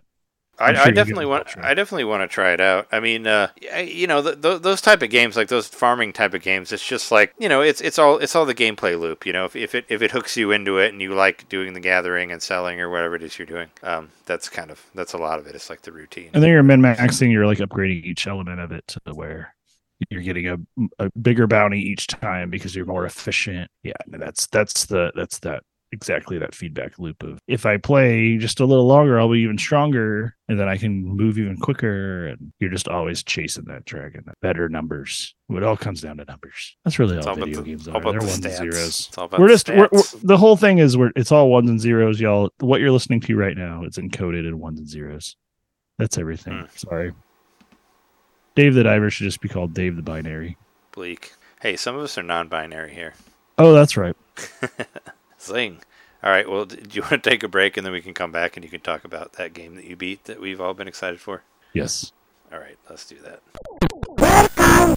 I, 0.60 0.74
sure 0.74 0.82
I 0.84 0.92
definitely 0.92 1.04
give 1.04 1.18
it 1.18 1.24
a 1.24 1.28
want. 1.28 1.58
I 1.58 1.74
definitely 1.74 2.04
want 2.06 2.24
to 2.24 2.34
try 2.34 2.52
it 2.52 2.62
out. 2.62 2.88
I 2.92 3.00
mean, 3.00 3.28
uh, 3.28 3.50
you 3.78 4.08
know, 4.08 4.22
th- 4.22 4.42
th- 4.42 4.62
those 4.62 4.82
type 4.82 5.02
of 5.02 5.10
games, 5.10 5.36
like 5.38 5.50
those 5.50 5.68
farming 5.68 6.14
type 6.14 6.34
of 6.34 6.42
games, 6.42 6.72
it's 6.72 6.86
just 6.86 7.12
like 7.12 7.34
you 7.38 7.48
know, 7.48 7.62
it's 7.62 7.82
it's 7.82 8.00
all 8.00 8.18
it's 8.18 8.36
all 8.36 8.46
the 8.46 8.56
gameplay 8.56 9.00
loop. 9.00 9.26
You 9.26 9.34
know, 9.34 9.46
if, 9.46 9.56
if 9.56 9.76
it 9.76 9.86
if 9.90 10.02
it 10.02 10.12
hooks 10.12 10.36
you 10.36 10.52
into 10.52 10.78
it 10.78 10.92
and 10.92 11.02
you 11.02 11.14
like 11.14 11.48
doing 11.50 11.74
the 11.74 11.80
gathering 11.80 12.32
and 12.32 12.42
selling 12.42 12.82
or 12.82 12.90
whatever 12.90 13.16
it 13.16 13.24
is 13.24 13.38
you're 13.38 13.46
doing, 13.46 13.70
um, 13.84 14.10
that's 14.26 14.50
kind 14.50 14.72
of 14.72 14.84
that's 14.96 15.14
a 15.14 15.18
lot 15.18 15.40
of 15.40 15.48
it. 15.48 15.56
It's 15.56 15.70
like 15.70 15.82
the 15.82 15.92
routine. 15.92 16.32
and 16.34 16.42
then 16.42 16.50
you're 16.50 16.64
min 16.64 16.82
maxing. 16.82 17.32
You're 17.32 17.46
like 17.46 17.60
upgrading 17.60 18.04
each 18.04 18.26
element 18.28 18.60
of 18.60 18.72
it 18.72 18.88
to 18.88 19.14
where 19.14 19.54
you're 20.10 20.22
getting 20.22 20.48
a, 20.48 20.58
a 21.00 21.10
bigger 21.20 21.48
bounty 21.48 21.80
each 21.80 22.08
time 22.08 22.50
because 22.50 22.76
you're 22.76 22.86
more 22.86 23.06
efficient. 23.06 23.70
Yeah, 23.84 23.94
that's 24.08 24.48
that's 24.48 24.86
the 24.86 25.12
that's 25.16 25.40
that 25.40 25.64
exactly 25.92 26.38
that 26.38 26.54
feedback 26.54 27.00
loop 27.00 27.24
of 27.24 27.40
if 27.48 27.66
I 27.66 27.78
play 27.78 28.38
just 28.38 28.60
a 28.60 28.66
little 28.66 28.86
longer, 28.88 29.20
I'll 29.20 29.32
be 29.32 29.40
even 29.40 29.58
stronger, 29.58 30.36
and 30.50 30.60
then 30.60 30.68
I 30.68 30.78
can 30.78 31.04
move 31.04 31.38
even 31.40 31.58
quicker. 31.58 32.28
And 32.28 32.52
you're 32.60 32.70
just 32.70 32.88
always 32.88 33.24
chasing 33.24 33.66
that 33.66 33.86
dragon, 33.86 34.26
better 34.42 34.68
numbers. 34.70 35.34
It 35.50 35.64
all 35.64 35.78
comes 35.78 36.02
down 36.02 36.18
to 36.18 36.26
numbers. 36.26 36.76
That's 36.84 37.00
really 37.00 37.18
It's 37.18 37.26
all, 37.26 37.34
all 37.34 37.40
video 37.40 37.62
the, 37.62 37.64
games 37.70 37.88
all 37.88 37.96
are. 37.96 37.98
about 38.02 38.12
They're 38.12 38.20
the 38.22 38.26
ones 38.28 38.46
and 38.46 38.54
zeros. 38.56 39.08
It's 39.08 39.18
all 39.18 39.26
about 39.26 39.40
We're 39.40 39.48
the 39.48 39.54
just 39.54 39.70
we're, 39.70 39.90
we're, 39.92 40.04
the 40.24 40.38
whole 40.38 40.58
thing 40.58 40.78
is 40.80 40.98
we're 40.98 41.12
it's 41.16 41.32
all 41.32 41.50
ones 41.50 41.70
and 41.70 41.80
zeros, 41.80 42.20
y'all. 42.20 42.50
What 42.60 42.82
you're 42.82 42.92
listening 42.92 43.22
to 43.22 43.36
right 43.38 43.56
now, 43.58 43.84
it's 43.84 43.98
encoded 43.98 44.48
in 44.48 44.60
ones 44.60 44.80
and 44.80 44.90
zeros. 44.90 45.36
That's 45.98 46.18
everything. 46.18 46.60
Hmm. 46.60 46.66
Sorry. 46.76 47.14
Dave 48.56 48.74
the 48.74 48.84
Diver 48.84 49.10
should 49.10 49.26
just 49.26 49.40
be 49.42 49.50
called 49.50 49.74
Dave 49.74 49.96
the 49.96 50.02
Binary. 50.02 50.58
bleak. 50.92 51.34
Hey, 51.62 51.76
some 51.76 51.96
of 51.96 52.04
us 52.04 52.18
are 52.18 52.24
non-binary 52.24 52.94
here. 52.94 53.14
Oh, 53.58 53.74
that's 53.74 53.98
right. 53.98 54.16
Zing. 55.40 55.82
All 56.24 56.32
right. 56.32 56.50
Well, 56.50 56.66
do 56.66 56.78
you 56.92 57.02
want 57.02 57.24
to 57.24 57.30
take 57.30 57.44
a 57.44 57.48
break 57.48 57.78
and 57.78 57.86
then 57.86 57.94
we 57.94 58.02
can 58.02 58.14
come 58.14 58.32
back 58.32 58.58
and 58.58 58.64
you 58.64 58.70
can 58.70 58.82
talk 58.82 59.04
about 59.04 59.34
that 59.34 59.54
game 59.54 59.76
that 59.76 59.86
you 59.86 59.96
beat 59.96 60.26
that 60.26 60.42
we've 60.42 60.62
all 60.62 60.74
been 60.74 60.88
excited 60.88 61.20
for? 61.20 61.44
Yes. 61.74 62.12
All 62.52 62.60
right. 62.60 62.78
Let's 62.90 63.06
do 63.06 63.18
that. 63.20 64.97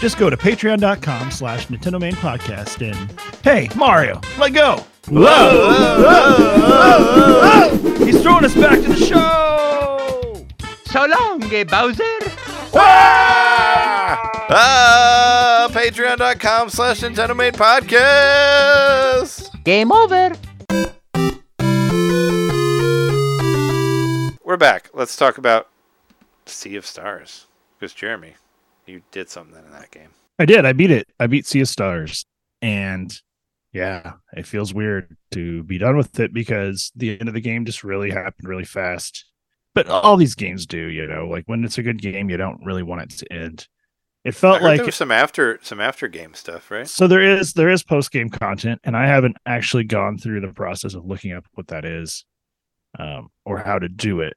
Just 0.00 0.16
go 0.18 0.30
to 0.30 0.36
patreon.com 0.36 1.30
slash 1.30 1.66
NintenDomain 1.66 2.14
Podcast 2.14 2.80
and 2.90 3.20
hey, 3.44 3.68
Mario, 3.76 4.18
let 4.38 4.54
go. 4.54 4.82
Whoa! 5.10 5.26
He's 8.04 8.22
throwing 8.22 8.44
us 8.46 8.54
back 8.54 8.80
to 8.80 8.88
the 8.88 8.96
show. 8.96 10.46
So 10.86 11.04
long, 11.04 11.42
eh, 11.52 11.64
Bowser. 11.64 12.02
Ah, 14.52 15.68
patreon.com 15.70 16.70
slash 16.70 17.00
NintenDomain 17.00 17.52
Podcast. 17.52 19.50
Game 19.64 19.92
over. 19.92 20.32
We're 24.42 24.56
back. 24.56 24.88
Let's 24.94 25.14
talk 25.14 25.36
about 25.36 25.68
Sea 26.46 26.76
of 26.76 26.86
Stars. 26.86 27.46
Because 27.78 27.92
Jeremy, 27.94 28.34
you 28.90 29.02
did 29.10 29.30
something 29.30 29.56
in 29.64 29.70
that 29.72 29.90
game. 29.90 30.10
I 30.38 30.46
did. 30.46 30.64
I 30.64 30.72
beat 30.72 30.90
it. 30.90 31.08
I 31.18 31.26
beat 31.26 31.46
Sea 31.46 31.60
of 31.60 31.68
Stars. 31.68 32.24
And 32.62 33.14
yeah, 33.72 34.14
it 34.32 34.46
feels 34.46 34.74
weird 34.74 35.16
to 35.32 35.62
be 35.64 35.78
done 35.78 35.96
with 35.96 36.18
it 36.18 36.32
because 36.32 36.90
the 36.96 37.18
end 37.18 37.28
of 37.28 37.34
the 37.34 37.40
game 37.40 37.64
just 37.64 37.84
really 37.84 38.10
happened 38.10 38.48
really 38.48 38.64
fast. 38.64 39.26
But 39.74 39.86
all 39.88 40.16
these 40.16 40.34
games 40.34 40.66
do, 40.66 40.78
you 40.78 41.06
know, 41.06 41.28
like 41.28 41.44
when 41.46 41.64
it's 41.64 41.78
a 41.78 41.82
good 41.82 42.02
game, 42.02 42.28
you 42.28 42.36
don't 42.36 42.64
really 42.64 42.82
want 42.82 43.02
it 43.02 43.10
to 43.18 43.32
end. 43.32 43.68
It 44.24 44.34
felt 44.34 44.60
like 44.60 44.92
some 44.92 45.12
after 45.12 45.58
some 45.62 45.80
after 45.80 46.06
game 46.06 46.34
stuff, 46.34 46.70
right? 46.70 46.86
so 46.86 47.06
there 47.06 47.22
is 47.22 47.54
there 47.54 47.70
is 47.70 47.82
post 47.82 48.10
game 48.10 48.28
content, 48.28 48.78
and 48.84 48.94
I 48.94 49.06
haven't 49.06 49.36
actually 49.46 49.84
gone 49.84 50.18
through 50.18 50.42
the 50.42 50.52
process 50.52 50.92
of 50.92 51.06
looking 51.06 51.32
up 51.32 51.46
what 51.54 51.68
that 51.68 51.86
is, 51.86 52.26
um, 52.98 53.30
or 53.46 53.58
how 53.58 53.78
to 53.78 53.88
do 53.88 54.20
it. 54.20 54.34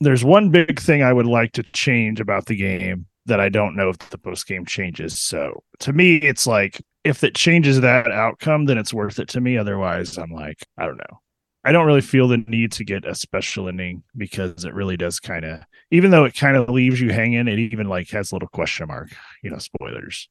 There's 0.00 0.24
one 0.24 0.50
big 0.50 0.80
thing 0.80 1.04
I 1.04 1.12
would 1.12 1.26
like 1.26 1.52
to 1.52 1.62
change 1.62 2.18
about 2.18 2.46
the 2.46 2.56
game 2.56 3.06
that 3.26 3.40
I 3.40 3.48
don't 3.48 3.76
know 3.76 3.88
if 3.88 3.98
the 3.98 4.18
post 4.18 4.46
game 4.46 4.64
changes. 4.66 5.20
So 5.20 5.62
to 5.80 5.92
me, 5.92 6.16
it's 6.16 6.46
like 6.46 6.80
if 7.04 7.24
it 7.24 7.34
changes 7.34 7.80
that 7.80 8.10
outcome, 8.10 8.66
then 8.66 8.78
it's 8.78 8.94
worth 8.94 9.18
it 9.18 9.28
to 9.30 9.40
me. 9.40 9.56
Otherwise, 9.58 10.18
I'm 10.18 10.30
like, 10.30 10.66
I 10.78 10.86
don't 10.86 10.96
know. 10.96 11.20
I 11.64 11.72
don't 11.72 11.86
really 11.86 12.02
feel 12.02 12.28
the 12.28 12.38
need 12.38 12.72
to 12.72 12.84
get 12.84 13.06
a 13.06 13.14
special 13.14 13.68
ending 13.68 14.02
because 14.16 14.64
it 14.64 14.74
really 14.74 14.98
does 14.98 15.18
kind 15.18 15.46
of, 15.46 15.60
even 15.90 16.10
though 16.10 16.24
it 16.24 16.36
kind 16.36 16.56
of 16.56 16.68
leaves 16.68 17.00
you 17.00 17.10
hanging, 17.10 17.48
it 17.48 17.58
even 17.58 17.88
like 17.88 18.10
has 18.10 18.32
a 18.32 18.34
little 18.34 18.48
question 18.48 18.88
mark, 18.88 19.10
you 19.42 19.50
know, 19.50 19.58
spoilers. 19.58 20.28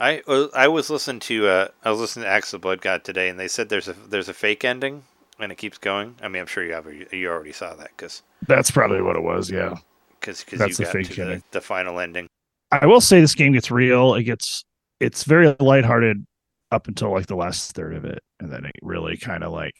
I 0.00 0.22
I 0.54 0.68
was 0.68 0.90
listening 0.90 1.20
to 1.20 1.48
uh, 1.48 1.68
I 1.84 1.90
was 1.90 1.98
listening 2.00 2.24
to 2.24 2.30
Axe 2.30 2.52
of 2.52 2.60
Blood 2.60 2.80
God 2.80 3.02
today, 3.02 3.28
and 3.28 3.38
they 3.38 3.48
said 3.48 3.68
there's 3.68 3.88
a 3.88 3.94
there's 3.94 4.28
a 4.28 4.34
fake 4.34 4.64
ending, 4.64 5.02
and 5.40 5.50
it 5.50 5.58
keeps 5.58 5.78
going. 5.78 6.14
I 6.22 6.28
mean, 6.28 6.40
I'm 6.42 6.46
sure 6.46 6.64
you 6.64 6.74
have 6.74 6.86
you 7.12 7.28
already 7.28 7.52
saw 7.52 7.74
that 7.74 7.90
because 7.96 8.22
That's 8.46 8.70
probably 8.70 9.02
what 9.02 9.16
it 9.16 9.22
was. 9.22 9.50
Yeah. 9.50 9.76
Because 10.20 10.44
That's 10.44 10.78
you 10.78 10.84
the 10.84 10.84
got 10.84 10.92
fake 10.92 11.14
to 11.14 11.24
the, 11.24 11.42
the 11.52 11.60
final 11.60 11.98
ending. 12.00 12.28
I 12.70 12.86
will 12.86 13.00
say 13.00 13.20
this 13.20 13.34
game 13.34 13.52
gets 13.52 13.70
real. 13.70 14.14
It 14.14 14.24
gets 14.24 14.64
it's 15.00 15.24
very 15.24 15.54
lighthearted 15.60 16.26
up 16.70 16.88
until 16.88 17.12
like 17.12 17.26
the 17.26 17.36
last 17.36 17.72
third 17.72 17.94
of 17.94 18.04
it, 18.04 18.22
and 18.40 18.52
then 18.52 18.64
it 18.64 18.74
really 18.82 19.16
kind 19.16 19.42
of 19.42 19.52
like 19.52 19.74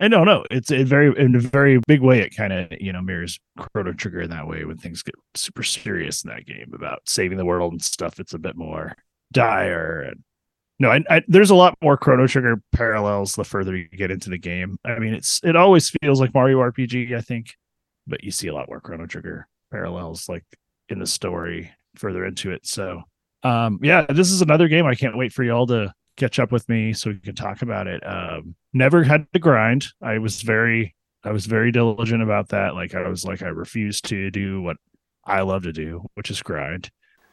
I 0.00 0.08
don't 0.08 0.26
know. 0.26 0.44
It's 0.50 0.72
a 0.72 0.82
very 0.82 1.16
in 1.18 1.34
a 1.34 1.40
very 1.40 1.80
big 1.86 2.00
way. 2.00 2.20
It 2.20 2.36
kind 2.36 2.52
of 2.52 2.68
you 2.80 2.92
know 2.92 3.02
mirrors 3.02 3.38
Chrono 3.56 3.92
Trigger 3.92 4.22
in 4.22 4.30
that 4.30 4.48
way 4.48 4.64
when 4.64 4.78
things 4.78 5.02
get 5.02 5.14
super 5.34 5.62
serious 5.62 6.24
in 6.24 6.30
that 6.30 6.46
game 6.46 6.72
about 6.74 7.00
saving 7.06 7.38
the 7.38 7.44
world 7.44 7.72
and 7.72 7.82
stuff. 7.82 8.18
It's 8.18 8.34
a 8.34 8.38
bit 8.38 8.56
more 8.56 8.94
dire 9.32 10.02
and 10.02 10.22
no, 10.80 10.90
I, 10.90 11.04
I, 11.08 11.22
there's 11.28 11.50
a 11.50 11.54
lot 11.54 11.76
more 11.80 11.96
Chrono 11.96 12.26
Trigger 12.26 12.60
parallels 12.72 13.34
the 13.34 13.44
further 13.44 13.76
you 13.76 13.88
get 13.88 14.10
into 14.10 14.28
the 14.28 14.38
game. 14.38 14.76
I 14.84 14.98
mean, 14.98 15.14
it's 15.14 15.40
it 15.44 15.54
always 15.54 15.90
feels 16.02 16.20
like 16.20 16.34
Mario 16.34 16.58
RPG, 16.58 17.16
I 17.16 17.20
think, 17.20 17.54
but 18.06 18.24
you 18.24 18.32
see 18.32 18.48
a 18.48 18.54
lot 18.54 18.68
more 18.68 18.80
Chrono 18.80 19.06
Trigger 19.06 19.46
parallels 19.74 20.28
like 20.28 20.44
in 20.88 21.00
the 21.00 21.06
story 21.06 21.70
further 21.96 22.24
into 22.24 22.52
it. 22.52 22.64
So, 22.66 23.02
um, 23.42 23.80
yeah, 23.82 24.06
this 24.08 24.30
is 24.30 24.40
another 24.40 24.68
game 24.68 24.86
I 24.86 24.94
can't 24.94 25.18
wait 25.18 25.32
for 25.32 25.42
y'all 25.42 25.66
to 25.66 25.92
catch 26.16 26.38
up 26.38 26.52
with 26.52 26.68
me 26.68 26.92
so 26.92 27.10
we 27.10 27.18
can 27.18 27.34
talk 27.34 27.62
about 27.62 27.88
it. 27.88 28.00
Um, 28.06 28.54
never 28.72 29.02
had 29.02 29.26
to 29.32 29.38
grind. 29.40 29.86
I 30.00 30.18
was 30.18 30.42
very, 30.42 30.94
I 31.24 31.32
was 31.32 31.46
very 31.46 31.72
diligent 31.72 32.22
about 32.22 32.50
that. 32.50 32.74
Like 32.74 32.94
I 32.94 33.08
was 33.08 33.24
like, 33.24 33.42
I 33.42 33.48
refused 33.48 34.04
to 34.10 34.30
do 34.30 34.62
what 34.62 34.76
I 35.24 35.40
love 35.40 35.64
to 35.64 35.72
do, 35.72 36.06
which 36.14 36.30
is 36.30 36.40
grind. 36.40 36.90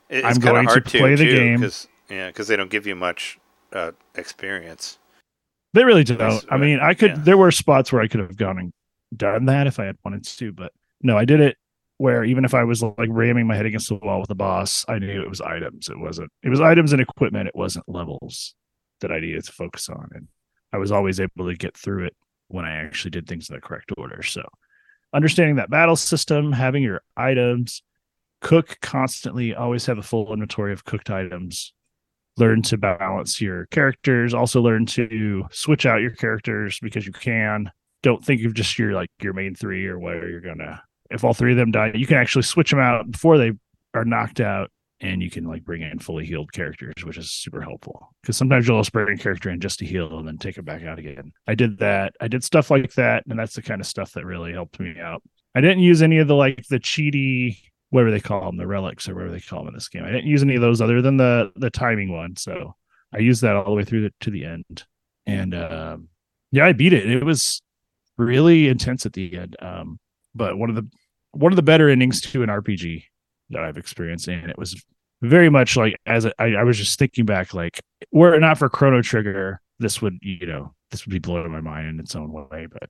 It- 0.09 0.25
I'm 0.25 0.39
going 0.39 0.65
to 0.65 0.71
hard 0.71 0.85
to 0.85 0.97
play 0.97 1.15
the 1.15 1.25
too, 1.25 1.35
game. 1.35 1.59
because 1.59 1.87
yeah, 2.09 2.27
because 2.27 2.47
they 2.47 2.55
don't 2.55 2.71
give 2.71 2.87
you 2.87 2.95
much 2.95 3.39
uh, 3.71 3.91
experience. 4.15 4.97
They 5.73 5.85
really 5.85 6.03
don't. 6.03 6.43
I 6.49 6.57
mean, 6.57 6.79
I 6.81 6.93
could. 6.93 7.11
yeah. 7.11 7.23
There 7.23 7.37
were 7.37 7.51
spots 7.51 7.93
where 7.93 8.01
I 8.01 8.07
could 8.07 8.19
have 8.19 8.35
gone 8.35 8.57
and 8.57 8.73
done 9.15 9.45
that 9.45 9.67
if 9.67 9.79
I 9.79 9.85
had 9.85 9.97
wanted 10.03 10.25
to, 10.25 10.51
but 10.51 10.73
no, 11.01 11.17
I 11.17 11.23
did 11.23 11.39
it 11.39 11.55
where 12.01 12.23
even 12.23 12.43
if 12.43 12.55
I 12.55 12.63
was 12.63 12.81
like 12.81 13.09
ramming 13.11 13.45
my 13.45 13.55
head 13.55 13.67
against 13.67 13.89
the 13.89 13.95
wall 13.95 14.21
with 14.21 14.27
the 14.27 14.33
boss, 14.33 14.83
I 14.87 14.97
knew 14.97 15.21
it 15.21 15.29
was 15.29 15.39
items. 15.39 15.87
It 15.87 15.99
wasn't. 15.99 16.31
It 16.41 16.49
was 16.49 16.59
items 16.59 16.93
and 16.93 17.01
equipment. 17.01 17.47
It 17.47 17.55
wasn't 17.55 17.87
levels 17.87 18.55
that 19.01 19.11
I 19.11 19.19
needed 19.19 19.43
to 19.43 19.51
focus 19.51 19.87
on, 19.87 20.09
and 20.15 20.27
I 20.73 20.79
was 20.79 20.91
always 20.91 21.19
able 21.19 21.47
to 21.47 21.55
get 21.55 21.77
through 21.77 22.05
it 22.05 22.15
when 22.47 22.65
I 22.65 22.71
actually 22.71 23.11
did 23.11 23.27
things 23.27 23.51
in 23.51 23.55
the 23.55 23.61
correct 23.61 23.91
order. 23.99 24.23
So, 24.23 24.41
understanding 25.13 25.57
that 25.57 25.69
battle 25.69 25.95
system, 25.95 26.51
having 26.51 26.81
your 26.81 27.03
items, 27.15 27.83
cook 28.41 28.79
constantly, 28.81 29.53
always 29.53 29.85
have 29.85 29.99
a 29.99 30.03
full 30.03 30.33
inventory 30.33 30.73
of 30.73 30.83
cooked 30.83 31.11
items 31.11 31.71
learn 32.37 32.63
to 32.63 32.77
balance 32.77 33.41
your 33.41 33.65
characters 33.67 34.33
also 34.33 34.61
learn 34.61 34.85
to 34.85 35.43
switch 35.51 35.85
out 35.85 36.01
your 36.01 36.11
characters 36.11 36.79
because 36.81 37.05
you 37.05 37.11
can 37.11 37.69
don't 38.03 38.23
think 38.23 38.43
of 38.45 38.53
just 38.53 38.79
your 38.79 38.93
like 38.93 39.09
your 39.21 39.33
main 39.33 39.53
three 39.53 39.85
or 39.85 39.99
where 39.99 40.29
you're 40.29 40.39
gonna 40.39 40.81
if 41.11 41.23
all 41.23 41.33
three 41.33 41.51
of 41.51 41.57
them 41.57 41.71
die 41.71 41.91
you 41.93 42.07
can 42.07 42.17
actually 42.17 42.41
switch 42.41 42.71
them 42.71 42.79
out 42.79 43.09
before 43.09 43.37
they 43.37 43.51
are 43.93 44.05
knocked 44.05 44.39
out 44.39 44.71
and 44.99 45.23
you 45.23 45.31
can 45.31 45.45
like 45.45 45.63
bring 45.63 45.81
in 45.81 45.99
fully 45.99 46.25
healed 46.25 46.51
characters 46.51 46.93
which 47.03 47.17
is 47.17 47.31
super 47.31 47.61
helpful 47.61 48.13
because 48.21 48.37
sometimes 48.37 48.67
you'll 48.67 48.83
bring 48.91 49.17
a 49.17 49.21
character 49.21 49.49
in 49.49 49.59
just 49.59 49.79
to 49.79 49.85
heal 49.85 50.19
and 50.19 50.27
then 50.27 50.37
take 50.37 50.57
it 50.57 50.65
back 50.65 50.83
out 50.83 50.99
again 50.99 51.31
i 51.47 51.55
did 51.55 51.77
that 51.77 52.13
i 52.21 52.27
did 52.27 52.43
stuff 52.43 52.71
like 52.71 52.93
that 52.93 53.23
and 53.27 53.39
that's 53.39 53.55
the 53.55 53.61
kind 53.61 53.81
of 53.81 53.87
stuff 53.87 54.11
that 54.13 54.25
really 54.25 54.53
helped 54.53 54.79
me 54.79 54.99
out 54.99 55.21
i 55.55 55.61
didn't 55.61 55.79
use 55.79 56.01
any 56.01 56.17
of 56.17 56.27
the 56.27 56.35
like 56.35 56.65
the 56.67 56.79
cheaty 56.79 57.57
whatever 57.91 58.09
they 58.09 58.19
call 58.19 58.45
them, 58.45 58.57
the 58.57 58.65
relics 58.65 59.07
or 59.07 59.13
whatever 59.13 59.33
they 59.33 59.41
call 59.41 59.59
them 59.59 59.67
in 59.67 59.73
this 59.73 59.89
game. 59.89 60.03
I 60.03 60.11
didn't 60.11 60.25
use 60.25 60.41
any 60.41 60.55
of 60.55 60.61
those 60.61 60.81
other 60.81 61.01
than 61.01 61.17
the 61.17 61.51
the 61.55 61.69
timing 61.69 62.11
one. 62.11 62.35
So 62.35 62.73
I 63.13 63.19
used 63.19 63.41
that 63.43 63.55
all 63.55 63.65
the 63.65 63.71
way 63.71 63.83
through 63.83 64.03
the, 64.03 64.13
to 64.21 64.31
the 64.31 64.45
end. 64.45 64.83
And 65.25 65.53
um, 65.53 66.07
yeah, 66.51 66.65
I 66.65 66.73
beat 66.73 66.93
it. 66.93 67.09
It 67.09 67.23
was 67.23 67.61
really 68.17 68.69
intense 68.69 69.05
at 69.05 69.13
the 69.13 69.37
end. 69.37 69.57
Um, 69.61 69.99
but 70.33 70.57
one 70.57 70.69
of 70.69 70.75
the 70.75 70.87
one 71.31 71.51
of 71.51 71.55
the 71.55 71.63
better 71.63 71.89
endings 71.89 72.21
to 72.21 72.43
an 72.43 72.49
RPG 72.49 73.03
that 73.51 73.63
I've 73.63 73.77
experienced, 73.77 74.27
and 74.27 74.49
it 74.49 74.57
was 74.57 74.81
very 75.21 75.49
much 75.49 75.77
like 75.77 75.95
as 76.05 76.25
I, 76.25 76.33
I 76.39 76.63
was 76.63 76.77
just 76.77 76.97
thinking 76.97 77.25
back, 77.25 77.53
like 77.53 77.81
were 78.11 78.33
it 78.33 78.39
not 78.39 78.57
for 78.57 78.69
Chrono 78.69 79.01
Trigger, 79.01 79.61
this 79.79 80.01
would 80.01 80.17
you 80.21 80.45
know 80.45 80.73
this 80.89 81.05
would 81.05 81.11
be 81.11 81.19
blowing 81.19 81.51
my 81.51 81.61
mind 81.61 81.87
in 81.87 81.99
its 81.99 82.15
own 82.15 82.31
way. 82.31 82.67
But 82.71 82.89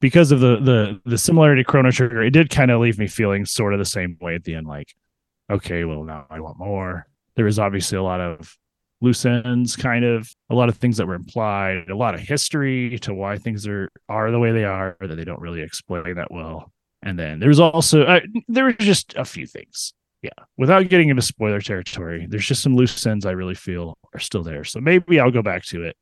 because 0.00 0.32
of 0.32 0.40
the 0.40 0.56
the 0.56 1.00
the 1.04 1.18
similarity 1.18 1.62
to 1.62 1.68
Chrono 1.68 1.90
Trigger, 1.90 2.22
it 2.22 2.30
did 2.30 2.50
kind 2.50 2.70
of 2.70 2.80
leave 2.80 2.98
me 2.98 3.06
feeling 3.06 3.44
sort 3.46 3.72
of 3.72 3.78
the 3.78 3.84
same 3.84 4.16
way 4.20 4.34
at 4.34 4.44
the 4.44 4.54
end. 4.54 4.66
Like, 4.66 4.94
okay, 5.50 5.84
well 5.84 6.04
now 6.04 6.26
I 6.30 6.40
want 6.40 6.58
more. 6.58 7.06
There 7.34 7.44
was 7.44 7.58
obviously 7.58 7.98
a 7.98 8.02
lot 8.02 8.20
of 8.20 8.56
loose 9.00 9.24
ends, 9.26 9.76
kind 9.76 10.04
of 10.04 10.30
a 10.48 10.54
lot 10.54 10.68
of 10.68 10.76
things 10.78 10.96
that 10.96 11.06
were 11.06 11.14
implied, 11.14 11.90
a 11.90 11.96
lot 11.96 12.14
of 12.14 12.20
history 12.20 12.98
to 13.00 13.12
why 13.12 13.38
things 13.38 13.66
are 13.66 13.90
are 14.08 14.30
the 14.30 14.38
way 14.38 14.52
they 14.52 14.64
are 14.64 14.96
that 15.00 15.16
they 15.16 15.24
don't 15.24 15.40
really 15.40 15.62
explain 15.62 16.14
that 16.14 16.30
well. 16.30 16.72
And 17.06 17.18
then 17.18 17.40
there's 17.40 17.60
also 17.60 18.02
uh, 18.02 18.20
there 18.48 18.64
were 18.64 18.72
just 18.72 19.14
a 19.16 19.24
few 19.24 19.46
things. 19.46 19.94
Yeah, 20.22 20.44
without 20.56 20.88
getting 20.88 21.08
into 21.08 21.22
spoiler 21.22 21.60
territory, 21.60 22.26
there's 22.28 22.46
just 22.46 22.62
some 22.62 22.74
loose 22.74 23.06
ends 23.06 23.24
I 23.24 23.30
really 23.30 23.54
feel 23.54 23.96
are 24.12 24.20
still 24.20 24.42
there. 24.42 24.64
So 24.64 24.80
maybe 24.80 25.20
I'll 25.20 25.30
go 25.30 25.42
back 25.42 25.64
to 25.66 25.84
it 25.84 25.96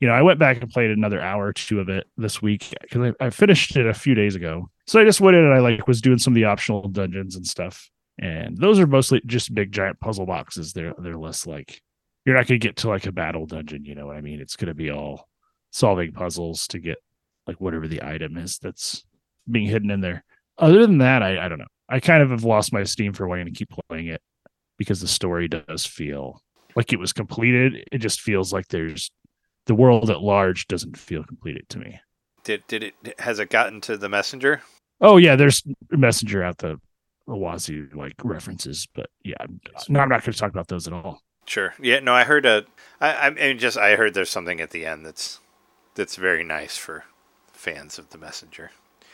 you 0.00 0.08
know, 0.08 0.14
I 0.14 0.22
went 0.22 0.38
back 0.38 0.60
and 0.60 0.70
played 0.70 0.90
another 0.90 1.20
hour 1.20 1.46
or 1.46 1.52
two 1.52 1.78
of 1.78 1.90
it 1.90 2.06
this 2.16 2.40
week 2.40 2.74
because 2.80 3.12
I, 3.20 3.26
I 3.26 3.30
finished 3.30 3.76
it 3.76 3.86
a 3.86 3.94
few 3.94 4.14
days 4.14 4.34
ago. 4.34 4.70
So 4.86 4.98
I 4.98 5.04
just 5.04 5.20
went 5.20 5.36
in 5.36 5.44
and 5.44 5.52
I 5.52 5.58
like 5.58 5.86
was 5.86 6.00
doing 6.00 6.18
some 6.18 6.32
of 6.32 6.36
the 6.36 6.46
optional 6.46 6.88
dungeons 6.88 7.36
and 7.36 7.46
stuff. 7.46 7.90
And 8.18 8.56
those 8.56 8.78
are 8.78 8.86
mostly 8.86 9.20
just 9.26 9.54
big 9.54 9.72
giant 9.72 10.00
puzzle 10.00 10.26
boxes. 10.26 10.72
They're 10.72 10.94
they're 10.98 11.18
less 11.18 11.46
like 11.46 11.82
you're 12.24 12.34
not 12.34 12.46
to 12.48 12.58
get 12.58 12.76
to 12.76 12.88
like 12.88 13.06
a 13.06 13.12
battle 13.12 13.46
dungeon. 13.46 13.84
You 13.84 13.94
know 13.94 14.06
what 14.06 14.16
I 14.16 14.22
mean? 14.22 14.40
It's 14.40 14.56
to 14.56 14.74
be 14.74 14.90
all 14.90 15.28
solving 15.70 16.12
puzzles 16.12 16.66
to 16.68 16.78
get 16.78 16.98
like 17.46 17.60
whatever 17.60 17.86
the 17.86 18.02
item 18.02 18.38
is 18.38 18.58
that's 18.58 19.04
being 19.50 19.66
hidden 19.66 19.90
in 19.90 20.00
there. 20.00 20.24
Other 20.60 20.86
than 20.86 20.98
that, 20.98 21.22
I, 21.22 21.44
I 21.44 21.48
don't 21.48 21.58
know. 21.58 21.66
I 21.88 22.00
kind 22.00 22.22
of 22.22 22.30
have 22.30 22.44
lost 22.44 22.72
my 22.72 22.84
steam 22.84 23.12
for 23.12 23.26
wanting 23.28 23.46
to 23.46 23.52
keep 23.52 23.70
playing 23.88 24.08
it 24.08 24.22
because 24.78 25.00
the 25.00 25.08
story 25.08 25.48
does 25.48 25.86
feel 25.86 26.42
like 26.76 26.92
it 26.92 26.98
was 27.00 27.12
completed. 27.12 27.84
It 27.92 27.98
just 27.98 28.20
feels 28.20 28.52
like 28.52 28.68
there's 28.68 29.10
the 29.66 29.74
world 29.74 30.10
at 30.10 30.22
large 30.22 30.68
doesn't 30.68 30.98
feel 30.98 31.24
completed 31.24 31.68
to 31.70 31.78
me. 31.78 32.00
Did 32.44 32.66
did 32.66 32.82
it 32.82 33.18
has 33.20 33.38
it 33.38 33.48
gotten 33.48 33.80
to 33.82 33.96
the 33.96 34.08
messenger? 34.10 34.62
Oh 35.00 35.16
yeah, 35.16 35.36
there's 35.36 35.62
messenger 35.90 36.42
out 36.42 36.58
the 36.58 36.80
wazoo 37.26 37.88
like 37.94 38.14
references, 38.24 38.86
but 38.94 39.08
yeah, 39.24 39.36
I'm, 39.40 39.60
no, 39.88 40.00
I'm 40.00 40.08
not 40.08 40.22
going 40.24 40.32
to 40.32 40.38
talk 40.38 40.50
about 40.50 40.68
those 40.68 40.86
at 40.86 40.92
all. 40.92 41.22
Sure. 41.46 41.74
Yeah. 41.80 42.00
No, 42.00 42.14
I 42.14 42.24
heard 42.24 42.46
a. 42.46 42.64
I 43.00 43.26
I 43.26 43.30
mean, 43.30 43.58
just 43.58 43.76
I 43.76 43.96
heard 43.96 44.14
there's 44.14 44.30
something 44.30 44.60
at 44.60 44.70
the 44.70 44.86
end 44.86 45.04
that's 45.04 45.40
that's 45.94 46.16
very 46.16 46.44
nice 46.44 46.76
for 46.76 47.04
fans 47.52 47.98
of 47.98 48.10
the 48.10 48.18
messenger. 48.18 48.70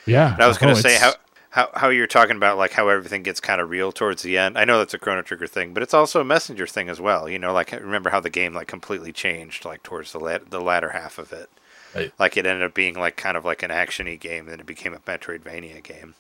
Yeah, 0.07 0.35
And 0.35 0.43
I 0.43 0.49
was 0.49 0.59
going 0.59 0.71
Oh, 0.73 0.75
to 0.75 0.81
say 0.81 0.97
how. 0.99 1.15
How, 1.57 1.71
how 1.73 1.89
you're 1.89 2.07
talking 2.07 2.37
about 2.37 2.59
like 2.59 2.73
how 2.73 2.91
everything 2.91 3.23
gets 3.23 3.41
kind 3.41 3.63
of 3.63 3.71
real 3.71 3.91
towards 3.91 4.23
the 4.23 4.37
end. 4.37 4.59
I 4.59 4.67
know 4.67 4.77
that's 4.77 4.93
a 4.93 4.99
Chrono 4.99 5.23
Trigger 5.23 5.47
thing, 5.47 5.73
but 5.73 5.83
it's 5.83 5.95
also 5.95 6.21
a 6.21 6.25
Messenger 6.25 6.67
thing 6.67 6.91
as 6.91 7.01
well. 7.01 7.31
You 7.31 7.39
know, 7.39 7.55
like 7.55 7.73
remember 7.73 8.11
how 8.11 8.21
the 8.21 8.29
game 8.29 8.53
like 8.53 8.69
completely 8.69 9.11
changed 9.11 9.65
like 9.65 9.83
towards 9.83 10.13
the 10.13 10.21
lat- 10.21 10.51
the 10.51 10.61
latter 10.61 10.91
half 10.91 11.17
of 11.17 11.33
it. 11.33 11.49
Right. 11.95 12.13
Like 12.19 12.37
it 12.37 12.45
ended 12.45 12.63
up 12.63 12.75
being 12.75 12.95
like 12.95 13.17
kind 13.17 13.39
of 13.39 13.47
like 13.47 13.63
an 13.63 13.71
actiony 13.71 14.21
game, 14.21 14.45
then 14.45 14.61
it 14.61 14.67
became 14.67 14.93
a 14.93 14.99
Metroidvania 14.99 15.83
game. 15.83 16.15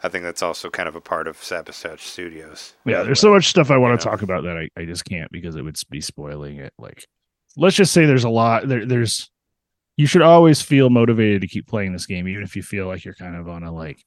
I 0.00 0.08
think 0.08 0.22
that's 0.22 0.44
also 0.44 0.70
kind 0.70 0.88
of 0.88 0.94
a 0.94 1.00
part 1.00 1.26
of 1.26 1.42
Sabotage 1.42 2.00
Studios. 2.00 2.74
Yeah, 2.84 3.02
there's 3.02 3.20
well. 3.24 3.32
so 3.32 3.34
much 3.34 3.48
stuff 3.48 3.72
I 3.72 3.78
want 3.78 3.94
you 3.94 3.98
to 3.98 4.04
know? 4.04 4.10
talk 4.12 4.22
about 4.22 4.44
that 4.44 4.56
I, 4.56 4.80
I 4.80 4.84
just 4.84 5.04
can't 5.04 5.32
because 5.32 5.56
it 5.56 5.62
would 5.62 5.76
be 5.90 6.00
spoiling 6.00 6.58
it. 6.58 6.72
Like, 6.78 7.04
let's 7.56 7.74
just 7.74 7.92
say 7.92 8.06
there's 8.06 8.22
a 8.22 8.30
lot 8.30 8.68
there. 8.68 8.86
There's 8.86 9.28
you 9.96 10.06
should 10.06 10.22
always 10.22 10.62
feel 10.62 10.88
motivated 10.88 11.40
to 11.40 11.48
keep 11.48 11.66
playing 11.66 11.94
this 11.94 12.06
game, 12.06 12.28
even 12.28 12.44
if 12.44 12.54
you 12.54 12.62
feel 12.62 12.86
like 12.86 13.04
you're 13.04 13.14
kind 13.14 13.34
of 13.34 13.48
on 13.48 13.64
a 13.64 13.72
like 13.72 14.04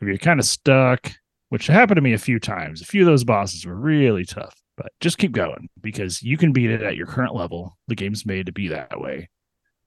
if 0.00 0.08
you're 0.08 0.18
kind 0.18 0.40
of 0.40 0.46
stuck, 0.46 1.12
which 1.50 1.66
happened 1.66 1.96
to 1.96 2.02
me 2.02 2.12
a 2.12 2.18
few 2.18 2.38
times. 2.38 2.80
A 2.80 2.86
few 2.86 3.02
of 3.02 3.06
those 3.06 3.24
bosses 3.24 3.66
were 3.66 3.74
really 3.74 4.24
tough, 4.24 4.54
but 4.76 4.92
just 5.00 5.18
keep 5.18 5.32
going 5.32 5.68
because 5.80 6.22
you 6.22 6.36
can 6.36 6.52
beat 6.52 6.70
it 6.70 6.82
at 6.82 6.96
your 6.96 7.06
current 7.06 7.34
level. 7.34 7.76
The 7.88 7.94
game's 7.94 8.24
made 8.24 8.46
to 8.46 8.52
be 8.52 8.68
that 8.68 9.00
way. 9.00 9.28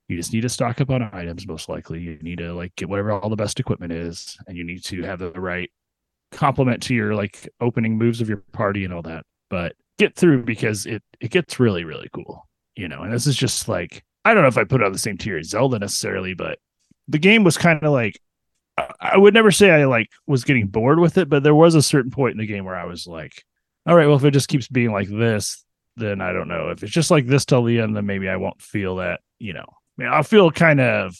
You 0.07 0.17
just 0.17 0.33
need 0.33 0.41
to 0.41 0.49
stock 0.49 0.81
up 0.81 0.89
on 0.89 1.09
items, 1.13 1.47
most 1.47 1.69
likely. 1.69 2.01
You 2.01 2.17
need 2.21 2.39
to 2.39 2.53
like 2.53 2.75
get 2.75 2.89
whatever 2.89 3.13
all 3.13 3.29
the 3.29 3.35
best 3.35 3.59
equipment 3.59 3.93
is, 3.93 4.37
and 4.47 4.57
you 4.57 4.63
need 4.63 4.83
to 4.85 5.01
have 5.03 5.19
the 5.19 5.31
right 5.31 5.71
complement 6.31 6.83
to 6.83 6.93
your 6.93 7.15
like 7.15 7.47
opening 7.61 7.97
moves 7.97 8.19
of 8.19 8.27
your 8.27 8.43
party 8.51 8.83
and 8.83 8.93
all 8.93 9.01
that. 9.03 9.25
But 9.49 9.75
get 9.97 10.15
through 10.15 10.43
because 10.43 10.85
it 10.85 11.01
it 11.21 11.31
gets 11.31 11.59
really 11.59 11.85
really 11.85 12.09
cool, 12.13 12.45
you 12.75 12.87
know. 12.89 13.01
And 13.01 13.13
this 13.13 13.25
is 13.25 13.37
just 13.37 13.69
like 13.69 14.03
I 14.25 14.33
don't 14.33 14.43
know 14.43 14.49
if 14.49 14.57
I 14.57 14.65
put 14.65 14.81
it 14.81 14.85
on 14.85 14.91
the 14.91 14.99
same 14.99 15.17
tier 15.17 15.37
as 15.37 15.49
Zelda 15.49 15.79
necessarily, 15.79 16.33
but 16.33 16.59
the 17.07 17.19
game 17.19 17.43
was 17.43 17.57
kind 17.57 17.81
of 17.81 17.91
like 17.91 18.19
I 18.99 19.17
would 19.17 19.33
never 19.33 19.51
say 19.51 19.71
I 19.71 19.85
like 19.85 20.09
was 20.27 20.43
getting 20.43 20.67
bored 20.67 20.99
with 20.99 21.17
it, 21.17 21.29
but 21.29 21.43
there 21.43 21.55
was 21.55 21.75
a 21.75 21.81
certain 21.81 22.11
point 22.11 22.33
in 22.33 22.39
the 22.39 22.45
game 22.45 22.65
where 22.65 22.75
I 22.75 22.85
was 22.85 23.07
like, 23.07 23.43
all 23.85 23.95
right, 23.95 24.07
well 24.07 24.17
if 24.17 24.23
it 24.23 24.31
just 24.31 24.47
keeps 24.47 24.67
being 24.67 24.91
like 24.91 25.09
this, 25.09 25.63
then 25.95 26.21
I 26.21 26.33
don't 26.33 26.47
know. 26.47 26.69
If 26.69 26.83
it's 26.83 26.91
just 26.91 27.11
like 27.11 27.27
this 27.27 27.45
till 27.45 27.63
the 27.63 27.79
end, 27.79 27.95
then 27.95 28.05
maybe 28.05 28.29
I 28.29 28.37
won't 28.37 28.61
feel 28.61 28.97
that, 28.97 29.21
you 29.39 29.53
know. 29.53 29.65
I 29.67 30.01
mean, 30.01 30.09
I'll 30.11 30.23
feel 30.23 30.51
kind 30.51 30.79
of 30.79 31.15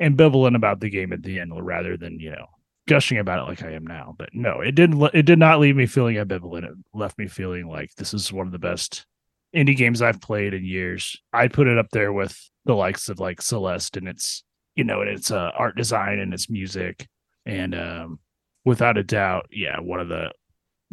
ambivalent 0.00 0.56
about 0.56 0.80
the 0.80 0.90
game 0.90 1.12
at 1.12 1.22
the 1.22 1.40
end 1.40 1.52
rather 1.54 1.96
than, 1.96 2.20
you 2.20 2.30
know, 2.30 2.46
gushing 2.88 3.18
about 3.18 3.40
it 3.40 3.48
like 3.48 3.62
I 3.62 3.72
am 3.72 3.86
now. 3.86 4.14
But 4.18 4.30
no, 4.32 4.60
it 4.60 4.72
didn't 4.72 5.02
it 5.14 5.22
did 5.22 5.38
not 5.38 5.60
leave 5.60 5.76
me 5.76 5.86
feeling 5.86 6.16
ambivalent. 6.16 6.64
It 6.64 6.74
left 6.94 7.18
me 7.18 7.26
feeling 7.26 7.66
like 7.68 7.94
this 7.96 8.14
is 8.14 8.32
one 8.32 8.46
of 8.46 8.52
the 8.52 8.58
best 8.58 9.06
indie 9.54 9.76
games 9.76 10.02
I've 10.02 10.20
played 10.20 10.54
in 10.54 10.64
years. 10.64 11.16
I'd 11.32 11.52
put 11.52 11.68
it 11.68 11.78
up 11.78 11.90
there 11.92 12.12
with 12.12 12.38
the 12.64 12.74
likes 12.74 13.08
of 13.08 13.18
like 13.18 13.42
Celeste 13.42 13.96
and 13.96 14.08
its, 14.08 14.44
you 14.74 14.84
know, 14.84 15.00
and 15.02 15.10
its 15.10 15.30
uh, 15.30 15.50
art 15.56 15.76
design 15.76 16.18
and 16.18 16.32
its 16.34 16.48
music. 16.50 17.06
And 17.46 17.74
um 17.74 18.18
without 18.64 18.96
a 18.98 19.02
doubt, 19.02 19.46
yeah, 19.50 19.80
one 19.80 20.00
of 20.00 20.08
the 20.08 20.30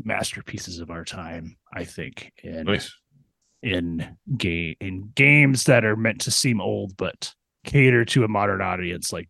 masterpieces 0.03 0.79
of 0.79 0.89
our 0.89 1.05
time, 1.05 1.57
I 1.73 1.83
think. 1.83 2.31
And 2.43 2.65
Nice. 2.65 2.91
in 3.61 4.17
game 4.37 4.75
in 4.79 5.11
games 5.15 5.65
that 5.65 5.83
are 5.85 5.95
meant 5.97 6.21
to 6.21 6.31
seem 6.31 6.61
old 6.61 6.95
but 6.95 7.33
cater 7.65 8.05
to 8.05 8.23
a 8.23 8.27
modern 8.27 8.61
audience 8.61 9.11
like 9.11 9.27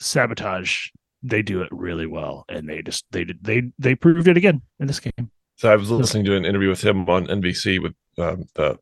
sabotage 0.00 0.88
they 1.22 1.40
do 1.40 1.62
it 1.62 1.68
really 1.70 2.06
well 2.06 2.44
and 2.48 2.68
they 2.68 2.82
just 2.82 3.04
they 3.12 3.22
did 3.22 3.38
they 3.42 3.62
they 3.78 3.94
proved 3.94 4.26
it 4.26 4.36
again 4.36 4.60
in 4.80 4.88
this 4.88 4.98
game 4.98 5.30
So 5.56 5.70
I 5.70 5.76
was 5.76 5.88
listening 5.90 6.24
to 6.24 6.34
an 6.36 6.44
interview 6.44 6.68
with 6.68 6.82
him 6.84 7.08
on 7.08 7.26
NBC 7.28 7.80
with 7.80 7.94
um, 8.18 8.44
the 8.54 8.76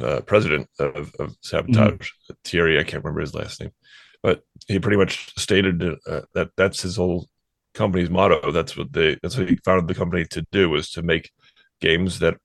uh, 0.00 0.20
president 0.22 0.68
of, 0.78 1.14
of 1.20 1.36
Sabotage, 1.40 2.10
Thierry. 2.44 2.78
I 2.78 2.82
can't 2.82 3.02
remember 3.02 3.20
his 3.20 3.34
last 3.34 3.60
name, 3.60 3.70
but 4.22 4.42
he 4.68 4.78
pretty 4.78 4.96
much 4.96 5.32
stated 5.38 5.82
uh, 6.06 6.22
that 6.34 6.50
that's 6.56 6.82
his 6.82 6.96
whole 6.96 7.28
company's 7.74 8.10
motto. 8.10 8.50
That's 8.50 8.76
what 8.76 8.92
they. 8.92 9.16
That's 9.22 9.36
what 9.36 9.48
he 9.48 9.56
founded 9.64 9.88
the 9.88 9.94
company 9.94 10.24
to 10.26 10.46
do 10.52 10.70
was 10.70 10.90
to 10.92 11.02
make 11.02 11.30
games 11.80 12.18
that 12.20 12.36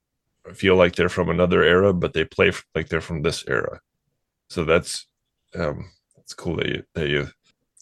feel 0.54 0.76
like 0.76 0.96
they're 0.96 1.10
from 1.10 1.30
another 1.30 1.64
era, 1.64 1.94
but 1.94 2.14
they 2.14 2.26
play 2.26 2.52
like 2.76 2.90
they're 2.90 3.02
from 3.02 3.22
this 3.22 3.44
era. 3.48 3.80
So 4.50 4.66
that's 4.66 5.06
um, 5.56 5.90
that's 6.16 6.34
cool 6.34 6.58
that 6.58 6.68
you 6.68 6.84
that 6.96 7.08
you 7.08 7.28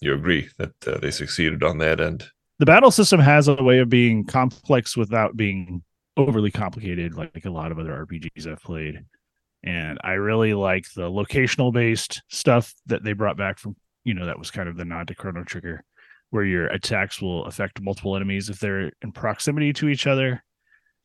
you 0.01 0.13
agree 0.13 0.49
that 0.57 0.73
uh, 0.87 0.97
they 0.99 1.11
succeeded 1.11 1.63
on 1.63 1.79
that 1.79 1.99
end. 1.99 2.29
the 2.59 2.65
battle 2.65 2.91
system 2.91 3.19
has 3.19 3.47
a 3.47 3.55
way 3.63 3.79
of 3.79 3.89
being 3.89 4.23
complex 4.23 4.95
without 4.95 5.35
being 5.35 5.83
overly 6.17 6.51
complicated 6.51 7.13
like 7.15 7.45
a 7.45 7.49
lot 7.49 7.71
of 7.71 7.79
other 7.79 8.05
rpgs 8.05 8.47
i've 8.47 8.61
played 8.61 9.03
and 9.63 9.99
i 10.03 10.13
really 10.13 10.53
like 10.53 10.85
the 10.95 11.09
locational 11.09 11.71
based 11.71 12.21
stuff 12.29 12.73
that 12.87 13.03
they 13.03 13.13
brought 13.13 13.37
back 13.37 13.59
from 13.59 13.75
you 14.07 14.13
know 14.13 14.25
that 14.25 14.39
was 14.39 14.49
kind 14.49 14.69
of 14.69 14.77
the 14.77 14.85
nod 14.85 15.09
to 15.09 15.15
chrono 15.15 15.43
trigger 15.43 15.83
where 16.29 16.45
your 16.45 16.67
attacks 16.67 17.21
will 17.21 17.45
affect 17.45 17.81
multiple 17.81 18.15
enemies 18.15 18.49
if 18.49 18.59
they're 18.59 18.91
in 19.01 19.11
proximity 19.11 19.73
to 19.73 19.89
each 19.89 20.07
other. 20.07 20.43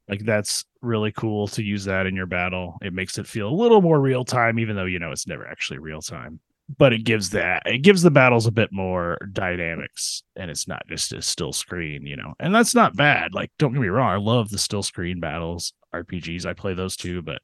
Like 0.09 0.25
that's 0.25 0.65
really 0.81 1.13
cool 1.13 1.47
to 1.49 1.63
use 1.63 1.85
that 1.85 2.07
in 2.07 2.17
your 2.17 2.27
battle. 2.27 2.77
It 2.81 2.93
makes 2.93 3.19
it 3.19 3.27
feel 3.27 3.49
a 3.49 3.55
little 3.55 3.81
more 3.83 4.01
real 4.01 4.25
time 4.25 4.59
even 4.59 4.77
though 4.77 4.85
you 4.85 5.01
know 5.01 5.11
it's 5.11 5.27
never 5.27 5.47
actually 5.47 5.79
real 5.79 6.01
time. 6.01 6.39
But 6.79 6.93
it 6.93 7.05
gives 7.05 7.31
that 7.31 7.65
it 7.67 7.79
gives 7.79 8.03
the 8.03 8.11
battles 8.11 8.47
a 8.47 8.53
bit 8.53 8.71
more 8.73 9.19
dynamics 9.33 10.23
and 10.37 10.49
it's 10.49 10.69
not 10.69 10.87
just 10.89 11.13
a 11.13 11.23
still 11.23 11.53
screen 11.53 12.07
you 12.07 12.17
know. 12.17 12.35
And 12.39 12.55
that's 12.55 12.75
not 12.75 12.97
bad. 12.97 13.35
Like 13.35 13.51
don't 13.59 13.73
get 13.73 13.83
me 13.83 13.89
wrong 13.89 14.11
i 14.11 14.17
love 14.17 14.51
the 14.51 14.59
still 14.59 14.83
screen 14.83 15.19
battles 15.19 15.73
rpgs 15.93 16.47
i 16.47 16.53
play 16.53 16.73
those 16.73 16.97
too 16.97 17.21
but 17.21 17.43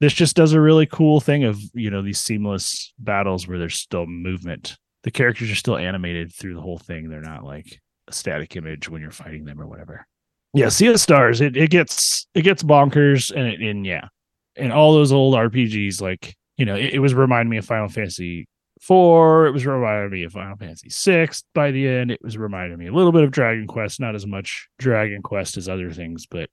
this 0.00 0.12
just 0.12 0.36
does 0.36 0.52
a 0.52 0.60
really 0.60 0.86
cool 0.86 1.20
thing 1.20 1.44
of 1.44 1.60
you 1.74 1.90
know 1.90 2.02
these 2.02 2.20
seamless 2.20 2.92
battles 2.98 3.46
where 3.46 3.58
there's 3.58 3.76
still 3.76 4.06
movement 4.06 4.76
the 5.04 5.10
characters 5.10 5.50
are 5.50 5.56
still 5.56 5.76
animated 5.76 6.32
through 6.32 6.54
the 6.54 6.60
whole 6.60 6.78
thing 6.78 7.08
they're 7.08 7.20
not 7.20 7.44
like 7.44 7.80
a 8.08 8.12
static 8.12 8.56
image 8.56 8.88
when 8.88 9.00
you're 9.00 9.10
fighting 9.10 9.44
them 9.44 9.60
or 9.60 9.66
whatever 9.66 10.06
yeah 10.52 10.68
sea 10.68 10.88
of 10.88 11.00
stars 11.00 11.40
it, 11.40 11.56
it 11.56 11.70
gets 11.70 12.26
it 12.34 12.42
gets 12.42 12.62
bonkers 12.62 13.30
and 13.30 13.46
it 13.46 13.60
and 13.60 13.86
yeah 13.86 14.08
and 14.56 14.72
all 14.72 14.92
those 14.92 15.12
old 15.12 15.34
rpgs 15.34 16.00
like 16.00 16.36
you 16.56 16.64
know 16.64 16.74
it, 16.74 16.94
it 16.94 16.98
was 16.98 17.14
reminding 17.14 17.50
me 17.50 17.56
of 17.56 17.64
final 17.64 17.88
fantasy 17.88 18.46
four. 18.84 19.46
It 19.46 19.52
was 19.52 19.66
reminding 19.66 20.10
me 20.10 20.24
of 20.24 20.32
Final 20.32 20.56
Fantasy 20.56 20.90
six. 20.90 21.42
By 21.54 21.70
the 21.70 21.88
end, 21.88 22.10
it 22.10 22.20
was 22.22 22.36
reminding 22.36 22.78
me 22.78 22.86
a 22.86 22.92
little 22.92 23.12
bit 23.12 23.24
of 23.24 23.30
Dragon 23.30 23.66
Quest, 23.66 24.00
not 24.00 24.14
as 24.14 24.26
much 24.26 24.68
Dragon 24.78 25.22
Quest 25.22 25.56
as 25.56 25.68
other 25.68 25.90
things, 25.90 26.26
but 26.26 26.50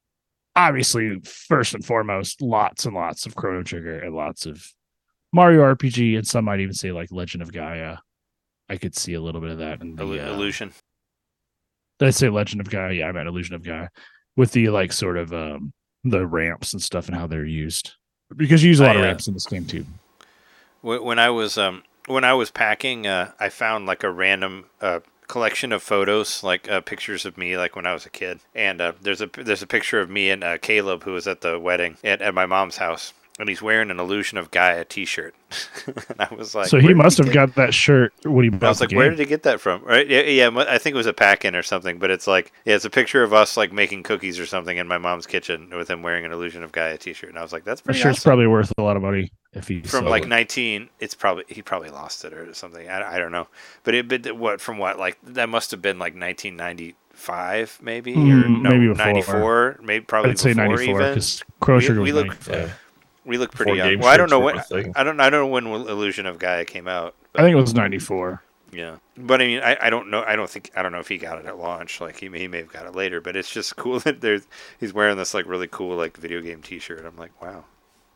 obviously, 0.55 1.19
first 1.23 1.73
and 1.73 1.85
foremost, 1.85 2.41
lots 2.41 2.85
and 2.85 2.95
lots 2.95 3.25
of 3.25 3.35
Chrono 3.35 3.63
Trigger 3.63 3.99
and 3.99 4.15
lots 4.15 4.45
of 4.45 4.65
Mario 5.33 5.61
RPG, 5.61 6.17
and 6.17 6.27
some 6.27 6.45
might 6.45 6.59
even 6.59 6.73
say 6.73 6.91
like 6.91 7.11
Legend 7.11 7.43
of 7.43 7.51
Gaia. 7.51 7.97
I 8.71 8.77
could 8.77 8.95
see 8.95 9.13
a 9.15 9.21
little 9.21 9.41
bit 9.41 9.51
of 9.51 9.57
that 9.57 9.81
in 9.81 9.97
the 9.97 10.03
Illu- 10.03 10.25
uh, 10.25 10.31
illusion. 10.31 10.71
did 11.99 12.07
I 12.07 12.11
say 12.11 12.29
Legend 12.29 12.61
of 12.61 12.69
Guy? 12.69 12.91
Yeah, 12.91 13.07
I 13.07 13.11
meant 13.11 13.27
Illusion 13.27 13.53
of 13.53 13.63
Gaia 13.63 13.89
with 14.37 14.53
the 14.53 14.69
like 14.69 14.93
sort 14.93 15.17
of 15.17 15.33
um 15.33 15.73
the 16.05 16.25
ramps 16.25 16.71
and 16.71 16.81
stuff 16.81 17.07
and 17.07 17.15
how 17.15 17.27
they're 17.27 17.45
used 17.45 17.91
because 18.35 18.63
you 18.63 18.69
use 18.69 18.79
a 18.79 18.85
lot 18.85 18.95
I, 18.95 18.99
of 18.99 19.03
uh, 19.03 19.07
ramps 19.07 19.27
in 19.27 19.33
this 19.33 19.45
game 19.45 19.65
too. 19.65 19.85
When 20.81 21.03
when 21.03 21.19
I 21.19 21.29
was 21.29 21.57
um 21.57 21.83
when 22.07 22.23
I 22.23 22.33
was 22.33 22.49
packing, 22.49 23.07
uh, 23.07 23.31
I 23.39 23.49
found 23.49 23.85
like 23.85 24.03
a 24.03 24.11
random 24.11 24.65
uh, 24.79 25.01
collection 25.27 25.71
of 25.71 25.83
photos, 25.83 26.43
like 26.43 26.69
uh, 26.69 26.81
pictures 26.81 27.25
of 27.25 27.37
me, 27.37 27.57
like 27.57 27.75
when 27.75 27.85
I 27.85 27.93
was 27.93 28.05
a 28.05 28.09
kid. 28.09 28.39
And 28.55 28.79
uh, 28.79 28.93
there's 29.01 29.21
a 29.21 29.27
there's 29.27 29.61
a 29.61 29.67
picture 29.67 29.99
of 29.99 30.09
me 30.09 30.29
and 30.29 30.43
uh, 30.43 30.57
Caleb, 30.59 31.03
who 31.03 31.11
was 31.11 31.27
at 31.27 31.41
the 31.41 31.59
wedding 31.59 31.97
at, 32.03 32.21
at 32.21 32.33
my 32.33 32.45
mom's 32.45 32.77
house, 32.77 33.13
and 33.41 33.49
he's 33.49 33.61
wearing 33.61 33.91
an 33.91 33.99
Illusion 33.99 34.37
of 34.37 34.49
Gaia 34.51 34.85
T-shirt. 34.85 35.35
and 35.87 36.05
I 36.19 36.33
was 36.33 36.55
like, 36.55 36.67
so 36.67 36.79
he 36.79 36.93
must 36.93 37.17
have 37.17 37.25
get-" 37.27 37.33
got 37.33 37.55
that 37.55 37.73
shirt 37.73 38.13
when 38.23 38.45
he 38.45 38.65
I 38.65 38.69
was 38.69 38.79
like, 38.79 38.91
where 38.93 39.09
did 39.09 39.19
he 39.19 39.25
get 39.25 39.43
that 39.43 39.59
from? 39.59 39.83
Right? 39.83 40.07
Yeah, 40.07 40.21
yeah. 40.21 40.49
I 40.69 40.77
think 40.77 40.93
it 40.93 40.97
was 40.97 41.07
a 41.07 41.13
pack-in 41.13 41.55
or 41.55 41.63
something. 41.63 41.97
But 41.99 42.11
it's 42.11 42.27
like, 42.27 42.53
yeah, 42.63 42.75
it's 42.75 42.85
a 42.85 42.89
picture 42.89 43.23
of 43.23 43.33
us 43.33 43.57
like 43.57 43.73
making 43.73 44.03
cookies 44.03 44.39
or 44.39 44.45
something 44.45 44.77
in 44.77 44.87
my 44.87 44.97
mom's 44.97 45.27
kitchen 45.27 45.69
with 45.75 45.89
him 45.89 46.01
wearing 46.03 46.23
an 46.23 46.31
Illusion 46.31 46.63
of 46.63 46.71
Gaia 46.71 46.97
T-shirt. 46.97 47.29
And 47.29 47.37
I 47.37 47.41
was 47.41 47.51
like, 47.51 47.65
that's 47.65 47.81
That 47.81 47.85
pretty 47.85 47.99
shirt's 47.99 48.19
awesome. 48.19 48.29
probably 48.29 48.47
worth 48.47 48.71
a 48.77 48.81
lot 48.81 48.95
of 48.95 49.01
money. 49.01 49.31
if 49.53 49.67
he 49.67 49.81
from 49.81 50.05
like 50.05 50.23
it. 50.23 50.29
19 50.29 50.87
it's 51.01 51.13
probably 51.15 51.43
he 51.49 51.61
probably 51.61 51.89
lost 51.89 52.23
it 52.23 52.31
or 52.31 52.53
something 52.53 52.87
i, 52.87 53.15
I 53.15 53.19
don't 53.19 53.33
know 53.33 53.47
but 53.83 53.93
it 53.93 54.07
but 54.07 54.37
what 54.37 54.61
from 54.61 54.77
what 54.77 54.97
like 54.97 55.17
that 55.23 55.49
must 55.49 55.71
have 55.71 55.81
been 55.81 55.99
like 55.99 56.13
1995 56.15 57.79
maybe 57.81 58.13
or 58.13 58.15
Mm, 58.15 58.61
no, 58.61 58.69
maybe 58.69 58.87
before. 58.87 59.05
94 59.05 59.79
maybe 59.83 60.05
probably 60.05 60.31
I'd 60.31 60.39
say 60.39 60.53
94 60.53 60.97
because 60.99 61.43
Chrono 61.59 61.89
We- 61.95 61.99
we 61.99 62.01
was 62.01 62.13
look- 62.13 62.27
95. 62.27 62.55
Yeah. 62.55 62.73
We 63.31 63.37
look 63.37 63.51
pretty 63.51 63.73
young 63.73 63.97
well 63.99 64.09
i 64.09 64.17
don't 64.17 64.29
know 64.29 64.39
when 64.39 64.59
i 64.95 65.03
don't 65.03 65.19
i 65.19 65.29
don't 65.29 65.41
know 65.41 65.47
when 65.47 65.65
illusion 65.65 66.25
of 66.25 66.37
gaia 66.37 66.65
came 66.65 66.87
out 66.87 67.15
I 67.35 67.41
think 67.43 67.53
it 67.53 67.61
was 67.61 67.73
94. 67.73 68.43
yeah 68.73 68.97
but 69.17 69.41
i 69.41 69.45
mean 69.47 69.61
I, 69.63 69.77
I 69.81 69.89
don't 69.89 70.09
know 70.11 70.23
i 70.27 70.35
don't 70.35 70.49
think 70.49 70.69
i 70.75 70.81
don't 70.81 70.91
know 70.91 70.99
if 70.99 71.07
he 71.07 71.17
got 71.17 71.39
it 71.39 71.45
at 71.45 71.57
launch 71.57 71.99
like 72.01 72.17
he 72.19 72.29
may, 72.29 72.39
he 72.39 72.47
may 72.47 72.57
have 72.59 72.71
got 72.71 72.85
it 72.85 72.93
later 72.95 73.21
but 73.21 73.35
it's 73.35 73.49
just 73.51 73.75
cool 73.81 73.99
that 74.01 74.21
there's 74.21 74.47
he's 74.79 74.93
wearing 74.93 75.17
this 75.17 75.33
like 75.33 75.45
really 75.47 75.67
cool 75.67 75.95
like 75.95 76.17
video 76.17 76.41
game 76.41 76.61
t-shirt 76.61 77.05
i'm 77.05 77.15
like 77.17 77.31
wow 77.41 77.63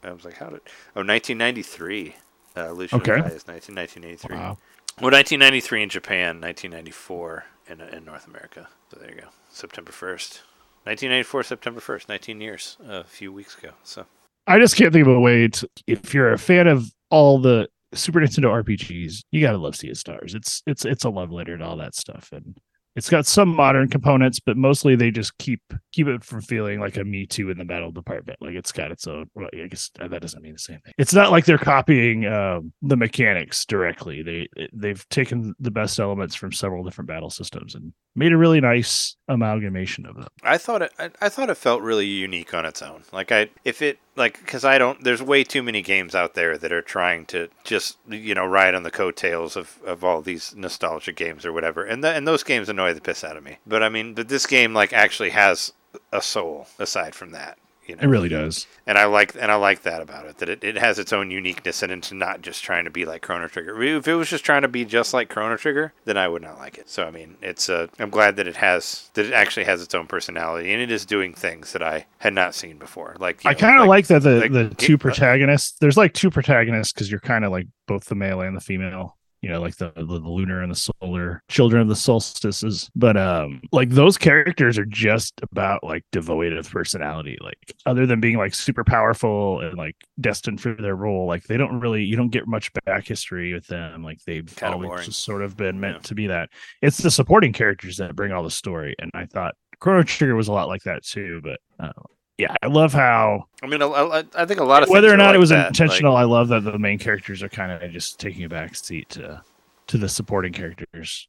i 0.04 0.12
was 0.12 0.26
like 0.26 0.36
how 0.38 0.48
did 0.48 0.62
oh 0.96 1.02
1993 1.04 2.16
uh, 2.58 2.70
illusion 2.70 3.00
Okay. 3.02 3.20
of 3.20 3.26
gaia 3.26 3.34
is 3.36 3.48
19, 3.48 3.76
1983 3.76 4.36
Wow. 4.38 4.58
Well, 5.02 5.12
1993 5.12 5.84
in 5.84 5.90
Japan, 5.90 6.40
1994 6.40 7.44
in, 7.68 7.82
in 7.82 8.06
North 8.06 8.28
America. 8.28 8.70
So 8.90 8.98
there 8.98 9.10
you 9.14 9.20
go. 9.20 9.28
September 9.50 9.92
1st. 9.92 10.40
1994, 10.86 11.44
September 11.44 11.82
1st. 11.82 12.08
19 12.08 12.40
years. 12.40 12.78
a 12.88 13.04
few 13.04 13.34
weeks 13.34 13.58
ago. 13.58 13.72
So 13.84 14.06
I 14.48 14.60
just 14.60 14.76
can't 14.76 14.94
think 14.94 15.08
of 15.08 15.14
a 15.14 15.20
way 15.20 15.48
to. 15.48 15.70
If 15.88 16.14
you're 16.14 16.34
a 16.34 16.38
fan 16.38 16.68
of 16.68 16.86
all 17.10 17.40
the 17.40 17.68
Super 17.94 18.20
Nintendo 18.20 18.64
RPGs, 18.64 19.24
you 19.32 19.42
gotta 19.42 19.58
love 19.58 19.76
Sea 19.76 19.90
of 19.90 19.98
Stars. 19.98 20.36
It's 20.36 20.62
it's 20.68 20.86
it's 20.86 21.04
a 21.04 21.10
love 21.10 21.32
letter 21.32 21.58
to 21.58 21.64
all 21.66 21.78
that 21.78 21.96
stuff, 21.96 22.30
and 22.32 22.58
it's 22.96 23.10
got 23.10 23.26
some 23.26 23.50
modern 23.50 23.90
components, 23.90 24.40
but 24.40 24.56
mostly 24.56 24.96
they 24.96 25.12
just 25.12 25.38
keep 25.38 25.62
keep 25.92 26.08
it 26.08 26.24
from 26.24 26.42
feeling 26.42 26.80
like 26.80 26.96
a 26.98 27.04
Me 27.04 27.26
Too 27.26 27.50
in 27.50 27.58
the 27.58 27.66
battle 27.66 27.92
department. 27.92 28.40
Like 28.42 28.56
it's 28.56 28.72
got 28.72 28.92
its 28.92 29.06
own. 29.08 29.30
Well, 29.36 29.50
I 29.54 29.68
guess 29.68 29.92
that 30.00 30.22
doesn't 30.22 30.42
mean 30.42 30.54
the 30.54 30.60
same 30.60 30.80
thing. 30.80 30.94
It's 30.98 31.14
not 31.14 31.32
like 31.32 31.46
they're 31.46 31.58
copying 31.58 32.26
um, 32.26 32.72
the 32.82 32.96
mechanics 32.96 33.66
directly. 33.66 34.22
They 34.22 34.48
they've 34.74 35.08
taken 35.10 35.54
the 35.60 35.72
best 35.72 36.00
elements 36.00 36.36
from 36.36 36.54
several 36.54 36.84
different 36.84 37.10
battle 37.10 37.30
systems 37.30 37.76
and 37.76 37.94
made 38.16 38.32
a 38.32 38.38
really 38.38 38.62
nice 38.62 39.16
amalgamation 39.28 40.06
of 40.06 40.16
them. 40.16 40.28
I 40.44 40.58
thought 40.58 40.82
it. 40.82 40.92
I, 40.98 41.10
I 41.22 41.30
thought 41.30 41.50
it 41.50 41.58
felt 41.58 41.82
really 41.82 42.06
unique 42.06 42.54
on 42.54 42.66
its 42.66 42.82
own. 42.82 43.04
Like 43.12 43.32
I, 43.32 43.50
if 43.64 43.82
it 43.82 44.00
like, 44.16 44.40
because 44.40 44.64
I 44.64 44.78
don't. 44.78 45.04
There's 45.04 45.22
way 45.22 45.44
too 45.44 45.62
many 45.62 45.82
games 45.82 46.16
out 46.16 46.34
there 46.34 46.58
that 46.58 46.72
are 46.72 46.82
trying 46.82 47.26
to 47.28 47.50
just 47.64 47.98
you 48.10 48.34
know 48.34 48.46
ride 48.46 48.76
on 48.76 48.84
the 48.84 48.92
coattails 48.92 49.56
of, 49.56 49.80
of 49.86 50.04
all 50.04 50.22
these 50.22 50.56
nostalgia 50.56 51.12
games 51.12 51.46
or 51.46 51.52
whatever, 51.52 51.84
and 51.84 52.04
and 52.04 52.28
those 52.28 52.44
games 52.44 52.70
annoy 52.70 52.94
the 52.94 53.02
piss 53.02 53.24
out 53.24 53.38
of 53.38 53.44
me. 53.44 53.58
But 53.68 53.84
I 53.84 53.90
mean, 53.90 54.14
but 54.14 54.30
this 54.30 54.46
game 54.46 54.74
like 54.74 54.94
actually 54.94 55.32
has 55.32 55.74
a 56.12 56.22
soul 56.22 56.68
aside 56.80 57.16
from 57.16 57.32
that. 57.32 57.58
You 57.88 57.96
know, 57.96 58.02
It 58.02 58.08
really 58.08 58.30
does. 58.30 58.66
and 58.88 58.98
I 58.98 59.06
like 59.06 59.36
and 59.40 59.52
I 59.52 59.56
like 59.56 59.84
that 59.84 60.02
about 60.02 60.26
it 60.26 60.40
that 60.40 60.50
it, 60.50 60.64
it 60.64 60.76
has 60.78 60.98
its 60.98 61.14
own 61.14 61.30
uniqueness 61.30 61.84
and 61.84 61.92
it's 61.92 62.12
not 62.12 62.42
just 62.42 62.64
trying 62.64 62.86
to 62.86 62.90
be 62.90 63.06
like 63.06 63.22
Chrono 63.22 63.48
Trigger. 63.48 63.82
If 63.84 64.08
it 64.08 64.16
was 64.16 64.30
just 64.30 64.44
trying 64.44 64.64
to 64.64 64.68
be 64.68 64.86
just 64.86 65.14
like 65.14 65.30
Chrono 65.30 65.56
Trigger, 65.58 65.94
then 66.06 66.18
I 66.18 66.28
would 66.28 66.42
not 66.42 66.58
like 66.58 66.78
it. 66.78 66.90
So 66.90 67.04
I 67.06 67.12
mean, 67.12 67.38
it's 67.42 67.70
uh, 67.70 67.88
I'm 68.00 68.10
glad 68.10 68.36
that 68.38 68.48
it 68.48 68.56
has 68.58 69.10
that 69.14 69.26
it 69.28 69.34
actually 69.34 69.66
has 69.66 69.82
its 69.84 69.94
own 69.94 70.08
personality 70.08 70.74
and 70.74 70.82
it 70.82 70.90
is 70.92 71.06
doing 71.06 71.34
things 71.34 71.74
that 71.74 71.84
I 71.84 72.06
had 72.20 72.34
not 72.34 72.56
seen 72.56 72.78
before. 72.78 73.16
Like 73.20 73.46
I 73.46 73.54
kind 73.54 73.80
of 73.80 73.88
like, 73.88 74.08
that 74.08 74.24
the 74.24 74.40
like- 74.40 74.52
the 74.52 74.70
two 74.76 74.98
protagonists. 74.98 75.78
There's 75.80 75.98
like 75.98 76.14
two 76.14 76.32
protagonists 76.32 76.94
because 76.94 77.12
you're 77.12 77.20
kind 77.20 77.46
of 77.46 77.52
like 77.52 77.68
both 77.88 78.06
the 78.06 78.16
male 78.16 78.42
and 78.42 78.56
the 78.58 78.62
female. 78.62 79.18
You 79.46 79.52
know, 79.52 79.62
like 79.62 79.76
the, 79.76 79.92
the 79.96 80.04
the 80.04 80.28
lunar 80.28 80.64
and 80.64 80.72
the 80.72 80.76
solar 81.02 81.44
children 81.50 81.80
of 81.84 81.88
the 81.88 81.96
solstices. 81.96 82.90
But 82.96 83.16
um, 83.16 83.62
like 83.72 83.90
those 83.92 84.18
characters 84.18 84.80
are 84.80 84.86
just 84.86 85.34
about 85.44 85.84
like 85.84 86.04
devoid 86.12 86.52
of 86.54 86.68
personality. 86.68 87.38
Like 87.40 87.60
other 87.86 88.08
than 88.08 88.20
being 88.20 88.38
like 88.38 88.56
super 88.56 88.84
powerful 88.84 89.60
and 89.62 89.78
like 89.78 89.98
destined 90.20 90.62
for 90.62 90.74
their 90.74 90.96
role, 90.96 91.28
like 91.28 91.44
they 91.44 91.58
don't 91.58 91.80
really 91.80 92.04
you 92.04 92.16
don't 92.16 92.32
get 92.32 92.48
much 92.48 92.72
back 92.86 93.06
history 93.08 93.54
with 93.54 93.68
them. 93.68 94.04
Like 94.04 94.18
they've 94.26 94.48
Kinda 94.56 94.74
always 94.74 94.88
boring. 94.88 95.06
just 95.06 95.20
sort 95.24 95.44
of 95.44 95.56
been 95.56 95.80
meant 95.80 95.98
Yeah. 95.98 96.02
to 96.08 96.16
be 96.16 96.26
that. 96.26 96.50
It's 96.82 96.98
the 96.98 97.12
supporting 97.12 97.54
characters 97.54 97.98
that 97.98 98.16
bring 98.16 98.32
all 98.32 98.42
the 98.42 98.50
story, 98.50 98.96
and 98.98 99.12
I 99.14 99.28
thought 99.28 99.54
Chrono 99.80 100.02
Trigger 100.02 100.36
was 100.36 100.48
a 100.48 100.54
lot 100.54 100.70
like 100.70 100.82
that 100.86 101.04
too. 101.04 101.40
But 101.44 101.60
uh, 101.80 101.92
yeah, 102.38 102.54
I 102.62 102.68
love 102.68 102.94
how 102.94 103.48
I 103.64 103.68
mean, 103.68 103.82
I, 103.82 104.24
I, 104.36 104.46
think 104.46 104.60
a 104.60 104.64
lot 104.64 104.84
of 104.84 104.90
whether 104.90 105.14
or 105.14 105.18
not 105.18 105.28
like 105.28 105.36
it 105.36 105.40
was 105.40 105.50
that, 105.50 105.58
like- 105.58 105.68
intentional, 105.68 106.16
I 106.16 106.24
love 106.24 106.50
that 106.50 106.64
the 106.64 106.78
main 106.78 107.00
characters 107.00 107.42
are 107.42 107.50
kind 107.50 107.72
of 107.72 107.92
just 107.92 108.20
taking 108.20 108.44
a 108.44 108.50
back 108.50 108.76
seat 108.76 109.10
to 109.10 109.42
to 109.88 109.98
the 109.98 110.10
supporting 110.10 110.52
characters 110.52 111.28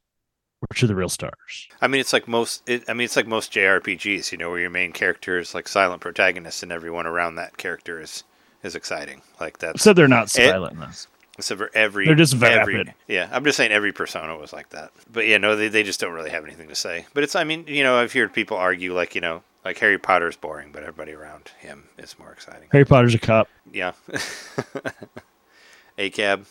which 0.59 0.83
are 0.83 0.87
the 0.87 0.95
real 0.95 1.09
stars. 1.09 1.67
I 1.81 1.87
mean, 1.87 2.01
it's 2.01 2.13
like 2.13 2.27
most. 2.27 2.67
It, 2.67 2.83
I 2.87 2.93
mean, 2.93 3.05
it's 3.05 3.15
like 3.15 3.27
most 3.27 3.53
JRPGs. 3.53 4.31
You 4.31 4.37
know, 4.37 4.49
where 4.49 4.59
your 4.59 4.69
main 4.69 4.91
character 4.91 5.37
is 5.37 5.53
like 5.53 5.67
silent 5.67 6.01
protagonist, 6.01 6.63
and 6.63 6.71
everyone 6.71 7.05
around 7.05 7.35
that 7.35 7.57
character 7.57 8.01
is 8.01 8.23
is 8.63 8.75
exciting. 8.75 9.21
Like 9.39 9.59
that. 9.59 9.75
Except 9.75 9.95
they're 9.95 10.07
not 10.07 10.25
It- 10.25 10.49
silent 10.49 10.73
in 10.73 10.79
this. 10.79 11.07
Except 11.37 11.59
for 11.59 11.69
every 11.75 12.07
They're 12.07 12.15
just 12.15 12.41
every- 12.41 12.95
yeah, 13.07 13.29
I'm 13.31 13.43
just 13.43 13.57
saying 13.57 13.71
every 13.71 13.91
persona 13.91 14.35
was 14.35 14.51
like 14.51 14.69
that. 14.69 14.89
But 15.11 15.27
yeah, 15.27 15.37
no, 15.37 15.55
they, 15.55 15.67
they 15.67 15.83
just 15.83 15.99
don't 15.99 16.13
really 16.13 16.31
have 16.31 16.43
anything 16.43 16.67
to 16.67 16.73
say. 16.73 17.05
But 17.13 17.23
it's 17.23 17.35
I 17.35 17.43
mean, 17.43 17.65
you 17.67 17.83
know, 17.83 17.95
I've 17.95 18.11
heard 18.11 18.33
people 18.33 18.57
argue 18.57 18.95
like, 18.95 19.13
you 19.13 19.21
know, 19.21 19.43
like 19.65 19.77
Harry 19.79 19.97
Potter's 19.97 20.35
boring, 20.37 20.71
but 20.71 20.83
everybody 20.83 21.13
around 21.13 21.51
him 21.59 21.89
is 21.97 22.17
more 22.19 22.31
exciting. 22.31 22.69
Harry 22.71 22.85
Potter's 22.85 23.13
a 23.15 23.19
cop. 23.19 23.49
Yeah. 23.71 23.93
A 25.97 26.09
cab. 26.11 26.45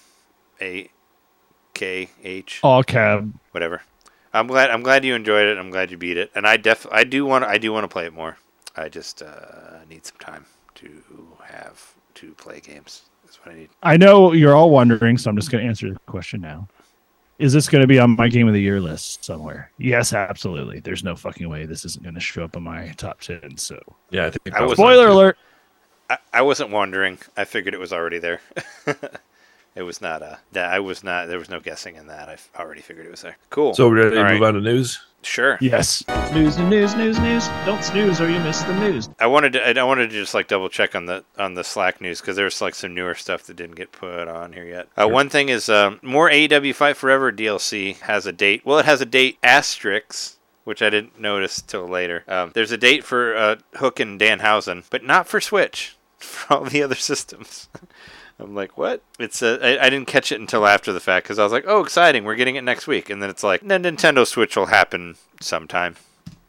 A 0.61 0.91
K 1.75 2.09
H 2.25 2.61
All 2.63 2.83
cab. 2.83 3.33
whatever. 3.53 3.83
I'm 4.33 4.47
glad 4.47 4.71
I'm 4.71 4.83
glad 4.83 5.05
you 5.05 5.15
enjoyed 5.15 5.47
it. 5.47 5.57
I'm 5.59 5.71
glad 5.71 5.91
you 5.91 5.97
beat 5.97 6.17
it. 6.17 6.31
And 6.35 6.47
I 6.47 6.57
def 6.57 6.87
I 6.91 7.05
do 7.05 7.25
want 7.25 7.45
I 7.45 7.59
do 7.59 7.73
want 7.73 7.85
to 7.85 7.89
play 7.89 8.07
it 8.07 8.13
more. 8.13 8.39
I 8.77 8.89
just 8.89 9.23
uh, 9.23 9.85
need 9.89 10.05
some 10.05 10.19
time 10.19 10.47
to 10.77 11.03
have 11.45 11.95
to 12.15 12.33
play 12.33 12.61
games. 12.61 13.03
That's 13.25 13.37
what 13.45 13.55
I 13.55 13.59
need. 13.59 13.71
I 13.83 13.97
know 13.97 14.33
you're 14.33 14.55
all 14.55 14.71
wondering, 14.71 15.17
so 15.17 15.31
I'm 15.31 15.37
just 15.37 15.51
going 15.51 15.63
to 15.63 15.69
answer 15.69 15.91
the 15.93 15.99
question 16.01 16.41
now. 16.41 16.69
Is 17.39 17.53
this 17.53 17.69
going 17.69 17.83
to 17.83 17.87
be 17.87 17.99
on 17.99 18.17
my 18.17 18.29
game 18.29 18.49
of 18.49 18.55
the 18.55 18.61
year 18.63 18.81
list 18.81 19.25
somewhere? 19.25 19.71
Yes, 19.79 20.13
absolutely. 20.15 20.81
There's 20.81 21.05
no 21.05 21.15
fucking 21.15 21.49
way 21.49 21.67
this 21.67 21.85
isn't 21.85 22.03
going 22.03 22.15
to 22.15 22.21
show 22.21 22.45
up 22.45 22.57
on 22.57 22.63
my 22.63 22.89
top 22.97 23.21
10. 23.21 23.59
So, 23.59 23.79
Yeah, 24.11 24.27
I 24.27 24.31
think 24.31 24.55
I 24.57 24.63
was- 24.63 24.73
spoiler 24.79 25.09
alert. 25.09 25.37
I, 26.09 26.19
I 26.33 26.43
wasn't 26.43 26.71
wondering. 26.71 27.19
I 27.37 27.45
figured 27.45 27.75
it 27.75 27.81
was 27.81 27.93
already 27.93 28.19
there. 28.19 28.41
it 29.75 29.83
was 29.83 30.01
not 30.01 30.23
uh 30.23 30.37
that 30.53 30.73
I 30.73 30.79
was 30.79 31.03
not 31.05 31.27
there 31.27 31.39
was 31.39 31.51
no 31.51 31.59
guessing 31.61 31.97
in 31.97 32.07
that. 32.07 32.29
I 32.29 32.39
already 32.63 32.81
figured 32.81 33.07
it 33.07 33.11
was 33.11 33.23
there. 33.23 33.37
Cool. 33.51 33.75
So 33.75 33.89
we're 33.89 33.97
ready 33.97 34.11
to 34.13 34.17
All 34.25 34.31
move 34.31 34.41
right. 34.41 34.47
on 34.49 34.55
to 34.55 34.61
news. 34.61 35.01
Sure. 35.27 35.59
Yes. 35.61 36.05
News, 36.33 36.57
and 36.57 36.71
news, 36.71 36.95
news, 36.95 37.19
news. 37.19 37.49
Don't 37.65 37.83
snooze 37.83 38.21
or 38.21 38.31
you 38.31 38.39
miss 38.41 38.63
the 38.63 38.75
news. 38.79 39.09
I 39.19 39.27
wanted 39.27 39.53
to 39.55 39.79
I 39.79 39.83
wanted 39.85 40.11
to 40.11 40.17
just 40.17 40.35
like 40.35 40.49
double 40.49 40.69
check 40.69 40.95
on 40.95 41.07
the 41.07 41.25
on 41.39 41.55
the 41.55 41.65
Slack 41.65 42.01
news 42.01 42.21
because 42.21 42.37
there's 42.37 42.61
like 42.61 42.75
some 42.75 42.95
newer 42.95 43.15
stuff 43.15 43.43
that 43.45 43.57
didn't 43.57 43.77
get 43.77 43.93
put 43.93 44.29
on 44.29 44.53
here 44.53 44.65
yet. 44.65 44.89
Uh, 44.97 45.09
One 45.09 45.29
thing 45.29 45.49
is 45.49 45.69
um, 45.69 46.01
more 46.03 46.31
AEW 46.31 46.75
Fight 46.75 46.97
Forever 46.97 47.33
DLC 47.33 47.97
has 48.01 48.27
a 48.27 48.33
date. 48.33 48.63
Well, 48.65 48.79
it 48.79 48.87
has 48.87 49.01
a 49.01 49.07
date 49.07 49.39
asterisk. 49.43 50.35
Which 50.65 50.83
I 50.83 50.91
didn't 50.91 51.21
notice 51.21 51.63
till 51.63 51.87
later. 51.87 52.25
Um, 52.27 52.51
there's 52.53 52.73
a 52.73 52.77
date 52.77 53.05
for 53.05 53.37
uh, 53.37 53.57
Hook 53.75 54.01
and 54.01 54.19
Danhausen, 54.21 54.83
but 54.91 55.05
not 55.05 55.29
for 55.29 55.41
Switch. 55.41 55.97
For 56.19 56.55
all 56.55 56.65
the 56.65 56.83
other 56.83 56.97
systems. 56.97 57.69
I'm 58.39 58.55
like, 58.55 58.77
what? 58.77 59.03
It's 59.19 59.43
uh, 59.43 59.59
I, 59.63 59.87
I 59.87 59.91
didn't 59.91 60.09
catch 60.09 60.31
it 60.31 60.41
until 60.41 60.67
after 60.67 60.93
the 60.93 61.01
fact 61.01 61.25
because 61.25 61.39
I 61.39 61.43
was 61.43 61.53
like, 61.53 61.65
oh, 61.67 61.83
exciting, 61.83 62.25
we're 62.25 62.35
getting 62.37 62.57
it 62.57 62.63
next 62.65 62.87
week, 62.87 63.09
and 63.11 63.23
then 63.23 63.31
it's 63.31 63.43
like, 63.43 63.63
no, 63.63 63.79
Nintendo 63.79 64.27
Switch 64.27 64.57
will 64.57 64.67
happen 64.67 65.17
sometime. 65.41 65.97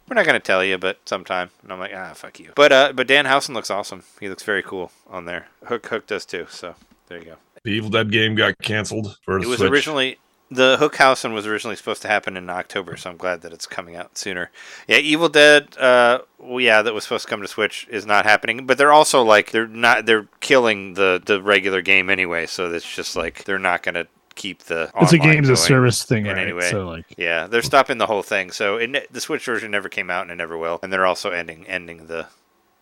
We're 0.09 0.15
not 0.15 0.25
gonna 0.25 0.39
tell 0.39 0.63
you, 0.63 0.77
but 0.77 0.99
sometime. 1.05 1.49
And 1.63 1.71
I'm 1.71 1.79
like, 1.79 1.91
ah, 1.95 2.13
fuck 2.13 2.39
you. 2.39 2.51
But 2.55 2.71
uh, 2.71 2.93
but 2.93 3.07
Danhausen 3.07 3.53
looks 3.53 3.69
awesome. 3.69 4.03
He 4.19 4.29
looks 4.29 4.43
very 4.43 4.63
cool 4.63 4.91
on 5.09 5.25
there. 5.25 5.47
Hook 5.65 5.85
Hook 5.87 6.07
does 6.07 6.25
too. 6.25 6.47
So 6.49 6.75
there 7.07 7.19
you 7.19 7.25
go. 7.25 7.35
The 7.63 7.71
Evil 7.71 7.89
Dead 7.89 8.11
game 8.11 8.35
got 8.35 8.57
canceled 8.59 9.17
for 9.23 9.37
It 9.39 9.45
was 9.47 9.59
Switch. 9.59 9.69
originally 9.71 10.17
the 10.49 10.77
Hook 10.77 10.95
Housen 10.95 11.33
was 11.33 11.45
originally 11.45 11.75
supposed 11.75 12.01
to 12.03 12.07
happen 12.07 12.37
in 12.37 12.49
October, 12.49 12.95
so 12.95 13.09
I'm 13.09 13.17
glad 13.17 13.41
that 13.41 13.51
it's 13.51 13.65
coming 13.65 13.95
out 13.95 14.17
sooner. 14.17 14.49
Yeah, 14.87 14.97
Evil 14.97 15.29
Dead, 15.29 15.77
uh, 15.77 16.19
well, 16.39 16.61
yeah, 16.61 16.81
that 16.81 16.93
was 16.93 17.03
supposed 17.03 17.25
to 17.25 17.29
come 17.29 17.41
to 17.41 17.47
Switch 17.47 17.87
is 17.89 18.05
not 18.05 18.25
happening. 18.25 18.65
But 18.65 18.77
they're 18.77 18.93
also 18.93 19.23
like 19.23 19.51
they're 19.51 19.67
not 19.67 20.05
they're 20.05 20.27
killing 20.39 20.93
the 20.93 21.21
the 21.23 21.41
regular 21.41 21.81
game 21.81 22.09
anyway, 22.09 22.45
so 22.45 22.71
it's 22.71 22.95
just 22.95 23.15
like 23.15 23.43
they're 23.43 23.59
not 23.59 23.83
gonna 23.83 24.07
keep 24.35 24.63
the. 24.63 24.89
It's 25.01 25.13
a 25.13 25.17
games 25.17 25.49
of 25.49 25.57
service 25.57 26.05
thing, 26.05 26.25
in 26.25 26.33
right? 26.33 26.43
any 26.43 26.53
way. 26.53 26.69
So, 26.69 26.87
like, 26.87 27.13
Yeah, 27.17 27.47
they're 27.47 27.61
stopping 27.61 27.97
the 27.97 28.05
whole 28.05 28.23
thing. 28.23 28.51
So 28.51 28.77
it, 28.77 29.11
the 29.11 29.19
Switch 29.19 29.43
version 29.43 29.71
never 29.71 29.89
came 29.89 30.09
out 30.09 30.21
and 30.21 30.31
it 30.31 30.35
never 30.35 30.57
will, 30.57 30.79
and 30.81 30.93
they're 30.93 31.05
also 31.05 31.31
ending 31.31 31.67
ending 31.67 32.07
the 32.07 32.27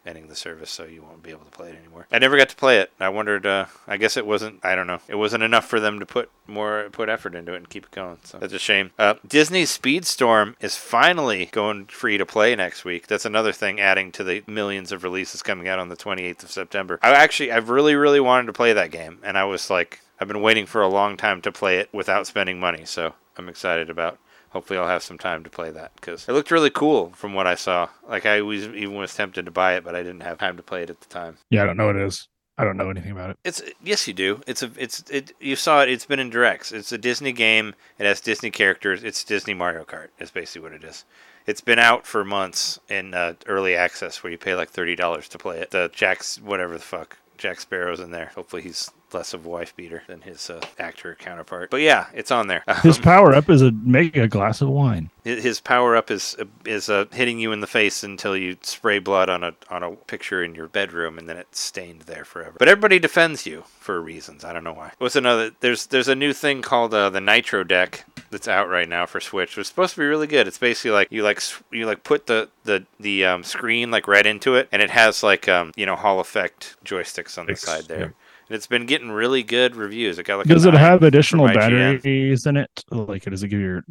ending 0.06 0.28
the 0.28 0.36
service, 0.36 0.70
so 0.70 0.86
you 0.86 1.02
won't 1.02 1.24
be 1.24 1.32
able 1.32 1.46
to 1.46 1.52
play 1.52 1.70
it 1.70 1.78
anymore. 1.78 2.08
I 2.12 2.20
never 2.20 2.38
got 2.38 2.50
to 2.50 2.56
play 2.56 2.80
it. 2.80 2.92
I 3.00 3.10
wondered. 3.10 3.46
Uh, 3.46 3.66
I 3.88 3.98
guess 3.98 4.18
it 4.18 4.26
wasn't. 4.26 4.64
I 4.64 4.76
don't 4.76 4.88
know. 4.88 5.00
It 5.08 5.16
wasn't 5.16 5.44
enough 5.44 5.66
for 5.66 5.80
them 5.80 6.00
to 6.00 6.06
put 6.06 6.30
more 6.48 6.90
put 6.92 7.10
effort 7.10 7.36
into 7.36 7.54
it 7.54 7.58
and 7.58 7.70
keep 7.70 7.86
it 7.86 7.92
going. 7.92 8.20
So 8.24 8.38
that's 8.38 8.54
a 8.54 8.60
shame. 8.60 8.92
Uh, 9.00 9.16
Disney's 9.28 9.76
Speedstorm 9.76 10.56
is 10.60 10.76
finally 10.78 11.48
going 11.48 11.86
free 11.86 12.18
to 12.18 12.26
play 12.26 12.56
next 12.56 12.86
week. 12.86 13.08
That's 13.08 13.26
another 13.26 13.52
thing 13.52 13.80
adding 13.80 14.12
to 14.14 14.24
the 14.24 14.44
millions 14.48 14.92
of 14.92 15.04
releases 15.04 15.42
coming 15.42 15.68
out 15.68 15.80
on 15.80 15.90
the 15.90 15.98
28th 15.98 16.44
of 16.44 16.52
September. 16.52 17.00
I 17.02 17.12
actually, 17.12 17.52
I've 17.52 17.70
really, 17.70 17.96
really 17.96 18.20
wanted 18.20 18.48
to 18.48 18.54
play 18.54 18.74
that 18.74 18.92
game, 18.92 19.20
and 19.24 19.38
I 19.38 19.46
was 19.46 19.70
like, 19.70 20.02
I've 20.20 20.28
been 20.28 20.42
waiting 20.42 20.66
for 20.66 20.82
a 20.82 20.88
long 20.88 21.18
time 21.18 21.42
to 21.42 21.52
play 21.52 21.80
it 21.80 21.90
without 21.94 22.28
spending 22.28 22.60
money. 22.60 22.86
So 22.86 23.14
I'm 23.38 23.50
excited 23.50 23.90
about 23.90 24.18
hopefully 24.56 24.80
I'll 24.80 24.88
have 24.88 25.04
some 25.04 25.18
time 25.18 25.44
to 25.44 25.50
play 25.50 25.70
that 25.72 25.92
because 25.98 26.30
it 26.30 26.32
looked 26.32 26.50
really 26.50 26.70
cool 26.70 27.10
from 27.10 27.34
what 27.34 27.46
I 27.46 27.56
saw. 27.56 27.90
Like 28.08 28.26
I 28.26 28.42
was 28.42 28.64
even 28.68 28.96
was 28.96 29.14
tempted 29.14 29.44
to 29.44 29.52
buy 29.52 29.76
it, 29.76 29.84
but 29.84 29.96
I 29.96 30.02
didn't 30.02 30.22
have 30.22 30.38
time 30.38 30.56
to 30.56 30.64
play 30.64 30.82
it 30.84 30.90
at 30.90 31.02
the 31.02 31.10
time. 31.10 31.38
yeah, 31.50 31.64
I 31.64 31.66
don't 31.66 31.76
know 31.76 31.88
what 31.88 31.98
it 31.98 32.04
is. 32.04 32.30
I 32.58 32.64
don't 32.64 32.78
know 32.78 32.90
anything 32.90 33.12
about 33.12 33.32
it. 33.32 33.38
It's 33.44 33.62
yes, 33.84 34.08
you 34.08 34.14
do. 34.14 34.40
It's 34.48 34.64
a 34.64 34.72
it's 34.78 35.04
it. 35.10 35.34
You 35.42 35.58
saw 35.58 35.84
it. 35.84 35.90
It's 35.90 36.06
been 36.06 36.22
in 36.22 36.30
directs. 36.30 36.72
It's 36.72 36.94
a 36.94 36.98
Disney 36.98 37.34
game. 37.34 37.76
It 38.00 38.06
has 38.06 38.22
Disney 38.22 38.50
characters. 38.50 39.04
It's 39.04 39.26
Disney 39.26 39.54
Mario 39.54 39.84
Kart. 39.84 40.08
Is 40.20 40.32
basically 40.32 40.62
what 40.62 40.72
it 40.72 40.86
is. 40.86 41.04
It's 41.46 41.60
been 41.62 41.78
out 41.78 42.08
for 42.08 42.24
months 42.24 42.80
in 42.88 43.14
uh, 43.14 43.34
early 43.46 43.76
access, 43.76 44.24
where 44.24 44.32
you 44.32 44.38
pay 44.38 44.56
like 44.56 44.70
thirty 44.70 44.96
dollars 44.96 45.28
to 45.30 45.38
play 45.38 45.60
it. 45.60 45.72
The 45.72 45.92
Jack's 45.94 46.40
whatever 46.40 46.76
the 46.76 46.80
fuck 46.80 47.18
Jack 47.38 47.60
Sparrow's 47.60 48.00
in 48.00 48.12
there. 48.12 48.32
Hopefully 48.36 48.62
he's 48.62 48.90
less 49.14 49.34
of 49.34 49.46
a 49.46 49.50
wife 49.50 49.76
beater 49.76 50.04
than 50.08 50.22
his 50.22 50.50
uh, 50.50 50.62
actor 50.80 51.16
counterpart. 51.20 51.70
But 51.70 51.82
yeah, 51.82 52.08
it's 52.14 52.32
on 52.32 52.48
there. 52.48 52.64
His 52.84 52.98
power 52.98 53.34
up 53.34 53.50
is 53.50 53.62
a 53.62 53.72
make 53.72 54.16
a 54.16 54.28
glass 54.28 54.62
of 54.62 54.70
wine. 54.70 55.10
His 55.24 55.60
power 55.60 55.96
up 55.96 56.12
is 56.12 56.36
is 56.66 56.90
uh, 56.90 57.06
hitting 57.12 57.40
you 57.40 57.52
in 57.52 57.62
the 57.62 57.68
face 57.68 58.04
until 58.04 58.36
you 58.38 58.58
spray 58.62 59.00
blood 59.00 59.30
on 59.30 59.44
a 59.44 59.54
on 59.70 59.84
a 59.84 59.92
picture 59.92 60.44
in 60.44 60.54
your 60.54 60.68
bedroom, 60.68 61.18
and 61.18 61.28
then 61.28 61.38
it's 61.38 61.60
stained 61.60 62.02
there 62.02 62.26
forever. 62.26 62.56
But 62.60 62.68
everybody 62.68 63.00
defends 63.00 63.46
you 63.46 63.64
for 63.80 64.00
reasons. 64.02 64.44
I 64.44 64.54
don't 64.54 64.64
know 64.64 64.74
why. 64.74 64.92
What's 65.00 65.16
another? 65.16 65.52
There's 65.62 65.88
there's 65.88 66.08
a 66.08 66.16
new 66.16 66.34
thing 66.34 66.62
called 66.62 66.94
uh, 66.94 67.10
the 67.10 67.22
Nitro 67.22 67.64
deck 67.64 68.06
that's 68.30 68.48
out 68.48 68.70
right 68.70 68.88
now 68.90 69.06
for 69.06 69.20
Switch. 69.20 69.58
It's 69.58 69.70
supposed 69.70 69.96
to 69.96 70.02
be 70.02 70.06
really 70.06 70.28
good. 70.28 70.48
It's 70.48 70.58
basically 70.60 70.92
like 70.92 71.08
you 71.12 71.24
like 71.24 71.42
you 71.72 71.86
like 71.88 72.04
put 72.04 72.28
the 72.28 72.50
the 72.64 72.86
the 73.00 73.26
um, 73.26 73.44
screen 73.44 73.90
like 73.92 74.08
right 74.08 74.26
into 74.26 74.56
it, 74.56 74.68
and 74.72 74.82
it 74.82 74.92
has 74.92 75.24
like 75.24 75.48
um 75.50 75.72
you 75.76 75.86
know 75.86 75.96
Hall 75.96 76.20
effect 76.20 76.76
joysticks 76.86 77.38
on 77.38 77.48
the 77.48 77.56
Sticks, 77.56 77.64
side 77.64 77.86
there. 77.86 78.00
yeah. 78.00 78.08
And 78.48 78.56
it's 78.56 78.68
been 78.68 78.86
getting 78.86 79.12
really 79.12 79.42
good 79.42 79.76
reviews. 79.76 80.20
It 80.20 80.24
got 80.26 80.38
like 80.38 80.48
Does 80.48 80.66
it 80.66 80.74
have 80.74 81.02
additional 81.04 81.48
batteries 81.48 82.46
in 82.46 82.58
it? 82.58 82.84
Like, 82.92 83.24
does 83.24 83.44
it 83.44 83.48
give 83.48 83.60
your 83.60 83.84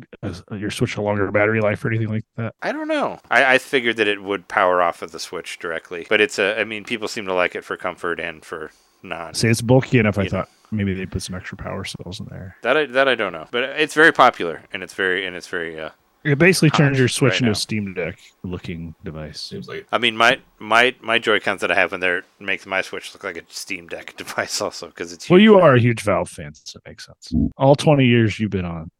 your 0.52 0.70
Switch 0.70 0.96
a 0.96 1.02
longer 1.02 1.30
battery 1.30 1.60
life 1.60 1.84
or 1.84 1.88
anything 1.88 2.08
like 2.08 2.24
that? 2.36 2.54
I 2.62 2.72
don't 2.72 2.88
know. 2.88 3.18
I, 3.30 3.54
I 3.54 3.58
figured 3.58 3.96
that 3.96 4.06
it 4.06 4.22
would 4.22 4.48
power 4.48 4.80
off 4.80 5.02
of 5.02 5.12
the 5.12 5.18
Switch 5.18 5.58
directly, 5.58 6.06
but 6.08 6.20
it's 6.20 6.38
a. 6.38 6.58
I 6.58 6.64
mean, 6.64 6.84
people 6.84 7.08
seem 7.08 7.26
to 7.26 7.34
like 7.34 7.54
it 7.54 7.64
for 7.64 7.76
comfort 7.76 8.20
and 8.20 8.44
for 8.44 8.70
not. 9.02 9.36
See, 9.36 9.48
it's 9.48 9.62
bulky 9.62 9.98
enough. 9.98 10.18
I 10.18 10.24
know. 10.24 10.28
thought 10.28 10.48
maybe 10.70 10.94
they 10.94 11.06
put 11.06 11.22
some 11.22 11.34
extra 11.34 11.56
power 11.56 11.84
cells 11.84 12.20
in 12.20 12.26
there. 12.26 12.56
That 12.62 12.76
I, 12.76 12.86
that 12.86 13.08
I 13.08 13.14
don't 13.14 13.32
know, 13.32 13.46
but 13.50 13.64
it's 13.64 13.94
very 13.94 14.12
popular 14.12 14.62
and 14.72 14.82
it's 14.82 14.94
very 14.94 15.26
and 15.26 15.34
it's 15.34 15.48
very. 15.48 15.80
Uh, 15.80 15.90
It 16.24 16.38
basically 16.38 16.70
turns 16.70 16.98
your 16.98 17.08
Switch 17.08 17.32
right 17.32 17.40
into 17.42 17.52
a 17.52 17.54
Steam 17.54 17.92
Deck 17.92 18.18
looking 18.42 18.94
device. 19.04 19.42
Seems 19.42 19.68
like 19.68 19.86
I 19.92 19.98
mean, 19.98 20.16
my 20.16 20.40
my 20.58 20.94
my 21.02 21.18
Joy 21.18 21.38
Cons 21.38 21.60
that 21.60 21.70
I 21.70 21.74
have 21.74 21.92
in 21.92 22.00
there 22.00 22.24
makes 22.40 22.64
my 22.64 22.80
Switch 22.80 23.12
look 23.12 23.24
like 23.24 23.36
a 23.36 23.42
Steam 23.48 23.88
Deck 23.88 24.16
device 24.16 24.60
also 24.60 24.88
because 24.88 25.12
it's. 25.12 25.28
Well, 25.28 25.40
you 25.40 25.58
are 25.58 25.74
a 25.74 25.80
huge 25.80 26.02
Valve 26.02 26.30
fan, 26.30 26.54
so 26.54 26.78
it 26.78 26.88
makes 26.88 27.06
sense. 27.06 27.30
All 27.58 27.76
20 27.76 28.06
years 28.06 28.40
you've 28.40 28.50
been 28.50 28.64
on 28.64 28.90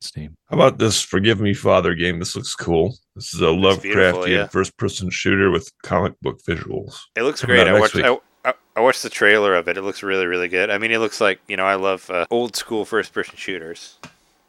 Steam. 0.00 0.34
How 0.50 0.56
about 0.56 0.78
this 0.78 1.00
Forgive 1.00 1.40
Me 1.40 1.54
Father 1.54 1.94
game? 1.94 2.18
This 2.18 2.34
looks 2.34 2.54
cool. 2.56 2.96
This 3.14 3.32
is 3.32 3.40
a 3.40 3.52
beautiful, 3.52 4.22
Lovecraftian 4.22 4.28
yeah. 4.28 4.46
first 4.48 4.76
person 4.76 5.08
shooter 5.08 5.52
with 5.52 5.70
comic 5.84 6.14
book 6.20 6.40
visuals. 6.42 6.98
It 7.14 7.22
looks 7.22 7.42
Coming 7.42 7.56
great. 7.58 7.68
I 7.68 7.78
watched. 7.78 7.96
I, 7.96 8.18
I, 8.44 8.54
I 8.74 8.80
watched 8.80 9.04
the 9.04 9.10
trailer 9.10 9.54
of 9.54 9.68
it. 9.68 9.76
It 9.76 9.82
looks 9.82 10.02
really, 10.02 10.26
really 10.26 10.48
good. 10.48 10.68
I 10.68 10.78
mean, 10.78 10.90
it 10.90 10.98
looks 10.98 11.20
like 11.20 11.40
you 11.46 11.56
know 11.56 11.66
I 11.66 11.76
love 11.76 12.10
uh, 12.10 12.26
old 12.28 12.56
school 12.56 12.84
first 12.84 13.12
person 13.12 13.36
shooters. 13.36 13.98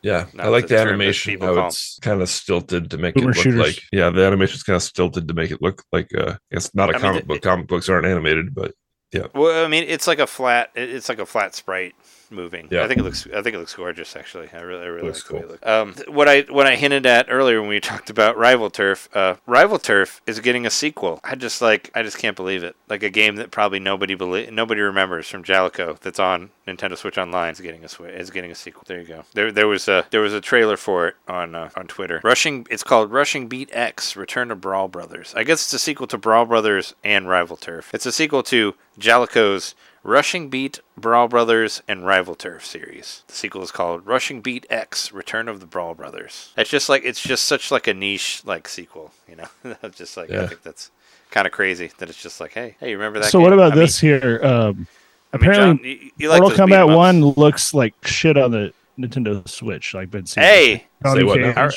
Yeah, 0.03 0.25
Not 0.33 0.45
I 0.45 0.49
like 0.49 0.67
the 0.67 0.75
the 0.75 0.75
term 0.75 0.87
that 0.87 0.93
animation. 0.93 1.39
How 1.39 1.47
call 1.47 1.57
'em. 1.59 1.65
it's 1.67 1.99
kind 2.01 2.21
of 2.21 2.29
stilted 2.29 2.91
to 2.91 2.97
make 2.97 3.15
Boomer 3.15 3.31
it 3.31 3.35
look 3.37 3.43
shooters. 3.43 3.59
like. 3.59 3.79
Yeah, 3.91 4.09
the 4.09 4.25
animation's 4.25 4.61
kind 4.63 4.75
of 4.75 4.83
stilted 4.83 5.27
to 5.29 5.33
make 5.33 5.49
it 5.49 5.61
look 5.61 5.83
like. 5.91 6.13
Uh, 6.13 6.35
it's 6.51 6.75
not 6.75 6.89
a 6.89 6.91
I 6.91 6.95
mean, 6.97 7.01
comic 7.01 7.21
it- 7.21 7.27
book. 7.27 7.41
comic 7.41 7.67
books 7.67 7.87
aren't 7.89 8.05
animated, 8.05 8.53
but 8.53 8.73
yeah. 9.13 9.27
Well, 9.33 9.63
I 9.63 9.67
mean, 9.69 9.85
it's 9.87 10.05
like 10.07 10.19
a 10.19 10.27
flat. 10.27 10.71
It's 10.75 11.07
like 11.07 11.19
a 11.19 11.25
flat 11.25 11.55
sprite 11.55 11.95
moving. 12.33 12.67
Yeah. 12.71 12.83
I 12.83 12.87
think 12.87 12.99
it 12.99 13.03
looks. 13.03 13.27
I 13.27 13.41
think 13.41 13.55
it 13.55 13.59
looks 13.59 13.73
gorgeous. 13.75 14.15
Actually, 14.15 14.49
I 14.53 14.61
really, 14.61 14.83
I 14.83 14.87
really 14.87 15.07
Looks 15.07 15.21
like 15.23 15.27
the 15.29 15.33
way 15.33 15.39
it 15.55 15.61
cool. 15.63 15.83
looks. 15.93 16.07
Um, 16.07 16.13
what 16.15 16.27
I 16.27 16.41
what 16.41 16.67
I 16.67 16.75
hinted 16.75 17.05
at 17.05 17.27
earlier 17.29 17.61
when 17.61 17.69
we 17.69 17.79
talked 17.81 18.09
about 18.09 18.37
Rival 18.37 18.69
Turf. 18.69 19.07
Uh, 19.13 19.35
Rival 19.45 19.79
Turf 19.79 20.21
is 20.25 20.39
getting 20.39 20.65
a 20.65 20.69
sequel. 20.69 21.19
I 21.23 21.35
just 21.35 21.61
like. 21.61 21.91
I 21.95 22.03
just 22.03 22.17
can't 22.17 22.35
believe 22.35 22.63
it. 22.63 22.75
Like 22.89 23.03
a 23.03 23.09
game 23.09 23.35
that 23.37 23.51
probably 23.51 23.79
nobody 23.79 24.15
believe, 24.15 24.51
nobody 24.51 24.81
remembers 24.81 25.27
from 25.29 25.43
Jaleco 25.43 25.99
that's 25.99 26.19
on 26.19 26.49
Nintendo 26.67 26.97
Switch 26.97 27.17
Online 27.17 27.51
is 27.51 27.59
getting 27.61 27.83
a 27.83 28.03
is 28.05 28.29
getting 28.29 28.51
a 28.51 28.55
sequel. 28.55 28.83
There 28.85 28.99
you 29.01 29.07
go. 29.07 29.23
There 29.33 29.51
there 29.51 29.67
was 29.67 29.87
a 29.87 30.05
there 30.11 30.21
was 30.21 30.33
a 30.33 30.41
trailer 30.41 30.77
for 30.77 31.07
it 31.07 31.15
on 31.27 31.55
uh, 31.55 31.69
on 31.75 31.87
Twitter. 31.87 32.21
Rushing. 32.23 32.65
It's 32.69 32.83
called 32.83 33.11
Rushing 33.11 33.47
Beat 33.47 33.69
X: 33.73 34.15
Return 34.15 34.49
to 34.49 34.55
Brawl 34.55 34.87
Brothers. 34.87 35.33
I 35.35 35.43
guess 35.43 35.63
it's 35.63 35.73
a 35.73 35.79
sequel 35.79 36.07
to 36.07 36.17
Brawl 36.17 36.45
Brothers 36.45 36.95
and 37.03 37.27
Rival 37.27 37.57
Turf. 37.57 37.93
It's 37.93 38.05
a 38.05 38.11
sequel 38.11 38.43
to 38.43 38.75
Jaleco's 38.99 39.75
Rushing 40.03 40.49
Beat, 40.49 40.81
Brawl 40.97 41.29
Brothers, 41.29 41.81
and 41.87 42.05
Rival 42.05 42.35
Turf 42.35 42.65
series. 42.65 43.23
The 43.27 43.33
sequel 43.33 43.63
is 43.63 43.71
called 43.71 44.05
Rushing 44.05 44.41
Beat 44.41 44.65
X: 44.69 45.13
Return 45.13 45.47
of 45.47 45.61
the 45.61 45.65
Brawl 45.65 45.93
Brothers. 45.95 46.51
It's 46.57 46.69
just 46.69 46.89
like 46.89 47.03
it's 47.05 47.21
just 47.21 47.45
such 47.45 47.71
like 47.71 47.87
a 47.87 47.93
niche 47.93 48.41
like 48.45 48.67
sequel, 48.67 49.11
you 49.29 49.37
know. 49.37 49.47
It's 49.83 49.97
just 49.97 50.17
like 50.17 50.29
I 50.29 50.47
think 50.47 50.61
that's 50.61 50.91
kind 51.31 51.47
of 51.47 51.53
crazy 51.53 51.89
that 51.99 52.09
it's 52.09 52.21
just 52.21 52.41
like, 52.41 52.51
hey, 52.51 52.75
hey, 52.79 52.89
you 52.91 52.97
remember 52.97 53.19
that? 53.19 53.31
So 53.31 53.39
game? 53.39 53.43
what 53.43 53.53
about 53.53 53.71
I 53.71 53.75
mean- 53.75 53.85
this 53.85 53.99
here? 53.99 54.39
Um, 54.43 54.87
I 55.33 55.37
mean, 55.37 55.49
apparently, 55.49 55.95
John, 55.95 56.01
you, 56.03 56.11
you 56.17 56.29
like 56.29 56.41
Mortal 56.41 56.57
those 56.57 56.67
beat 56.67 56.75
'em 56.75 56.87
Kombat. 56.89 56.95
One 56.95 57.25
looks 57.25 57.73
like 57.73 57.95
shit 58.05 58.37
on 58.37 58.51
the 58.51 58.73
Nintendo 58.99 59.47
Switch. 59.47 59.93
Like 59.93 60.11
been 60.11 60.25
seeing 60.25 60.45
Hey, 60.45 60.85
Johnny 61.01 61.21
Say 61.21 61.23
what 61.23 61.39
now? 61.39 61.69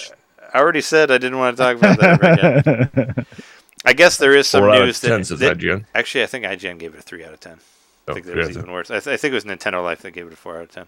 I 0.53 0.59
already 0.59 0.81
said 0.81 1.11
I 1.12 1.19
didn't 1.19 1.39
want 1.39 1.57
to 1.57 1.62
talk 1.62 1.77
about 1.77 1.98
that 2.01 2.24
ever 2.24 2.90
again. 3.15 3.27
I 3.85 3.93
guess 3.93 4.16
there 4.19 4.35
is 4.35 4.48
some 4.48 4.62
four 4.62 4.70
out 4.70 4.81
news 4.85 5.03
of 5.05 5.11
ten 5.11 5.20
that, 5.20 5.27
says 5.27 5.39
that 5.39 5.59
IGN. 5.59 5.85
actually 5.94 6.24
I 6.24 6.27
think 6.27 6.44
IGN 6.44 6.78
gave 6.78 6.93
it 6.94 6.98
a 6.98 7.03
three 7.03 7.24
out 7.24 7.32
of 7.32 7.39
ten. 7.40 7.59
I 8.08 8.12
Oh, 8.12 8.14
think 8.14 8.26
that 8.26 8.36
was 8.36 8.48
out 8.48 8.56
even 8.58 8.70
worse. 8.72 8.90
I, 8.90 9.00
th- 9.00 9.14
I 9.14 9.16
think 9.16 9.32
it 9.32 9.34
was 9.34 9.44
Nintendo 9.44 9.82
Life 9.82 10.02
that 10.02 10.12
gave 10.12 10.26
it 10.26 10.32
a 10.32 10.36
four 10.36 10.56
out 10.58 10.62
of 10.64 10.70
ten. 10.70 10.86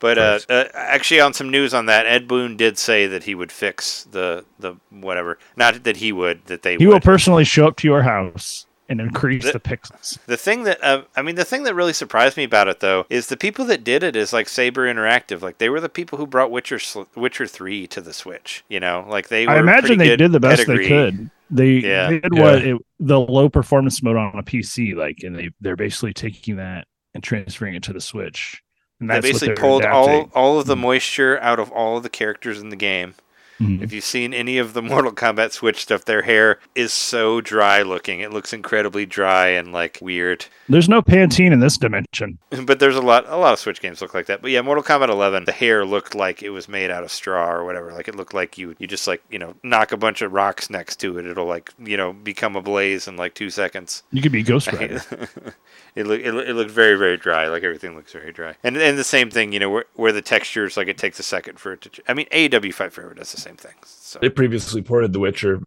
But 0.00 0.18
uh, 0.18 0.32
Nice. 0.32 0.50
uh, 0.50 0.68
actually, 0.74 1.20
on 1.20 1.34
some 1.34 1.50
news 1.50 1.72
on 1.74 1.86
that, 1.86 2.06
Ed 2.06 2.26
Boon 2.26 2.56
did 2.56 2.78
say 2.78 3.06
that 3.06 3.24
he 3.24 3.34
would 3.34 3.52
fix 3.52 4.04
the 4.04 4.44
the 4.58 4.74
whatever. 4.90 5.38
Not 5.56 5.84
that 5.84 5.98
he 5.98 6.10
would, 6.12 6.46
that 6.46 6.62
they 6.62 6.76
He 6.76 6.86
would. 6.86 6.94
will 6.94 7.00
personally 7.00 7.44
show 7.44 7.66
up 7.68 7.76
to 7.76 7.86
your 7.88 8.02
house 8.02 8.66
and 8.88 9.00
increase 9.00 9.44
The- 9.44 9.52
the 9.52 9.60
pixels. 9.60 10.18
The 10.26 10.36
thing 10.36 10.64
that 10.64 10.82
uh, 10.82 11.02
I 11.16 11.22
mean, 11.22 11.34
the 11.36 11.44
thing 11.44 11.62
that 11.64 11.74
really 11.74 11.92
surprised 11.92 12.36
me 12.36 12.44
about 12.44 12.68
it 12.68 12.80
though 12.80 13.06
is 13.08 13.28
the 13.28 13.36
people 13.36 13.64
that 13.66 13.84
did 13.84 14.02
it 14.02 14.16
is 14.16 14.32
like 14.32 14.48
Saber 14.48 14.92
Interactive. 14.92 15.42
Like 15.42 15.58
they 15.58 15.68
were 15.68 15.80
the 15.80 15.88
people 15.88 16.18
who 16.18 16.26
brought 16.26 16.50
Witcher 16.50 16.80
Witcher 17.14 17.46
three 17.46 17.86
to 17.88 18.00
the 18.00 18.12
Switch. 18.12 18.64
You 18.68 18.80
know, 18.80 19.06
like 19.08 19.28
they. 19.28 19.46
Were 19.46 19.52
I 19.52 19.58
imagine 19.60 19.98
they 19.98 20.08
good 20.08 20.16
did 20.16 20.32
the 20.32 20.40
best 20.40 20.66
pedigree. 20.66 20.84
they 20.84 20.88
could. 20.88 21.30
They 21.50 21.72
Yeah. 21.74 22.10
did 22.10 22.24
Yeah. 22.32 22.40
what 22.42 22.54
it, 22.64 22.76
the 23.00 23.20
low 23.20 23.48
performance 23.48 24.02
mode 24.02 24.16
on 24.16 24.38
a 24.38 24.42
PC, 24.42 24.94
like, 24.94 25.18
and 25.22 25.36
they 25.36 25.50
they're 25.60 25.76
basically 25.76 26.12
taking 26.14 26.56
that 26.56 26.86
and 27.14 27.22
transferring 27.22 27.74
it 27.74 27.82
to 27.84 27.92
the 27.92 28.00
Switch. 28.00 28.60
And 29.00 29.10
They 29.10 29.14
that's 29.14 29.26
what 29.26 29.32
basically 29.32 29.54
pulled 29.60 29.84
all 29.84 30.04
adapting. 30.08 30.30
all 30.34 30.58
of 30.58 30.66
the 30.66 30.74
Mhm. 30.76 30.80
moisture 30.80 31.38
out 31.40 31.58
of 31.60 31.70
all 31.72 31.96
of 31.96 32.02
the 32.02 32.08
characters 32.08 32.60
in 32.60 32.68
the 32.70 32.76
game. 32.76 33.14
Mhm. 33.60 33.82
If 33.82 33.92
you've 33.92 34.04
seen 34.04 34.34
any 34.34 34.58
of 34.58 34.72
the 34.72 34.82
Mortal 34.94 35.12
Kombat 35.12 35.52
Switch 35.52 35.82
stuff, 35.82 36.04
their 36.04 36.22
hair 36.22 36.58
is 36.74 36.92
so 36.92 37.40
dry 37.40 37.82
looking. 37.82 38.20
It 38.20 38.32
looks 38.32 38.52
incredibly 38.52 39.06
dry 39.06 39.48
and 39.48 39.72
like 39.72 39.98
weird. 40.02 40.46
There's 40.68 40.88
no 40.88 41.02
Pantene 41.02 41.52
in 41.52 41.60
this 41.60 41.76
dimension. 41.78 42.38
But 42.64 42.78
there's 42.80 42.96
a 42.96 43.02
lot 43.02 43.26
a 43.28 43.36
lot 43.36 43.52
of 43.52 43.58
Switch 43.58 43.80
games 43.80 44.00
look 44.00 44.14
like 44.14 44.26
that. 44.26 44.40
But 44.42 44.50
yeah, 44.50 44.62
Mortal 44.62 44.82
Kombat 44.84 45.08
11, 45.08 45.44
the 45.44 45.52
hair 45.52 45.84
looked 45.84 46.14
like 46.14 46.42
it 46.42 46.50
was 46.50 46.68
made 46.68 46.90
out 46.90 47.04
of 47.04 47.10
straw 47.12 47.50
or 47.50 47.64
whatever. 47.64 47.92
Like 47.92 48.08
it 48.08 48.14
looked 48.16 48.32
like 48.34 48.56
you 48.58 48.74
you 48.78 48.86
just 48.86 49.06
like, 49.06 49.22
you 49.30 49.38
know, 49.38 49.54
knock 49.62 49.92
a 49.92 49.96
bunch 49.96 50.22
of 50.22 50.32
rocks 50.32 50.70
next 50.70 50.96
to 50.96 51.18
it. 51.18 51.26
It'll 51.26 51.46
like, 51.46 51.70
you 51.78 51.96
know, 51.96 52.12
become 52.12 52.56
a 52.56 52.62
blaze 52.62 53.06
in 53.06 53.16
like 53.16 53.34
2 53.34 53.50
seconds. 53.50 54.02
You 54.12 54.22
could 54.22 54.32
be 54.32 54.42
Ghost 54.42 54.66
Rider. 54.72 55.02
it 55.94 56.06
looked 56.06 56.24
it, 56.24 56.34
it 56.34 56.54
looked 56.54 56.70
very 56.70 56.96
very 56.96 57.16
dry. 57.16 57.48
Like 57.48 57.62
everything 57.62 57.94
looks 57.96 58.12
very 58.12 58.32
dry. 58.32 58.54
And 58.64 58.76
and 58.76 58.96
the 58.98 59.04
same 59.04 59.30
thing, 59.30 59.52
you 59.52 59.58
know, 59.60 59.70
where, 59.70 59.84
where 59.94 60.12
the 60.12 60.22
textures 60.22 60.76
like 60.76 60.88
it 60.88 60.98
takes 60.98 61.18
a 61.18 61.22
second 61.24 61.58
for 61.58 61.72
it 61.74 61.82
to. 61.82 62.02
I 62.08 62.14
mean, 62.14 62.26
AEW 62.32 62.72
Fight 62.72 62.92
Forever 62.92 63.14
does 63.14 63.32
the 63.32 63.40
same 63.44 63.56
thing. 63.56 63.74
So 63.84 64.18
They 64.20 64.30
previously 64.30 64.82
ported 64.82 65.12
The 65.12 65.20
Witcher, 65.20 65.60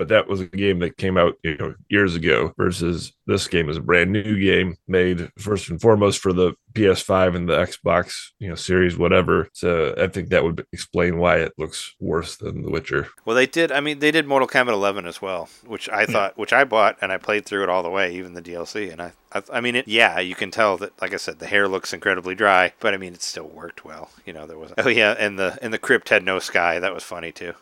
but, 0.00 0.08
that 0.08 0.28
was 0.28 0.40
a 0.40 0.46
game 0.46 0.80
that 0.80 0.96
came 0.96 1.16
out 1.16 1.34
you 1.44 1.56
know 1.56 1.74
years 1.88 2.16
ago. 2.16 2.52
Versus 2.56 3.12
this 3.26 3.46
game 3.46 3.68
is 3.68 3.76
a 3.76 3.82
brand 3.82 4.10
new 4.10 4.40
game 4.40 4.76
made 4.88 5.30
first 5.38 5.68
and 5.68 5.80
foremost 5.80 6.18
for 6.18 6.32
the 6.32 6.54
PS5 6.72 7.36
and 7.36 7.48
the 7.48 7.56
Xbox 7.56 8.30
you 8.38 8.48
know 8.48 8.54
series, 8.54 8.96
whatever. 8.96 9.48
So 9.52 9.94
I 9.96 10.08
think 10.08 10.30
that 10.30 10.42
would 10.42 10.64
explain 10.72 11.18
why 11.18 11.36
it 11.36 11.52
looks 11.58 11.94
worse 12.00 12.36
than 12.36 12.62
The 12.62 12.70
Witcher. 12.70 13.08
Well, 13.24 13.36
they 13.36 13.46
did. 13.46 13.70
I 13.70 13.80
mean, 13.80 13.98
they 13.98 14.10
did 14.10 14.26
Mortal 14.26 14.48
Kombat 14.48 14.72
11 14.72 15.06
as 15.06 15.20
well, 15.22 15.48
which 15.66 15.88
I 15.88 16.06
hmm. 16.06 16.12
thought, 16.12 16.38
which 16.38 16.52
I 16.52 16.64
bought 16.64 16.96
and 17.00 17.12
I 17.12 17.18
played 17.18 17.44
through 17.44 17.62
it 17.62 17.68
all 17.68 17.82
the 17.82 17.90
way, 17.90 18.12
even 18.14 18.34
the 18.34 18.42
DLC. 18.42 18.90
And 18.90 19.02
I, 19.02 19.12
I, 19.32 19.42
I 19.52 19.60
mean, 19.60 19.76
it. 19.76 19.88
Yeah, 19.88 20.18
you 20.18 20.34
can 20.34 20.50
tell 20.50 20.76
that. 20.78 21.00
Like 21.00 21.14
I 21.14 21.18
said, 21.18 21.38
the 21.38 21.46
hair 21.46 21.68
looks 21.68 21.92
incredibly 21.92 22.34
dry, 22.34 22.72
but 22.80 22.94
I 22.94 22.96
mean, 22.96 23.14
it 23.14 23.22
still 23.22 23.48
worked 23.48 23.84
well. 23.84 24.10
You 24.24 24.32
know, 24.32 24.46
there 24.46 24.58
was. 24.58 24.72
Oh 24.78 24.88
yeah, 24.88 25.14
and 25.18 25.38
the 25.38 25.58
and 25.62 25.72
the 25.72 25.78
crypt 25.78 26.08
had 26.08 26.24
no 26.24 26.38
sky. 26.38 26.78
That 26.78 26.94
was 26.94 27.04
funny 27.04 27.32
too. 27.32 27.54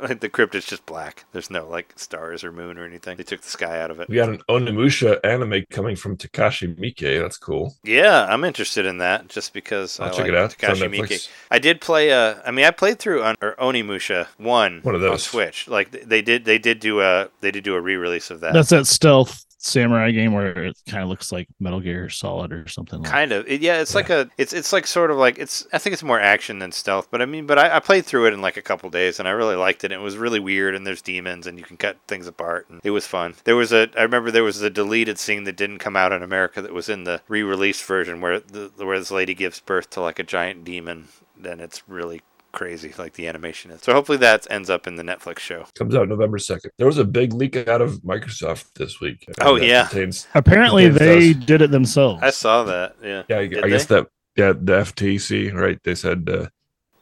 Like 0.00 0.20
the 0.20 0.28
crypt 0.28 0.54
is 0.54 0.64
just 0.64 0.86
black. 0.86 1.24
There's 1.32 1.50
no 1.50 1.66
like 1.68 1.92
stars 1.96 2.42
or 2.44 2.52
moon 2.52 2.78
or 2.78 2.84
anything. 2.84 3.16
They 3.16 3.22
took 3.22 3.42
the 3.42 3.48
sky 3.48 3.80
out 3.80 3.90
of 3.90 4.00
it. 4.00 4.08
We 4.08 4.16
got 4.16 4.28
an 4.28 4.42
Onimusha 4.48 5.20
anime 5.24 5.64
coming 5.70 5.96
from 5.96 6.16
Takashi 6.16 6.74
Miike. 6.78 7.20
That's 7.20 7.36
cool. 7.36 7.74
Yeah, 7.84 8.26
I'm 8.28 8.44
interested 8.44 8.86
in 8.86 8.98
that 8.98 9.28
just 9.28 9.52
because 9.52 10.00
I'll 10.00 10.08
I 10.08 10.10
check 10.10 10.20
like 10.20 10.28
it 10.28 10.34
out. 10.34 10.50
Takashi 10.56 10.88
Miike. 10.88 11.28
I 11.50 11.58
did 11.58 11.80
play. 11.80 12.12
Uh, 12.12 12.36
I 12.44 12.50
mean, 12.50 12.64
I 12.64 12.70
played 12.70 12.98
through 12.98 13.22
on, 13.22 13.36
or 13.40 13.54
Onimusha 13.56 14.26
one 14.38 14.80
One 14.82 14.94
of 14.94 15.02
on 15.02 15.10
those. 15.10 15.24
Switch. 15.24 15.68
Like 15.68 15.90
they 15.90 16.22
did, 16.22 16.44
they 16.44 16.58
did 16.58 16.80
do 16.80 17.00
a 17.00 17.28
they 17.40 17.50
did 17.50 17.64
do 17.64 17.74
a 17.74 17.80
re-release 17.80 18.30
of 18.30 18.40
that. 18.40 18.52
That's 18.52 18.70
that 18.70 18.86
stealth 18.86 19.45
samurai 19.66 20.10
game 20.10 20.32
where 20.32 20.64
it 20.64 20.78
kind 20.88 21.02
of 21.02 21.08
looks 21.08 21.32
like 21.32 21.48
Metal 21.58 21.80
Gear 21.80 22.08
Solid 22.08 22.52
or 22.52 22.68
something. 22.68 23.02
Like. 23.02 23.10
Kind 23.10 23.32
of. 23.32 23.46
It, 23.48 23.60
yeah, 23.60 23.80
it's 23.80 23.94
like 23.94 24.10
a 24.10 24.30
it's 24.38 24.52
it's 24.52 24.72
like 24.72 24.86
sort 24.86 25.10
of 25.10 25.16
like 25.16 25.38
it's 25.38 25.66
I 25.72 25.78
think 25.78 25.92
it's 25.92 26.02
more 26.02 26.20
action 26.20 26.58
than 26.58 26.72
stealth, 26.72 27.08
but 27.10 27.20
I 27.20 27.26
mean, 27.26 27.46
but 27.46 27.58
I, 27.58 27.76
I 27.76 27.80
played 27.80 28.06
through 28.06 28.26
it 28.26 28.32
in 28.32 28.40
like 28.40 28.56
a 28.56 28.62
couple 28.62 28.88
days 28.90 29.18
and 29.18 29.28
I 29.28 29.32
really 29.32 29.56
liked 29.56 29.84
it. 29.84 29.92
It 29.92 30.00
was 30.00 30.16
really 30.16 30.40
weird 30.40 30.74
and 30.74 30.86
there's 30.86 31.02
demons 31.02 31.46
and 31.46 31.58
you 31.58 31.64
can 31.64 31.76
cut 31.76 31.96
things 32.06 32.26
apart 32.26 32.68
and 32.70 32.80
it 32.84 32.90
was 32.90 33.06
fun. 33.06 33.34
There 33.44 33.56
was 33.56 33.72
a 33.72 33.90
I 33.98 34.02
remember 34.02 34.30
there 34.30 34.44
was 34.44 34.62
a 34.62 34.70
deleted 34.70 35.18
scene 35.18 35.44
that 35.44 35.56
didn't 35.56 35.78
come 35.78 35.96
out 35.96 36.12
in 36.12 36.22
America 36.22 36.62
that 36.62 36.72
was 36.72 36.88
in 36.88 37.04
the 37.04 37.20
re-released 37.28 37.84
version 37.84 38.20
where 38.20 38.40
the 38.40 38.70
where 38.76 38.98
this 38.98 39.10
lady 39.10 39.34
gives 39.34 39.60
birth 39.60 39.90
to 39.90 40.00
like 40.00 40.18
a 40.18 40.24
giant 40.24 40.64
demon. 40.64 41.08
Then 41.38 41.60
it's 41.60 41.82
really 41.88 42.22
crazy 42.56 42.92
like 42.98 43.12
the 43.12 43.28
animation 43.28 43.70
is. 43.70 43.82
So 43.82 43.92
hopefully 43.92 44.18
that 44.18 44.46
ends 44.50 44.68
up 44.70 44.86
in 44.86 44.96
the 44.96 45.02
Netflix 45.02 45.38
show. 45.40 45.66
Comes 45.78 45.94
out 45.94 46.08
November 46.08 46.38
second. 46.38 46.70
There 46.78 46.86
was 46.86 46.98
a 46.98 47.04
big 47.04 47.32
leak 47.34 47.54
out 47.68 47.80
of 47.82 48.00
Microsoft 48.02 48.72
this 48.74 49.00
week. 49.00 49.24
Oh, 49.40 49.56
yeah. 49.56 49.86
pertains- 49.86 50.26
Apparently, 50.34 50.86
It 50.86 50.90
they 50.94 51.32
does. 51.34 51.44
did 51.44 51.62
it 51.62 51.70
themselves. 51.70 52.22
I 52.22 52.30
saw 52.30 52.64
that. 52.64 52.96
Yeah. 53.02 53.22
yeah, 53.28 53.38
I, 53.38 53.46
Did 53.46 53.64
I 53.64 53.68
guess 53.68 53.84
they? 53.86 53.96
that 53.96 54.08
yeah, 54.36 54.52
the 54.52 54.80
FTC, 54.80 55.52
right? 55.54 55.78
They 55.84 55.94
said 55.94 56.28
uh, 56.30 56.46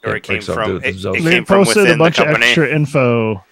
Or 0.08 0.16
it 0.16 0.22
came 0.24 0.38
Microsoft 0.40 0.54
from 0.54 0.70
did 0.72 0.76
it, 0.76 0.88
it 0.88 0.92
themselves. 0.92 1.18
it 1.18 1.22
they 1.22 1.30
came 1.30 1.44
from 1.44 1.64
posted 1.64 1.90
a 1.90 1.96
bunch 1.96 2.16
the 2.16 2.28
of 2.28 2.36
extra 2.42 2.68
info 2.68 3.44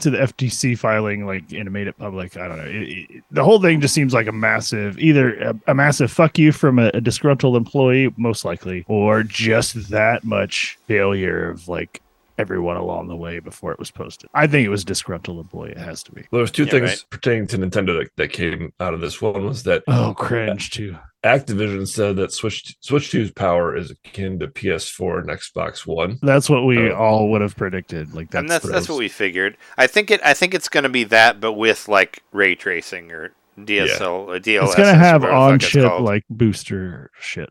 to 0.00 0.10
the 0.10 0.18
FTC 0.18 0.78
filing, 0.78 1.26
like 1.26 1.42
and 1.52 1.66
it 1.66 1.70
made 1.70 1.86
it 1.86 1.96
public. 1.98 2.36
I 2.36 2.48
don't 2.48 2.58
know. 2.58 2.64
It, 2.64 2.88
it, 3.10 3.24
the 3.30 3.44
whole 3.44 3.60
thing 3.60 3.80
just 3.80 3.94
seems 3.94 4.14
like 4.14 4.26
a 4.26 4.32
massive, 4.32 4.98
either 4.98 5.34
a, 5.40 5.54
a 5.68 5.74
massive 5.74 6.10
fuck 6.10 6.38
you 6.38 6.52
from 6.52 6.78
a, 6.78 6.90
a 6.94 7.00
disgruntled 7.00 7.56
employee, 7.56 8.12
most 8.16 8.44
likely, 8.44 8.84
or 8.88 9.22
just 9.22 9.90
that 9.90 10.24
much 10.24 10.78
failure 10.86 11.50
of 11.50 11.68
like 11.68 12.00
everyone 12.38 12.76
along 12.78 13.08
the 13.08 13.16
way 13.16 13.38
before 13.38 13.72
it 13.72 13.78
was 13.78 13.90
posted. 13.90 14.28
I 14.34 14.46
think 14.46 14.64
it 14.64 14.70
was 14.70 14.84
disgruntled 14.84 15.38
employee. 15.38 15.72
It 15.72 15.78
has 15.78 16.02
to 16.04 16.12
be. 16.12 16.24
There 16.32 16.40
was 16.40 16.50
two 16.50 16.64
Yeah, 16.64 16.70
things 16.70 16.90
right. 16.90 17.04
pertaining 17.10 17.46
to 17.48 17.58
Nintendo 17.58 17.98
that, 18.02 18.10
that 18.16 18.32
came 18.32 18.72
out 18.80 18.94
of 18.94 19.00
this. 19.00 19.20
One 19.20 19.44
was 19.44 19.62
that 19.64 19.84
Oh, 19.86 20.14
cringe 20.16 20.70
too. 20.70 20.96
Activision 21.24 21.86
said 21.86 22.16
that 22.16 22.32
Switch 22.32 22.76
Switch 22.80 23.10
2's 23.12 23.30
power 23.30 23.76
is 23.76 23.90
akin 23.92 24.40
to 24.40 24.48
PS4 24.48 25.20
and 25.20 25.28
Xbox 25.28 25.86
One. 25.86 26.18
That's 26.22 26.50
what 26.50 26.64
we 26.64 26.90
Oh. 26.90 26.96
all 26.96 27.30
would 27.30 27.40
have 27.42 27.56
predicted. 27.56 28.12
Like 28.14 28.30
that's 28.30 28.40
and 28.40 28.50
that's 28.50 28.68
that's 28.68 28.88
what 28.88 28.98
we 28.98 29.08
figured. 29.08 29.56
I 29.78 29.86
think 29.86 30.10
it. 30.10 30.20
I 30.24 30.34
think 30.34 30.52
it's 30.54 30.68
going 30.68 30.82
to 30.84 30.90
be 30.90 31.04
that, 31.04 31.40
but 31.40 31.52
with 31.52 31.86
like 31.88 32.22
ray 32.32 32.54
tracing 32.56 33.12
or 33.12 33.32
DSL, 33.58 34.26
or 34.28 34.38
DLSS. 34.40 34.64
It's 34.64 34.74
gonna 34.74 34.94
have 34.94 35.22
whatever 35.22 35.26
the 35.26 35.26
fuck 35.26 35.48
on 35.50 35.54
it's 35.56 35.68
chip 35.68 36.00
like 36.00 36.24
booster 36.30 37.10
shit. 37.20 37.50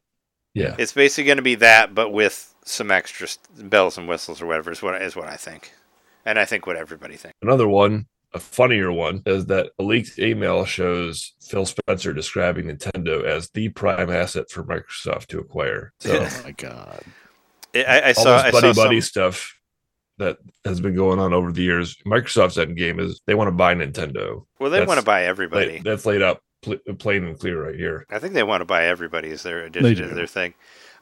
Yeah. 0.53 0.75
It's 0.77 0.91
basically 0.91 1.25
going 1.25 1.37
to 1.37 1.41
be 1.43 1.55
that, 1.55 1.95
but 1.95 2.11
with 2.11 2.53
some 2.65 2.91
extra 2.91 3.27
bells 3.57 3.97
and 3.97 4.07
whistles 4.07 4.41
or 4.41 4.47
whatever 4.47 4.71
is 4.71 4.81
what 4.81 5.01
is 5.01 5.15
what 5.15 5.27
I 5.29 5.37
think, 5.37 5.71
and 6.25 6.37
I 6.37 6.43
think 6.45 6.67
what 6.67 6.75
everybody 6.75 7.15
thinks. 7.15 7.37
Another 7.41 7.67
one, 7.69 8.07
a 8.33 8.39
funnier 8.39 8.91
one, 8.91 9.21
is 9.25 9.47
that 9.47 9.71
a 9.79 9.83
leaked 9.83 10.17
email 10.19 10.63
shows 10.65 11.33
Phil 11.41 11.65
Spencer 11.65 12.13
describing 12.13 12.65
Nintendo 12.67 13.23
as 13.25 13.49
the 13.49 13.69
prime 13.69 14.09
asset 14.09 14.49
for 14.49 14.63
Microsoft 14.63 15.27
to 15.27 15.39
acquire. 15.39 15.93
Oh 16.05 16.09
so 16.09 16.19
Oh 16.29 16.41
my 16.43 16.51
god. 16.51 17.03
I, 17.75 17.83
I 17.83 18.07
all 18.09 18.13
saw. 18.23 18.37
this 18.37 18.45
I 18.45 18.51
buddy 18.51 18.73
saw 18.73 18.83
buddy 18.83 19.01
some, 19.01 19.07
stuff 19.07 19.57
that 20.17 20.37
has 20.65 20.79
been 20.79 20.95
going 20.95 21.19
on 21.19 21.33
over 21.33 21.51
the 21.51 21.61
years. 21.63 21.95
Microsoft's 22.05 22.57
end 22.57 22.77
game 22.77 22.99
is 22.99 23.21
they 23.25 23.33
want 23.35 23.47
to 23.47 23.51
buy 23.53 23.73
Nintendo. 23.73 24.45
well, 24.59 24.69
they 24.69 24.77
that's- 24.79 24.87
want 24.87 24.99
to 24.99 25.05
buy 25.05 25.23
everybody. 25.25 25.81
that's 25.83 26.05
laid 26.05 26.21
out 26.21 26.41
pl- 26.61 26.77
plain 26.99 27.23
and 27.25 27.39
clear 27.39 27.63
right 27.65 27.75
here. 27.75 28.05
I 28.09 28.19
think 28.19 28.33
they 28.33 28.43
want 28.43 28.61
to 28.61 28.65
buy 28.65 28.85
everybody 28.85 29.31
as 29.31 29.43
their 29.43 29.63
addition 29.65 30.09
to 30.09 30.13
their 30.15 30.27
thing. 30.27 30.53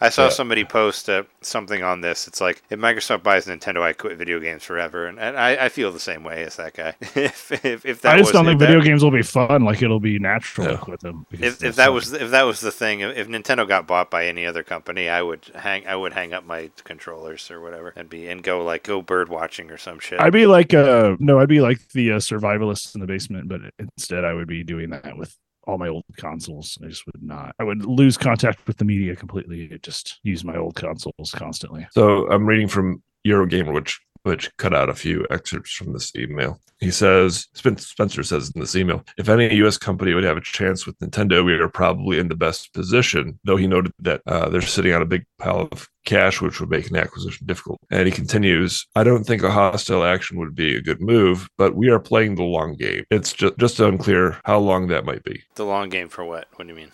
I 0.02 0.10
saw 0.10 0.24
Yeah. 0.26 0.30
somebody 0.30 0.64
post 0.64 1.10
uh, 1.10 1.24
something 1.42 1.84
on 1.84 2.02
this. 2.02 2.28
It's 2.28 2.40
like 2.40 2.64
if 2.70 2.80
Microsoft 2.80 3.24
buys 3.24 3.48
Nintendo, 3.48 3.82
I 3.82 3.94
quit 3.94 4.18
video 4.18 4.40
games 4.40 4.64
forever, 4.64 5.08
and, 5.08 5.20
and 5.20 5.38
I, 5.38 5.66
I 5.66 5.70
feel 5.70 5.92
the 5.92 6.00
same 6.00 6.24
way 6.24 6.44
as 6.44 6.56
that 6.56 6.74
guy. 6.74 6.94
if, 7.02 7.52
if 7.66 7.86
if 7.86 8.02
that 8.02 8.16
I 8.16 8.18
just 8.20 8.30
was 8.30 8.34
don't 8.34 8.46
think 8.46 8.60
video 8.60 8.80
that, 8.80 8.86
games 8.86 9.04
will 9.04 9.12
be 9.12 9.22
fun. 9.24 9.64
Like 9.64 9.82
it'll 9.82 10.00
be 10.00 10.18
natural 10.20 10.68
Yeah. 10.72 10.84
with 10.88 11.02
them. 11.02 11.26
if, 11.32 11.62
if 11.64 11.76
that 11.76 11.86
not- 11.88 11.94
was 11.94 12.14
if 12.14 12.32
that 12.32 12.44
was 12.44 12.62
the 12.62 12.72
thing, 12.72 13.02
if 13.02 13.28
Nintendo 13.28 13.68
got 13.68 13.88
bought 13.88 14.10
by 14.10 14.26
any 14.28 14.46
other 14.46 14.64
company, 14.64 15.10
I 15.10 15.22
would 15.22 15.46
hang 15.54 15.86
I 15.86 15.96
would 15.96 16.14
hang 16.14 16.34
up 16.34 16.46
my 16.46 16.72
controllers 16.86 17.52
or 17.52 17.60
whatever 17.60 17.94
and 17.96 18.10
be 18.10 18.28
and 18.28 18.42
go 18.42 18.64
like 18.64 18.84
go 18.84 19.02
bird 19.02 19.28
watching 19.30 19.70
or 19.70 19.78
some 19.78 20.00
shit. 20.00 20.20
I'd 20.22 20.34
be 20.34 20.46
like 20.46 20.74
uh 20.74 21.18
no, 21.20 21.40
I'd 21.40 21.50
be 21.50 21.60
like 21.62 21.90
the 21.90 22.14
uh, 22.14 22.18
survivalists 22.18 22.96
in 22.96 23.02
the 23.02 23.08
basement, 23.08 23.50
but 23.50 23.62
instead 23.78 24.24
I 24.24 24.34
would 24.34 24.48
be 24.48 24.64
doing 24.64 24.92
that 24.92 25.18
with 25.18 25.36
all 25.66 25.78
my 25.78 25.88
old 25.88 26.04
consoles. 26.18 26.78
I 26.84 26.88
just 26.88 27.06
would 27.06 27.22
not. 27.22 27.56
I 27.60 27.64
would 27.64 27.86
lose 27.86 28.18
contact 28.18 28.66
with 28.68 28.78
the 28.78 28.86
media 28.86 29.16
completely. 29.16 29.70
I'd 29.72 29.84
just 29.84 30.20
use 30.24 30.44
my 30.44 30.58
old 30.58 30.76
consoles 30.76 31.32
constantly. 31.34 31.88
So 31.92 32.30
I'm 32.32 32.46
reading 32.46 32.68
from 32.68 33.04
Eurogamer, 33.26 33.74
which 33.74 34.00
which 34.24 34.56
cut 34.58 34.74
out 34.74 34.90
a 34.90 34.94
few 34.94 35.26
excerpts 35.30 35.72
from 35.72 35.94
this 35.94 36.16
email. 36.16 36.60
He 36.80 36.92
says, 36.92 37.48
Spencer 37.54 38.24
says 38.24 38.52
in 38.56 38.62
this 38.62 38.76
email, 38.76 39.04
if 39.18 39.28
any 39.28 39.54
U.S. 39.56 39.78
company 39.78 40.14
would 40.14 40.24
have 40.24 40.38
a 40.38 40.42
chance 40.42 40.86
with 40.86 40.98
Nintendo, 41.00 41.44
we 41.44 41.54
are 41.54 41.68
probably 41.68 42.20
in 42.20 42.30
the 42.30 42.36
best 42.36 42.74
position. 42.74 43.38
Though 43.44 43.58
he 43.58 43.68
noted 43.68 43.92
that 44.00 44.22
uh, 44.26 44.48
they're 44.48 44.62
sitting 44.62 44.94
on 44.94 45.02
a 45.02 45.06
big 45.06 45.26
pile 45.40 45.68
of 45.72 45.90
cash, 46.06 46.42
which 46.42 46.62
would 46.62 46.70
make 46.70 46.90
an 46.90 46.96
acquisition 46.96 47.46
difficult. 47.48 47.80
And 47.92 48.06
he 48.08 48.12
continues, 48.14 48.88
I 48.96 49.04
don't 49.04 49.26
think 49.26 49.44
a 49.44 49.52
hostile 49.52 50.06
action 50.06 50.40
would 50.40 50.56
be 50.56 50.78
a 50.78 50.82
good 50.82 51.02
move, 51.02 51.50
but 51.58 51.76
we 51.76 51.90
are 51.90 52.00
playing 52.00 52.36
the 52.36 52.44
long 52.44 52.76
game. 52.76 53.04
It's 53.12 53.34
just 53.34 53.58
just 53.58 53.80
unclear 53.82 54.40
how 54.46 54.60
long 54.60 54.88
that 54.88 55.04
might 55.04 55.24
be. 55.26 55.44
the 55.56 55.66
long 55.66 55.90
game 55.90 56.08
for 56.08 56.24
what? 56.24 56.48
What 56.56 56.66
do 56.66 56.74
you 56.74 56.80
mean? 56.80 56.92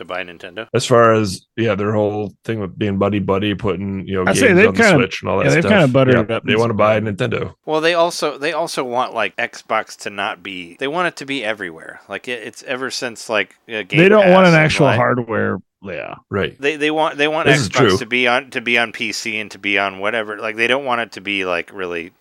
To 0.00 0.04
buy 0.06 0.24
Nintendo? 0.24 0.66
As 0.72 0.86
far 0.86 1.12
as 1.12 1.46
yeah, 1.56 1.74
their 1.74 1.92
whole 1.92 2.32
thing 2.44 2.58
with 2.60 2.78
being 2.78 2.96
buddy 2.96 3.18
buddy, 3.18 3.54
putting 3.54 4.08
you 4.08 4.14
know 4.14 4.22
I 4.22 4.32
games 4.32 4.40
say 4.40 4.52
they've 4.54 4.68
on 4.68 4.74
the 4.74 4.82
kinda- 4.82 4.96
Switch 4.98 5.20
and 5.20 5.30
all 5.30 5.38
that 5.38 5.44
yeah, 5.44 5.50
they've 5.56 5.62
kinda 5.62 5.88
buttered 5.88 6.28
Yeah, 6.30 6.36
up 6.36 6.44
They 6.44 6.56
want 6.56 6.70
to 6.70 6.74
buy. 6.74 6.98
Nintendo. 7.00 7.54
Well, 7.66 7.82
they 7.82 7.92
also 7.92 8.38
they 8.38 8.54
also 8.54 8.82
want 8.82 9.12
like 9.12 9.36
Xbox 9.36 9.96
to 9.98 10.10
not 10.10 10.42
be. 10.42 10.76
They 10.80 10.88
want 10.88 11.08
it 11.08 11.16
to 11.16 11.26
be 11.26 11.44
everywhere. 11.44 12.00
Like 12.08 12.28
it, 12.28 12.42
it's 12.46 12.62
ever 12.62 12.90
since 12.90 13.28
like 13.28 13.56
uh, 13.68 13.82
Game 13.82 13.98
they 14.00 14.08
don't 14.08 14.30
want 14.32 14.46
an 14.46 14.54
actual 14.54 14.86
like- 14.86 14.96
hardware. 14.96 15.58
Yeah, 15.82 16.16
Right. 16.30 16.60
They 16.60 16.76
they 16.76 16.90
want 16.90 17.16
they 17.16 17.26
want 17.26 17.46
This. 17.46 17.68
Xbox 17.68 17.98
to 18.00 18.06
be 18.06 18.28
on 18.28 18.50
to 18.50 18.60
be 18.60 18.76
on 18.76 18.92
PC 18.92 19.40
and 19.40 19.50
to 19.52 19.58
be 19.58 19.78
on 19.78 19.98
whatever. 19.98 20.36
Like 20.38 20.56
they 20.56 20.66
don't 20.66 20.84
want 20.84 21.00
it 21.00 21.12
to 21.12 21.22
be 21.22 21.46
like 21.46 21.70
really. 21.72 22.12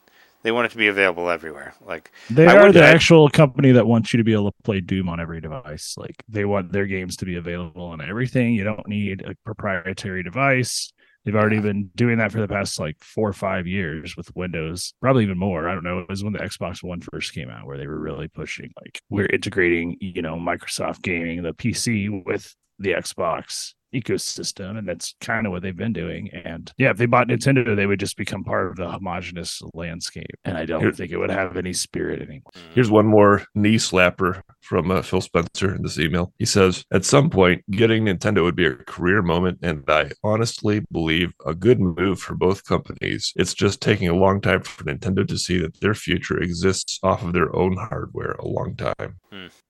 They 0.41 0.52
want 0.52 0.68
it 0.68 0.72
to 0.72 0.78
be 0.78 0.88
available 0.88 1.30
everywhere. 1.30 1.74
Like 1.86 2.11
they 2.30 2.48
I 2.48 2.56
are 2.57 2.72
the 2.72 2.84
I- 2.84 2.90
actual 2.90 3.30
company 3.30 3.72
that 3.74 3.88
wants 3.88 4.14
you 4.14 4.18
to 4.18 4.24
be 4.24 4.34
able 4.34 4.52
to 4.52 4.57
play 4.64 4.80
Doom 4.80 5.10
on 5.10 5.20
every 5.20 5.41
device. 5.41 5.95
Like 5.98 6.16
they 6.28 6.45
want 6.45 6.72
their 6.72 6.86
games 6.86 7.18
to 7.18 7.26
be 7.26 7.36
available 7.36 7.86
on 7.86 8.02
everything. 8.02 8.53
You 8.53 8.64
don't 8.64 8.88
need 8.88 9.22
a 9.26 9.36
proprietary 9.45 10.24
device. 10.24 10.91
They've 11.26 11.36
already 11.36 11.60
been 11.60 11.91
doing 11.95 12.18
that 12.20 12.32
for 12.32 12.40
the 12.40 12.48
past 12.48 12.80
like 12.80 12.95
four 13.02 13.28
or 13.28 13.34
five 13.34 13.68
years 13.68 14.16
with 14.16 14.34
Windows, 14.36 14.94
probably 15.02 15.24
even 15.24 15.38
more. 15.38 15.68
I 15.68 15.74
don't 15.74 15.84
know. 15.84 15.99
It 15.99 16.10
was 16.10 16.24
when 16.24 16.32
the 16.34 16.40
Xbox 16.40 16.82
One 16.82 17.02
first 17.02 17.34
came 17.34 17.49
out 17.49 17.68
where 17.68 17.78
they 17.78 17.88
were 17.88 17.99
really 17.99 18.30
pushing 18.30 18.72
like 18.82 19.02
we're 19.10 19.26
integrating, 19.26 19.98
you 19.99 20.22
know, 20.22 20.36
Microsoft 20.38 21.02
gaming, 21.02 21.44
the 21.44 21.53
PC 21.53 22.26
with 22.26 22.56
the 22.80 22.94
Xbox 22.94 23.74
ecosystem, 23.94 24.78
and 24.78 24.88
that's 24.88 25.16
kind 25.22 25.45
of 25.45 25.52
what 25.52 25.61
they've 25.61 25.76
been 25.76 25.94
doing. 25.94 26.30
And 26.30 26.72
yeah, 26.78 26.91
if 26.91 26.98
they 26.98 27.06
bought 27.06 27.28
Nintendo, 27.28 27.76
they 27.76 27.86
would 27.86 27.99
just 27.99 28.18
become 28.18 28.44
part 28.44 28.68
of 28.68 28.76
the 28.76 28.90
homogenous 28.90 29.61
landscape. 29.74 30.26
And 30.45 30.57
I 30.57 30.66
don't 30.66 30.82
Here- 30.82 30.91
think 30.91 31.11
it 31.11 31.18
would 31.18 31.30
have 31.32 31.57
any 31.57 31.74
spirit 31.74 32.22
anymore. 32.22 32.52
Here's 32.74 32.91
one 32.91 33.07
more 33.07 33.44
knee 33.56 33.76
slapper 33.76 34.41
from 34.61 34.91
uh, 34.91 35.02
Phil 35.02 35.22
Spencer 35.22 35.74
in 35.76 35.82
this 35.82 35.98
email. 35.99 36.34
He 36.38 36.45
says, 36.45 36.84
At 36.91 37.06
some 37.06 37.30
point, 37.30 37.64
getting 37.72 38.06
Nintendo 38.06 38.44
would 38.44 38.56
be 38.56 38.66
a 38.66 38.76
career 38.76 39.22
moment, 39.22 39.60
and 39.61 39.84
I 39.88 40.11
honestly 40.24 40.82
believe 40.91 41.34
a 41.45 41.56
good 41.56 41.80
move 41.80 42.20
for 42.20 42.36
both 42.36 42.66
companies. 42.66 43.34
It's 43.36 43.53
just 43.53 43.82
taking 43.82 44.07
a 44.07 44.16
long 44.16 44.41
time 44.41 44.61
for 44.61 44.84
Nintendo 44.84 45.28
to 45.28 45.38
see 45.38 45.57
that 45.60 45.80
their 45.82 45.94
future 45.94 46.38
exists 46.41 46.99
off 47.03 47.24
of 47.24 47.34
their 47.34 47.56
own 47.56 47.78
hardware 47.78 48.34
a 48.34 48.48
long 48.48 48.76
time. 48.76 49.20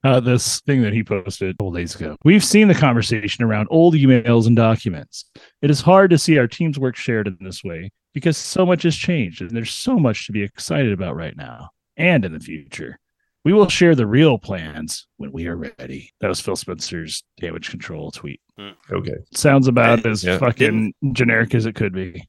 uh, 0.03 0.19
this 0.19 0.59
thing 0.61 0.81
that 0.81 0.93
he 0.93 1.03
posted 1.03 1.49
a 1.49 1.53
couple 1.53 1.71
days 1.71 1.95
ago. 1.95 2.15
We've 2.23 2.43
seen 2.43 2.67
the 2.67 2.75
conversation 2.75 3.43
around 3.43 3.67
old 3.69 3.95
emails 4.09 4.47
and 4.47 4.55
documents. 4.55 5.25
It 5.61 5.69
is 5.69 5.81
hard 5.81 6.09
to 6.11 6.17
see 6.17 6.37
our 6.37 6.47
team's 6.47 6.77
work 6.79 6.95
shared 6.95 7.27
in 7.27 7.37
this 7.39 7.63
way 7.63 7.91
because 8.13 8.37
so 8.37 8.65
much 8.65 8.83
has 8.83 8.95
changed 8.95 9.41
and 9.41 9.51
there's 9.51 9.71
so 9.73 9.97
much 9.99 10.25
to 10.25 10.31
be 10.31 10.41
excited 10.43 10.91
about 10.93 11.15
right 11.15 11.35
now 11.37 11.69
and 11.97 12.25
in 12.25 12.33
the 12.33 12.39
future. 12.39 12.99
We 13.45 13.53
will 13.53 13.69
share 13.69 13.95
the 13.95 14.05
real 14.05 14.37
plans 14.37 15.07
when 15.17 15.31
we 15.31 15.47
are 15.47 15.55
ready. 15.55 16.11
That 16.19 16.27
was 16.27 16.41
Phil 16.41 16.57
Spencer's 16.57 17.23
damage 17.39 17.69
control 17.69 18.11
tweet. 18.11 18.41
Hmm. 18.57 18.71
Okay. 18.91 19.15
Sounds 19.33 19.67
about 19.67 20.05
as 20.05 20.23
Yeah. 20.23 20.37
fucking 20.37 20.93
generic 21.13 21.55
as 21.55 21.65
it 21.65 21.73
could 21.75 21.93
be. 21.93 22.27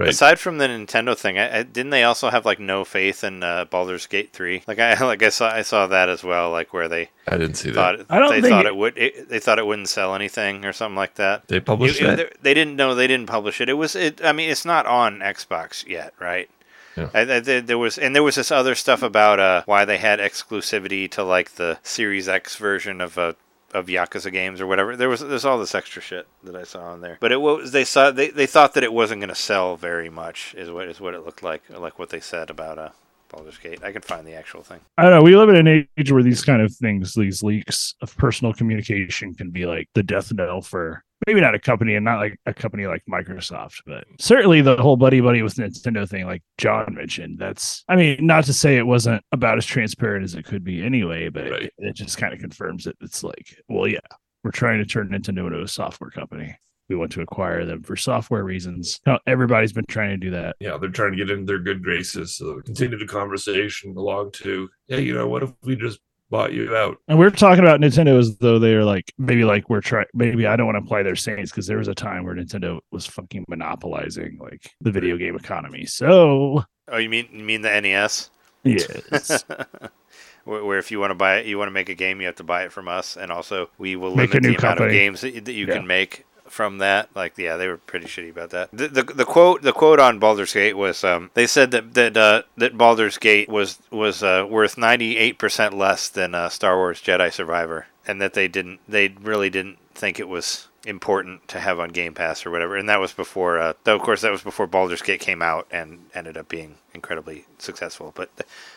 Right. 0.00 0.08
aside 0.08 0.40
from 0.40 0.56
the 0.58 0.66
Nintendo 0.66 1.16
thing, 1.16 1.38
I, 1.38 1.58
I, 1.58 1.62
didn't 1.62 1.90
they 1.90 2.04
also 2.04 2.30
have 2.30 2.46
like 2.46 2.58
no 2.58 2.84
faith 2.84 3.22
in 3.22 3.42
uh, 3.42 3.66
Baldur's 3.66 4.06
Gate 4.06 4.32
three? 4.32 4.62
Like 4.66 4.78
I 4.78 4.94
like 5.04 5.22
I 5.22 5.28
saw 5.28 5.50
I 5.50 5.62
saw 5.62 5.86
that 5.88 6.08
as 6.08 6.24
well. 6.24 6.50
Like 6.50 6.72
where 6.72 6.88
they 6.88 7.10
I 7.28 7.36
didn't 7.36 7.54
see 7.56 7.70
that. 7.70 7.74
thought 7.74 8.06
I 8.08 8.18
don't 8.18 8.30
they 8.30 8.40
think 8.40 8.50
thought 8.52 8.64
it- 8.66 8.68
it 8.70 8.76
would 8.76 8.96
it, 8.98 9.28
they 9.28 9.38
thought 9.38 9.58
it 9.58 9.66
wouldn't 9.66 9.88
sell 9.88 10.14
anything 10.14 10.64
or 10.64 10.72
something 10.72 10.96
like 10.96 11.16
that. 11.16 11.46
They 11.48 11.60
published 11.60 12.00
It- 12.00 12.06
it- 12.08 12.16
they- 12.16 12.50
they 12.50 12.54
didn't 12.54 12.76
know 12.76 12.94
they 12.94 13.06
didn't 13.06 13.26
publish 13.26 13.60
it. 13.60 13.68
It 13.68 13.74
was 13.74 13.94
it. 13.94 14.24
I 14.24 14.32
mean, 14.32 14.48
it's 14.50 14.64
not 14.64 14.86
on 14.86 15.18
Xbox 15.18 15.86
yet, 15.86 16.14
right? 16.18 16.48
Yeah. 16.96 17.10
I, 17.14 17.20
I, 17.20 17.40
there 17.40 17.60
there 17.60 17.78
was 17.78 17.98
and 17.98 18.16
there 18.16 18.22
was 18.22 18.34
this 18.34 18.50
other 18.50 18.74
stuff 18.74 19.02
about 19.02 19.38
uh, 19.38 19.62
why 19.66 19.84
they 19.84 19.98
had 19.98 20.18
exclusivity 20.18 21.08
to 21.12 21.22
like 21.22 21.52
the 21.56 21.78
Series 21.82 22.28
X 22.28 22.56
version 22.56 23.00
of 23.00 23.16
uh, 23.18 23.34
of 23.72 23.86
Yakuza 23.86 24.32
games 24.32 24.60
or 24.60 24.66
whatever. 24.66 24.96
There 24.96 25.08
was 25.08 25.20
there's 25.20 25.44
all 25.44 25.58
this 25.58 25.74
extra 25.74 26.02
shit 26.02 26.26
that 26.42 26.56
I 26.56 26.64
saw 26.64 26.82
on 26.84 27.00
there. 27.00 27.18
But 27.20 27.32
it 27.32 27.40
was 27.40 27.72
they 27.72 27.84
saw 27.84 28.10
they, 28.10 28.28
they 28.30 28.46
thought 28.46 28.74
that 28.74 28.84
it 28.84 28.92
wasn't 28.92 29.20
going 29.20 29.28
to 29.28 29.34
sell 29.34 29.76
very 29.76 30.10
much 30.10 30.54
is 30.56 30.70
what 30.70 30.88
is 30.88 31.00
what 31.00 31.14
it 31.14 31.24
looked 31.24 31.42
like 31.42 31.62
like 31.70 31.98
what 31.98 32.10
they 32.10 32.20
said 32.20 32.50
about 32.50 32.78
uh 32.78 32.90
Baldur's 33.30 33.58
Gate. 33.58 33.82
I 33.82 33.92
can 33.92 34.02
find 34.02 34.26
the 34.26 34.34
actual 34.34 34.62
thing. 34.62 34.80
I 34.98 35.02
don't 35.04 35.12
know. 35.12 35.22
We 35.22 35.36
live 35.36 35.48
in 35.48 35.66
an 35.66 35.88
age 35.98 36.12
where 36.12 36.22
these 36.22 36.44
kind 36.44 36.60
of 36.62 36.74
things, 36.74 37.14
these 37.14 37.42
leaks 37.42 37.94
of 38.02 38.16
personal 38.16 38.52
communication, 38.52 39.34
can 39.34 39.50
be 39.50 39.66
like 39.66 39.88
the 39.94 40.02
death 40.02 40.32
knell 40.32 40.60
for 40.62 41.02
maybe 41.26 41.40
not 41.40 41.54
a 41.54 41.58
company 41.58 41.94
and 41.94 42.04
not 42.04 42.18
like 42.18 42.38
a 42.46 42.54
company 42.54 42.86
like 42.86 43.02
Microsoft, 43.10 43.82
but 43.86 44.04
certainly 44.18 44.62
the 44.62 44.76
whole 44.76 44.96
buddy 44.96 45.20
buddy 45.20 45.42
with 45.42 45.54
Nintendo 45.56 46.08
thing, 46.08 46.24
like 46.26 46.42
John 46.58 46.94
mentioned. 46.94 47.38
That's, 47.38 47.84
I 47.88 47.96
mean, 47.96 48.24
not 48.26 48.44
to 48.44 48.52
say 48.54 48.76
it 48.78 48.86
wasn't 48.86 49.22
about 49.32 49.58
as 49.58 49.66
transparent 49.66 50.24
as 50.24 50.34
it 50.34 50.44
could 50.46 50.64
be 50.64 50.82
anyway, 50.82 51.28
but 51.28 51.50
Right. 51.50 51.62
it, 51.64 51.72
it 51.78 51.94
just 51.94 52.16
kind 52.18 52.32
of 52.32 52.40
confirms 52.40 52.86
it. 52.86 52.96
It's 53.02 53.22
like, 53.22 53.54
well, 53.68 53.86
yeah, 53.86 53.98
we're 54.44 54.50
trying 54.50 54.78
to 54.78 54.86
turn 54.86 55.10
Nintendo 55.10 55.46
into 55.46 55.62
a 55.62 55.68
software 55.68 56.10
company. 56.10 56.56
We 56.90 56.96
want 56.96 57.12
to 57.12 57.20
acquire 57.22 57.64
them 57.64 57.84
for 57.84 57.94
software 57.94 58.42
reasons. 58.42 59.00
Now, 59.06 59.20
everybody's 59.24 59.72
been 59.72 59.86
trying 59.86 60.10
to 60.10 60.16
do 60.16 60.30
that. 60.32 60.56
Yeah, 60.58 60.76
they're 60.76 60.90
trying 60.90 61.12
to 61.12 61.16
get 61.16 61.30
into 61.30 61.46
their 61.46 61.60
good 61.60 61.84
graces. 61.84 62.34
So 62.34 62.60
continue 62.62 62.98
the 62.98 63.06
conversation 63.06 63.96
along 63.96 64.32
to, 64.32 64.68
hey, 64.88 65.02
you 65.02 65.14
know, 65.14 65.28
what 65.28 65.44
if 65.44 65.52
we 65.62 65.76
just 65.76 66.00
bought 66.30 66.52
you 66.52 66.74
out? 66.76 66.98
And 67.06 67.16
we're 67.16 67.30
talking 67.30 67.62
about 67.62 67.78
Nintendo 67.80 68.18
as 68.18 68.38
though 68.38 68.58
they're 68.58 68.84
like 68.84 69.12
maybe 69.18 69.44
like 69.44 69.70
we're 69.70 69.80
trying. 69.80 70.06
Maybe 70.14 70.46
I 70.48 70.56
don't 70.56 70.66
want 70.66 70.78
to 70.78 70.82
apply 70.84 71.04
their 71.04 71.14
saints 71.14 71.52
because 71.52 71.68
there 71.68 71.78
was 71.78 71.86
a 71.86 71.94
time 71.94 72.24
where 72.24 72.34
Nintendo 72.34 72.80
was 72.90 73.06
fucking 73.06 73.44
monopolizing 73.48 74.38
like 74.40 74.72
the 74.80 74.90
video 74.90 75.16
game 75.16 75.36
economy. 75.36 75.86
So 75.86 76.64
Oh, 76.88 76.96
you 76.98 77.08
mean 77.08 77.28
you 77.32 77.44
mean 77.44 77.62
the 77.62 77.80
NES? 77.80 78.30
Yes. 78.64 79.44
where, 80.44 80.64
where 80.64 80.78
if 80.78 80.90
you 80.90 80.98
want 80.98 81.12
to 81.12 81.14
buy 81.14 81.36
it, 81.38 81.46
you 81.46 81.56
want 81.56 81.68
to 81.68 81.72
make 81.72 81.88
a 81.88 81.94
game, 81.94 82.20
you 82.20 82.26
have 82.26 82.34
to 82.36 82.44
buy 82.44 82.64
it 82.64 82.72
from 82.72 82.88
us, 82.88 83.16
and 83.16 83.30
also 83.30 83.70
we 83.78 83.94
will 83.96 84.14
Make 84.16 84.30
a 84.30 84.38
limit 84.38 84.42
the 84.42 84.48
new 84.50 84.56
amount 84.56 84.80
of 84.80 84.90
games 84.90 85.20
that, 85.20 85.34
you- 85.34 85.40
that 85.40 85.52
you 85.52 85.66
Yeah. 85.66 85.74
can 85.74 85.86
make 85.86 86.26
from 86.50 86.78
that. 86.78 87.08
Like, 87.14 87.38
yeah, 87.38 87.56
they 87.56 87.68
were 87.68 87.76
pretty 87.76 88.06
shitty 88.06 88.30
about 88.30 88.50
that. 88.50 88.70
The, 88.72 88.88
the, 88.88 89.02
the 89.02 89.24
quote 89.24 89.62
the 89.62 89.72
quote 89.72 90.00
on 90.00 90.18
Baldur's 90.18 90.52
Gate 90.52 90.76
was 90.76 91.04
um, 91.04 91.30
they 91.34 91.46
said 91.46 91.70
that 91.70 91.94
that 91.94 92.16
uh, 92.16 92.42
that 92.56 92.76
Baldur's 92.76 93.18
Gate 93.18 93.48
was 93.48 93.78
was 93.90 94.22
uh, 94.22 94.46
worth 94.48 94.76
ninety 94.76 95.16
eight 95.16 95.38
percent 95.38 95.76
less 95.76 96.08
than 96.08 96.34
uh, 96.34 96.48
Star 96.48 96.76
Wars 96.76 97.00
Jedi 97.00 97.32
Survivor, 97.32 97.86
and 98.06 98.20
that 98.20 98.34
they 98.34 98.48
didn't 98.48 98.80
they 98.88 99.08
really 99.08 99.50
didn't 99.50 99.78
think 99.94 100.18
it 100.18 100.28
was 100.28 100.68
important 100.86 101.46
to 101.48 101.60
have 101.60 101.78
on 101.78 101.90
Game 101.90 102.14
Pass 102.14 102.46
or 102.46 102.50
whatever. 102.50 102.76
And 102.76 102.88
that 102.88 103.00
was 103.00 103.12
before, 103.12 103.58
uh, 103.58 103.74
though 103.84 103.96
of 103.96 104.02
course 104.02 104.22
that 104.22 104.32
was 104.32 104.42
before 104.42 104.66
Baldur's 104.66 105.02
Gate 105.02 105.20
came 105.20 105.42
out 105.42 105.66
and 105.70 106.06
ended 106.14 106.36
up 106.36 106.48
being 106.48 106.76
incredibly 106.94 107.44
successful. 107.58 108.12
But 108.16 108.30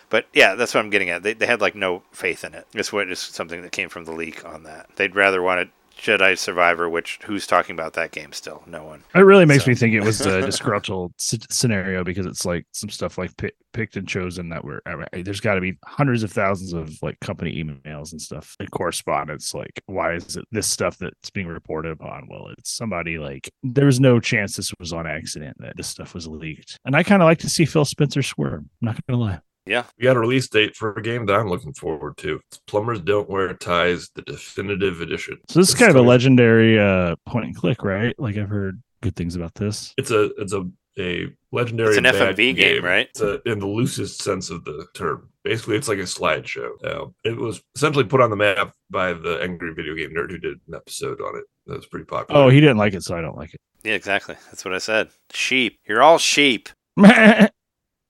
but 0.10 0.28
yeah, 0.34 0.56
that's 0.56 0.74
what 0.74 0.82
I'm 0.82 0.90
getting 0.90 1.10
at. 1.10 1.24
They, 1.24 1.34
they 1.34 1.48
had 1.48 1.62
like 1.62 1.76
no 1.76 2.04
faith 2.12 2.44
in 2.44 2.54
it. 2.54 2.68
It's 2.74 2.92
what 2.92 3.10
is 3.10 3.20
something 3.20 3.62
that 3.62 3.72
came 3.72 3.90
from 3.90 4.06
the 4.06 4.12
leak 4.12 4.46
on 4.46 4.64
that. 4.64 4.90
They'd 4.96 5.16
rather 5.16 5.42
wanted 5.42 5.70
Jedi 6.04 6.38
Survivor, 6.38 6.90
which 6.90 7.18
who's 7.24 7.48
talking 7.48 7.74
about 7.74 7.94
that 7.94 8.12
game 8.12 8.34
still? 8.34 8.62
No 8.68 8.84
one. 8.84 9.04
it 9.16 9.20
really 9.20 9.46
makes 9.46 9.64
So- 9.64 9.72
me 9.72 9.76
think 9.76 9.94
it 9.94 10.02
was 10.04 10.20
a 10.26 10.42
disgruntled 10.46 11.14
s- 11.20 11.38
scenario 11.50 12.04
because 12.04 12.26
it's 12.26 12.46
like 12.46 12.66
some 12.74 12.90
stuff 12.90 13.18
like 13.18 13.36
pi- 13.38 13.52
picked 13.72 13.96
and 13.96 14.06
chosen 14.08 14.50
that 14.50 14.66
were. 14.66 14.82
I 14.86 14.96
mean, 14.96 15.24
there's 15.24 15.40
got 15.40 15.56
to 15.56 15.62
be 15.62 15.78
hundreds 15.86 16.22
of 16.24 16.32
thousands 16.32 16.74
of 16.74 16.92
like 17.02 17.18
company 17.22 17.64
emails 17.64 18.12
and 18.12 18.22
stuff 18.22 18.56
and 18.60 18.70
correspondence. 18.70 19.54
Like, 19.54 19.82
why 19.86 20.14
is 20.16 20.36
it 20.36 20.44
this 20.52 20.68
stuff 20.68 20.98
that's 20.98 21.30
being 21.30 21.48
reported 21.48 21.94
upon? 21.94 22.28
Well, 22.30 22.50
it's 22.58 22.76
somebody 22.76 23.18
like 23.18 23.50
there 23.64 23.86
was 23.86 24.02
no 24.02 24.20
chance 24.20 24.58
this 24.58 24.74
was 24.80 24.92
on 24.92 25.08
accident 25.08 25.56
that 25.60 25.78
this 25.78 25.88
stuff 25.88 26.14
was 26.14 26.28
leaked. 26.28 26.78
And 26.84 26.96
I 26.98 27.04
kind 27.04 27.22
of 27.22 27.28
like 27.28 27.40
to 27.40 27.50
see 27.50 27.64
Phil 27.64 27.86
Spencer 27.86 28.22
squirm. 28.22 28.70
I'm 28.82 28.86
not 28.88 29.00
gonna 29.08 29.22
lie. 29.22 29.40
Yeah, 29.66 29.84
We 29.98 30.04
got 30.04 30.18
a 30.18 30.20
release 30.20 30.48
date 30.50 30.76
for 30.76 30.94
a 30.94 31.02
game 31.02 31.26
that 31.28 31.36
I'm 31.36 31.48
looking 31.50 31.74
forward 31.74 32.18
to. 32.18 32.42
It's 32.50 32.60
Plumbers 32.68 33.00
Don't 33.02 33.30
Wear 33.30 33.54
Ties, 33.54 34.10
the 34.14 34.22
definitive 34.24 35.02
edition. 35.02 35.38
So 35.50 35.60
this 35.60 35.70
is 35.70 35.74
It's 35.74 35.80
kind 35.80 35.90
of 35.90 35.96
a 35.98 36.08
legendary 36.08 36.80
uh 36.80 37.16
point 37.26 37.46
and 37.46 37.56
click, 37.56 37.84
right? 37.84 38.14
Like 38.20 38.38
I've 38.38 38.50
heard 38.50 38.82
good 39.02 39.16
things 39.16 39.36
about 39.36 39.56
this. 39.56 39.94
It's 39.98 40.12
a 40.12 40.32
it's 40.42 40.54
a 40.54 40.70
a 41.00 41.28
legendary. 41.52 41.90
It's 41.90 41.98
an 41.98 42.04
bad 42.04 42.36
FMV 42.36 42.56
game, 42.56 42.86
right? 42.86 43.08
It's 43.10 43.22
a, 43.22 43.42
in 43.50 43.60
the 43.60 43.68
loosest 43.68 44.22
sense 44.22 44.50
of 44.50 44.64
the 44.64 44.86
term. 44.94 45.30
Basically, 45.44 45.76
it's 45.76 45.88
like 45.88 45.98
a 45.98 46.04
slideshow. 46.04 46.70
Uh, 46.86 47.08
it 47.24 47.36
was 47.36 47.62
essentially 47.76 48.04
put 48.04 48.22
on 48.22 48.30
the 48.30 48.36
map 48.36 48.74
by 48.92 49.14
the 49.14 49.40
angry 49.42 49.74
video 49.74 49.96
game 49.96 50.12
nerd 50.12 50.30
who 50.30 50.38
did 50.38 50.60
an 50.68 50.76
episode 50.76 51.20
on 51.20 51.36
it. 51.36 51.46
That 51.66 51.78
was 51.78 51.88
pretty 51.88 52.06
popular. 52.06 52.42
Oh, 52.44 52.50
he 52.50 52.60
didn't 52.60 52.78
like 52.78 52.94
it, 52.94 53.04
so 53.04 53.18
I 53.18 53.22
don't 53.22 53.36
like 53.38 53.54
it. 53.54 53.60
yeah, 53.84 53.94
exactly. 53.96 54.36
That's 54.46 54.64
what 54.64 54.74
I 54.74 54.78
said. 54.78 55.10
Sheep. 55.32 55.80
You're 55.88 56.04
all 56.04 56.18
sheep. 56.20 56.70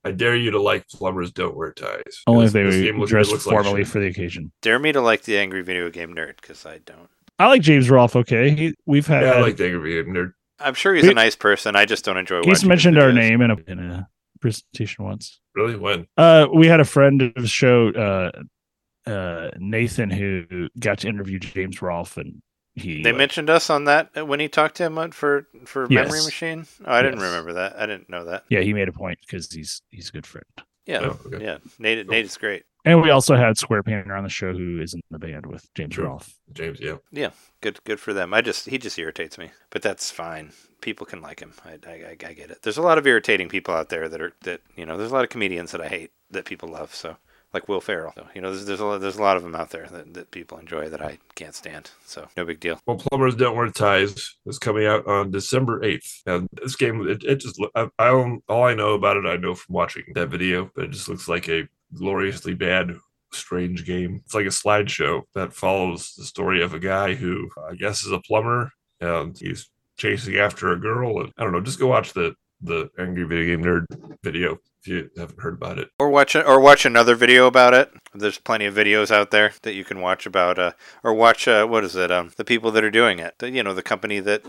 it. 0.04 0.08
I 0.08 0.12
dare 0.12 0.36
you 0.36 0.52
to 0.52 0.62
like 0.62 0.88
Plumbers 0.90 1.32
Don't 1.32 1.56
Wear 1.56 1.74
Ties. 1.74 2.22
Only 2.28 2.46
if 2.46 2.52
This- 2.54 2.66
this 2.66 2.76
they 2.76 2.84
game 2.86 3.00
looks- 3.00 3.12
dress 3.12 3.30
looks 3.32 3.46
like 3.46 3.54
formally 3.54 3.84
shit. 3.84 3.92
for 3.92 4.00
the 4.00 4.08
occasion. 4.08 4.52
Dare 4.62 4.80
me 4.80 4.92
to 4.92 5.02
like 5.02 5.24
the 5.24 5.38
angry 5.38 5.62
video 5.64 5.90
game 5.90 6.14
nerd 6.14 6.38
because 6.42 6.66
I 6.66 6.80
don't. 6.86 7.10
I 7.40 7.48
like 7.48 7.62
James 7.62 7.90
Rolfe. 7.90 8.16
Okay, 8.16 8.52
he, 8.52 8.76
we've 8.86 9.08
had 9.08 9.24
Yeah, 9.24 9.32
I 9.34 9.42
like 9.42 9.58
the 9.58 9.66
angry 9.66 9.82
video 9.92 10.04
game 10.04 10.14
nerd. 10.14 10.32
I'm 10.60 10.74
sure 10.76 10.94
he's 10.94 11.04
We- 11.04 11.12
a 11.12 11.16
nice 11.16 11.36
person. 11.36 11.76
I 11.76 11.86
just 11.86 12.06
don't 12.06 12.18
enjoy. 12.18 12.38
he's 12.38 12.46
watching 12.48 12.54
his 12.62 12.68
mentioned 12.70 13.00
our 13.00 13.12
name 13.12 13.42
in 13.42 13.52
a 13.52 13.58
in 13.68 13.80
a 13.80 14.08
presentation 14.40 15.04
once. 15.06 15.40
Really? 15.56 15.76
When? 15.76 16.06
Uh, 16.18 16.48
we 16.54 16.68
had 16.68 16.80
a 16.80 16.86
friend 16.86 17.22
of 17.22 17.34
the 17.36 17.48
show, 17.48 17.90
uh, 17.90 19.10
uh, 19.10 19.50
Nathan, 19.58 20.10
who 20.10 20.68
got 20.80 21.00
to 21.00 21.08
interview 21.08 21.40
James 21.40 21.82
Rolfe, 21.82 22.18
and 22.18 22.42
he 22.76 23.04
They 23.04 23.12
like, 23.12 23.18
mentioned 23.18 23.50
us 23.50 23.70
on 23.70 23.86
that 23.86 24.10
uh, 24.18 24.26
when 24.26 24.40
he 24.40 24.48
talked 24.48 24.76
to 24.78 24.84
him 24.84 24.98
on- 24.98 25.12
for 25.12 25.48
for 25.66 25.88
Memory 25.88 26.24
Machine. 26.24 26.66
Oh, 26.86 26.92
I 26.94 27.02
didn't 27.02 27.20
remember 27.20 27.54
that. 27.54 27.76
I 27.78 27.86
didn't 27.86 28.10
know 28.10 28.26
that. 28.26 28.46
yeah, 28.50 28.62
he 28.62 28.74
made 28.74 28.88
a 28.88 28.94
point 28.94 29.20
because 29.22 29.52
he's 29.52 29.82
he's 29.90 30.10
a 30.10 30.12
good 30.12 30.26
friend. 30.26 30.46
Yeah, 30.86 31.00
Oh, 31.04 31.20
okay. 31.28 31.42
yeah. 31.44 31.58
Nate, 31.80 32.08
Nate 32.10 32.26
is 32.26 32.36
great. 32.38 32.64
And 32.84 33.02
we 33.02 33.10
also 33.10 33.38
had 33.38 33.58
Square 33.58 33.84
Painter 33.84 34.14
on 34.14 34.24
the 34.26 34.30
show, 34.30 34.52
who 34.52 34.82
is 34.82 34.94
in 34.94 35.00
the 35.10 35.18
band 35.18 35.46
with 35.46 35.74
James 35.76 35.94
Sure. 35.96 36.04
Rolfe. 36.08 36.36
James, 36.52 36.82
yeah. 36.82 36.98
Yeah, 37.14 37.30
good 37.62 37.82
good 37.86 38.02
for 38.02 38.12
them. 38.12 38.34
I 38.34 38.42
just 38.42 38.68
he 38.68 38.78
just 38.78 39.00
irritates 39.00 39.38
me, 39.38 39.52
but 39.70 39.82
that's 39.82 40.12
fine. 40.12 40.52
People 40.82 41.06
can 41.06 41.22
like 41.22 41.40
him. 41.40 41.54
I, 41.64 41.78
I, 41.88 41.92
I 41.92 42.10
I 42.28 42.34
get 42.34 42.52
it. 42.52 42.62
There's 42.64 42.78
a 42.78 42.82
lot 42.82 42.98
of 42.98 43.08
irritating 43.08 43.48
people 43.48 43.74
out 43.74 43.88
there 43.88 44.10
that 44.10 44.22
are 44.22 44.34
that 44.42 44.60
you 44.76 44.86
know. 44.86 44.98
There's 44.98 45.12
a 45.12 45.14
lot 45.14 45.24
of 45.24 45.30
comedians 45.30 45.72
that 45.72 45.80
I 45.80 45.88
hate 45.88 46.12
that 46.32 46.44
people 46.44 46.68
love. 46.68 46.94
So 46.94 47.16
like 47.54 47.70
Will 47.70 47.82
Ferrell. 47.82 48.14
So, 48.16 48.28
you 48.34 48.42
know, 48.42 48.50
there's 48.50 48.66
there's 48.66 48.80
a 48.80 48.86
lot, 48.86 49.02
there's 49.02 49.18
a 49.18 49.22
lot 49.22 49.38
of 49.38 49.44
them 49.44 49.56
out 49.56 49.70
there 49.70 49.88
that, 49.92 50.14
that 50.14 50.32
people 50.32 50.58
enjoy 50.58 50.90
that 50.90 51.02
I 51.02 51.20
can't 51.36 51.54
stand. 51.54 51.92
So 52.06 52.28
no 52.36 52.46
big 52.46 52.60
deal. 52.60 52.80
Well, 52.86 52.98
Plumbers 52.98 53.36
Don't 53.36 53.56
Wear 53.56 53.70
Ties 53.70 54.36
is 54.46 54.60
coming 54.60 54.86
out 54.86 55.06
on 55.08 55.32
December 55.32 55.82
8th. 55.82 56.22
Now, 56.26 56.48
this 56.54 56.76
game, 56.76 57.08
it, 57.08 57.24
it 57.24 57.36
just, 57.36 57.62
I, 57.76 57.90
I 58.00 58.08
don't, 58.08 58.44
all 58.50 58.64
I 58.64 58.74
know 58.74 58.94
about 58.94 59.18
it, 59.18 59.26
I 59.26 59.38
know 59.38 59.54
from 59.56 59.76
watching 59.76 60.04
that 60.16 60.30
video, 60.30 60.72
but 60.76 60.86
it 60.86 60.92
just 60.92 61.08
looks 61.08 61.28
like 61.28 61.48
a 61.48 61.68
gloriously 61.94 62.56
bad, 62.56 62.96
strange 63.32 63.86
game. 63.86 64.22
It's 64.26 64.34
like 64.34 64.46
a 64.46 64.50
slideshow 64.50 65.24
that 65.36 65.54
follows 65.54 66.16
the 66.18 66.26
story 66.26 66.64
of 66.64 66.74
a 66.74 66.80
guy 66.80 67.14
who 67.14 67.50
I 67.70 67.76
guess 67.76 68.04
is 68.04 68.12
a 68.12 68.20
plumber 68.20 68.72
and 69.00 69.38
he's 69.38 69.70
chasing 69.98 70.38
after 70.38 70.72
a 70.72 70.80
girl. 70.80 71.20
And 71.22 71.32
I 71.38 71.44
don't 71.44 71.52
know, 71.52 71.62
just 71.62 71.80
go 71.80 71.88
watch 71.88 72.14
the, 72.14 72.34
the 72.62 72.90
Angry 72.98 73.26
Video 73.26 73.58
Game 73.58 73.66
Nerd 73.66 73.86
video 74.24 74.58
if 74.84 74.88
you 74.88 75.10
haven't 75.18 75.40
heard 75.42 75.54
about 75.56 75.80
it. 75.80 75.90
Or 75.98 76.10
watch 76.10 76.36
it, 76.36 76.46
or 76.46 76.60
watch 76.60 76.86
another 76.86 77.16
video 77.16 77.48
about 77.48 77.74
it. 77.74 77.92
There's 78.14 78.38
plenty 78.40 78.66
of 78.66 78.76
videos 78.76 79.12
out 79.12 79.32
there 79.32 79.54
that 79.64 79.74
you 79.74 79.84
can 79.86 80.02
watch 80.02 80.26
about, 80.26 80.60
uh, 80.60 80.72
or 81.04 81.14
watch 81.14 81.48
uh, 81.48 81.66
what 81.66 81.84
is 81.84 81.96
it? 81.96 82.12
Um, 82.12 82.32
the 82.38 82.46
people 82.46 82.72
that 82.72 82.84
are 82.84 82.92
doing 82.92 83.20
it. 83.20 83.36
The, 83.40 83.50
you 83.50 83.64
know, 83.64 83.74
the 83.74 83.84
company 83.84 84.20
that 84.20 84.44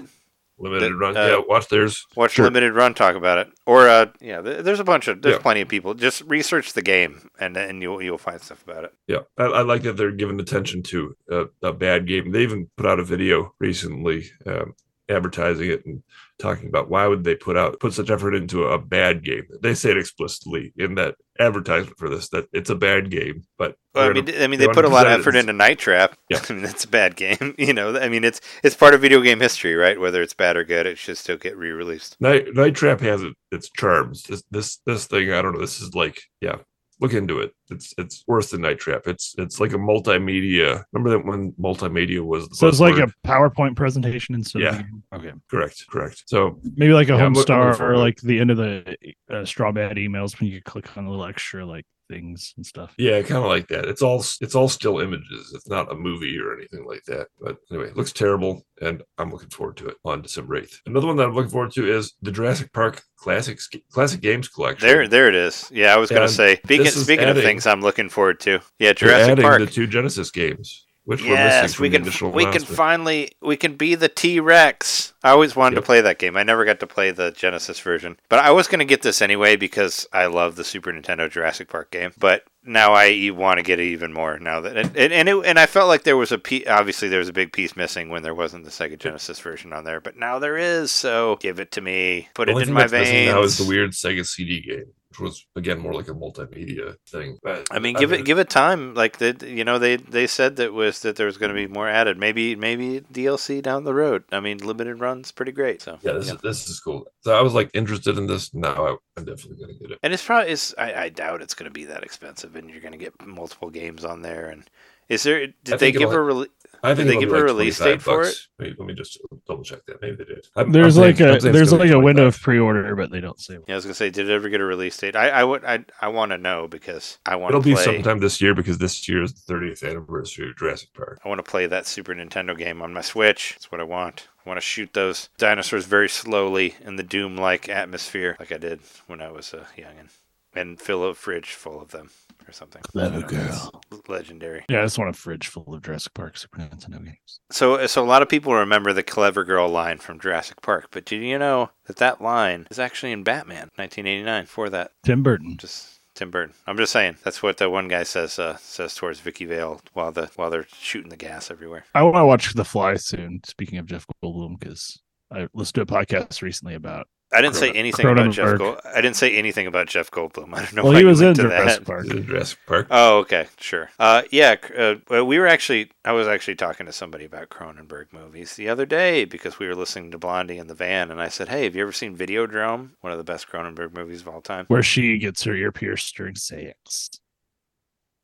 Limited 0.56 0.92
That, 0.92 0.96
run. 0.96 1.16
uh, 1.16 1.26
yeah, 1.26 1.40
watch 1.48 1.66
theirs. 1.68 2.06
watch 2.14 2.34
Sure. 2.34 2.44
Limited 2.44 2.74
Run 2.74 2.94
talk 2.94 3.16
about 3.16 3.38
it. 3.38 3.48
Or 3.66 3.88
uh, 3.88 4.06
yeah, 4.20 4.40
th- 4.40 4.62
there's 4.64 4.78
a 4.78 4.84
bunch 4.84 5.08
of 5.08 5.20
there's 5.20 5.34
Yeah. 5.36 5.42
plenty 5.42 5.62
of 5.62 5.68
people. 5.68 5.94
Just 5.94 6.22
research 6.28 6.74
the 6.74 6.82
game, 6.82 7.28
and 7.40 7.56
and 7.56 7.82
you'll 7.82 8.00
you'll 8.00 8.18
find 8.18 8.40
stuff 8.40 8.62
about 8.62 8.84
it. 8.84 8.92
Yeah, 9.08 9.22
I, 9.36 9.46
I 9.46 9.62
like 9.62 9.82
that 9.82 9.96
they're 9.96 10.12
giving 10.12 10.38
attention 10.38 10.84
to 10.84 11.16
a, 11.28 11.44
a 11.60 11.72
bad 11.72 12.06
game. 12.06 12.30
They 12.30 12.44
even 12.44 12.68
put 12.76 12.86
out 12.86 13.00
a 13.00 13.04
video 13.04 13.52
recently 13.58 14.26
um, 14.46 14.74
advertising 15.08 15.70
it 15.70 15.84
and 15.86 16.04
talking 16.38 16.68
about 16.68 16.90
why 16.90 17.06
would 17.06 17.24
they 17.24 17.34
put 17.36 17.56
out 17.56 17.78
put 17.80 17.92
such 17.92 18.10
effort 18.10 18.34
into 18.34 18.64
a 18.64 18.78
bad 18.78 19.22
game. 19.24 19.44
They 19.62 19.74
say 19.74 19.92
it 19.92 19.98
explicitly 19.98 20.72
in 20.76 20.96
that 20.96 21.14
advertisement 21.38 21.98
for 21.98 22.08
this 22.08 22.28
that 22.30 22.46
it's 22.52 22.70
a 22.70 22.74
bad 22.74 23.10
game, 23.10 23.44
but 23.58 23.76
Well, 23.94 24.10
I 24.10 24.12
mean, 24.12 24.24
gonna- 24.24 24.38
I 24.42 24.46
mean, 24.46 24.58
they 24.58 24.66
they 24.66 24.72
put 24.72 24.84
a 24.84 24.88
lot 24.88 25.06
of 25.06 25.12
effort 25.20 25.36
into 25.36 25.52
Night 25.52 25.78
Trap. 25.78 26.16
Yeah. 26.30 26.40
I 26.48 26.52
mean, 26.52 26.62
that's 26.62 26.84
a 26.84 26.88
bad 26.88 27.16
game. 27.16 27.54
You 27.58 27.72
know, 27.72 27.96
I 27.98 28.08
mean, 28.08 28.24
it's 28.24 28.40
it's 28.62 28.74
part 28.76 28.94
of 28.94 29.00
video 29.00 29.20
game 29.20 29.40
history, 29.40 29.74
right? 29.74 29.98
Whether 29.98 30.22
it's 30.22 30.34
bad 30.34 30.56
or 30.56 30.64
good, 30.64 30.86
it 30.86 30.98
should 30.98 31.16
still 31.18 31.36
get 31.36 31.56
re-released. 31.56 32.16
Night 32.20 32.54
Night 32.54 32.74
Trap 32.74 33.00
has 33.00 33.22
it, 33.22 33.34
its 33.50 33.70
charms. 33.70 34.24
This 34.24 34.42
this 34.50 34.78
this 34.86 35.06
thing, 35.06 35.32
I 35.32 35.40
don't 35.42 35.54
know. 35.54 35.60
This 35.60 35.80
is 35.80 35.94
like, 35.94 36.20
yeah, 36.40 36.56
look 37.00 37.12
into 37.12 37.40
it. 37.40 37.52
It's 37.70 37.92
it's 37.98 38.24
worse 38.26 38.50
than 38.50 38.60
Night 38.62 38.78
Trap. 38.78 39.02
It's 39.06 39.34
it's 39.38 39.60
like 39.60 39.72
a 39.72 39.76
multimedia. 39.78 40.84
Remember 40.92 41.10
that 41.10 41.26
when 41.26 41.52
multimedia 41.52 42.20
was 42.20 42.48
the 42.48 42.56
So 42.56 42.68
it's 42.68 42.80
like 42.80 42.94
buzzword? 42.94 43.12
a 43.24 43.28
PowerPoint 43.28 43.76
presentation 43.76 44.34
instead 44.34 44.62
Yeah. 44.62 44.80
of 44.80 44.84
a. 45.12 45.16
Okay. 45.28 45.32
correct, 45.50 45.84
correct. 45.88 46.22
So 46.26 46.60
Maybe 46.76 46.92
like 46.92 47.08
a 47.08 47.12
Yeah, 47.12 47.18
home 47.20 47.32
look- 47.34 47.42
star 47.42 47.74
forward 47.74 47.92
or 47.94 47.98
like 47.98 48.20
the 48.20 48.38
end 48.38 48.50
of 48.50 48.56
the 48.58 48.96
uh, 49.30 49.44
Strong 49.44 49.74
Bad 49.74 49.96
emails 49.96 50.38
when 50.40 50.50
you 50.50 50.60
click 50.62 50.96
on 50.96 51.04
the 51.04 51.10
little 51.10 51.26
extra 51.26 51.64
like 51.66 51.84
things 52.14 52.54
and 52.56 52.64
stuff. 52.64 52.94
Yeah, 52.98 53.20
kind 53.22 53.42
of 53.44 53.50
like 53.50 53.68
that. 53.68 53.86
It's 53.86 54.02
all 54.02 54.20
it's 54.40 54.54
all 54.54 54.68
still 54.68 55.00
images. 55.00 55.52
It's 55.54 55.68
not 55.68 55.90
a 55.90 55.94
movie 55.94 56.38
or 56.38 56.54
anything 56.54 56.84
like 56.86 57.02
that. 57.06 57.28
But 57.40 57.56
anyway, 57.70 57.88
it 57.88 57.96
looks 57.96 58.12
terrible, 58.12 58.62
and 58.80 59.02
I'm 59.18 59.30
looking 59.30 59.50
forward 59.50 59.76
to 59.78 59.86
it 59.88 59.96
on 60.04 60.22
December 60.22 60.60
8th. 60.60 60.76
Another 60.86 61.06
one 61.06 61.16
that 61.16 61.26
I'm 61.26 61.34
looking 61.34 61.50
forward 61.50 61.72
to 61.72 61.90
is 61.92 62.14
the 62.22 62.32
Jurassic 62.32 62.72
Park 62.72 63.02
Classics 63.16 63.68
Classic 63.90 64.20
Games 64.20 64.48
Collection. 64.48 64.86
There, 64.86 65.08
there 65.08 65.28
it 65.28 65.34
is. 65.34 65.70
Yeah, 65.72 65.94
I 65.94 65.98
was 65.98 66.10
gonna 66.10 66.28
say. 66.28 66.56
Speaking 66.56 66.84
this 66.84 66.96
is 66.96 67.04
speaking 67.04 67.28
of 67.28 67.36
things, 67.36 67.66
I'm 67.66 67.80
looking 67.80 68.08
forward 68.08 68.40
to. 68.40 68.52
Yeah, 68.78 68.88
They're 68.92 68.94
Jurassic 68.94 69.32
adding 69.32 69.42
Park. 69.42 69.60
the 69.60 69.66
two 69.66 69.86
Genesis 69.86 70.30
games. 70.30 70.83
Which 71.04 71.20
we're 71.22 71.28
missing 71.28 71.36
Yes, 71.38 71.74
from 71.74 71.82
we 71.82 71.88
the 71.90 72.10
can 72.10 72.32
we 72.32 72.44
can 72.46 72.62
finally 72.64 73.30
we 73.42 73.56
can 73.56 73.76
be 73.76 73.94
the 73.94 74.08
T 74.08 74.40
Rex. 74.40 75.12
I 75.22 75.30
always 75.30 75.54
wanted 75.56 75.76
Yep. 75.76 75.82
to 75.84 75.86
play 75.86 76.00
that 76.02 76.18
game. 76.18 76.36
I 76.36 76.42
never 76.42 76.64
got 76.64 76.80
to 76.80 76.86
play 76.86 77.10
the 77.10 77.30
Genesis 77.30 77.80
version, 77.80 78.18
but 78.28 78.38
I 78.40 78.50
was 78.50 78.68
going 78.68 78.80
to 78.80 78.84
get 78.84 79.02
this 79.02 79.22
anyway 79.22 79.56
because 79.56 80.06
I 80.12 80.26
love 80.26 80.56
the 80.56 80.64
Super 80.64 80.92
Nintendo 80.92 81.30
Jurassic 81.30 81.68
Park 81.68 81.90
game. 81.90 82.12
But 82.18 82.44
now 82.62 82.92
I 82.94 83.30
want 83.34 83.58
to 83.58 83.62
get 83.62 83.80
it 83.80 83.84
even 83.84 84.12
more 84.12 84.38
now 84.38 84.60
that 84.62 84.76
and 84.76 84.96
and 84.96 85.12
and, 85.12 85.28
it, 85.28 85.44
and 85.44 85.58
I 85.58 85.66
felt 85.66 85.88
like 85.88 86.04
there 86.04 86.16
was 86.16 86.32
a 86.32 86.38
piece. 86.38 86.66
Obviously, 86.66 87.08
there 87.08 87.18
was 87.18 87.28
a 87.28 87.32
big 87.34 87.52
piece 87.52 87.76
missing 87.76 88.08
when 88.08 88.22
there 88.22 88.34
wasn't 88.34 88.64
the 88.64 88.70
Sega 88.70 88.98
Genesis 88.98 89.38
version 89.40 89.72
on 89.72 89.84
there, 89.84 90.00
but 90.00 90.16
now 90.16 90.38
there 90.38 90.56
is. 90.56 90.90
So 90.90 91.36
give 91.40 91.58
it 91.60 91.70
to 91.72 91.80
me. 91.80 92.28
Put 92.34 92.48
it 92.48 92.56
in 92.56 92.72
my 92.72 92.86
veins. 92.86 93.30
now 93.32 93.42
is 93.42 93.58
the 93.58 93.64
weird 93.64 93.90
Sega 93.92 94.26
CD 94.26 94.60
game, 94.62 94.86
which 95.14 95.20
was 95.20 95.46
again 95.56 95.78
more 95.78 95.94
like 95.94 96.08
a 96.08 96.12
multimedia 96.14 96.96
thing. 97.08 97.38
But 97.42 97.68
I 97.70 97.78
mean, 97.78 97.94
give 97.94 98.12
it 98.12 98.24
give 98.24 98.38
it 98.38 98.50
time. 98.50 98.94
Like 98.94 99.18
the 99.18 99.36
you 99.46 99.64
know 99.64 99.78
they 99.78 99.96
they 99.96 100.26
said 100.26 100.56
that 100.56 100.72
was 100.72 101.00
that 101.00 101.16
there 101.16 101.26
was 101.26 101.38
going 101.38 101.50
to 101.50 101.54
be 101.54 101.66
more 101.66 101.88
added. 101.88 102.18
Maybe 102.18 102.56
maybe 102.56 103.00
DLC 103.12 103.62
down 103.62 103.84
the 103.84 103.94
road. 103.94 104.24
I 104.32 104.40
mean, 104.40 104.58
limited 104.58 105.00
runs 105.00 105.30
pretty 105.30 105.52
great. 105.52 105.82
So 105.82 105.98
Yeah, 106.02 106.12
this 106.12 106.30
is 106.30 106.38
this 106.38 106.68
is 106.68 106.80
cool. 106.80 107.06
So 107.20 107.36
I 107.36 107.42
was 107.42 107.54
like 107.54 107.70
interested 107.74 108.18
in 108.18 108.26
this. 108.26 108.52
Now 108.54 108.86
I, 108.86 108.96
I'm 109.16 109.24
definitely 109.24 109.64
gonna 109.64 109.78
get 109.78 109.90
it. 109.92 109.98
and 110.02 110.12
it's 110.12 110.24
probably 110.24 110.50
is 110.50 110.74
I, 110.78 110.94
I 110.94 111.08
doubt 111.08 111.42
it's 111.42 111.54
going 111.54 111.70
to 111.70 111.74
be 111.74 111.84
that 111.84 112.02
expensive, 112.02 112.56
and 112.56 112.68
you're 112.68 112.80
going 112.80 112.92
to 112.92 112.98
get 112.98 113.14
multiple 113.24 113.70
games 113.70 114.04
on 114.04 114.22
there. 114.22 114.48
And 114.48 114.64
is 115.08 115.22
there 115.22 115.46
did 115.62 115.78
they 115.78 115.92
give 115.92 116.12
a 116.12 116.16
rele- 116.16 116.48
I 116.84 116.94
think 116.94 117.06
they 117.08 117.12
it'll 117.12 117.20
give 117.20 117.28
be 117.30 117.34
a 117.34 117.38
like 117.38 117.44
release 117.44 117.78
25 117.78 117.98
date 117.98 118.02
for 118.02 118.22
bucks. 118.24 118.48
Wait, 118.58 118.78
let 118.78 118.86
me 118.86 118.94
just 118.94 119.18
double 119.46 119.62
check 119.64 119.84
that. 119.86 120.00
Maybe 120.02 120.16
they 120.16 120.24
did. 120.24 120.46
I'm- 120.56 120.72
There's 120.72 120.96
I'm 120.96 121.02
like 121.04 121.16
saying- 121.18 121.30
a 121.30 121.34
I'm 121.34 121.40
saying 121.40 121.54
it's 121.54 121.70
there's 121.70 121.72
like 121.80 121.90
a 121.90 121.98
window 122.00 122.26
of 122.26 122.40
pre-order, 122.40 122.94
but 122.96 123.10
they 123.10 123.20
don't 123.20 123.40
say. 123.40 123.54
Yeah, 123.66 123.74
I 123.74 123.76
was 123.76 123.84
going 123.84 123.92
to 123.92 123.98
say, 123.98 124.10
did 124.10 124.28
it 124.28 124.32
ever 124.32 124.48
get 124.48 124.60
a 124.60 124.64
release 124.64 124.96
date? 124.96 125.16
I 125.16 125.28
I 125.30 125.44
would 125.44 125.64
I 125.64 125.84
I 126.00 126.08
want 126.08 126.32
to 126.32 126.38
know 126.38 126.68
because 126.68 127.18
I 127.26 127.36
want 127.36 127.50
It'll 127.52 127.62
to 127.62 127.68
be 127.68 127.76
sometime 127.76 128.18
this 128.20 128.40
year 128.40 128.54
because 128.54 128.78
this 128.78 129.08
year 129.08 129.22
is 129.22 129.32
the 129.34 129.52
30th 129.52 129.82
anniversary 129.88 130.50
of 130.50 130.56
Jurassic 130.56 130.92
Park. 130.94 131.20
I 131.24 131.28
want 131.28 131.38
to 131.38 131.50
play 131.50 131.66
that 131.66 131.86
Super 131.86 132.14
Nintendo 132.14 132.56
game 132.56 132.82
on 132.82 132.92
my 132.92 133.00
Switch. 133.02 133.52
That's 133.54 133.72
what 133.72 133.80
I 133.80 133.84
want. 133.84 134.28
I 134.44 134.48
want 134.48 134.58
to 134.58 134.62
shoot 134.62 134.92
those 134.92 135.30
dinosaurs 135.38 135.86
very 135.86 136.08
slowly 136.08 136.74
in 136.82 136.96
the 136.96 137.02
Doom-like 137.02 137.68
atmosphere, 137.68 138.36
like 138.38 138.52
I 138.52 138.58
did 138.58 138.80
when 139.06 139.22
I 139.22 139.30
was 139.30 139.54
a 139.54 139.66
youngin, 139.78 140.10
and 140.54 140.78
fill 140.78 141.02
a 141.04 141.14
fridge 141.14 141.52
full 141.52 141.80
of 141.80 141.92
them 141.92 142.10
or 142.48 142.52
something. 142.52 142.82
Clever 142.82 143.16
I 143.16 143.20
don't 143.20 143.32
know, 143.32 143.44
girl. 143.46 143.82
Legendary. 144.08 144.64
Yeah, 144.68 144.80
I 144.80 144.84
just 144.84 144.98
want 144.98 145.14
a 145.14 145.18
fridge 145.18 145.48
full 145.48 145.74
of 145.74 145.82
Jurassic 145.82 146.14
Park 146.14 146.36
Super 146.36 146.58
Nintendo 146.58 147.04
games. 147.04 147.40
So, 147.50 147.86
so 147.86 148.02
a 148.02 148.06
lot 148.06 148.22
of 148.22 148.28
people 148.28 148.54
remember 148.54 148.92
the 148.92 149.02
Clever 149.02 149.44
Girl 149.44 149.68
line 149.68 149.98
from 149.98 150.18
Jurassic 150.20 150.60
Park, 150.62 150.88
but 150.90 151.04
did 151.04 151.22
you 151.22 151.38
know 151.38 151.70
that 151.86 151.96
that 151.96 152.20
line 152.20 152.66
is 152.70 152.78
actually 152.78 153.12
in 153.12 153.22
Batman, 153.22 153.70
1989? 153.76 154.46
For 154.46 154.68
that, 154.70 154.92
Tim 155.04 155.22
Burton. 155.22 155.56
just 155.58 156.00
Tim 156.14 156.30
Burton. 156.30 156.54
I'm 156.66 156.76
just 156.76 156.92
saying 156.92 157.16
that's 157.24 157.42
what 157.42 157.56
the 157.56 157.68
one 157.68 157.88
guy 157.88 158.02
says 158.04 158.38
uh, 158.38 158.56
says 158.58 158.94
towards 158.94 159.20
Vicki 159.20 159.46
Vale 159.46 159.80
while 159.94 160.12
the 160.12 160.30
while 160.36 160.50
they're 160.50 160.66
shooting 160.72 161.10
the 161.10 161.16
gas 161.16 161.50
everywhere. 161.50 161.84
I 161.94 162.02
want 162.02 162.16
to 162.16 162.24
watch 162.26 162.54
The 162.54 162.64
Fly 162.64 162.94
soon. 162.96 163.40
Speaking 163.44 163.78
of 163.78 163.86
Jeff 163.86 164.06
Goldblum, 164.22 164.58
because 164.58 165.00
I 165.32 165.48
listened 165.54 165.74
to 165.74 165.80
a 165.82 165.86
podcast 165.86 166.40
recently 166.42 166.74
about. 166.74 167.08
I 167.34 167.40
didn't 167.42 167.56
say 167.56 167.70
anything 167.72 168.06
about 168.06 168.30
Jeff 168.30 168.46
Cronenberg. 168.48 168.58
Gold. 168.58 168.80
I 168.84 169.00
didn't 169.00 169.16
say 169.16 169.36
anything 169.36 169.66
about 169.66 169.86
Jeff 169.88 170.10
Goldblum. 170.10 170.54
I 170.54 170.62
don't 170.62 170.74
know 170.74 170.82
Well, 170.84 170.92
why 170.92 170.98
he 170.98 171.02
you 171.02 171.08
was 171.08 171.20
in 171.20 171.26
went 171.28 171.36
to 171.36 171.42
Jurassic 171.42 171.80
that. 171.80 171.86
Park. 171.86 172.06
Jurassic 172.06 172.58
Park? 172.66 172.86
Oh, 172.90 173.18
okay, 173.18 173.46
sure. 173.58 173.90
Uh, 173.98 174.22
yeah, 174.30 174.56
uh, 174.76 175.24
we 175.24 175.38
were 175.38 175.46
actually. 175.46 175.90
I 176.04 176.12
was 176.12 176.28
actually 176.28 176.54
talking 176.56 176.86
to 176.86 176.92
somebody 176.92 177.24
about 177.24 177.48
Cronenberg 177.48 178.12
movies 178.12 178.56
the 178.56 178.68
other 178.68 178.86
day 178.86 179.24
because 179.24 179.58
we 179.58 179.66
were 179.66 179.74
listening 179.74 180.10
to 180.12 180.18
Blondie 180.18 180.58
in 180.58 180.66
the 180.66 180.74
van, 180.74 181.10
and 181.10 181.20
I 181.20 181.28
said, 181.28 181.48
"Hey, 181.48 181.64
have 181.64 181.74
you 181.74 181.82
ever 181.82 181.92
seen 181.92 182.16
Videodrome? 182.16 182.90
One 183.00 183.12
of 183.12 183.18
the 183.18 183.24
best 183.24 183.48
Cronenberg 183.48 183.94
movies 183.94 184.20
of 184.20 184.28
all 184.28 184.40
time." 184.40 184.66
Where 184.68 184.82
she 184.82 185.18
gets 185.18 185.42
her 185.44 185.54
ear 185.54 185.72
pierced 185.72 186.14
during 186.16 186.34
sex. 186.36 187.10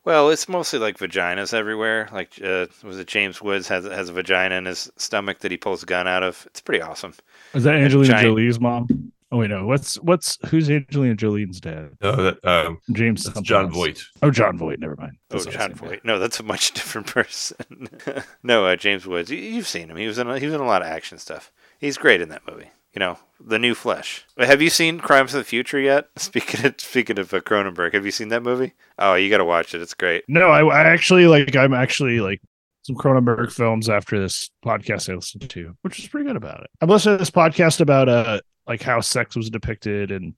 Well, 0.05 0.31
it's 0.31 0.49
mostly 0.49 0.79
like 0.79 0.99
vaginas 0.99 1.53
everywhere. 1.53 2.09
Like, 2.13 2.41
uh, 2.43 2.67
was 2.83 2.99
it 2.99 3.07
James 3.07 3.43
Woods 3.43 3.69
has 3.69 3.85
has 3.85 4.09
a 4.09 4.13
vagina 4.13 4.55
in 4.57 4.65
his 4.65 4.91
stomach 4.97 5.41
that 5.41 5.51
he 5.51 5.57
pulls 5.57 5.83
a 5.83 5.87
gun 5.87 6.09
out 6.09 6.23
of? 6.23 6.45
It's 6.47 6.61
pretty 6.61 6.81
awesome. 6.83 7.15
Is 7.55 7.65
that 7.65 7.75
Angelina 7.77 8.09
giant- 8.15 8.23
Jolie's 8.27 8.59
mom? 8.61 9.13
Oh 9.33 9.37
wait, 9.39 9.51
no. 9.51 9.65
What's 9.67 9.95
what's 10.01 10.39
who's 10.49 10.69
Angelina 10.71 11.15
Jolie's 11.15 11.61
dad? 11.61 11.91
No, 12.01 12.17
that, 12.17 12.45
um, 12.45 12.81
James. 12.93 13.25
that's 13.25 13.41
John 13.43 13.67
else. 13.67 13.75
Voight. 13.75 14.03
Oh, 14.23 14.31
Jon 14.31 14.59
Voight. 14.59 14.81
Never 14.81 14.97
mind. 14.97 15.13
Oh, 15.31 15.35
That's 15.37 15.47
what 15.47 15.55
I 15.55 15.59
was 15.59 15.69
John 15.69 15.77
saying. 15.79 15.91
Voight. 15.91 16.05
No, 16.05 16.19
that's 16.19 16.41
a 16.41 16.43
much 16.43 16.73
different 16.75 17.07
person. 17.07 17.89
no, 18.43 18.67
uh, 18.67 18.77
James 18.77 19.07
Woods. 19.07 19.31
You, 19.31 19.39
you've 19.39 19.69
seen 19.69 19.89
him. 19.91 19.97
He 19.99 20.07
was 20.07 20.19
in 20.19 20.29
a, 20.29 20.39
he 20.39 20.47
was 20.47 20.55
in 20.55 20.61
a 20.61 20.67
lot 20.67 20.83
of 20.83 20.89
action 20.89 21.19
stuff. 21.19 21.53
He's 21.79 21.97
great 21.99 22.21
in 22.21 22.29
that 22.31 22.43
movie. 22.49 22.71
You 22.95 22.99
know, 22.99 23.19
The 23.39 23.59
New 23.59 23.75
Flesh. 23.75 24.25
Have 24.37 24.61
you 24.61 24.69
seen 24.71 24.99
Crimes 24.99 25.33
of 25.33 25.39
the 25.39 25.45
Future 25.45 25.79
yet? 25.79 26.09
Speaking 26.17 26.67
of 26.67 26.75
speaking 26.81 27.19
of 27.19 27.33
uh, 27.33 27.41
Cronenberg, 27.41 27.95
have 27.95 28.05
you 28.05 28.11
seen 28.11 28.29
that 28.29 28.43
movie? 28.43 28.73
Oh, 28.99 29.15
you 29.15 29.31
got 29.31 29.39
to 29.39 29.45
watch 29.45 29.75
it. 29.75 29.83
It's 29.83 29.95
great. 29.95 30.25
No, 30.29 30.49
I, 30.49 30.65
I 30.65 30.83
actually 30.89 31.27
like. 31.27 31.55
I'm 31.55 31.73
actually 31.75 32.21
like 32.21 32.41
some 32.83 32.97
Cronenberg 32.97 33.53
films 33.53 33.89
after 33.89 34.21
this 34.21 34.51
podcast 34.65 35.11
I 35.11 35.15
listened 35.15 35.49
to, 35.51 35.77
which 35.83 35.99
was 35.99 36.09
pretty 36.09 36.27
good 36.27 36.37
about 36.37 36.63
it. 36.63 36.71
I'm 36.81 36.89
listening 36.89 37.15
to 37.17 37.19
this 37.19 37.31
podcast 37.31 37.81
about 37.81 38.09
uh 38.09 38.41
like 38.67 38.83
how 38.83 39.01
sex 39.01 39.37
was 39.37 39.51
depicted 39.51 40.11
in 40.11 40.35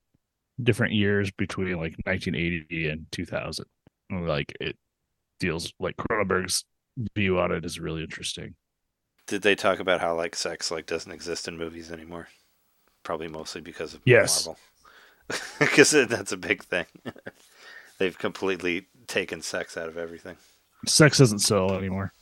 different 0.62 0.92
years 0.94 1.30
between 1.30 1.72
like 1.72 1.96
1980 2.04 2.88
and 2.88 3.06
2000. 3.12 3.64
And, 4.10 4.28
Like 4.28 4.54
it 4.60 4.76
deals 5.40 5.72
like 5.80 5.96
Cronenberg's 5.96 6.64
view 7.14 7.38
on 7.38 7.52
it 7.52 7.64
is 7.64 7.80
really 7.80 8.02
interesting. 8.02 8.54
Did 9.26 9.42
they 9.42 9.54
talk 9.54 9.78
about 9.78 10.00
how 10.00 10.14
like 10.14 10.36
sex 10.36 10.70
like 10.70 10.86
doesn't 10.86 11.12
exist 11.12 11.48
in 11.48 11.56
movies 11.56 11.90
anymore? 11.90 12.28
Probably 13.02 13.28
mostly 13.28 13.60
because 13.60 13.94
of 13.94 14.00
Yes. 14.04 14.46
Marvel. 14.46 14.60
Because 15.58 15.92
that's 15.92 16.32
a 16.32 16.36
big 16.36 16.62
thing. 16.64 16.84
They've 17.98 18.18
completely 18.18 18.88
taken 19.06 19.40
sex 19.40 19.76
out 19.76 19.88
of 19.88 19.96
everything. 19.96 20.36
Sex 20.86 21.18
doesn't 21.18 21.38
sell 21.38 21.72
anymore. 21.72 22.12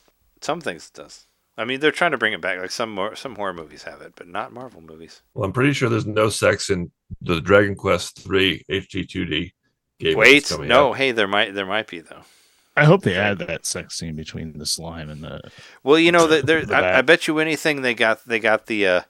Some 0.43 0.61
things 0.61 0.87
it 0.87 0.97
does. 0.97 1.27
I 1.57 1.65
mean, 1.65 1.81
they're 1.81 1.91
trying 1.93 2.13
to 2.13 2.19
bring 2.19 2.33
it 2.33 2.41
back. 2.41 2.59
Like 2.59 2.71
some 2.71 2.91
more, 2.93 3.17
some 3.17 3.35
horror 3.35 3.53
movies 3.53 3.83
have 3.83 4.01
it, 4.01 4.13
but 4.17 4.29
not 4.29 4.53
Marvel 4.53 4.81
movies. 4.81 5.23
Well, 5.35 5.45
I'm 5.45 5.53
pretty 5.53 5.73
sure 5.73 5.89
there's 5.89 6.07
no 6.07 6.29
sex 6.29 6.71
in 6.71 6.91
the 7.21 7.41
Dragon 7.41 7.75
Quest 7.75 8.21
3 8.23 8.65
HD2D 8.71 9.53
game. 9.99 10.17
Wait, 10.17 10.51
no, 10.61 10.91
out. 10.91 10.97
hey, 10.97 11.13
there 11.13 11.29
might 11.29 11.55
there 11.55 11.67
might 11.67 11.89
be 11.89 12.01
though. 12.01 12.23
I 12.77 12.85
hope 12.85 13.03
they 13.03 13.17
add 13.17 13.39
that 13.41 13.67
sex 13.67 13.99
scene 13.99 14.15
between 14.15 14.57
the 14.57 14.65
slime 14.67 15.11
and 15.11 15.23
the. 15.23 15.41
Well, 15.83 15.99
you 15.99 16.13
know, 16.13 16.27
the, 16.29 16.43
there. 16.43 16.65
The 16.65 16.77
I, 16.77 16.99
I 16.99 17.03
bet 17.03 17.27
you 17.27 17.39
anything 17.39 17.83
they 17.83 17.95
got 17.95 18.25
they 18.27 18.39
got 18.39 18.67
the, 18.67 18.87
uh, 18.87 19.01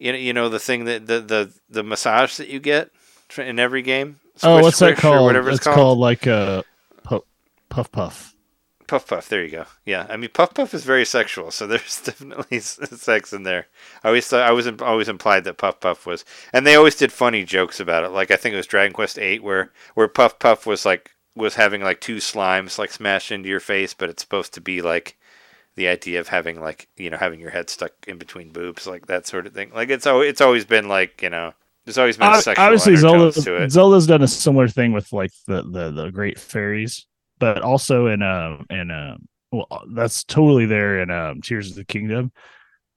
you 0.00 0.12
know, 0.12 0.18
you 0.18 0.32
know 0.32 0.48
the 0.48 0.58
thing 0.58 0.84
that 0.86 1.06
the 1.06 1.20
the 1.20 1.52
the 1.68 1.82
massage 1.82 2.36
that 2.38 2.48
you 2.48 2.58
get 2.58 2.90
in 3.38 3.58
every 3.58 3.82
game. 3.82 4.18
oh, 4.42 4.60
what's 4.62 4.78
that 4.80 4.96
called? 4.96 5.26
Whatever 5.26 5.50
it's, 5.50 5.58
it's 5.58 5.66
called. 5.66 5.98
like 5.98 6.26
uh, 6.26 6.62
a 6.62 6.98
puff 7.04 7.22
puff 7.68 7.92
puff. 7.92 8.34
Puff 8.90 9.06
Puff. 9.06 9.28
There 9.28 9.44
you 9.44 9.52
go. 9.52 9.66
Yeah, 9.84 10.08
I 10.10 10.16
mean 10.16 10.30
Puff 10.30 10.52
Puff 10.52 10.74
is 10.74 10.82
very 10.82 11.04
sexual, 11.04 11.52
so 11.52 11.64
there's 11.68 12.00
definitely 12.00 12.58
sex 12.58 13.32
in 13.32 13.44
there. 13.44 13.68
I 14.02 14.08
always 14.08 14.26
thought 14.26 14.42
I 14.42 14.50
was 14.50 14.66
always 14.82 15.08
implied 15.08 15.44
that 15.44 15.58
Puff 15.58 15.78
Puff 15.78 16.06
was, 16.06 16.24
and 16.52 16.66
they 16.66 16.74
always 16.74 16.96
did 16.96 17.12
funny 17.12 17.44
jokes 17.44 17.78
about 17.78 18.02
it. 18.02 18.08
Like 18.08 18.32
I 18.32 18.36
think 18.36 18.52
it 18.52 18.56
was 18.56 18.66
Dragon 18.66 18.92
Quest 18.92 19.16
Eight 19.16 19.44
where 19.44 19.70
where 19.94 20.08
Puff 20.08 20.40
Puff 20.40 20.66
was 20.66 20.84
like 20.84 21.12
was 21.36 21.54
having 21.54 21.82
like 21.82 22.00
two 22.00 22.16
slimes 22.16 22.80
like 22.80 22.90
smashed 22.90 23.30
into 23.30 23.48
your 23.48 23.60
face, 23.60 23.94
but 23.94 24.10
it's 24.10 24.22
supposed 24.22 24.54
to 24.54 24.60
be 24.60 24.82
like 24.82 25.16
the 25.76 25.88
idea 25.88 26.20
of 26.20 26.28
having 26.28 26.60
like 26.60 26.88
you 26.96 27.10
know 27.10 27.16
having 27.16 27.40
your 27.40 27.50
head 27.50 27.70
stuck 27.70 27.92
in 28.06 28.18
between 28.18 28.52
boobs, 28.52 28.86
like 28.86 29.06
that 29.06 29.26
sort 29.26 29.46
of 29.46 29.54
thing. 29.54 29.70
Like 29.74 29.90
it's 29.90 30.06
al- 30.06 30.22
it's 30.22 30.40
always 30.40 30.64
been 30.64 30.88
like 30.88 31.22
you 31.22 31.30
know 31.30 31.52
there's 31.84 31.98
always 31.98 32.16
been 32.16 32.26
Ob- 32.26 32.58
Obviously, 32.58 32.96
Zelda 32.96 33.32
to 33.32 33.56
it. 33.62 33.70
Zelda's 33.70 34.06
done 34.06 34.22
a 34.22 34.28
similar 34.28 34.68
thing 34.68 34.92
with 34.92 35.12
like 35.12 35.32
the 35.46 35.62
the 35.62 35.90
the 35.90 36.10
Great 36.10 36.38
Fairies, 36.38 37.06
but 37.38 37.62
also 37.62 38.06
in 38.06 38.22
um 38.22 38.66
in 38.70 38.90
um 38.90 39.26
well 39.52 39.84
that's 39.94 40.24
totally 40.24 40.66
there 40.66 41.00
in 41.00 41.10
um 41.10 41.40
Tears 41.40 41.70
of 41.70 41.76
the 41.76 41.84
Kingdom, 41.84 42.32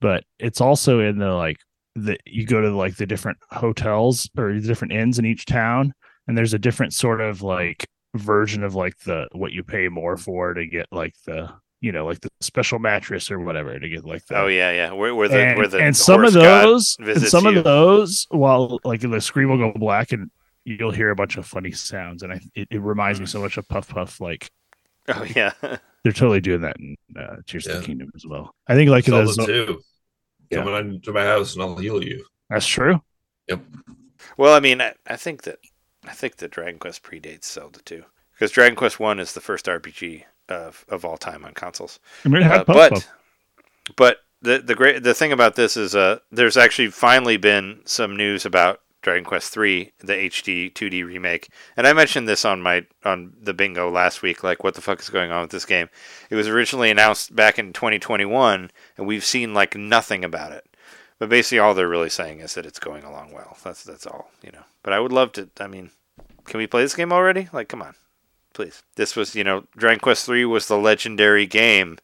but 0.00 0.24
it's 0.38 0.60
also 0.60 1.00
in 1.00 1.18
the 1.18 1.32
like 1.32 1.56
the 1.94 2.18
you 2.26 2.46
go 2.46 2.60
to 2.60 2.70
like 2.76 2.96
the 2.96 3.06
different 3.06 3.38
hotels 3.50 4.28
or 4.36 4.52
the 4.52 4.60
different 4.60 4.92
inns 4.92 5.18
in 5.18 5.24
each 5.24 5.46
town, 5.46 5.94
and 6.26 6.36
there's 6.36 6.54
a 6.54 6.58
different 6.58 6.92
sort 6.92 7.20
of 7.20 7.42
like 7.42 7.86
version 8.14 8.62
of 8.62 8.74
like 8.74 8.96
the 9.00 9.26
what 9.32 9.52
you 9.52 9.64
pay 9.64 9.88
more 9.88 10.16
for 10.16 10.54
to 10.54 10.66
get 10.66 10.86
like 10.92 11.14
the 11.26 11.48
you 11.84 11.92
know 11.92 12.06
like 12.06 12.20
the 12.20 12.30
special 12.40 12.78
mattress 12.78 13.30
or 13.30 13.38
whatever 13.38 13.78
to 13.78 13.88
get 13.88 14.06
like 14.06 14.24
that. 14.26 14.38
Oh 14.38 14.46
yeah, 14.46 14.70
yeah. 14.72 14.92
Where, 14.92 15.14
where 15.14 15.28
the 15.28 15.38
and, 15.38 15.58
where 15.58 15.68
the 15.68 15.80
and 15.80 15.94
some 15.94 16.24
of 16.24 16.32
those 16.32 16.96
and 16.98 17.22
some 17.22 17.44
you. 17.44 17.58
of 17.58 17.64
those 17.64 18.26
while 18.30 18.80
like 18.84 19.02
the 19.02 19.20
screen 19.20 19.50
will 19.50 19.58
go 19.58 19.78
black 19.78 20.12
and 20.12 20.30
you'll 20.64 20.92
hear 20.92 21.10
a 21.10 21.14
bunch 21.14 21.36
of 21.36 21.46
funny 21.46 21.72
sounds 21.72 22.22
and 22.22 22.32
I, 22.32 22.40
it, 22.54 22.68
it 22.70 22.80
reminds 22.80 23.20
me 23.20 23.26
so 23.26 23.38
much 23.38 23.58
of 23.58 23.68
puff 23.68 23.88
puff 23.88 24.18
like 24.18 24.50
Oh 25.08 25.26
yeah. 25.36 25.52
they're 26.02 26.12
totally 26.12 26.40
doing 26.40 26.62
that 26.62 26.78
in 26.78 26.96
uh, 27.18 27.36
tears 27.46 27.66
of 27.66 27.80
the 27.80 27.86
kingdom 27.86 28.10
as 28.14 28.24
well 28.26 28.54
i 28.66 28.74
think 28.74 28.90
like 28.90 29.04
Zelda 29.04 29.24
those, 29.26 29.46
2. 29.46 29.82
Yeah. 30.50 30.58
Coming 30.58 30.74
on 30.74 31.00
to 31.02 31.12
my 31.12 31.24
house 31.24 31.54
and 31.54 31.62
I'll 31.62 31.76
heal 31.76 32.02
you. 32.02 32.24
that's 32.48 32.66
true 32.66 33.00
Yep. 33.48 33.60
Well, 34.38 34.54
I 34.54 34.60
mean, 34.60 34.80
I, 34.80 34.94
I 35.06 35.16
think 35.16 35.42
that 35.42 35.58
I 36.06 36.12
think 36.12 36.36
that 36.36 36.50
Dragon 36.50 36.78
Quest 36.78 37.02
predates 37.02 37.44
Zelda 37.44 37.80
2 37.84 38.02
because 38.32 38.50
Dragon 38.50 38.74
Quest 38.74 38.98
One 38.98 39.18
is 39.18 39.34
the 39.34 39.42
first 39.42 39.66
RPG 39.66 40.24
of 40.48 40.84
of 40.88 41.04
all 41.04 41.16
time 41.16 41.44
on 41.44 41.52
consoles. 41.54 41.98
i 42.24 42.28
mean 42.28 42.42
it 42.42 42.46
had 42.46 42.60
Uh, 42.60 42.64
but 42.64 43.10
but 43.96 44.18
the 44.42 44.58
the 44.58 44.74
great 44.74 45.02
the 45.02 45.14
thing 45.14 45.32
about 45.32 45.56
this 45.56 45.76
is 45.76 45.94
uh 45.94 46.18
there's 46.30 46.56
actually 46.56 46.90
finally 46.90 47.36
been 47.36 47.80
some 47.84 48.16
news 48.16 48.44
about 48.44 48.80
Dragon 49.04 49.24
Quest 49.24 49.52
3, 49.52 49.92
the 49.98 50.14
HD 50.14 50.72
2D 50.72 51.04
remake. 51.04 51.50
And 51.76 51.86
I 51.86 51.92
mentioned 51.92 52.26
this 52.26 52.44
on 52.46 52.62
my 52.62 52.86
on 53.04 53.34
the 53.38 53.52
bingo 53.52 53.90
last 53.90 54.22
week 54.22 54.42
like 54.42 54.64
what 54.64 54.74
the 54.74 54.80
fuck 54.80 54.98
is 55.00 55.10
going 55.10 55.30
on 55.30 55.42
with 55.42 55.50
this 55.50 55.66
game? 55.66 55.90
It 56.30 56.36
was 56.36 56.48
originally 56.48 56.90
announced 56.90 57.36
back 57.36 57.58
in 57.58 57.74
2021 57.74 58.70
and 58.96 59.06
we've 59.06 59.24
seen 59.24 59.52
like 59.52 59.76
nothing 59.76 60.24
about 60.24 60.52
it. 60.52 60.64
But 61.18 61.28
basically 61.28 61.58
all 61.58 61.74
they're 61.74 61.86
really 61.86 62.08
saying 62.08 62.40
is 62.40 62.54
that 62.54 62.64
it's 62.66 62.78
going 62.78 63.04
along 63.04 63.32
well. 63.32 63.58
That's 63.62 63.84
that's 63.84 64.06
all, 64.06 64.30
you 64.42 64.50
know. 64.52 64.64
But 64.82 64.94
I 64.94 65.00
would 65.00 65.12
love 65.12 65.32
to 65.32 65.50
I 65.60 65.66
mean, 65.66 65.90
can 66.46 66.56
we 66.58 66.66
play 66.66 66.82
this 66.82 66.96
game 66.96 67.12
already? 67.12 67.50
Like 67.52 67.68
come 67.68 67.82
on. 67.82 67.94
Please. 68.54 68.82
This 68.94 69.16
was, 69.16 69.34
you 69.34 69.44
know, 69.44 69.64
Dragon 69.76 70.00
Quest 70.00 70.24
3 70.26 70.44
was 70.46 70.68
the 70.68 70.78
legendary 70.78 71.44
game 71.44 71.98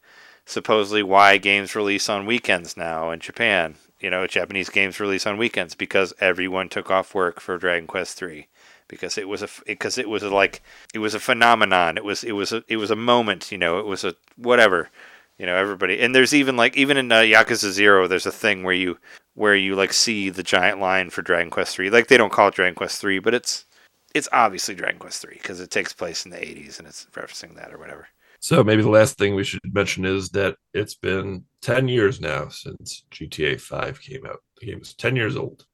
supposedly 0.45 1.01
why 1.01 1.37
games 1.37 1.75
release 1.75 2.09
on 2.09 2.25
weekends 2.25 2.75
now 2.75 3.09
in 3.09 3.19
Japan. 3.19 3.75
You 3.99 4.09
know, 4.09 4.27
Japanese 4.27 4.69
games 4.69 4.99
release 4.99 5.25
on 5.25 5.37
weekends 5.37 5.75
because 5.75 6.13
everyone 6.19 6.69
took 6.69 6.91
off 6.91 7.15
work 7.15 7.39
for 7.39 7.57
Dragon 7.57 7.87
Quest 7.87 8.17
3 8.17 8.47
because 8.87 9.17
it 9.17 9.29
was 9.29 9.41
a 9.41 9.47
because 9.65 9.97
it 9.97 10.09
was 10.09 10.23
a, 10.23 10.29
like 10.29 10.61
it 10.93 10.99
was 10.99 11.13
a 11.13 11.19
phenomenon. 11.19 11.97
It 11.97 12.03
was 12.03 12.23
it 12.23 12.33
was 12.33 12.51
a 12.51 12.63
it 12.67 12.77
was 12.77 12.91
a 12.91 12.95
moment, 12.95 13.51
you 13.51 13.57
know, 13.57 13.79
it 13.79 13.85
was 13.85 14.03
a 14.03 14.15
whatever. 14.35 14.89
You 15.37 15.45
know, 15.45 15.55
everybody 15.55 16.01
and 16.01 16.13
there's 16.13 16.33
even 16.33 16.57
like 16.57 16.75
even 16.75 16.97
in 16.97 17.11
uh, 17.11 17.19
Yakuza 17.21 17.71
0 17.71 18.07
there's 18.07 18.25
a 18.25 18.31
thing 18.31 18.63
where 18.63 18.75
you 18.75 18.97
where 19.33 19.55
you 19.55 19.75
like 19.75 19.93
see 19.93 20.29
the 20.29 20.43
giant 20.43 20.79
line 20.79 21.09
for 21.09 21.21
Dragon 21.21 21.49
Quest 21.49 21.75
3. 21.75 21.89
Like 21.89 22.07
they 22.07 22.17
don't 22.17 22.33
call 22.33 22.49
it 22.49 22.55
Dragon 22.55 22.75
Quest 22.75 22.99
3, 22.99 23.19
but 23.19 23.33
it's 23.33 23.65
it's 24.13 24.29
obviously 24.31 24.75
Dragon 24.75 24.99
Quest 24.99 25.21
3 25.21 25.33
because 25.33 25.59
it 25.59 25.69
takes 25.71 25.93
place 25.93 26.25
in 26.25 26.31
the 26.31 26.37
80s 26.37 26.79
and 26.79 26.87
it's 26.87 27.07
referencing 27.13 27.55
that 27.55 27.73
or 27.73 27.77
whatever. 27.77 28.07
So 28.39 28.63
maybe 28.63 28.81
the 28.81 28.89
last 28.89 29.17
thing 29.17 29.35
we 29.35 29.43
should 29.43 29.59
mention 29.71 30.03
is 30.03 30.29
that 30.29 30.55
it's 30.73 30.95
been 30.95 31.45
10 31.61 31.87
years 31.87 32.19
now 32.19 32.49
since 32.49 33.05
GTA 33.11 33.61
5 33.61 34.01
came 34.01 34.25
out. 34.25 34.39
The 34.59 34.65
game 34.65 34.81
is 34.81 34.93
10 34.95 35.15
years 35.15 35.37
old. 35.37 35.65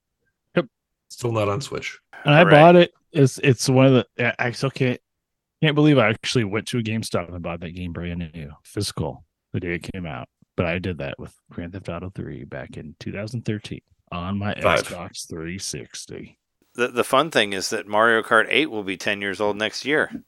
Yep. 0.55 0.65
Still 1.09 1.31
not 1.31 1.47
on 1.47 1.61
Switch. 1.61 1.97
And 2.25 2.33
I 2.35 2.39
Alright. 2.39 2.51
bought 2.51 2.75
it. 2.75 2.91
It's 3.13 3.37
it's 3.39 3.69
one 3.69 3.85
of 3.85 3.93
the. 3.93 4.27
I 4.39 4.47
I 4.47 4.51
still 4.51 4.69
can't 4.69 4.99
can't 5.63 5.75
believe 5.75 5.97
I 5.97 6.09
actually 6.09 6.43
went 6.43 6.67
to 6.67 6.79
a 6.79 6.83
GameStop 6.83 7.33
and 7.33 7.41
bought 7.41 7.61
that 7.61 7.71
game 7.71 7.93
brand 7.93 8.29
new, 8.33 8.51
physical, 8.63 9.23
the 9.53 9.61
day 9.61 9.75
it 9.75 9.89
came 9.93 10.05
out. 10.05 10.27
But 10.57 10.65
I 10.65 10.77
did 10.79 10.97
that 10.97 11.17
with 11.17 11.33
Grand 11.49 11.71
Theft 11.71 11.87
Auto 11.87 12.11
3 12.13 12.43
back 12.43 12.75
in 12.77 12.95
2013 12.99 13.79
on 14.11 14.37
my 14.37 14.53
Five. 14.61 14.83
Xbox 14.83 15.27
360. 15.29 16.37
The 16.77 16.87
the 16.87 17.03
fun 17.03 17.29
thing 17.31 17.51
is 17.53 17.69
that 17.71 17.87
Mario 17.87 18.21
Kart 18.23 18.45
8 18.49 18.71
will 18.71 18.83
be 18.83 18.95
10 18.95 19.19
years 19.21 19.41
old 19.41 19.57
next 19.57 19.83
year, 19.85 20.23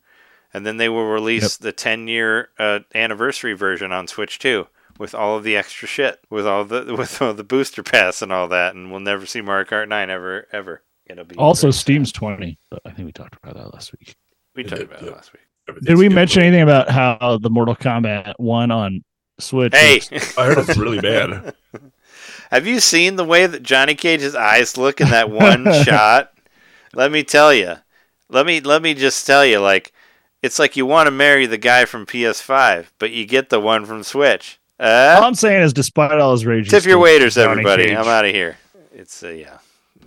and 0.53 0.65
then 0.65 0.75
they 0.77 0.89
will 0.89 1.05
release 1.05 1.55
the 1.55 1.71
10 1.71 2.07
year 2.09 2.49
uh, 2.59 2.79
anniversary 2.93 3.53
version 3.53 3.91
on 3.93 4.07
Switch 4.07 4.37
too, 4.39 4.67
with 4.97 5.15
all 5.15 5.37
of 5.37 5.43
the 5.45 5.55
extra 5.55 5.87
shit, 5.87 6.19
with 6.29 6.45
all 6.45 6.65
the 6.65 6.93
with 6.97 7.21
all 7.21 7.33
the 7.33 7.43
booster 7.43 7.83
pass 7.83 8.21
and 8.21 8.33
all 8.33 8.47
that, 8.49 8.75
and 8.75 8.91
we'll 8.91 8.99
never 8.99 9.25
see 9.25 9.39
Mario 9.41 9.65
Kart 9.65 9.87
9 9.87 10.09
ever 10.09 10.47
ever. 10.51 10.83
It'll 11.05 11.23
be 11.25 11.35
Also. 11.37 11.71
Steam's 11.71 12.11
20. 12.11 12.59
But 12.69 12.81
I 12.85 12.91
think 12.91 13.05
we 13.07 13.11
talked 13.11 13.35
about 13.41 13.55
that 13.55 13.73
last 13.73 13.91
week. 13.93 14.15
We 14.55 14.63
We 14.63 14.69
talked 14.69 14.81
did, 14.81 14.91
about 14.91 15.03
it 15.03 15.11
last 15.13 15.31
week. 15.33 15.41
Did 15.83 15.97
we 15.97 16.09
mention 16.09 16.41
good. 16.41 16.47
anything 16.47 16.61
about 16.63 16.89
how 16.89 17.39
the 17.41 17.49
Mortal 17.49 17.75
Kombat 17.75 18.33
one 18.37 18.69
on 18.71 19.03
Switch? 19.39 19.73
Hey, 19.75 20.01
was- 20.11 20.35
I 20.37 20.45
heard 20.45 20.57
it's 20.59 20.77
really 20.77 20.99
bad. 20.99 21.53
have 22.51 22.67
you 22.67 22.79
seen 22.79 23.15
the 23.15 23.23
way 23.23 23.45
that 23.47 23.63
Johnny 23.63 23.95
Cage's 23.95 24.35
eyes 24.35 24.77
look 24.77 24.99
in 25.01 25.09
that 25.09 25.29
one 25.31 25.65
shot? 25.83 26.31
Let 26.93 27.11
me 27.11 27.23
tell 27.23 27.53
you. 27.53 27.75
Let 28.29 28.45
me 28.45 28.61
let 28.61 28.81
me 28.81 28.93
just 28.93 29.25
tell 29.25 29.45
you 29.45 29.59
like 29.59 29.91
it's 30.41 30.59
like 30.59 30.77
you 30.77 30.85
want 30.85 31.07
to 31.07 31.11
marry 31.11 31.45
the 31.45 31.57
guy 31.57 31.85
from 31.85 32.05
PS5, 32.05 32.87
but 32.97 33.11
you 33.11 33.25
get 33.25 33.49
the 33.49 33.59
one 33.59 33.85
from 33.85 34.03
Switch. 34.03 34.59
Uh? 34.79 35.17
all 35.17 35.25
I'm 35.25 35.35
saying 35.35 35.61
is, 35.61 35.73
despite 35.73 36.13
all 36.19 36.31
his 36.31 36.45
rage, 36.45 36.69
Tip 36.69 36.85
your 36.85 36.99
waiters, 36.99 37.37
everybody. 37.37 37.87
Cage. 37.87 37.97
I'm 37.97 38.07
out 38.07 38.25
of 38.25 38.31
here. 38.31 38.57
It's 38.93 39.23
uh, 39.23 39.29
yeah. 39.29 39.57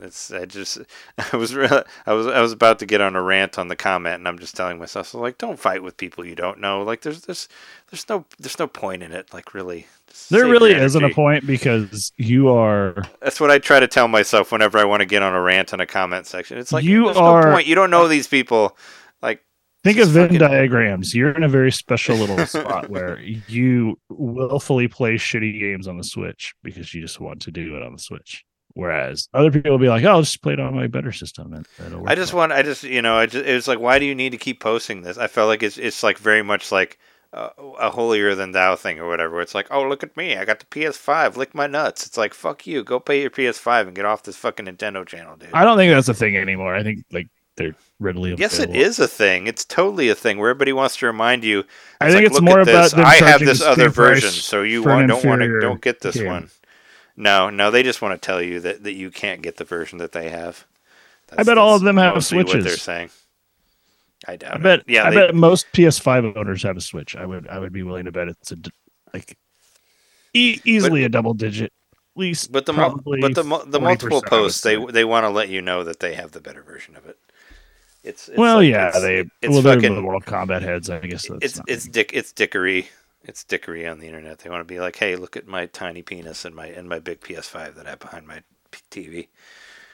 It's 0.00 0.32
I 0.32 0.46
just 0.46 0.78
I 1.32 1.36
was 1.36 1.54
re- 1.54 1.82
I 2.06 2.12
was 2.12 2.26
I 2.26 2.40
was 2.40 2.52
about 2.52 2.78
to 2.78 2.86
get 2.86 3.00
on 3.00 3.14
a 3.14 3.22
rant 3.22 3.58
on 3.58 3.68
the 3.68 3.76
comment, 3.76 4.16
and 4.16 4.26
I'm 4.26 4.38
just 4.38 4.56
telling 4.56 4.78
myself 4.78 5.08
so 5.08 5.20
like 5.20 5.38
don't 5.38 5.58
fight 5.58 5.82
with 5.82 5.96
people 5.96 6.24
you 6.24 6.34
don't 6.34 6.60
know. 6.60 6.82
Like 6.82 7.02
there's 7.02 7.22
there's 7.22 7.48
there's 7.90 8.08
no 8.08 8.24
there's 8.38 8.58
no 8.58 8.66
point 8.66 9.02
in 9.02 9.12
it. 9.12 9.32
Like 9.32 9.54
really, 9.54 9.86
There 10.30 10.46
really 10.46 10.72
isn't 10.72 11.04
a 11.04 11.10
point 11.10 11.46
because 11.46 12.12
you 12.16 12.48
are 12.50 13.02
That's 13.20 13.40
what 13.40 13.50
I 13.50 13.58
try 13.58 13.80
to 13.80 13.86
tell 13.88 14.08
myself 14.08 14.50
whenever 14.52 14.78
I 14.78 14.84
want 14.84 15.00
to 15.00 15.06
get 15.06 15.22
on 15.22 15.34
a 15.34 15.40
rant 15.40 15.72
in 15.72 15.80
a 15.80 15.86
comment 15.86 16.26
section. 16.26 16.58
It's 16.58 16.72
like 16.72 16.84
You 16.84 17.08
are- 17.08 17.44
no 17.46 17.52
point. 17.52 17.66
You 17.66 17.74
don't 17.74 17.90
know 17.90 18.08
these 18.08 18.26
people. 18.26 18.76
Like 19.22 19.42
Think 19.84 19.98
of 19.98 20.08
Venn 20.08 20.24
fucking- 20.28 20.38
diagrams. 20.38 21.14
You're 21.14 21.32
in 21.32 21.42
a 21.42 21.48
very 21.48 21.72
special 21.72 22.16
little 22.16 22.46
spot 22.46 22.88
where 22.88 23.20
you 23.20 23.98
willfully 24.08 24.88
play 24.88 25.14
shitty 25.14 25.58
games 25.58 25.88
on 25.88 25.96
the 25.96 26.04
Switch 26.04 26.54
because 26.62 26.94
you 26.94 27.00
just 27.02 27.20
want 27.20 27.42
to 27.42 27.50
do 27.50 27.76
it 27.76 27.82
on 27.82 27.92
the 27.92 27.98
Switch. 27.98 28.44
Whereas 28.74 29.28
other 29.34 29.50
people 29.50 29.72
will 29.72 29.78
be 29.78 29.90
like, 29.90 30.02
"Oh, 30.04 30.08
I'll 30.12 30.22
just 30.22 30.40
play 30.42 30.54
it 30.54 30.60
on 30.60 30.74
my 30.74 30.86
better 30.86 31.12
system." 31.12 31.52
And 31.52 31.66
work 32.00 32.08
I 32.10 32.14
just 32.14 32.32
fine." 32.32 32.38
want, 32.38 32.52
I 32.52 32.62
just, 32.62 32.84
you 32.84 33.02
know, 33.02 33.16
I 33.16 33.26
just, 33.26 33.44
it 33.44 33.54
was 33.54 33.68
like, 33.68 33.78
why 33.80 33.98
do 33.98 34.06
you 34.06 34.14
need 34.14 34.30
to 34.30 34.38
keep 34.38 34.60
posting 34.60 35.02
this? 35.02 35.18
I 35.18 35.26
felt 35.26 35.48
like 35.48 35.62
it's, 35.62 35.76
it's 35.76 36.02
like 36.02 36.16
very 36.16 36.42
much 36.42 36.72
like 36.72 36.98
uh, 37.32 37.50
a 37.78 37.90
holier 37.90 38.34
than 38.34 38.52
thou 38.52 38.76
thing 38.76 38.98
or 38.98 39.08
whatever. 39.08 39.40
It's 39.40 39.54
like, 39.54 39.66
oh, 39.70 39.88
look 39.88 40.02
at 40.02 40.16
me, 40.16 40.36
I 40.36 40.44
got 40.44 40.60
the 40.60 40.66
PS5, 40.66 41.36
lick 41.36 41.54
my 41.54 41.66
nuts. 41.66 42.06
It's 42.06 42.16
like, 42.16 42.34
fuck 42.34 42.66
you, 42.66 42.84
go 42.84 43.00
pay 43.00 43.22
your 43.22 43.30
PS5 43.30 43.88
and 43.88 43.94
get 43.94 44.04
off 44.04 44.22
this 44.22 44.36
fucking 44.36 44.66
Nintendo 44.66 45.06
channel, 45.06 45.36
dude. 45.36 45.50
I 45.52 45.64
don't 45.64 45.76
think 45.76 45.92
that's 45.92 46.08
a 46.08 46.14
thing 46.14 46.36
anymore. 46.36 46.74
I 46.74 46.82
think 46.82 47.04
like 47.10 47.28
they're 47.56 47.74
readily 48.00 48.34
Yes, 48.34 48.58
it 48.58 48.74
is 48.74 48.98
a 48.98 49.08
thing. 49.08 49.46
It's 49.46 49.64
totally 49.64 50.08
a 50.08 50.14
thing 50.14 50.38
where 50.38 50.50
everybody 50.50 50.72
wants 50.72 50.96
to 50.98 51.06
remind 51.06 51.44
you. 51.44 51.64
I 52.00 52.10
think 52.10 52.22
like, 52.22 52.32
it's 52.32 52.40
more 52.40 52.60
about 52.60 52.94
I 52.94 53.16
have 53.16 53.40
this 53.40 53.62
other 53.62 53.88
version, 53.88 54.30
so 54.30 54.62
you 54.62 54.82
want, 54.82 55.08
don't 55.08 55.24
want 55.24 55.42
to 55.42 55.60
don't 55.60 55.80
get 55.80 56.00
this 56.00 56.16
game. 56.16 56.26
one. 56.26 56.50
No, 57.16 57.50
no, 57.50 57.70
they 57.70 57.82
just 57.82 58.00
want 58.00 58.20
to 58.20 58.24
tell 58.24 58.40
you 58.40 58.60
that, 58.60 58.84
that 58.84 58.94
you 58.94 59.10
can't 59.10 59.42
get 59.42 59.56
the 59.56 59.64
version 59.64 59.98
that 59.98 60.12
they 60.12 60.30
have. 60.30 60.66
I 61.36 61.44
bet 61.44 61.58
all 61.58 61.76
of 61.76 61.82
them 61.82 61.96
have 61.96 62.14
mostly 62.14 62.38
What 62.38 62.62
they're 62.62 62.76
saying. 62.76 63.10
I 64.26 64.36
doubt 64.36 64.52
I 64.52 64.56
it. 64.56 64.62
bet. 64.62 64.82
Yeah, 64.88 65.04
I 65.04 65.10
they- 65.10 65.16
bet 65.16 65.34
most 65.34 65.66
PS5 65.72 66.36
owners 66.36 66.62
have 66.62 66.76
a 66.76 66.80
Switch. 66.80 67.16
I 67.16 67.26
would. 67.26 67.48
I 67.48 67.58
would 67.58 67.72
be 67.72 67.82
willing 67.82 68.04
to 68.04 68.12
bet 68.12 68.28
it's 68.28 68.52
a 68.52 68.56
like 69.12 69.36
e- 70.34 70.60
easily 70.64 71.04
a 71.04 71.08
double 71.08 71.34
digit. 71.34 71.72
At 72.14 72.20
least, 72.20 72.52
But 72.52 72.66
the 72.66 72.74
probably 72.74 73.20
but 73.20 73.34
the 73.34 73.42
the 73.66 73.80
multiple 73.80 74.22
posts 74.22 74.60
they 74.60 74.76
they 74.76 75.04
want 75.04 75.24
to 75.24 75.30
let 75.30 75.48
you 75.48 75.62
know 75.62 75.82
that 75.84 76.00
they 76.00 76.14
have 76.14 76.32
the 76.32 76.40
better 76.40 76.62
version 76.62 76.94
of 76.96 77.06
it. 77.06 77.18
It's, 78.04 78.28
it's 78.28 78.36
well, 78.36 78.56
like- 78.56 78.68
yeah, 78.70 78.88
it's, 78.88 79.00
they. 79.00 79.18
it's 79.20 79.30
well, 79.48 79.62
fucking 79.62 79.94
the 79.94 80.00
Mortal 80.02 80.20
Kombat 80.20 80.62
heads. 80.62 80.90
I 80.90 80.98
guess 81.00 81.28
that's 81.28 81.44
it's 81.44 81.60
it's 81.66 81.86
dick 81.86 82.10
it's 82.12 82.32
dickery 82.32 82.88
it's 83.24 83.44
dickery 83.44 83.86
on 83.86 83.98
the 84.00 84.06
internet. 84.06 84.40
They 84.40 84.50
want 84.50 84.60
to 84.60 84.64
be 84.74 84.80
like, 84.80 84.96
hey, 84.96 85.16
look 85.16 85.36
at 85.36 85.46
my 85.46 85.66
tiny 85.66 86.02
penis 86.02 86.44
and 86.44 86.54
my 86.54 86.66
and 86.66 86.88
my 86.88 86.98
big 86.98 87.20
PS5 87.20 87.74
that 87.76 87.86
I 87.86 87.90
have 87.90 87.98
behind 88.00 88.26
my 88.26 88.42
TV. 88.90 89.28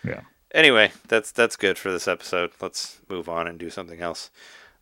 Yeah. 0.05 0.20
Anyway, 0.52 0.92
that's 1.06 1.30
that's 1.30 1.56
good 1.56 1.76
for 1.76 1.92
this 1.92 2.08
episode. 2.08 2.52
Let's 2.60 3.00
move 3.08 3.28
on 3.28 3.46
and 3.46 3.58
do 3.58 3.70
something 3.70 4.00
else. 4.00 4.30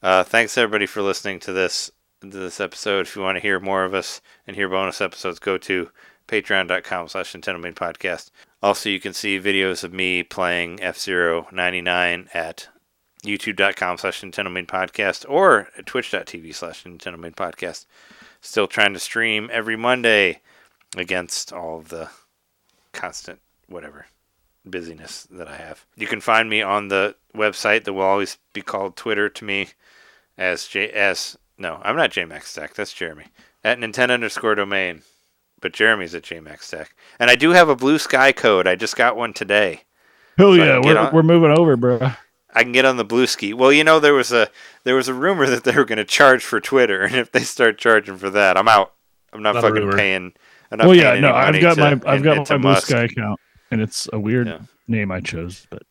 Uh, 0.02 0.22
thanks 0.22 0.56
everybody 0.56 0.86
for 0.86 1.02
listening 1.02 1.40
to 1.40 1.52
this 1.52 1.90
this 2.20 2.60
episode. 2.60 3.06
If 3.06 3.16
you 3.16 3.22
want 3.22 3.36
to 3.36 3.42
hear 3.42 3.58
more 3.58 3.84
of 3.84 3.94
us 3.94 4.20
and 4.46 4.56
hear 4.56 4.68
bonus 4.68 5.00
episodes, 5.00 5.38
go 5.38 5.58
to 5.58 5.90
patreon.com 6.28 7.08
slash 7.08 7.32
NintenDomain 7.32 7.74
Podcast. 7.74 8.30
Also, 8.62 8.88
you 8.88 9.00
can 9.00 9.12
see 9.12 9.40
videos 9.40 9.84
of 9.84 9.92
me 9.92 10.22
playing 10.22 10.82
F-Zero 10.82 11.46
99 11.52 12.28
at 12.34 12.68
youtube.com 13.24 13.98
slash 13.98 14.22
NintenDomain 14.22 14.66
Podcast 14.66 15.24
or 15.28 15.68
twitch.tv 15.84 16.54
slash 16.54 16.84
NintenDomain 16.84 17.34
Podcast. 17.34 17.86
Still 18.40 18.66
trying 18.66 18.92
to 18.92 19.00
stream 19.00 19.50
every 19.52 19.76
Monday 19.76 20.42
against 20.96 21.52
all 21.52 21.78
of 21.78 21.88
the 21.88 22.10
constant 22.92 23.40
whatever 23.68 24.06
busyness 24.66 25.26
that 25.30 25.48
I 25.48 25.56
have. 25.56 25.84
You 25.96 26.06
can 26.06 26.20
find 26.20 26.48
me 26.50 26.62
on 26.62 26.88
the 26.88 27.14
website 27.34 27.84
that 27.84 27.92
will 27.92 28.02
always 28.02 28.38
be 28.52 28.62
called 28.62 28.96
Twitter 28.96 29.28
to 29.28 29.44
me 29.44 29.68
as 30.36 30.66
J 30.66 30.90
as 30.90 31.36
no, 31.58 31.80
I'm 31.82 31.96
not 31.96 32.10
JMax 32.10 32.54
Tech, 32.54 32.74
that's 32.74 32.92
Jeremy. 32.92 33.24
At 33.64 33.78
Nintendo 33.78 34.10
underscore 34.12 34.54
domain. 34.54 35.02
But 35.58 35.72
Jeremy's 35.72 36.14
at 36.14 36.22
JMax 36.22 36.68
Tech. 36.70 36.94
And 37.18 37.30
I 37.30 37.34
do 37.34 37.50
have 37.50 37.70
a 37.70 37.74
blue 37.76 37.98
sky 37.98 38.30
code. 38.30 38.66
I 38.66 38.76
just 38.76 38.94
got 38.94 39.16
one 39.16 39.32
today. 39.32 39.84
Hell 40.36 40.48
so 40.54 40.62
yeah, 40.62 40.78
we're, 40.84 40.98
on- 40.98 41.14
we're 41.14 41.22
moving 41.22 41.50
over, 41.50 41.76
bro. 41.78 42.12
I 42.54 42.62
can 42.62 42.72
get 42.72 42.84
on 42.84 42.98
the 42.98 43.04
blue 43.04 43.26
ski. 43.26 43.54
Well, 43.54 43.72
you 43.72 43.82
know 43.82 43.98
there 43.98 44.12
was 44.14 44.32
a 44.32 44.48
there 44.84 44.94
was 44.94 45.08
a 45.08 45.14
rumor 45.14 45.46
that 45.46 45.64
they 45.64 45.72
were 45.74 45.84
going 45.86 45.96
to 45.98 46.04
charge 46.04 46.44
for 46.44 46.60
Twitter, 46.60 47.02
and 47.04 47.14
if 47.14 47.32
they 47.32 47.40
start 47.40 47.78
charging 47.78 48.18
for 48.18 48.28
that, 48.30 48.56
I'm 48.58 48.68
out. 48.68 48.92
I'm 49.32 49.42
not, 49.42 49.54
Not 49.54 49.62
fucking 49.64 49.90
paying. 49.92 50.32
I'm 50.70 50.78
not 50.78 50.86
Well, 50.88 50.96
yeah, 50.96 51.18
no, 51.18 51.32
I've 51.32 51.58
got 51.60 51.74
to- 51.76 51.80
my 51.80 52.12
I've 52.12 52.22
got 52.22 52.48
my 52.50 52.56
Blue 52.58 52.74
Sky 52.76 53.04
account, 53.04 53.40
and 53.70 53.80
it's 53.80 54.08
a 54.12 54.18
weird 54.18 54.46
Yeah. 54.48 54.60
name 54.88 55.10
I 55.10 55.20
chose, 55.20 55.66
but 55.70 55.82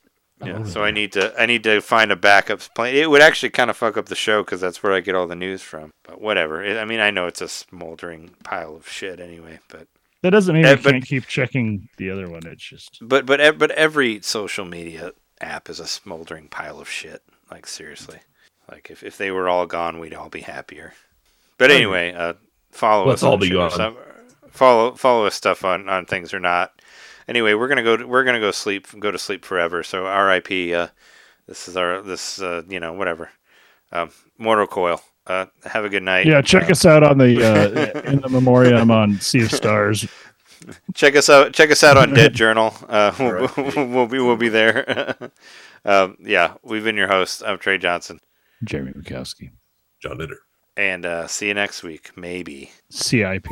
Yeah, 0.43 0.57
over 0.59 0.69
so. 0.69 0.83
I 0.83 0.91
need 0.91 1.11
to 1.13 1.33
I 1.41 1.45
need 1.45 1.63
to 1.63 1.81
find 1.81 2.11
a 2.11 2.15
backup 2.15 2.59
plan. 2.75 2.93
It 2.95 3.09
would 3.09 3.21
actually 3.21 3.49
kind 3.51 3.69
of 3.69 3.77
fuck 3.77 3.97
up 3.97 4.07
the 4.07 4.15
show 4.15 4.43
because 4.43 4.61
that's 4.61 4.83
where 4.83 4.93
I 4.93 4.99
get 4.99 5.15
all 5.15 5.27
the 5.27 5.35
news 5.35 5.61
from. 5.61 5.91
But 6.03 6.19
whatever. 6.21 6.63
It, 6.63 6.77
I 6.77 6.85
mean, 6.85 6.99
I 6.99 7.09
know 7.11 7.25
it's 7.27 7.41
a 7.41 7.47
smoldering 7.47 8.31
pile 8.43 8.75
of 8.75 8.87
shit 8.87 9.19
anyway. 9.19 9.59
But 9.69 9.87
that 10.21 10.31
doesn't 10.31 10.53
mean 10.53 10.65
you 10.65 10.75
but- 10.75 10.91
can't 10.91 11.05
keep 11.05 11.25
checking 11.27 11.87
the 11.97 12.09
other 12.09 12.29
one. 12.29 12.45
It's 12.45 12.63
just 12.63 12.97
but 13.01 13.25
but 13.25 13.57
but 13.57 13.71
every 13.71 14.21
social 14.21 14.65
media 14.65 15.11
app 15.41 15.69
is 15.69 15.79
a 15.79 15.87
smoldering 15.87 16.47
pile 16.49 16.79
of 16.79 16.89
shit. 16.89 17.21
Like 17.51 17.65
seriously, 17.67 18.19
like 18.71 18.89
if 18.91 19.03
if 19.03 19.17
they 19.17 19.31
were 19.31 19.47
all 19.47 19.65
gone, 19.67 19.99
we'd 19.99 20.13
all 20.13 20.29
be 20.29 20.41
happier. 20.41 20.93
But 21.57 21.71
anyway, 21.71 22.11
uh, 22.13 22.33
follow 22.71 23.07
Let's 23.07 23.21
us. 23.21 23.27
on 23.27 23.31
all 23.31 23.37
be 23.37 23.49
gone. 23.51 23.71
some- 23.71 23.97
Follow 24.51 24.95
follow 24.95 25.25
us 25.25 25.35
stuff 25.35 25.63
on 25.65 25.87
on 25.89 26.05
things 26.05 26.33
or 26.33 26.39
not. 26.39 26.71
Anyway, 27.27 27.53
we're 27.53 27.67
gonna 27.67 27.83
go. 27.83 28.05
We're 28.05 28.23
gonna 28.23 28.39
go 28.39 28.51
sleep. 28.51 28.87
Go 28.99 29.11
to 29.11 29.17
sleep 29.17 29.43
forever. 29.45 29.83
So 29.83 30.05
R.I.P. 30.05 30.73
Uh, 30.73 30.87
this 31.47 31.67
is 31.67 31.75
our. 31.77 32.01
This. 32.01 32.41
Uh, 32.41 32.61
you 32.67 32.79
know. 32.79 32.93
Whatever. 32.93 33.29
Um, 33.91 34.11
Mortal 34.37 34.67
Coil. 34.67 35.01
Uh, 35.27 35.47
have 35.63 35.85
a 35.85 35.89
good 35.89 36.03
night. 36.03 36.27
Yeah, 36.27 36.41
check 36.41 36.69
us 36.69 36.85
out 36.85 37.01
on 37.01 37.17
the 37.17 37.43
uh, 37.43 38.01
in 38.11 38.21
the 38.21 38.29
memoriam 38.29 38.91
on 38.91 39.19
Sea 39.19 39.41
of 39.41 39.51
Stars. 39.51 40.07
check 40.93 41.15
us 41.15 41.29
out. 41.29 41.51
Check 41.53 41.71
us 41.71 41.83
out 41.83 41.97
on 41.97 42.13
Dead 42.13 42.33
Journal. 42.35 42.75
Uh, 42.87 43.11
we'll, 43.17 43.87
we'll 43.87 44.07
be 44.07 44.19
we'll 44.19 44.35
be 44.35 44.49
there. 44.49 45.15
um, 45.85 46.15
yeah, 46.19 46.53
we've 46.61 46.83
been 46.83 46.95
your 46.95 47.07
host. 47.07 47.41
I'm 47.43 47.57
Trey 47.57 47.79
Johnson, 47.79 48.19
Jeremy 48.63 48.91
Mikowski, 48.91 49.49
John 49.99 50.19
Ditter. 50.19 50.37
and 50.77 51.07
uh, 51.07 51.25
see 51.25 51.47
you 51.47 51.55
next 51.55 51.81
week. 51.81 52.11
Maybe. 52.15 52.69
CIP. 52.91 53.47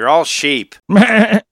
You're 0.00 0.08
all 0.08 0.24
sheep. 0.24 0.76